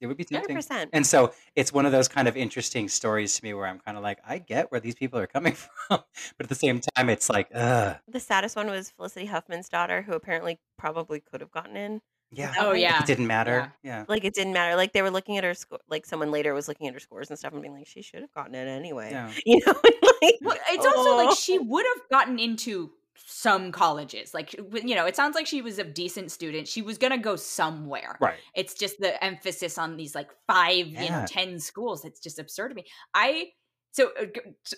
It 0.00 0.06
would 0.06 0.16
be 0.16 0.24
Hundred 0.32 0.48
tempting. 0.48 0.56
percent. 0.56 0.92
And 0.92 1.06
so 1.06 1.34
it's 1.56 1.72
one 1.72 1.84
of 1.86 1.92
those 1.92 2.08
kind 2.08 2.28
of 2.28 2.36
interesting 2.36 2.88
stories 2.88 3.36
to 3.36 3.44
me 3.44 3.52
where 3.54 3.66
I'm 3.66 3.80
kind 3.80 3.96
of 3.96 4.02
like, 4.02 4.20
I 4.24 4.38
get 4.38 4.70
where 4.70 4.80
these 4.80 4.94
people 4.94 5.18
are 5.18 5.26
coming 5.26 5.52
from, 5.54 5.68
but 5.88 6.40
at 6.40 6.48
the 6.48 6.54
same 6.54 6.80
time, 6.96 7.10
it's 7.10 7.28
like, 7.28 7.48
ugh, 7.52 7.98
The 8.06 8.20
saddest 8.20 8.56
one 8.56 8.68
was 8.68 8.90
Felicity 8.90 9.26
Huffman's 9.26 9.68
daughter, 9.68 10.02
who 10.02 10.12
apparently 10.12 10.60
probably 10.78 11.20
could 11.20 11.40
have 11.40 11.50
gotten 11.50 11.76
in. 11.76 12.00
yeah, 12.30 12.54
Oh, 12.58 12.72
Like, 12.72 12.80
yeah. 12.80 13.00
it 13.00 13.06
didn't 13.06 13.26
matter. 13.26 13.74
Yeah, 13.82 14.06
Like 14.08 14.24
it 14.24 14.34
didn't 14.34 14.54
matter. 14.54 14.74
Like 14.76 14.92
they 14.92 15.02
were 15.02 15.10
looking 15.10 15.36
at 15.38 15.44
her 15.44 15.54
score. 15.54 15.80
Like 15.88 16.06
someone 16.06 16.30
later 16.30 16.54
was 16.54 16.68
looking 16.68 16.88
at 16.88 16.94
her 16.94 17.00
scores 17.00 17.28
and 17.30 17.38
stuff 17.38 17.52
and 17.52 17.60
being 17.62 17.74
like, 17.74 17.86
she 17.86 18.00
should 18.02 18.22
have 18.22 18.32
gotten 18.32 18.54
in 18.54 18.66
anyway. 18.68 19.10
yeah, 19.10 19.36
You 19.46 19.60
know, 19.66 19.74
like 20.22 20.34
Well, 20.42 20.56
it's 20.70 20.86
also 20.86 21.10
Oh. 21.10 21.16
like 21.16 21.36
she 21.36 21.58
would 21.58 21.84
have 21.94 22.02
gotten 22.10 22.38
into 22.38 22.90
some 23.30 23.72
colleges. 23.72 24.32
Like, 24.34 24.54
you 24.54 24.94
know, 24.94 25.04
it 25.06 25.14
sounds 25.16 25.34
like 25.34 25.46
she 25.46 25.60
was 25.62 25.78
a 25.78 25.84
decent 25.84 26.30
student. 26.30 26.66
She 26.66 26.82
was 26.82 26.98
going 26.98 27.12
to 27.12 27.18
go 27.18 27.36
somewhere. 27.36 28.16
right. 28.20 28.38
It's 28.54 28.74
just 28.74 28.98
the 29.00 29.22
emphasis 29.22 29.76
on 29.78 29.96
these 29.96 30.14
like 30.14 30.30
five, 30.46 30.86
you 30.88 31.08
know, 31.10 31.24
10 31.28 31.58
schools. 31.60 32.04
It's 32.04 32.20
just 32.20 32.38
absurd 32.38 32.70
to 32.70 32.74
me. 32.74 32.84
I 33.14 33.48
So, 33.92 34.10
uh, 34.20 34.26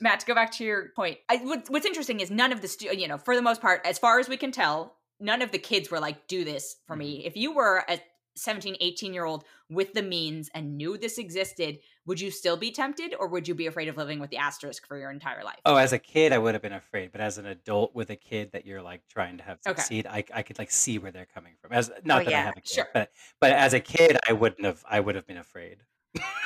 Matt, 0.01 0.21
to 0.21 0.27
go 0.27 0.35
back 0.35 0.51
to 0.53 0.65
your 0.65 0.89
point, 0.97 1.19
I, 1.29 1.37
what, 1.39 1.69
what's 1.69 1.87
interesting 1.87 2.21
is 2.21 2.31
none 2.31 2.53
of 2.53 2.61
the, 2.61 2.69
stu- 2.69 2.97
you 2.97 3.09
know, 3.09 3.19
for 3.19 3.35
the 3.37 3.43
most 3.43 3.61
part, 3.61 3.81
as 3.87 3.99
far 3.99 4.19
as 4.19 4.29
we 4.29 4.37
can 4.37 4.53
tell, 4.53 4.97
none 5.21 5.43
of 5.43 5.53
the 5.53 5.59
kids 5.59 5.91
were 5.91 6.01
like, 6.01 6.27
do 6.27 6.45
this 6.45 6.77
for 6.87 6.97
me. 6.97 7.19
Mm-hmm. 7.19 7.27
If 7.29 7.37
you 7.37 7.55
were 7.55 7.85
a 7.89 8.01
17, 8.37 8.77
18 8.81 9.13
year 9.15 9.25
old 9.25 9.45
with 9.69 9.93
the 9.93 10.03
means 10.03 10.49
and 10.55 10.77
knew 10.77 10.97
this 10.99 11.19
existed, 11.19 11.79
would 12.11 12.21
you 12.21 12.33
still 12.33 12.57
be 12.57 12.73
tempted 12.73 13.15
or 13.21 13.29
would 13.29 13.47
you 13.47 13.55
be 13.55 13.69
afraid 13.69 13.87
of 13.87 13.97
living 13.97 14.19
with 14.19 14.31
the 14.31 14.37
asterisk 14.37 14.85
for 14.85 14.99
your 14.99 15.13
entire 15.13 15.45
life? 15.45 15.61
Oh, 15.65 15.77
as 15.77 15.93
a 15.93 15.99
kid, 15.99 16.33
I 16.33 16.39
would 16.39 16.55
have 16.55 16.61
been 16.61 16.73
afraid, 16.73 17.13
but 17.13 17.21
as 17.21 17.39
an 17.39 17.47
adult 17.47 17.95
with 17.95 18.11
a 18.11 18.17
kid 18.17 18.51
that 18.51 18.67
you're 18.67 18.83
like 18.83 19.03
trying 19.09 19.39
to 19.39 19.45
have 19.45 19.59
succeed, 19.65 20.07
okay. 20.09 20.25
I, 20.35 20.41
I 20.41 20.43
could 20.43 20.59
like 20.59 20.73
see 20.73 20.99
where 20.99 21.13
they're 21.13 21.29
coming 21.33 21.53
from. 21.63 21.71
As 21.71 21.89
not 22.03 22.23
oh, 22.23 22.25
that 22.25 22.31
yeah. 22.33 22.41
I 22.41 22.43
have 22.47 22.57
a 22.57 22.63
kid, 22.63 22.75
sure. 22.75 22.89
but 22.93 23.13
but 23.41 23.53
as 23.53 23.75
a 23.75 23.81
kid, 23.81 24.19
I 24.29 24.33
wouldn't 24.33 24.65
have. 24.65 24.85
I 24.91 24.99
would 24.99 25.15
have 25.15 25.29
been 25.29 25.37
afraid. 25.37 25.85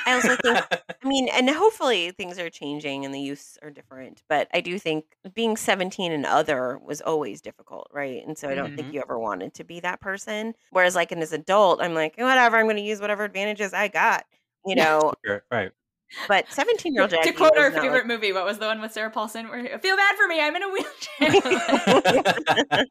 I 0.07 0.13
also 0.13 0.37
think, 0.37 0.59
I 1.03 1.09
mean, 1.09 1.29
and 1.29 1.49
hopefully 1.49 2.11
things 2.11 2.39
are 2.39 2.51
changing 2.51 3.07
and 3.07 3.15
the 3.15 3.21
youths 3.21 3.57
are 3.63 3.71
different, 3.71 4.23
but 4.29 4.49
I 4.53 4.61
do 4.61 4.79
think 4.79 5.07
being 5.33 5.57
17 5.57 6.13
and 6.13 6.27
other 6.27 6.79
was 6.79 7.01
always 7.01 7.41
difficult, 7.41 7.89
right? 7.91 8.23
And 8.27 8.37
so 8.37 8.51
I 8.51 8.55
don't 8.55 8.77
think 8.77 8.89
mm-hmm. 8.89 8.97
you 8.97 9.01
ever 9.01 9.19
wanted 9.19 9.55
to 9.55 9.65
be 9.65 9.81
that 9.81 10.03
person. 10.03 10.53
Whereas, 10.73 10.95
like, 10.95 11.13
in 11.13 11.23
as 11.23 11.33
adult, 11.33 11.81
I'm 11.81 11.95
like, 11.95 12.17
whatever, 12.19 12.59
I'm 12.59 12.67
going 12.67 12.77
to 12.77 12.83
use 12.83 13.01
whatever 13.01 13.25
advantages 13.25 13.73
I 13.73 13.89
got, 13.89 14.27
you 14.67 14.75
know? 14.75 15.13
right. 15.51 15.73
But 16.29 16.51
17 16.51 16.95
year 16.95 17.03
old 17.03 17.11
To 17.11 17.33
quote 17.33 17.57
our 17.57 17.71
favorite 17.71 17.93
like, 18.01 18.07
movie, 18.07 18.33
what 18.33 18.45
was 18.45 18.59
the 18.59 18.67
one 18.67 18.81
with 18.81 18.93
Sarah 18.93 19.11
Paulson 19.11 19.49
where 19.49 19.79
feel 19.79 19.97
bad 19.97 20.17
for 20.17 20.27
me, 20.29 20.41
I'm 20.41 20.55
in 20.55 20.63
a 20.63 20.69
wheelchair? 20.69 22.25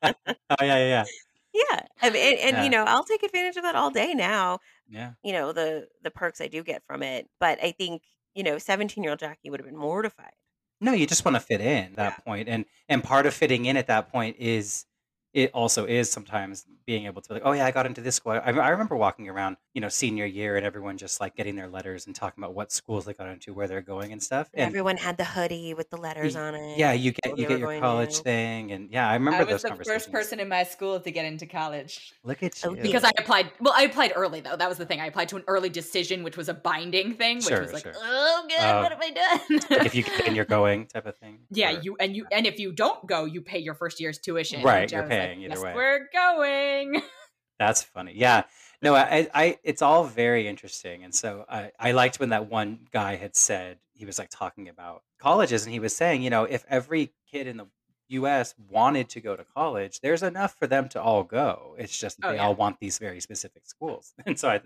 oh, 0.49 0.65
yeah, 0.65 0.77
yeah, 0.77 0.87
yeah. 0.87 1.05
Yeah. 1.53 1.79
and, 2.01 2.15
and 2.15 2.57
yeah. 2.57 2.63
you 2.63 2.69
know, 2.69 2.83
I'll 2.83 3.03
take 3.03 3.23
advantage 3.23 3.57
of 3.57 3.63
that 3.63 3.75
all 3.75 3.91
day 3.91 4.13
now. 4.13 4.59
Yeah. 4.89 5.13
You 5.23 5.33
know, 5.33 5.53
the 5.53 5.87
the 6.01 6.11
perks 6.11 6.41
I 6.41 6.47
do 6.47 6.63
get 6.63 6.83
from 6.85 7.03
it. 7.03 7.27
But 7.39 7.63
I 7.63 7.71
think, 7.71 8.01
you 8.33 8.43
know, 8.43 8.57
17 8.57 9.03
year 9.03 9.11
old 9.11 9.19
Jacque 9.19 9.39
would 9.45 9.59
have 9.59 9.67
been 9.67 9.77
mortified. 9.77 10.33
No, 10.81 10.91
you 10.91 11.07
just 11.07 11.23
want 11.23 11.35
to 11.35 11.39
fit 11.39 11.61
in 11.61 11.91
at 11.91 11.95
that 11.95 12.25
point. 12.25 12.49
And 12.49 12.65
and 12.89 13.03
part 13.03 13.25
of 13.25 13.33
fitting 13.33 13.65
in 13.65 13.77
at 13.77 13.87
that 13.87 14.11
point 14.11 14.35
is 14.39 14.85
it 15.33 15.51
also 15.53 15.85
is 15.85 16.11
sometimes 16.11 16.65
being 16.85 17.05
able 17.05 17.21
to 17.21 17.29
be 17.29 17.35
like, 17.35 17.43
oh 17.45 17.53
yeah, 17.53 17.65
I 17.65 17.71
got 17.71 17.85
into 17.85 18.01
this 18.01 18.15
school. 18.15 18.33
I, 18.33 18.51
I 18.51 18.69
remember 18.69 18.95
walking 18.95 19.29
around, 19.29 19.57
you 19.73 19.81
know, 19.81 19.89
senior 19.89 20.25
year 20.25 20.55
and 20.55 20.65
everyone 20.65 20.97
just 20.97 21.19
like 21.19 21.35
getting 21.35 21.55
their 21.55 21.67
letters 21.67 22.05
and 22.05 22.15
talking 22.15 22.43
about 22.43 22.53
what 22.53 22.71
schools 22.71 23.05
they 23.05 23.13
got 23.13 23.27
into, 23.27 23.53
where 23.53 23.67
they're 23.67 23.81
going 23.81 24.11
and 24.11 24.21
stuff. 24.21 24.49
And, 24.53 24.67
everyone 24.67 24.97
had 24.97 25.17
the 25.17 25.25
hoodie 25.25 25.73
with 25.73 25.89
the 25.89 25.97
letters 25.97 26.35
on 26.35 26.53
it. 26.53 26.77
Yeah, 26.77 26.93
you 26.93 27.11
get 27.11 27.37
you 27.37 27.47
get 27.47 27.59
your 27.59 27.79
college 27.79 28.17
thing, 28.19 28.71
and 28.71 28.91
yeah, 28.91 29.09
I 29.09 29.13
remember 29.13 29.39
I 29.39 29.43
was 29.43 29.63
those 29.63 29.77
the 29.77 29.83
first 29.83 30.11
person 30.11 30.39
in 30.39 30.47
my 30.47 30.63
school 30.63 30.99
to 30.99 31.11
get 31.11 31.25
into 31.25 31.47
college. 31.47 32.13
Look 32.23 32.43
at 32.43 32.61
oh, 32.63 32.75
you. 32.75 32.81
Because 32.83 33.03
I 33.03 33.11
applied. 33.17 33.51
Well, 33.59 33.73
I 33.75 33.83
applied 33.83 34.13
early 34.15 34.41
though. 34.41 34.55
That 34.55 34.69
was 34.69 34.77
the 34.77 34.85
thing. 34.85 35.01
I 35.01 35.07
applied 35.07 35.29
to 35.29 35.37
an 35.37 35.43
early 35.47 35.69
decision, 35.69 36.23
which 36.23 36.37
was 36.37 36.49
a 36.49 36.53
binding 36.53 37.15
thing, 37.15 37.37
which 37.37 37.45
sure, 37.45 37.61
was 37.61 37.73
like, 37.73 37.83
sure. 37.83 37.93
oh 37.97 38.47
god, 38.49 38.59
uh, 38.59 38.81
what 38.81 38.91
have 38.91 39.01
I 39.01 39.09
done? 39.09 39.59
like 39.71 39.85
if 39.87 39.95
you 39.95 40.03
get 40.03 40.27
and 40.27 40.35
you're 40.35 40.45
going 40.53 40.85
type 40.85 41.07
of 41.07 41.17
thing. 41.17 41.39
Yeah, 41.49 41.71
or, 41.71 41.81
you 41.81 41.97
and 41.99 42.15
you 42.15 42.27
and 42.31 42.45
if 42.45 42.59
you 42.59 42.71
don't 42.71 43.05
go, 43.07 43.25
you 43.25 43.41
pay 43.41 43.59
your 43.59 43.73
first 43.73 43.99
year's 43.99 44.19
tuition. 44.19 44.61
Right, 44.61 44.91
you're 44.91 45.07
paying 45.07 45.39
like, 45.39 45.51
either 45.51 45.55
yes, 45.55 45.63
way. 45.63 45.73
We're 45.73 46.09
going. 46.13 47.01
That's 47.59 47.83
funny. 47.83 48.13
Yeah. 48.15 48.43
No, 48.83 48.95
I, 48.95 49.29
I, 49.33 49.59
it's 49.63 49.81
all 49.81 50.03
very 50.03 50.47
interesting. 50.47 51.03
And 51.03 51.15
so 51.15 51.45
I, 51.49 51.71
I 51.79 51.91
liked 51.93 52.19
when 52.19 52.29
that 52.29 52.49
one 52.49 52.87
guy 52.91 53.15
had 53.15 53.35
said, 53.35 53.79
he 53.93 54.05
was 54.05 54.19
like 54.19 54.29
talking 54.29 54.69
about 54.69 55.03
colleges 55.19 55.63
and 55.63 55.73
he 55.73 55.79
was 55.79 55.95
saying, 55.95 56.21
you 56.21 56.29
know, 56.29 56.43
if 56.43 56.65
every 56.69 57.13
kid 57.31 57.47
in 57.47 57.57
the 57.57 57.67
US 58.09 58.53
wanted 58.69 59.09
to 59.09 59.21
go 59.21 59.35
to 59.37 59.45
college, 59.45 60.01
there's 60.01 60.21
enough 60.23 60.55
for 60.59 60.67
them 60.67 60.89
to 60.89 61.01
all 61.01 61.23
go. 61.23 61.75
It's 61.79 61.97
just 61.97 62.17
that 62.19 62.27
Oh, 62.27 62.31
they 62.31 62.35
yeah. 62.35 62.43
all 62.43 62.55
want 62.55 62.79
these 62.79 62.99
very 62.99 63.21
specific 63.21 63.65
schools. 63.65 64.13
And 64.25 64.37
so 64.39 64.49
I, 64.49 64.61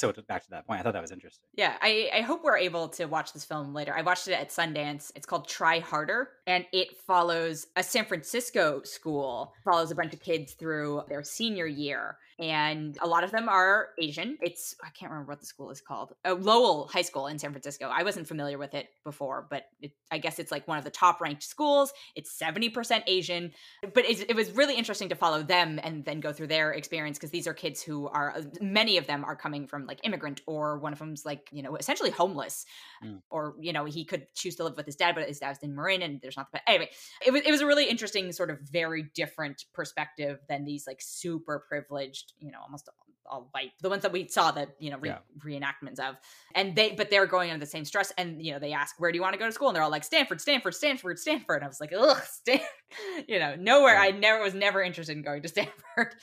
so 0.00 0.12
back 0.26 0.42
to 0.44 0.50
that 0.50 0.66
point, 0.66 0.80
I 0.80 0.82
thought 0.82 0.94
that 0.94 1.02
was 1.02 1.12
interesting. 1.12 1.44
Yeah, 1.54 1.76
I, 1.82 2.10
I 2.14 2.20
hope 2.22 2.42
we're 2.42 2.56
able 2.56 2.88
to 2.88 3.04
watch 3.04 3.32
this 3.32 3.44
film 3.44 3.74
later. 3.74 3.94
I 3.94 4.02
watched 4.02 4.28
it 4.28 4.32
at 4.32 4.48
Sundance. 4.48 5.12
It's 5.14 5.26
called 5.26 5.46
Try 5.46 5.80
Harder, 5.80 6.30
and 6.46 6.64
it 6.72 6.96
follows 7.06 7.66
a 7.76 7.82
San 7.82 8.06
Francisco 8.06 8.80
school, 8.82 9.52
follows 9.62 9.90
a 9.90 9.94
bunch 9.94 10.14
of 10.14 10.20
kids 10.20 10.54
through 10.54 11.02
their 11.08 11.22
senior 11.22 11.66
year 11.66 12.16
and 12.40 12.96
a 13.02 13.06
lot 13.06 13.22
of 13.22 13.30
them 13.30 13.50
are 13.50 13.90
Asian. 13.98 14.38
It's 14.40 14.74
I 14.82 14.88
can't 14.90 15.12
remember 15.12 15.30
what 15.30 15.40
the 15.40 15.46
school 15.46 15.70
is 15.70 15.82
called. 15.82 16.14
Oh, 16.24 16.34
Lowell 16.34 16.88
High 16.90 17.02
School 17.02 17.26
in 17.26 17.38
San 17.38 17.52
Francisco. 17.52 17.92
I 17.94 18.02
wasn't 18.02 18.26
familiar 18.26 18.56
with 18.56 18.72
it 18.72 18.88
before, 19.04 19.46
but 19.50 19.64
it, 19.82 19.92
I 20.10 20.16
guess 20.16 20.38
it's 20.38 20.50
like 20.50 20.66
one 20.66 20.78
of 20.78 20.84
the 20.84 20.90
top 20.90 21.20
ranked 21.20 21.42
schools. 21.42 21.92
It's 22.16 22.32
seventy 22.32 22.70
percent 22.70 23.04
Asian, 23.06 23.52
but 23.82 24.06
it, 24.06 24.30
it, 24.30 24.36
was 24.36 24.52
really 24.52 24.74
interesting 24.74 25.10
to 25.10 25.14
follow 25.14 25.42
them 25.42 25.78
and 25.82 26.02
then 26.06 26.20
go 26.20 26.32
through 26.32 26.46
their 26.46 26.72
experience 26.72 27.18
because 27.18 27.30
these 27.30 27.46
are 27.46 27.52
kids 27.52 27.82
who 27.82 28.08
are 28.08 28.34
uh, 28.34 28.42
many 28.62 28.96
of 28.96 29.06
them 29.06 29.22
are 29.22 29.36
coming 29.36 29.66
from 29.66 29.84
like 29.90 30.00
immigrant 30.04 30.40
or 30.46 30.78
one 30.78 30.92
of 30.92 30.98
them's 30.98 31.24
like 31.26 31.48
you 31.52 31.62
know 31.62 31.76
essentially 31.76 32.10
homeless, 32.10 32.64
mm. 33.04 33.20
or 33.28 33.56
you 33.60 33.72
know 33.72 33.84
he 33.84 34.04
could 34.04 34.26
choose 34.34 34.56
to 34.56 34.64
live 34.64 34.76
with 34.76 34.86
his 34.86 34.96
dad, 34.96 35.14
but 35.14 35.26
his 35.26 35.40
dad's 35.40 35.58
in 35.62 35.74
Marin 35.74 36.02
and 36.02 36.20
there's 36.22 36.36
not. 36.36 36.48
But 36.52 36.62
anyway, 36.66 36.90
it 37.26 37.32
was 37.32 37.42
it 37.42 37.50
was 37.50 37.60
a 37.60 37.66
really 37.66 37.88
interesting 37.88 38.30
sort 38.32 38.50
of 38.50 38.60
very 38.60 39.10
different 39.14 39.64
perspective 39.74 40.38
than 40.48 40.64
these 40.64 40.86
like 40.86 41.00
super 41.00 41.64
privileged 41.68 42.32
you 42.38 42.50
know 42.52 42.58
almost 42.62 42.88
all 43.30 43.48
white 43.52 43.70
the 43.80 43.88
ones 43.88 44.02
that 44.02 44.12
we 44.12 44.26
saw 44.26 44.50
the 44.50 44.68
you 44.78 44.90
know 44.90 44.98
re- 44.98 45.10
yeah. 45.10 45.18
reenactments 45.38 45.98
of 45.98 46.16
and 46.54 46.74
they 46.74 46.90
but 46.92 47.10
they're 47.10 47.26
going 47.26 47.50
under 47.50 47.64
the 47.64 47.70
same 47.70 47.84
stress 47.84 48.12
and 48.18 48.44
you 48.44 48.52
know 48.52 48.58
they 48.58 48.72
ask 48.72 48.98
where 48.98 49.12
do 49.12 49.16
you 49.16 49.22
want 49.22 49.32
to 49.32 49.38
go 49.38 49.46
to 49.46 49.52
school 49.52 49.68
and 49.68 49.76
they're 49.76 49.82
all 49.82 49.90
like 49.90 50.04
stanford 50.04 50.40
stanford 50.40 50.74
stanford 50.74 51.18
stanford 51.18 51.56
and 51.56 51.64
i 51.64 51.68
was 51.68 51.80
like 51.80 51.92
ugh 51.96 52.20
Stan-. 52.24 52.60
you 53.28 53.38
know 53.38 53.54
nowhere 53.56 53.96
i 53.96 54.10
never 54.10 54.42
was 54.42 54.54
never 54.54 54.82
interested 54.82 55.16
in 55.16 55.22
going 55.22 55.42
to 55.42 55.48
stanford 55.54 56.14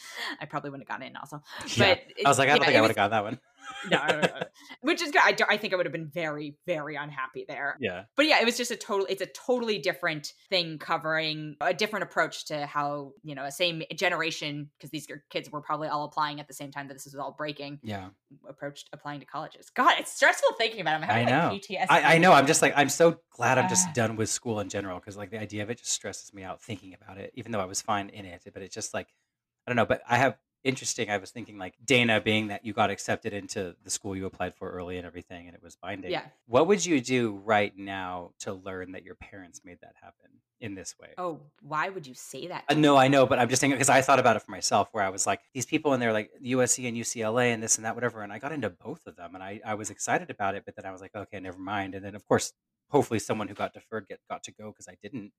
i 0.41 0.45
probably 0.45 0.69
wouldn't 0.69 0.87
have 0.87 0.99
gotten 0.99 1.11
in 1.11 1.17
also 1.17 1.41
yeah. 1.75 1.95
but 1.95 2.01
i 2.25 2.29
was 2.29 2.37
like 2.37 2.49
i 2.49 2.51
don't 2.51 2.59
know, 2.59 2.65
think 2.65 2.77
i 2.77 2.81
would 2.81 2.89
have 2.89 2.95
got 2.95 3.11
that 3.11 3.23
one 3.23 3.39
no, 3.89 4.21
which 4.81 5.01
is 5.01 5.11
good. 5.11 5.21
I, 5.21 5.35
I 5.49 5.57
think 5.57 5.73
I 5.73 5.77
would 5.77 5.85
have 5.85 5.93
been 5.93 6.07
very, 6.07 6.55
very 6.65 6.95
unhappy 6.95 7.45
there. 7.47 7.77
Yeah. 7.79 8.03
But 8.15 8.25
yeah, 8.25 8.39
it 8.41 8.45
was 8.45 8.57
just 8.57 8.71
a 8.71 8.75
total, 8.75 9.05
it's 9.09 9.21
a 9.21 9.27
totally 9.27 9.79
different 9.79 10.33
thing 10.49 10.77
covering 10.77 11.55
a 11.61 11.73
different 11.73 12.03
approach 12.03 12.45
to 12.45 12.65
how, 12.65 13.13
you 13.23 13.35
know, 13.35 13.43
a 13.43 13.51
same 13.51 13.83
generation, 13.95 14.69
because 14.77 14.89
these 14.89 15.07
kids 15.29 15.51
were 15.51 15.61
probably 15.61 15.87
all 15.87 16.05
applying 16.05 16.39
at 16.39 16.47
the 16.47 16.53
same 16.53 16.71
time 16.71 16.87
that 16.87 16.95
this 16.95 17.05
was 17.05 17.15
all 17.15 17.35
breaking. 17.37 17.79
Yeah. 17.83 18.09
Approached 18.47 18.89
applying 18.93 19.19
to 19.19 19.25
colleges. 19.25 19.69
God, 19.69 19.95
it's 19.99 20.11
stressful 20.11 20.53
thinking 20.57 20.81
about 20.81 21.01
it. 21.01 21.03
I'm 21.03 21.09
having 21.09 21.27
I 21.27 21.31
know. 21.31 21.53
Like 21.53 21.61
PTSD. 21.61 21.85
I, 21.89 22.15
I 22.15 22.17
know. 22.17 22.33
I'm 22.33 22.47
just 22.47 22.61
like, 22.61 22.73
I'm 22.75 22.89
so 22.89 23.19
glad 23.31 23.57
I'm 23.57 23.69
just 23.69 23.93
done 23.93 24.15
with 24.15 24.29
school 24.29 24.59
in 24.59 24.69
general 24.69 24.99
because 24.99 25.17
like 25.17 25.31
the 25.31 25.39
idea 25.39 25.63
of 25.63 25.69
it 25.69 25.79
just 25.79 25.91
stresses 25.91 26.33
me 26.33 26.43
out 26.43 26.61
thinking 26.61 26.93
about 26.93 27.17
it, 27.17 27.31
even 27.35 27.51
though 27.51 27.59
I 27.59 27.65
was 27.65 27.81
fine 27.81 28.09
in 28.09 28.25
it. 28.25 28.43
But 28.53 28.63
it's 28.63 28.73
just 28.73 28.93
like, 28.93 29.07
I 29.65 29.71
don't 29.71 29.75
know, 29.75 29.85
but 29.85 30.01
I 30.07 30.17
have 30.17 30.37
interesting. 30.63 31.09
I 31.09 31.17
was 31.17 31.31
thinking 31.31 31.57
like 31.57 31.75
Dana, 31.83 32.21
being 32.21 32.47
that 32.47 32.65
you 32.65 32.73
got 32.73 32.89
accepted 32.89 33.33
into 33.33 33.75
the 33.83 33.89
school 33.89 34.15
you 34.15 34.25
applied 34.25 34.55
for 34.55 34.69
early 34.69 34.97
and 34.97 35.05
everything, 35.05 35.47
and 35.47 35.55
it 35.55 35.63
was 35.63 35.75
binding. 35.75 36.11
Yeah. 36.11 36.23
What 36.47 36.67
would 36.67 36.85
you 36.85 37.01
do 37.01 37.39
right 37.43 37.75
now 37.77 38.31
to 38.39 38.53
learn 38.53 38.91
that 38.93 39.03
your 39.03 39.15
parents 39.15 39.61
made 39.63 39.77
that 39.81 39.93
happen 40.01 40.29
in 40.59 40.75
this 40.75 40.95
way? 40.99 41.09
Oh, 41.17 41.39
why 41.61 41.89
would 41.89 42.05
you 42.07 42.13
say 42.13 42.47
that? 42.47 42.65
Uh, 42.69 42.73
no, 42.73 42.97
I 42.97 43.07
know, 43.07 43.25
but 43.25 43.39
I'm 43.39 43.49
just 43.49 43.59
saying 43.59 43.71
because 43.71 43.89
I 43.89 44.01
thought 44.01 44.19
about 44.19 44.35
it 44.35 44.43
for 44.43 44.51
myself, 44.51 44.89
where 44.91 45.03
I 45.03 45.09
was 45.09 45.25
like, 45.25 45.41
these 45.53 45.65
people 45.65 45.93
in 45.93 45.99
there, 45.99 46.13
like 46.13 46.31
USC 46.43 46.87
and 46.87 46.97
UCLA 46.97 47.53
and 47.53 47.61
this 47.61 47.77
and 47.77 47.85
that, 47.85 47.95
whatever, 47.95 48.21
and 48.21 48.33
I 48.33 48.39
got 48.39 48.51
into 48.51 48.69
both 48.69 49.05
of 49.07 49.15
them, 49.15 49.35
and 49.35 49.43
I 49.43 49.61
I 49.65 49.75
was 49.75 49.89
excited 49.89 50.29
about 50.29 50.55
it, 50.55 50.63
but 50.65 50.75
then 50.75 50.85
I 50.85 50.91
was 50.91 51.01
like, 51.01 51.15
okay, 51.15 51.39
never 51.39 51.59
mind. 51.59 51.95
And 51.95 52.03
then 52.03 52.15
of 52.15 52.25
course, 52.25 52.53
hopefully, 52.89 53.19
someone 53.19 53.47
who 53.47 53.53
got 53.53 53.73
deferred 53.73 54.07
get 54.07 54.19
got 54.29 54.43
to 54.43 54.51
go 54.51 54.71
because 54.71 54.87
I 54.87 54.95
didn't 55.01 55.31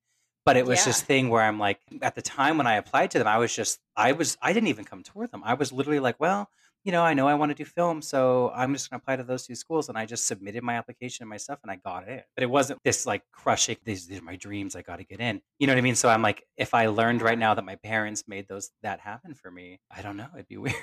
but 0.48 0.56
it 0.56 0.64
was 0.64 0.78
yeah. 0.78 0.84
this 0.86 1.02
thing 1.02 1.28
where 1.28 1.42
I'm 1.42 1.58
like, 1.58 1.78
at 2.00 2.14
the 2.14 2.22
time 2.22 2.56
when 2.56 2.66
I 2.66 2.76
applied 2.76 3.10
to 3.10 3.18
them, 3.18 3.26
I 3.26 3.36
was 3.36 3.54
just, 3.54 3.80
I 3.94 4.12
was, 4.12 4.38
I 4.40 4.54
didn't 4.54 4.68
even 4.68 4.86
come 4.86 5.02
toward 5.02 5.30
them. 5.30 5.42
I 5.44 5.52
was 5.52 5.72
literally 5.72 6.00
like, 6.00 6.18
well, 6.18 6.48
you 6.84 6.90
know, 6.90 7.02
I 7.02 7.12
know 7.12 7.28
I 7.28 7.34
want 7.34 7.50
to 7.50 7.54
do 7.54 7.66
film, 7.66 8.00
so 8.00 8.50
I'm 8.54 8.72
just 8.72 8.88
going 8.88 8.98
to 8.98 9.02
apply 9.02 9.16
to 9.16 9.24
those 9.24 9.46
two 9.46 9.54
schools. 9.54 9.90
And 9.90 9.98
I 9.98 10.06
just 10.06 10.26
submitted 10.26 10.62
my 10.62 10.76
application 10.76 11.24
and 11.24 11.28
my 11.28 11.36
stuff 11.36 11.58
and 11.62 11.70
I 11.70 11.76
got 11.76 12.08
it. 12.08 12.24
But 12.34 12.44
it 12.44 12.48
wasn't 12.48 12.80
this 12.82 13.04
like 13.04 13.24
crushing, 13.30 13.76
these, 13.84 14.06
these 14.06 14.20
are 14.20 14.24
my 14.24 14.36
dreams. 14.36 14.74
I 14.74 14.80
got 14.80 14.96
to 14.96 15.04
get 15.04 15.20
in. 15.20 15.42
You 15.58 15.66
know 15.66 15.74
what 15.74 15.78
I 15.80 15.82
mean? 15.82 15.96
So 15.96 16.08
I'm 16.08 16.22
like, 16.22 16.42
if 16.56 16.72
I 16.72 16.86
learned 16.86 17.20
right 17.20 17.38
now 17.38 17.52
that 17.52 17.66
my 17.66 17.76
parents 17.76 18.24
made 18.26 18.48
those, 18.48 18.70
that 18.82 19.00
happen 19.00 19.34
for 19.34 19.50
me, 19.50 19.80
I 19.94 20.00
don't 20.00 20.16
know. 20.16 20.28
It'd 20.32 20.48
be 20.48 20.56
weird. 20.56 20.74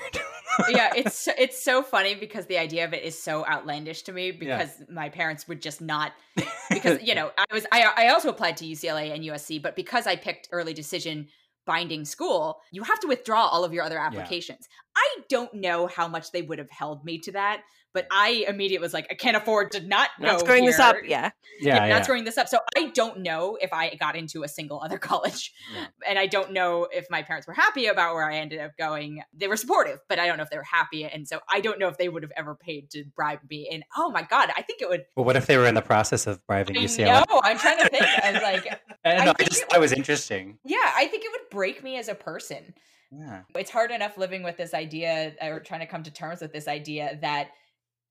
Yeah, 0.69 0.91
it's, 0.95 1.27
it's 1.37 1.63
so 1.63 1.81
funny 1.83 2.15
because 2.15 2.45
the 2.45 2.57
idea 2.57 2.85
of 2.85 2.93
it 2.93 3.03
is 3.03 3.21
so 3.21 3.45
outlandish 3.45 4.03
to 4.03 4.11
me 4.11 4.31
because 4.31 4.69
yeah. 4.79 4.85
my 4.89 5.09
parents 5.09 5.47
would 5.47 5.61
just 5.61 5.81
not, 5.81 6.13
because, 6.69 7.01
you 7.01 7.15
know, 7.15 7.31
I 7.37 7.45
was, 7.51 7.65
I, 7.71 7.91
I 7.95 8.07
also 8.09 8.29
applied 8.29 8.57
to 8.57 8.65
UCLA 8.65 9.13
and 9.13 9.23
USC, 9.23 9.61
but 9.61 9.75
because 9.75 10.07
I 10.07 10.15
picked 10.15 10.49
early 10.51 10.73
decision, 10.73 11.27
binding 11.65 12.05
school, 12.05 12.61
you 12.71 12.83
have 12.83 12.99
to 12.99 13.07
withdraw 13.07 13.47
all 13.47 13.63
of 13.63 13.73
your 13.73 13.83
other 13.83 13.99
applications. 13.99 14.67
Yeah. 14.69 15.01
I 15.01 15.21
don't 15.29 15.53
know 15.55 15.87
how 15.87 16.07
much 16.07 16.31
they 16.31 16.41
would 16.41 16.59
have 16.59 16.69
held 16.69 17.03
me 17.03 17.17
to 17.19 17.31
that, 17.33 17.61
but 17.95 18.05
I 18.11 18.45
immediately 18.47 18.83
was 18.83 18.93
like, 18.93 19.07
I 19.09 19.13
can't 19.13 19.37
afford 19.37 19.71
to 19.71 19.79
not 19.79 20.09
not 20.19 20.41
screwing 20.41 20.63
here. 20.63 20.73
this 20.73 20.79
up. 20.79 20.97
Yeah. 21.05 21.31
Yeah. 21.61 21.85
yeah 21.85 21.93
not 21.93 22.03
screwing 22.03 22.25
this 22.25 22.37
up. 22.37 22.49
So 22.49 22.59
I 22.75 22.89
don't 22.89 23.21
know 23.21 23.57
if 23.59 23.71
I 23.71 23.95
got 23.95 24.17
into 24.17 24.43
a 24.43 24.49
single 24.49 24.81
other 24.83 24.97
college. 25.09 25.53
Yeah. 25.73 25.87
And 26.07 26.19
I 26.19 26.27
don't 26.27 26.51
know 26.51 26.87
if 26.91 27.07
my 27.09 27.23
parents 27.23 27.47
were 27.47 27.53
happy 27.53 27.87
about 27.87 28.13
where 28.13 28.29
I 28.29 28.35
ended 28.35 28.59
up 28.59 28.71
going. 28.77 29.23
They 29.33 29.47
were 29.47 29.55
supportive, 29.55 29.99
but 30.09 30.19
I 30.19 30.27
don't 30.27 30.35
know 30.35 30.43
if 30.43 30.49
they 30.49 30.57
were 30.57 30.63
happy. 30.63 31.05
And 31.05 31.25
so 31.25 31.39
I 31.49 31.61
don't 31.61 31.79
know 31.79 31.87
if 31.87 31.97
they 31.97 32.09
would 32.09 32.21
have 32.21 32.33
ever 32.35 32.53
paid 32.53 32.91
to 32.91 33.05
bribe 33.15 33.39
me. 33.49 33.69
And 33.71 33.83
oh 33.97 34.11
my 34.11 34.23
God, 34.23 34.49
I 34.55 34.61
think 34.61 34.81
it 34.81 34.89
would. 34.89 35.05
Well, 35.15 35.25
what 35.25 35.37
if 35.37 35.45
they 35.45 35.57
were 35.57 35.65
in 35.65 35.75
the 35.75 35.81
process 35.81 36.27
of 36.27 36.45
bribing 36.45 36.75
UCLA? 36.75 37.25
No, 37.29 37.41
I'm 37.43 37.57
trying 37.57 37.79
to 37.79 37.87
think. 37.87 38.03
I 38.03 38.31
was 38.33 38.41
like, 38.41 38.67
I, 39.05 39.15
don't 39.15 39.25
know, 39.25 39.31
I, 39.31 39.35
I 39.39 39.45
just 39.45 39.63
thought 39.63 39.77
it 39.77 39.81
was 39.81 39.93
interesting. 39.93 40.59
Yeah, 40.65 40.91
I 40.95 41.07
think 41.07 41.23
it 41.23 41.31
would 41.31 41.49
break 41.49 41.81
me 41.81 41.97
as 41.97 42.09
a 42.09 42.15
person. 42.15 42.73
Yeah. 43.11 43.41
It's 43.55 43.71
hard 43.71 43.91
enough 43.91 44.17
living 44.17 44.43
with 44.43 44.57
this 44.57 44.73
idea 44.73 45.33
or 45.41 45.61
trying 45.61 45.79
to 45.79 45.85
come 45.85 46.03
to 46.03 46.11
terms 46.11 46.41
with 46.41 46.51
this 46.51 46.67
idea 46.67 47.17
that 47.21 47.51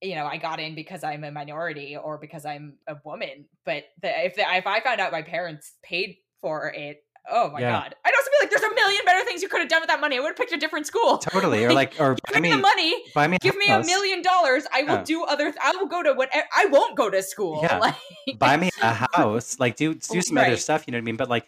you 0.05 0.14
know, 0.14 0.26
I 0.26 0.36
got 0.36 0.61
in 0.61 0.74
because 0.74 1.02
I'm 1.02 1.24
a 1.24 1.30
minority 1.30 1.96
or 1.96 2.18
because 2.18 2.44
I'm 2.44 2.74
a 2.86 2.96
woman. 3.05 3.46
But 3.64 3.84
the, 4.02 4.26
if 4.26 4.36
the, 4.36 4.42
if 4.42 4.66
I 4.66 4.80
found 4.80 5.00
out 5.00 5.12
my 5.12 5.22
parents 5.22 5.72
paid 5.82 6.18
for 6.40 6.68
it, 6.68 7.02
oh 7.30 7.50
my 7.50 7.61
yeah. 7.61 7.72
god, 7.72 7.94
I'd 8.05 8.14
also 8.14 8.30
be 8.30 8.44
like, 8.44 8.50
there's 8.50 8.62
a 8.62 8.74
million 8.74 9.00
better 9.07 9.24
things 9.24 9.42
you 9.42 9.48
could 9.48 9.61
have 9.61 9.68
done 9.68 9.80
with 9.80 9.88
that 9.88 10.00
money. 10.00 10.16
I 10.16 10.20
would 10.20 10.28
have 10.28 10.36
picked 10.36 10.52
a 10.52 10.59
different 10.59 10.86
school. 10.86 11.18
Totally, 11.18 11.64
or 11.64 11.72
like, 11.72 11.94
or 11.98 12.16
give 12.32 12.42
me 12.42 12.50
the 12.50 12.59
money, 12.59 12.94
buy 13.14 13.26
me, 13.26 13.38
give 13.40 13.57
me 13.57 13.68
a 13.68 13.82
million 13.82 14.20
dollars. 14.20 14.64
I 14.72 14.82
will 14.82 14.96
yeah. 14.96 15.05
do 15.05 15.24
other. 15.24 15.44
Th- 15.44 15.57
I 15.62 15.74
will 15.76 15.86
go 15.86 16.02
to 16.02 16.12
what 16.12 16.30
I 16.32 16.66
won't 16.66 16.96
go 16.96 17.09
to 17.11 17.22
school. 17.22 17.61
Yeah. 17.62 17.78
Like, 17.84 18.38
buy 18.38 18.57
me 18.57 18.70
a 18.80 19.07
house. 19.12 19.59
Like 19.59 19.76
do 19.76 19.94
do 19.94 20.18
oh, 20.18 20.20
some 20.20 20.36
right. 20.36 20.46
other 20.46 20.57
stuff. 20.57 20.84
You 20.86 20.92
know 20.92 20.96
what 20.96 21.02
I 21.02 21.05
mean? 21.05 21.16
But 21.16 21.28
like 21.28 21.46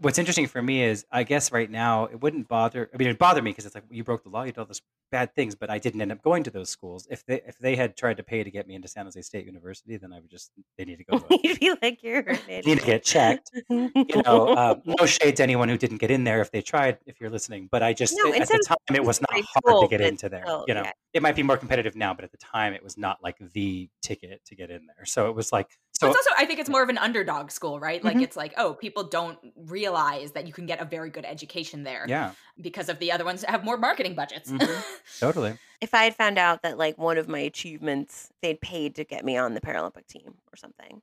what's 0.00 0.18
interesting 0.18 0.46
for 0.46 0.62
me 0.62 0.82
is 0.82 1.04
I 1.10 1.22
guess 1.22 1.52
right 1.52 1.70
now 1.70 2.06
it 2.06 2.20
wouldn't 2.20 2.48
bother. 2.48 2.90
I 2.92 2.96
mean, 2.96 3.08
it'd 3.08 3.18
bother 3.18 3.42
me 3.42 3.50
because 3.50 3.66
it's 3.66 3.74
like 3.74 3.84
you 3.90 4.02
broke 4.02 4.24
the 4.24 4.30
law, 4.30 4.42
you 4.42 4.52
did 4.52 4.58
all 4.58 4.66
those 4.66 4.82
bad 5.10 5.34
things, 5.34 5.54
but 5.54 5.70
I 5.70 5.78
didn't 5.78 6.00
end 6.00 6.12
up 6.12 6.22
going 6.22 6.42
to 6.44 6.50
those 6.50 6.70
schools. 6.70 7.06
If 7.10 7.24
they 7.26 7.40
if 7.46 7.58
they 7.58 7.76
had 7.76 7.96
tried 7.96 8.16
to 8.16 8.22
pay 8.22 8.42
to 8.42 8.50
get 8.50 8.66
me 8.66 8.74
into 8.74 8.88
San 8.88 9.04
Jose 9.04 9.20
State 9.22 9.44
University, 9.44 9.96
then 9.96 10.12
I 10.12 10.20
would 10.20 10.30
just 10.30 10.52
they 10.78 10.84
need 10.84 10.96
to 10.96 11.04
go. 11.04 11.24
You'd 11.42 11.60
be 11.60 11.74
like 11.82 12.02
you're 12.02 12.24
need 12.48 12.78
to 12.78 12.86
get 12.86 13.04
checked. 13.04 13.50
you 13.68 14.22
know, 14.24 14.48
uh, 14.48 14.76
no 14.84 15.06
shade 15.06 15.36
to 15.36 15.42
anyone 15.42 15.68
who 15.68 15.76
didn't 15.76 15.98
get 15.98 16.10
in 16.10 16.24
there 16.24 16.40
if 16.40 16.50
they 16.50 16.62
tried. 16.62 16.98
If 17.06 17.20
you're 17.20 17.30
listening, 17.30 17.68
but 17.70 17.82
I 17.82 17.92
just 17.92 18.14
no, 18.16 18.32
at 18.32 18.48
the 18.48 18.64
time 18.66 18.96
it 18.96 19.04
was 19.04 19.20
not 19.20 19.30
hard 19.32 19.82
to 19.82 19.88
get 19.88 20.00
into 20.00 20.28
there. 20.28 20.42
Still, 20.44 20.64
you 20.66 20.74
know, 20.74 20.82
yeah. 20.82 20.92
it 21.12 21.22
might 21.22 21.36
be 21.36 21.42
more 21.42 21.56
competitive 21.56 21.94
now, 21.94 22.14
but 22.14 22.24
at 22.24 22.30
the 22.30 22.38
time 22.38 22.72
it 22.72 22.82
was 22.82 22.96
not 22.96 23.18
like 23.22 23.36
the 23.52 23.88
ticket 24.02 24.42
to 24.46 24.54
get 24.54 24.70
in 24.70 24.86
there. 24.86 25.04
So 25.04 25.28
it 25.28 25.34
was 25.34 25.52
like 25.52 25.78
so 26.00 26.08
it's 26.08 26.16
also 26.16 26.30
I 26.38 26.46
think 26.46 26.58
it's 26.60 26.70
more 26.70 26.82
of 26.82 26.88
an 26.88 26.96
underdog 26.96 27.50
school, 27.50 27.78
right? 27.78 28.02
Like 28.02 28.14
mm-hmm. 28.14 28.24
it's 28.24 28.36
like, 28.36 28.54
oh, 28.56 28.72
people 28.72 29.04
don't 29.04 29.38
realize 29.54 30.32
that 30.32 30.46
you 30.46 30.52
can 30.52 30.64
get 30.64 30.80
a 30.80 30.86
very 30.86 31.10
good 31.10 31.26
education 31.26 31.82
there. 31.82 32.06
Yeah. 32.08 32.32
Because 32.58 32.88
of 32.88 32.98
the 33.00 33.12
other 33.12 33.24
ones 33.24 33.42
that 33.42 33.50
have 33.50 33.64
more 33.64 33.76
marketing 33.76 34.14
budgets. 34.14 34.50
Mm-hmm. 34.50 34.80
totally. 35.18 35.58
If 35.80 35.94
I 35.94 36.04
had 36.04 36.14
found 36.14 36.36
out 36.38 36.60
that 36.60 36.76
like 36.76 36.98
one 36.98 37.16
of 37.16 37.26
my 37.26 37.38
achievements 37.38 38.28
they'd 38.42 38.60
paid 38.60 38.96
to 38.96 39.04
get 39.04 39.24
me 39.24 39.38
on 39.38 39.54
the 39.54 39.62
Paralympic 39.62 40.06
team 40.06 40.34
or 40.52 40.56
something, 40.56 41.00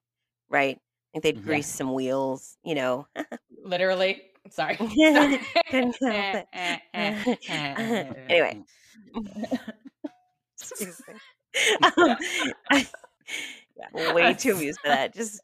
right? 0.49 0.79
Like 1.15 1.23
they'd 1.23 1.37
mm-hmm. 1.37 1.47
grease 1.47 1.67
some 1.67 1.95
wheels, 1.95 2.57
you 2.63 2.75
know. 2.75 3.07
Literally. 3.63 4.21
Sorry. 4.51 4.77
anyway. 8.29 8.63
um, 11.81 12.17
yeah, 12.71 12.83
way 13.93 14.33
too 14.33 14.53
amused 14.53 14.79
for 14.81 14.89
that. 14.89 15.13
Just 15.13 15.41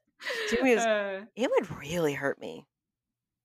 too 0.49 0.57
amused. 0.61 0.85
Uh, 0.85 1.21
it 1.35 1.49
would 1.49 1.79
really 1.79 2.13
hurt 2.13 2.39
me. 2.39 2.65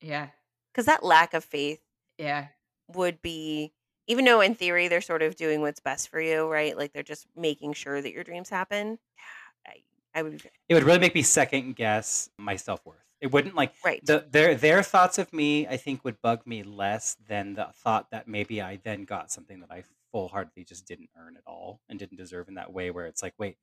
Yeah. 0.01 0.29
Because 0.73 0.87
that 0.87 1.05
lack 1.05 1.35
of 1.35 1.45
faith. 1.45 1.81
Yeah. 2.19 2.49
Would 2.89 3.21
be, 3.23 3.73
even 4.07 4.25
though 4.25 4.41
in 4.41 4.55
theory 4.55 4.89
they're 4.89 5.01
sort 5.01 5.23
of 5.23 5.37
doing 5.37 5.61
what's 5.61 5.81
best 5.81 6.09
for 6.09 6.21
you, 6.21 6.51
right? 6.51 6.77
Like 6.77 6.93
they're 6.93 7.03
just 7.03 7.27
making 7.37 7.75
sure 7.75 8.01
that 8.01 8.13
your 8.13 8.25
dreams 8.25 8.49
happen. 8.49 8.99
I, 9.67 9.83
I 10.15 10.23
would. 10.23 10.43
It 10.69 10.75
would 10.75 10.85
really 10.85 10.99
make 10.99 11.15
me 11.15 11.23
second 11.23 11.77
guess 11.77 12.31
my 12.39 12.57
self 12.57 12.85
worth. 12.87 12.97
It 13.21 13.33
wouldn't 13.33 13.57
like 13.57 13.73
right. 13.85 14.05
The, 14.05 14.27
their 14.31 14.55
their 14.55 14.83
thoughts 14.83 15.19
of 15.19 15.33
me, 15.33 15.67
I 15.67 15.77
think, 15.77 16.05
would 16.05 16.23
bug 16.23 16.47
me 16.47 16.63
less 16.63 17.17
than 17.29 17.55
the 17.55 17.69
thought 17.75 18.11
that 18.13 18.29
maybe 18.29 18.63
I 18.63 18.79
then 18.83 19.05
got 19.05 19.33
something 19.33 19.61
that 19.61 19.71
I 19.71 19.83
full 20.13 20.29
heartedly 20.29 20.65
just 20.65 20.87
didn't 20.87 21.11
earn 21.19 21.37
at 21.37 21.43
all 21.47 21.81
and 21.89 21.99
didn't 21.99 22.17
deserve 22.17 22.49
in 22.49 22.55
that 22.55 22.73
way. 22.73 22.91
Where 22.91 23.07
it's 23.07 23.23
like, 23.23 23.35
wait, 23.37 23.57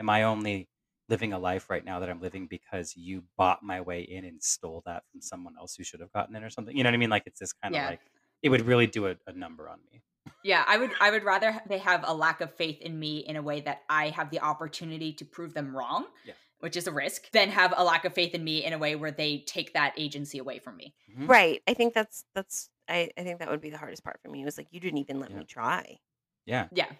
am 0.00 0.10
I 0.10 0.24
only 0.24 0.68
living 1.08 1.32
a 1.32 1.38
life 1.38 1.68
right 1.68 1.84
now 1.84 2.00
that 2.00 2.08
I'm 2.08 2.20
living 2.20 2.46
because 2.46 2.96
you 2.96 3.24
bought 3.36 3.62
my 3.62 3.80
way 3.80 4.02
in 4.02 4.24
and 4.24 4.42
stole 4.42 4.82
that 4.86 5.02
from 5.10 5.20
someone 5.20 5.54
else 5.58 5.74
who 5.74 5.84
should 5.84 6.00
have 6.00 6.12
gotten 6.12 6.34
it 6.34 6.42
or 6.42 6.50
something? 6.50 6.76
You 6.76 6.82
know 6.82 6.88
what 6.88 6.94
I 6.94 6.98
mean? 6.98 7.10
Like 7.10 7.24
it's 7.26 7.40
this 7.40 7.52
kind 7.52 7.76
of 7.76 7.82
like 7.82 8.00
it 8.42 8.48
would 8.48 8.66
really 8.66 8.86
do 8.86 9.06
a, 9.06 9.16
a 9.26 9.32
number 9.32 9.68
on 9.68 9.78
me. 9.92 10.02
Yeah, 10.44 10.64
I 10.66 10.78
would 10.78 10.90
I 11.00 11.10
would 11.10 11.24
rather 11.24 11.60
they 11.68 11.78
have 11.78 12.04
a 12.06 12.14
lack 12.14 12.40
of 12.40 12.54
faith 12.54 12.80
in 12.80 12.98
me 12.98 13.18
in 13.18 13.36
a 13.36 13.42
way 13.42 13.60
that 13.60 13.82
I 13.88 14.08
have 14.10 14.30
the 14.30 14.40
opportunity 14.40 15.12
to 15.14 15.24
prove 15.24 15.54
them 15.54 15.76
wrong. 15.76 16.06
Yeah. 16.24 16.34
Which 16.60 16.76
is 16.76 16.86
a 16.86 16.92
risk, 16.92 17.30
than 17.30 17.48
have 17.48 17.72
a 17.74 17.82
lack 17.82 18.04
of 18.04 18.12
faith 18.12 18.34
in 18.34 18.44
me 18.44 18.62
in 18.62 18.74
a 18.74 18.78
way 18.78 18.94
where 18.94 19.10
they 19.10 19.44
take 19.46 19.72
that 19.72 19.94
agency 19.96 20.36
away 20.36 20.58
from 20.58 20.76
me. 20.76 20.94
Mm-hmm. 21.10 21.26
Right. 21.26 21.62
I 21.66 21.72
think 21.72 21.94
that's 21.94 22.26
that's 22.34 22.68
I, 22.86 23.08
I 23.16 23.22
think 23.22 23.38
that 23.38 23.48
would 23.48 23.62
be 23.62 23.70
the 23.70 23.78
hardest 23.78 24.04
part 24.04 24.20
for 24.22 24.28
me. 24.28 24.42
It 24.42 24.44
was 24.44 24.58
like 24.58 24.66
you 24.70 24.78
didn't 24.78 24.98
even 24.98 25.20
let 25.20 25.30
yeah. 25.30 25.38
me 25.38 25.44
try. 25.46 26.00
Yeah. 26.44 26.66
Yeah. 26.72 26.90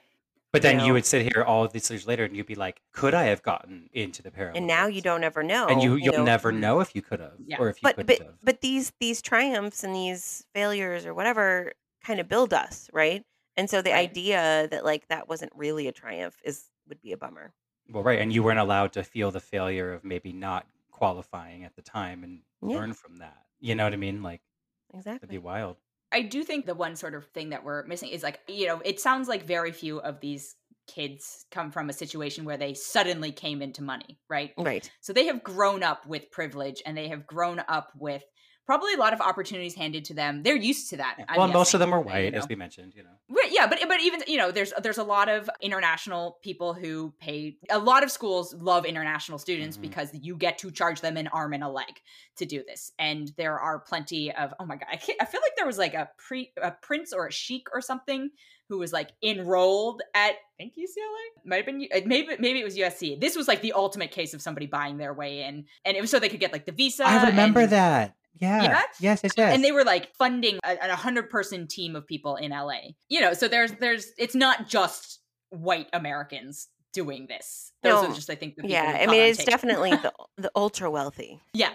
But 0.52 0.62
then 0.62 0.74
you, 0.74 0.78
know? 0.78 0.86
you 0.86 0.92
would 0.94 1.06
sit 1.06 1.22
here 1.32 1.44
all 1.44 1.64
of 1.64 1.72
these 1.72 1.88
years 1.90 2.06
later 2.06 2.24
and 2.24 2.36
you'd 2.36 2.46
be 2.46 2.56
like, 2.56 2.80
could 2.92 3.14
I 3.14 3.24
have 3.24 3.42
gotten 3.42 3.88
into 3.92 4.20
the 4.22 4.30
Paralympics? 4.30 4.56
And 4.56 4.66
now 4.66 4.86
you 4.88 5.00
don't 5.00 5.22
ever 5.22 5.44
know. 5.44 5.68
And 5.68 5.80
you, 5.80 5.94
you'll 5.94 6.18
know? 6.18 6.24
never 6.24 6.50
mm-hmm. 6.50 6.60
know 6.60 6.80
if 6.80 6.94
you 6.94 7.02
could 7.02 7.20
have 7.20 7.34
yeah. 7.44 7.56
or 7.58 7.68
if 7.68 7.76
you 7.76 7.82
but, 7.84 7.96
couldn't 7.96 8.18
but, 8.18 8.26
have. 8.26 8.34
But 8.42 8.60
these 8.60 8.92
these 8.98 9.22
triumphs 9.22 9.84
and 9.84 9.94
these 9.94 10.44
failures 10.52 11.06
or 11.06 11.14
whatever 11.14 11.72
kind 12.04 12.18
of 12.18 12.28
build 12.28 12.52
us, 12.52 12.90
right? 12.92 13.24
And 13.56 13.70
so 13.70 13.80
the 13.80 13.90
right. 13.90 14.08
idea 14.08 14.68
that 14.70 14.84
like 14.84 15.06
that 15.08 15.28
wasn't 15.28 15.52
really 15.54 15.86
a 15.86 15.92
triumph 15.92 16.36
is 16.44 16.64
would 16.88 17.00
be 17.00 17.12
a 17.12 17.16
bummer. 17.16 17.52
Well, 17.88 18.02
right. 18.02 18.18
And 18.18 18.32
you 18.32 18.42
weren't 18.42 18.58
allowed 18.58 18.92
to 18.94 19.04
feel 19.04 19.30
the 19.30 19.40
failure 19.40 19.92
of 19.92 20.04
maybe 20.04 20.32
not 20.32 20.66
qualifying 20.90 21.64
at 21.64 21.76
the 21.76 21.82
time 21.82 22.24
and 22.24 22.40
yeah. 22.62 22.76
learn 22.76 22.92
from 22.92 23.18
that. 23.18 23.38
You 23.60 23.74
know 23.76 23.84
what 23.84 23.92
I 23.92 23.96
mean? 23.96 24.22
Like 24.22 24.40
exactly. 24.92 25.26
That'd 25.26 25.30
be 25.30 25.38
wild. 25.38 25.76
I 26.12 26.22
do 26.22 26.42
think 26.42 26.66
the 26.66 26.74
one 26.74 26.96
sort 26.96 27.14
of 27.14 27.26
thing 27.28 27.50
that 27.50 27.64
we're 27.64 27.84
missing 27.86 28.08
is 28.10 28.22
like, 28.22 28.40
you 28.48 28.66
know, 28.66 28.80
it 28.84 29.00
sounds 29.00 29.28
like 29.28 29.44
very 29.44 29.72
few 29.72 29.98
of 30.00 30.20
these 30.20 30.56
kids 30.86 31.46
come 31.50 31.70
from 31.70 31.88
a 31.88 31.92
situation 31.92 32.44
where 32.44 32.56
they 32.56 32.74
suddenly 32.74 33.30
came 33.30 33.62
into 33.62 33.82
money, 33.82 34.18
right? 34.28 34.52
Right. 34.58 34.90
So 35.00 35.12
they 35.12 35.26
have 35.26 35.42
grown 35.42 35.82
up 35.82 36.06
with 36.06 36.30
privilege 36.30 36.82
and 36.84 36.96
they 36.96 37.08
have 37.08 37.26
grown 37.26 37.62
up 37.68 37.92
with 37.96 38.24
probably 38.66 38.94
a 38.94 38.98
lot 38.98 39.12
of 39.12 39.20
opportunities 39.20 39.74
handed 39.74 40.04
to 40.06 40.14
them. 40.14 40.42
They're 40.42 40.56
used 40.56 40.90
to 40.90 40.96
that. 40.98 41.16
Yeah. 41.18 41.24
Well, 41.36 41.48
most 41.48 41.74
of 41.74 41.80
them 41.80 41.92
are 41.92 42.00
white, 42.00 42.26
you 42.26 42.30
know? 42.30 42.38
as 42.38 42.48
we 42.48 42.54
mentioned. 42.54 42.94
You 42.94 43.04
know. 43.04 43.10
right, 43.28 43.50
Yeah, 43.50 43.66
but 43.66 43.78
but 43.88 44.00
even 44.00 44.22
you 44.26 44.38
know, 44.38 44.50
there's 44.50 44.72
there's 44.82 44.98
a 44.98 45.04
lot 45.04 45.28
of 45.28 45.50
international 45.60 46.38
people 46.42 46.74
who 46.74 47.12
pay. 47.20 47.56
A 47.70 47.78
lot 47.78 48.02
of 48.02 48.10
schools 48.10 48.54
love 48.54 48.84
international 48.84 49.38
students 49.38 49.76
mm-hmm. 49.76 49.88
because 49.88 50.10
you 50.12 50.36
get 50.36 50.58
to 50.58 50.70
charge 50.70 51.00
them 51.00 51.16
an 51.16 51.28
arm 51.28 51.52
and 51.52 51.64
a 51.64 51.68
leg 51.68 52.00
to 52.36 52.46
do 52.46 52.62
this. 52.66 52.92
And 52.98 53.32
there 53.36 53.58
are 53.58 53.78
plenty 53.78 54.32
of. 54.32 54.54
Oh 54.60 54.66
my 54.66 54.76
god, 54.76 54.88
I, 54.90 54.96
I 55.20 55.24
feel 55.24 55.40
like 55.42 55.56
there 55.56 55.66
was 55.66 55.78
like 55.78 55.94
a 55.94 56.08
pre 56.16 56.52
a 56.62 56.70
prince 56.70 57.12
or 57.12 57.26
a 57.26 57.32
sheik 57.32 57.68
or 57.72 57.80
something 57.80 58.30
who 58.70 58.78
was 58.78 58.92
like 58.92 59.10
enrolled 59.22 60.00
at 60.14 60.30
I 60.30 60.36
think 60.56 60.74
UCLA 60.74 61.44
might 61.44 61.56
have 61.56 61.66
been 61.66 61.88
maybe 62.06 62.36
maybe 62.38 62.60
it 62.60 62.64
was 62.64 62.76
USC. 62.76 63.20
This 63.20 63.36
was 63.36 63.48
like 63.48 63.62
the 63.62 63.72
ultimate 63.72 64.12
case 64.12 64.32
of 64.32 64.40
somebody 64.40 64.66
buying 64.66 64.96
their 64.96 65.12
way 65.12 65.42
in, 65.42 65.64
and 65.84 65.96
it 65.96 66.00
was 66.00 66.10
so 66.10 66.20
they 66.20 66.28
could 66.28 66.40
get 66.40 66.52
like 66.52 66.66
the 66.66 66.72
visa. 66.72 67.04
I 67.04 67.26
remember 67.26 67.62
and, 67.62 67.72
that. 67.72 68.14
Yeah. 68.38 68.62
yeah. 68.62 68.82
Yes, 69.00 69.20
yes, 69.22 69.32
yes. 69.36 69.54
And 69.54 69.64
they 69.64 69.72
were 69.72 69.84
like 69.84 70.14
funding 70.16 70.58
a, 70.64 70.76
a 70.90 70.96
hundred 70.96 71.30
person 71.30 71.66
team 71.66 71.96
of 71.96 72.06
people 72.06 72.36
in 72.36 72.50
LA. 72.50 72.92
You 73.08 73.20
know, 73.20 73.34
so 73.34 73.48
there's 73.48 73.72
there's 73.72 74.12
it's 74.18 74.34
not 74.34 74.68
just 74.68 75.20
white 75.50 75.88
Americans 75.92 76.68
doing 76.92 77.26
this. 77.28 77.72
Those 77.82 78.02
no. 78.02 78.10
are 78.10 78.14
just 78.14 78.30
I 78.30 78.34
think 78.34 78.54
Yeah, 78.62 78.98
I 79.00 79.06
mean 79.06 79.22
it's 79.22 79.44
definitely 79.44 79.90
the 80.02 80.12
the 80.36 80.50
ultra 80.54 80.90
wealthy. 80.90 81.40
Yeah 81.52 81.70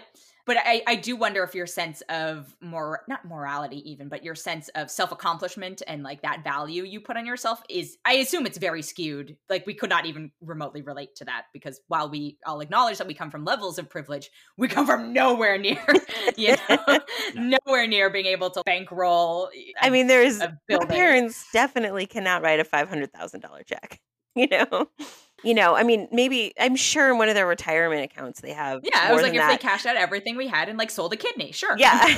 but 0.46 0.56
I, 0.58 0.82
I 0.86 0.96
do 0.96 1.16
wonder 1.16 1.42
if 1.42 1.54
your 1.54 1.66
sense 1.66 2.02
of 2.08 2.54
more 2.60 3.02
not 3.08 3.24
morality 3.24 3.88
even 3.90 4.08
but 4.08 4.24
your 4.24 4.34
sense 4.34 4.68
of 4.70 4.90
self-accomplishment 4.90 5.82
and 5.86 6.02
like 6.02 6.22
that 6.22 6.42
value 6.44 6.84
you 6.84 7.00
put 7.00 7.16
on 7.16 7.26
yourself 7.26 7.62
is 7.68 7.98
i 8.04 8.14
assume 8.14 8.46
it's 8.46 8.58
very 8.58 8.82
skewed. 8.82 9.36
Like 9.50 9.66
we 9.66 9.74
could 9.74 9.90
not 9.90 10.06
even 10.06 10.30
remotely 10.40 10.82
relate 10.82 11.16
to 11.16 11.24
that 11.26 11.46
because 11.52 11.80
while 11.88 12.08
we 12.08 12.38
all 12.46 12.60
acknowledge 12.60 12.98
that 12.98 13.06
we 13.06 13.14
come 13.14 13.30
from 13.30 13.44
levels 13.44 13.78
of 13.78 13.90
privilege 13.90 14.30
we 14.56 14.68
come 14.68 14.86
from 14.86 15.12
nowhere 15.12 15.58
near 15.58 15.84
you 16.36 16.56
know 16.68 16.98
nowhere 17.66 17.86
near 17.86 18.10
being 18.10 18.26
able 18.26 18.50
to 18.50 18.62
bankroll 18.64 19.50
I 19.80 19.90
mean 19.90 20.06
there's 20.06 20.40
parents 20.88 21.46
definitely 21.52 22.06
cannot 22.06 22.42
write 22.42 22.60
a 22.60 22.64
$500000 22.64 23.66
check 23.66 24.00
you 24.34 24.48
know 24.48 24.88
you 25.46 25.54
know, 25.54 25.76
I 25.76 25.84
mean, 25.84 26.08
maybe 26.10 26.52
I'm 26.58 26.74
sure 26.74 27.08
in 27.10 27.18
one 27.18 27.28
of 27.28 27.36
their 27.36 27.46
retirement 27.46 28.02
accounts 28.02 28.40
they 28.40 28.52
have. 28.52 28.80
Yeah, 28.82 28.98
I 29.00 29.12
was 29.12 29.22
like, 29.22 29.32
if 29.32 29.38
that. 29.38 29.48
they 29.48 29.58
cashed 29.58 29.86
out 29.86 29.96
everything 29.96 30.36
we 30.36 30.48
had 30.48 30.68
and 30.68 30.76
like 30.76 30.90
sold 30.90 31.12
a 31.12 31.16
kidney, 31.16 31.52
sure. 31.52 31.78
Yeah. 31.78 32.04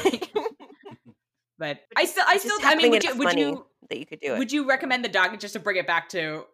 but 1.58 1.80
I 1.94 2.06
still, 2.06 2.24
I 2.26 2.38
still, 2.38 2.56
I 2.62 2.74
mean, 2.74 2.90
would 2.90 3.04
you, 3.04 3.16
would 3.16 3.38
you 3.38 3.66
that 3.90 3.98
you 3.98 4.06
could 4.06 4.20
do 4.20 4.34
it? 4.34 4.38
Would 4.38 4.50
you 4.50 4.66
recommend 4.66 5.04
the 5.04 5.10
doc 5.10 5.38
just 5.38 5.52
to 5.52 5.60
bring 5.60 5.76
it 5.76 5.86
back 5.86 6.08
to? 6.10 6.44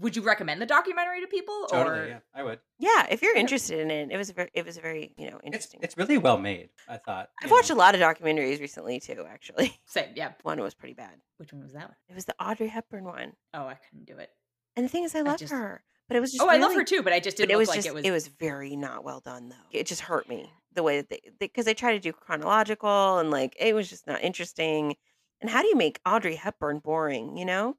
Would 0.00 0.16
you 0.16 0.22
recommend 0.22 0.60
the 0.60 0.66
documentary 0.66 1.20
to 1.20 1.28
people? 1.28 1.66
Totally, 1.70 1.98
or? 1.98 2.06
yeah, 2.08 2.18
I 2.34 2.42
would. 2.42 2.58
Yeah, 2.80 3.06
if 3.10 3.22
you're 3.22 3.36
interested 3.36 3.78
in 3.78 3.90
it, 3.90 4.10
it 4.10 4.16
was 4.16 4.30
very, 4.30 4.50
it 4.54 4.66
was 4.66 4.76
very, 4.78 5.12
you 5.16 5.30
know, 5.30 5.38
interesting. 5.44 5.78
It's, 5.82 5.92
it's 5.92 5.98
really 5.98 6.18
well 6.18 6.38
made. 6.38 6.70
I 6.88 6.96
thought. 6.96 7.28
I've 7.44 7.50
watched 7.50 7.68
know. 7.68 7.76
a 7.76 7.78
lot 7.78 7.94
of 7.94 8.00
documentaries 8.00 8.60
recently 8.60 8.98
too. 8.98 9.24
Actually, 9.28 9.78
same. 9.86 10.08
Yeah, 10.16 10.32
one 10.42 10.60
was 10.60 10.74
pretty 10.74 10.94
bad. 10.94 11.14
Which 11.36 11.52
one 11.52 11.62
was 11.62 11.74
that 11.74 11.84
one? 11.84 11.96
It 12.08 12.14
was 12.14 12.24
the 12.24 12.34
Audrey 12.42 12.66
Hepburn 12.66 13.04
one. 13.04 13.34
Oh, 13.54 13.66
I 13.66 13.74
couldn't 13.74 14.06
do 14.06 14.16
it. 14.16 14.30
And 14.74 14.84
the 14.84 14.88
thing 14.88 15.04
is, 15.04 15.14
I 15.14 15.20
love 15.20 15.34
I 15.34 15.36
just, 15.38 15.52
her. 15.52 15.82
But 16.08 16.16
it 16.16 16.20
was 16.20 16.32
just 16.32 16.42
Oh, 16.42 16.46
really, 16.46 16.58
I 16.58 16.62
love 16.62 16.74
her 16.74 16.84
too, 16.84 17.02
but 17.02 17.12
I 17.12 17.20
just 17.20 17.36
didn't 17.36 17.50
it 17.50 17.56
was 17.56 17.68
like 17.68 17.76
just 17.76 17.88
it 17.88 17.94
was 17.94 18.04
it 18.04 18.10
was 18.10 18.28
very 18.28 18.76
not 18.76 19.04
well 19.04 19.20
done 19.20 19.50
though. 19.50 19.56
It 19.70 19.86
just 19.86 20.00
hurt 20.00 20.28
me 20.28 20.50
the 20.74 20.82
way 20.82 20.98
that 21.00 21.10
they 21.10 21.20
because 21.38 21.66
they, 21.66 21.72
they 21.72 21.74
try 21.74 21.92
to 21.92 22.00
do 22.00 22.12
chronological 22.12 23.18
and 23.18 23.30
like 23.30 23.54
it 23.58 23.74
was 23.74 23.88
just 23.88 24.06
not 24.06 24.22
interesting. 24.22 24.96
And 25.40 25.50
how 25.50 25.62
do 25.62 25.68
you 25.68 25.76
make 25.76 26.00
Audrey 26.06 26.34
Hepburn 26.34 26.80
boring? 26.80 27.36
You 27.36 27.44
know, 27.44 27.76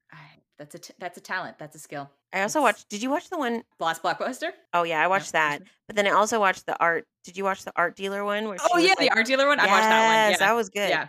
that's 0.57 0.75
a 0.75 0.79
t- 0.79 0.93
that's 0.99 1.17
a 1.17 1.21
talent. 1.21 1.57
That's 1.57 1.75
a 1.75 1.79
skill. 1.79 2.09
I 2.31 2.41
also 2.43 2.61
watched. 2.61 2.89
Did 2.89 3.01
you 3.01 3.09
watch 3.09 3.29
the 3.29 3.37
one? 3.37 3.63
Last 3.79 4.03
Blockbuster. 4.03 4.51
Oh 4.73 4.83
yeah, 4.83 5.03
I 5.03 5.07
watched 5.07 5.31
that. 5.31 5.61
But 5.87 5.95
then 5.95 6.05
I 6.05 6.11
also 6.11 6.39
watched 6.39 6.65
the 6.65 6.77
art. 6.79 7.05
Did 7.23 7.37
you 7.37 7.43
watch 7.43 7.63
the 7.63 7.73
art 7.75 7.95
dealer 7.95 8.23
one? 8.23 8.47
Where 8.47 8.57
oh 8.71 8.77
yeah, 8.77 8.89
like, 8.89 8.99
the 8.99 9.09
art 9.11 9.25
dealer 9.25 9.47
one. 9.47 9.59
I 9.59 9.65
watched 9.65 9.81
that 9.81 10.25
one. 10.25 10.31
Yeah, 10.33 10.37
that 10.37 10.55
was 10.55 10.69
good. 10.69 10.89
Yeah, 10.89 11.07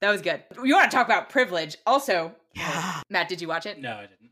that 0.00 0.10
was 0.10 0.22
good. 0.22 0.42
You 0.62 0.74
want 0.74 0.90
to 0.90 0.96
talk 0.96 1.06
about 1.06 1.28
privilege? 1.28 1.76
Also, 1.86 2.34
yeah. 2.54 3.00
Matt, 3.10 3.28
did 3.28 3.40
you 3.40 3.48
watch 3.48 3.66
it? 3.66 3.78
No, 3.78 3.92
I 3.92 4.00
didn't. 4.02 4.30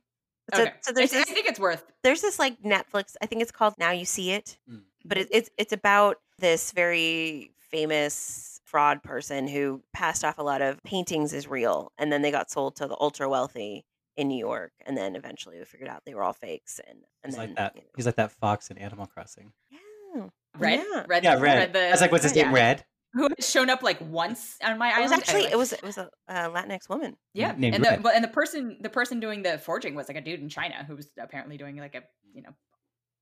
So, 0.52 0.62
Okay. 0.62 0.72
so 0.82 0.92
there's 0.92 1.10
It's- 1.12 1.24
this, 1.26 1.30
I 1.30 1.34
think 1.34 1.46
it's 1.48 1.58
worth. 1.60 1.84
there's 2.02 2.20
this 2.20 2.38
like 2.38 2.60
Netflix. 2.62 3.16
I 3.22 3.26
think 3.26 3.40
it's 3.42 3.50
called 3.52 3.74
Now 3.78 3.90
You 3.92 4.04
See 4.04 4.30
It, 4.32 4.58
Mm. 4.70 4.82
but 5.04 5.16
it, 5.18 5.28
it's 5.30 5.50
it's 5.56 5.72
about 5.72 6.18
this 6.38 6.72
very 6.72 7.52
famous 7.70 8.60
fraud 8.64 9.02
person 9.02 9.46
who 9.48 9.82
passed 9.92 10.24
off 10.24 10.38
a 10.38 10.42
lot 10.42 10.60
of 10.60 10.82
paintings 10.82 11.32
as 11.32 11.46
real, 11.48 11.92
and 11.98 12.12
then 12.12 12.22
they 12.22 12.30
got 12.30 12.50
sold 12.50 12.76
to 12.76 12.86
the 12.86 12.96
ultra 13.00 13.28
wealthy 13.28 13.84
in 14.16 14.28
New 14.28 14.38
York, 14.38 14.72
and 14.86 14.96
then 14.96 15.16
eventually 15.16 15.58
we 15.58 15.64
figured 15.64 15.88
out 15.88 16.02
they 16.04 16.14
were 16.14 16.22
all 16.22 16.32
fakes, 16.32 16.78
and 16.80 16.98
and 17.22 17.32
He's 17.32 17.36
then 17.36 17.48
like 17.48 17.56
that. 17.56 17.76
you 17.76 17.82
know, 17.82 17.88
He's 17.96 18.06
like 18.06 18.16
that 18.16 18.32
fox 18.32 18.70
in 18.70 18.76
Animal 18.78 19.06
Crossing. 19.06 19.52
yeah. 19.70 20.28
Redd, 20.56 20.84
Yeah. 20.92 21.04
Redd, 21.08 21.24
Yeah, 21.24 21.40
Redd. 21.40 21.72
the, 21.72 21.88
I 21.88 21.90
was 21.90 22.00
like, 22.00 22.12
what's 22.12 22.22
his 22.24 22.36
yeah. 22.36 22.44
name? 22.44 22.54
Redd. 22.54 22.84
Who 23.14 23.22
had 23.22 23.42
shown 23.42 23.70
up 23.70 23.82
like 23.82 23.98
once 24.00 24.56
on 24.62 24.76
my 24.78 24.96
It 24.98 25.02
was 25.02 25.12
actually 25.12 25.40
Anyway. 25.46 25.52
it 25.52 25.56
was 25.56 25.72
it 25.72 25.82
was 25.82 25.98
a 25.98 26.10
uh, 26.28 26.48
Latinx 26.50 26.88
woman. 26.88 27.16
Yeah, 27.32 27.54
named 27.56 27.76
and 27.76 27.84
the 27.84 28.00
well, 28.02 28.12
and 28.14 28.22
the 28.24 28.28
person 28.28 28.76
the 28.80 28.90
person 28.90 29.20
doing 29.20 29.42
the 29.42 29.58
forging 29.58 29.94
was 29.94 30.08
like 30.08 30.16
a 30.16 30.20
dude 30.20 30.40
in 30.40 30.48
China 30.48 30.84
who 30.86 30.96
was 30.96 31.08
apparently 31.18 31.56
doing 31.56 31.76
like 31.76 31.94
a 31.94 32.02
you 32.34 32.42
know 32.42 32.50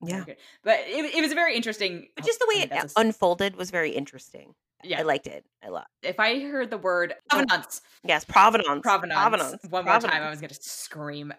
Yeah, 0.02 0.24
but 0.64 0.80
it, 0.86 1.14
it 1.14 1.20
was 1.22 1.32
very 1.34 1.54
interesting. 1.56 2.08
but 2.16 2.24
just 2.24 2.38
the 2.40 2.46
I 2.46 2.48
way 2.48 2.54
mean, 2.56 2.64
it 2.64 2.70
that's 2.70 2.94
a- 2.96 3.00
unfolded 3.00 3.54
was 3.56 3.70
very 3.70 3.90
interesting. 3.90 4.54
yeah. 4.82 4.98
I 5.00 5.02
liked 5.02 5.26
it 5.26 5.44
a 5.62 5.70
lot. 5.70 5.86
if 6.02 6.18
I 6.18 6.40
heard 6.40 6.70
the 6.70 6.78
word 6.78 7.14
provenance, 7.30 7.82
Yes, 8.02 8.24
provenance, 8.24 8.80
provenance, 8.82 9.20
provenance, 9.20 9.62
one 9.70 9.84
more 9.84 10.00
time, 10.00 10.22
I 10.22 10.30
was 10.30 10.40
gonna 10.40 10.54
scream. 10.54 11.32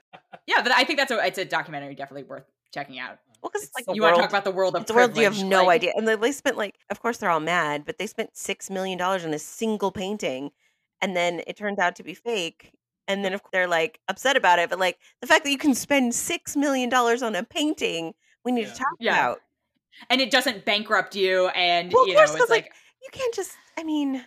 Yeah, 0.48 0.62
but 0.62 0.72
I 0.72 0.84
think 0.84 1.00
that's 1.00 1.12
a 1.12 1.26
it's 1.26 1.38
a 1.40 1.46
documentary 1.46 1.96
definitely 1.96 2.24
worth 2.24 2.46
checking 2.74 3.00
out. 3.00 3.18
Well, 3.44 3.50
because 3.52 3.64
it's 3.68 3.74
like 3.76 3.94
you 3.96 4.02
want 4.02 4.16
to 4.16 4.22
talk 4.22 4.30
about 4.30 4.46
the 4.46 4.52
world 4.52 4.76
of 4.76 4.84
it's 4.84 4.92
a 4.92 4.94
world 4.94 5.16
you 5.18 5.24
have 5.26 5.34
privilege, 5.34 5.50
no 5.52 5.66
like- 5.66 5.76
idea. 5.82 5.92
And 5.96 6.08
they, 6.08 6.16
they 6.16 6.32
spent 6.32 6.58
like, 6.58 6.76
of 6.90 7.02
course, 7.02 7.18
they're 7.18 7.30
all 7.30 7.40
mad, 7.42 7.84
but 7.86 7.98
they 7.98 8.08
spent 8.08 8.30
six 8.38 8.70
million 8.70 8.98
dollars 8.98 9.26
on 9.26 9.32
this 9.32 9.44
single 9.44 9.92
painting, 9.92 10.52
and 11.02 11.16
then 11.16 11.42
it 11.46 11.58
turns 11.58 11.78
out 11.78 11.96
to 11.98 12.04
be 12.04 12.14
fake. 12.14 12.72
And 13.10 13.26
then 13.26 13.34
of 13.34 13.44
course, 13.44 13.50
they're 13.52 13.68
like 13.68 14.00
upset 14.08 14.38
about 14.38 14.60
it. 14.60 14.70
But 14.70 14.80
like 14.80 14.98
the 15.20 15.28
fact 15.28 15.44
that 15.44 15.52
you 15.52 15.58
can 15.58 15.76
spend 15.76 16.16
six 16.16 16.56
million 16.56 16.90
dollars 16.90 17.22
on 17.22 17.36
a 17.36 17.44
painting, 17.44 18.14
we 18.46 18.54
need 18.54 18.62
Yeah. 18.68 18.72
to 18.74 18.78
talk 18.80 18.88
Yeah. 19.00 19.20
about. 19.20 19.40
and 20.10 20.22
it 20.22 20.32
doesn't 20.32 20.64
bankrupt 20.66 21.16
you, 21.16 21.50
and 21.50 21.92
Well, 21.94 22.04
of 22.04 22.08
you 22.08 22.16
know 22.16 22.22
it's 22.24 22.34
like, 22.34 22.50
like, 22.50 22.72
You 23.04 23.10
can't 23.12 23.34
just. 23.36 23.52
I 23.78 23.84
mean, 23.84 24.24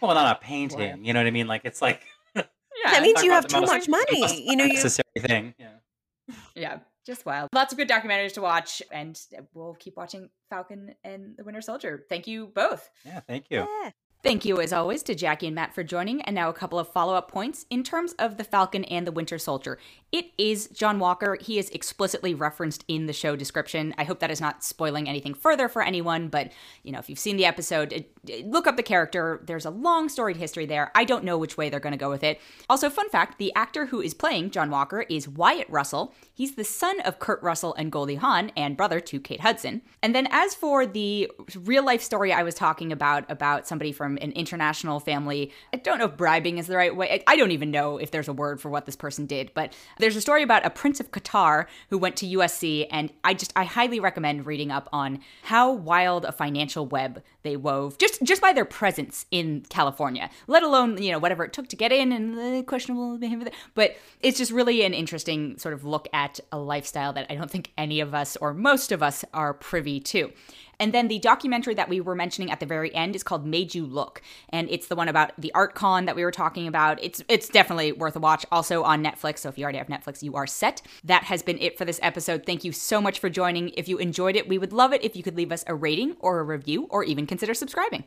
Well, 0.00 0.14
not 0.14 0.36
a 0.36 0.40
painting. 0.44 1.04
You 1.04 1.12
know 1.12 1.20
what 1.20 1.26
I 1.26 1.30
mean? 1.30 1.46
Like 1.46 1.62
it's 1.64 1.82
like 1.82 2.00
yeah, 2.34 2.42
that 2.86 3.02
means 3.02 3.22
you 3.22 3.30
have 3.30 3.46
too 3.46 3.60
much 3.60 3.88
money. 3.88 4.42
You 4.48 4.56
know, 4.56 4.64
you 4.64 4.72
necessary 4.72 5.04
thing. 5.20 5.54
Yeah. 5.58 5.68
yeah, 6.54 6.78
just 7.06 7.26
wild. 7.26 7.48
Lots 7.52 7.72
of 7.72 7.78
good 7.78 7.88
documentaries 7.88 8.34
to 8.34 8.40
watch, 8.40 8.82
and 8.90 9.18
we'll 9.54 9.74
keep 9.74 9.96
watching 9.96 10.30
Falcon 10.50 10.94
and 11.04 11.36
the 11.36 11.44
Winter 11.44 11.60
Soldier. 11.60 12.04
Thank 12.08 12.26
you 12.26 12.46
both. 12.46 12.88
Yeah. 13.04 13.20
Thank 13.20 13.46
you. 13.50 13.66
yeah. 13.82 13.90
Thank 14.22 14.44
you, 14.44 14.60
as 14.60 14.72
always, 14.72 15.02
to 15.04 15.16
Jacque 15.16 15.42
and 15.42 15.52
Matt 15.56 15.74
for 15.74 15.82
joining. 15.82 16.22
And 16.22 16.36
now 16.36 16.48
a 16.48 16.52
couple 16.52 16.78
of 16.78 16.86
follow 16.88 17.14
up 17.14 17.28
points. 17.28 17.66
In 17.70 17.82
terms 17.82 18.12
of 18.20 18.36
the 18.36 18.44
Falcon 18.44 18.84
and 18.84 19.04
the 19.04 19.10
Winter 19.10 19.36
Soldier, 19.36 19.78
it 20.12 20.26
is 20.38 20.68
John 20.68 21.00
Walker. 21.00 21.36
He 21.40 21.58
is 21.58 21.70
explicitly 21.70 22.32
referenced 22.32 22.84
in 22.86 23.06
the 23.06 23.12
show 23.12 23.34
description. 23.34 23.92
I 23.98 24.04
hope 24.04 24.20
that 24.20 24.30
is 24.30 24.40
not 24.40 24.62
spoiling 24.62 25.08
anything 25.08 25.34
further 25.34 25.68
for 25.68 25.82
anyone, 25.82 26.28
but 26.28 26.52
you 26.84 26.92
know, 26.92 27.00
if 27.00 27.10
you've 27.10 27.18
seen 27.18 27.36
the 27.36 27.46
episode, 27.46 27.92
it, 27.92 28.12
it- 28.28 28.46
look 28.46 28.68
up 28.68 28.76
the 28.76 28.82
character. 28.84 29.42
There's 29.44 29.64
a 29.64 29.70
long 29.70 30.08
storied 30.08 30.36
history 30.36 30.66
there. 30.66 30.92
I 30.94 31.02
don't 31.02 31.24
know 31.24 31.36
which 31.36 31.56
way 31.56 31.68
they're 31.68 31.80
going 31.80 31.92
to 31.92 31.96
go 31.98 32.10
with 32.10 32.22
it. 32.22 32.40
Also, 32.70 32.88
fun 32.90 33.08
fact 33.08 33.38
the 33.38 33.52
actor 33.56 33.86
who 33.86 34.00
is 34.00 34.14
playing 34.14 34.50
John 34.50 34.70
Walker 34.70 35.00
is 35.08 35.26
Wyatt 35.28 35.68
Russell. 35.68 36.14
He's 36.32 36.54
the 36.54 36.62
son 36.62 37.00
of 37.00 37.18
Kurt 37.18 37.42
Russell 37.42 37.74
and 37.74 37.90
Goldie 37.90 38.14
Hawn 38.16 38.52
and 38.56 38.76
brother 38.76 39.00
to 39.00 39.18
Kate 39.18 39.40
Hudson. 39.40 39.82
And 40.00 40.14
then, 40.14 40.28
as 40.30 40.54
for 40.54 40.86
the 40.86 41.28
real 41.56 41.84
life 41.84 42.02
story 42.02 42.32
I 42.32 42.44
was 42.44 42.54
talking 42.54 42.92
about, 42.92 43.28
about 43.28 43.66
somebody 43.66 43.90
from 43.90 44.11
an 44.20 44.32
international 44.32 45.00
family, 45.00 45.52
I 45.72 45.76
don't 45.78 45.98
know 45.98 46.06
if 46.06 46.16
bribing 46.16 46.58
is 46.58 46.66
the 46.66 46.76
right 46.76 46.94
way. 46.94 47.22
I 47.26 47.36
don't 47.36 47.52
even 47.52 47.70
know 47.70 47.98
if 47.98 48.10
there's 48.10 48.28
a 48.28 48.32
word 48.32 48.60
for 48.60 48.70
what 48.70 48.86
this 48.86 48.96
person 48.96 49.26
did, 49.26 49.52
but 49.54 49.74
there's 49.98 50.16
a 50.16 50.20
story 50.20 50.42
about 50.42 50.66
a 50.66 50.70
prince 50.70 51.00
of 51.00 51.10
Qatar 51.10 51.66
who 51.90 51.98
went 51.98 52.16
to 52.16 52.26
USC, 52.26 52.86
and 52.90 53.12
I 53.24 53.34
just, 53.34 53.52
I 53.56 53.64
highly 53.64 54.00
recommend 54.00 54.46
reading 54.46 54.70
up 54.70 54.88
on 54.92 55.20
how 55.42 55.72
wild 55.72 56.24
a 56.24 56.32
financial 56.32 56.86
web 56.86 57.22
they 57.42 57.56
wove 57.56 57.98
just 57.98 58.22
just 58.22 58.40
by 58.40 58.52
their 58.52 58.64
presence 58.64 59.26
in 59.30 59.62
California, 59.68 60.30
let 60.46 60.62
alone 60.62 61.02
you 61.02 61.10
know 61.10 61.18
whatever 61.18 61.44
it 61.44 61.52
took 61.52 61.68
to 61.68 61.76
get 61.76 61.92
in 61.92 62.12
and 62.12 62.36
the 62.36 62.62
questionable 62.66 63.18
behavior. 63.18 63.50
But 63.74 63.96
it's 64.20 64.38
just 64.38 64.52
really 64.52 64.84
an 64.84 64.94
interesting 64.94 65.58
sort 65.58 65.74
of 65.74 65.84
look 65.84 66.08
at 66.12 66.40
a 66.50 66.58
lifestyle 66.58 67.12
that 67.14 67.26
I 67.30 67.34
don't 67.34 67.50
think 67.50 67.72
any 67.76 68.00
of 68.00 68.14
us 68.14 68.36
or 68.36 68.54
most 68.54 68.92
of 68.92 69.02
us 69.02 69.24
are 69.34 69.54
privy 69.54 70.00
to. 70.00 70.32
And 70.82 70.92
then 70.92 71.06
the 71.06 71.20
documentary 71.20 71.74
that 71.74 71.88
we 71.88 72.00
were 72.00 72.16
mentioning 72.16 72.50
at 72.50 72.58
the 72.58 72.66
very 72.66 72.92
end 72.92 73.14
is 73.14 73.22
called 73.22 73.46
Made 73.46 73.72
You 73.72 73.86
Look, 73.86 74.20
and 74.48 74.68
it's 74.68 74.88
the 74.88 74.96
one 74.96 75.06
about 75.06 75.30
the 75.38 75.54
art 75.54 75.76
con 75.76 76.06
that 76.06 76.16
we 76.16 76.24
were 76.24 76.32
talking 76.32 76.66
about. 76.66 77.00
It's 77.00 77.22
it's 77.28 77.48
definitely 77.48 77.92
worth 77.92 78.16
a 78.16 78.18
watch. 78.18 78.44
Also 78.50 78.82
on 78.82 79.00
Netflix, 79.00 79.38
so 79.38 79.48
if 79.48 79.56
you 79.56 79.62
already 79.62 79.78
have 79.78 79.86
Netflix, 79.86 80.24
you 80.24 80.34
are 80.34 80.44
set. 80.44 80.82
That 81.04 81.22
has 81.22 81.40
been 81.40 81.58
it 81.58 81.78
for 81.78 81.84
this 81.84 82.00
episode. 82.02 82.44
Thank 82.44 82.64
you 82.64 82.72
so 82.72 83.00
much 83.00 83.20
for 83.20 83.30
joining. 83.30 83.68
If 83.76 83.86
you 83.86 83.98
enjoyed 83.98 84.34
it, 84.34 84.48
we 84.48 84.58
would 84.58 84.72
love 84.72 84.92
it 84.92 85.04
if 85.04 85.14
you 85.14 85.22
could 85.22 85.36
leave 85.36 85.52
us 85.52 85.62
a 85.68 85.74
rating 85.76 86.16
or 86.18 86.40
a 86.40 86.42
review, 86.42 86.88
or 86.90 87.04
even 87.04 87.28
consider 87.28 87.54
subscribing. 87.54 88.02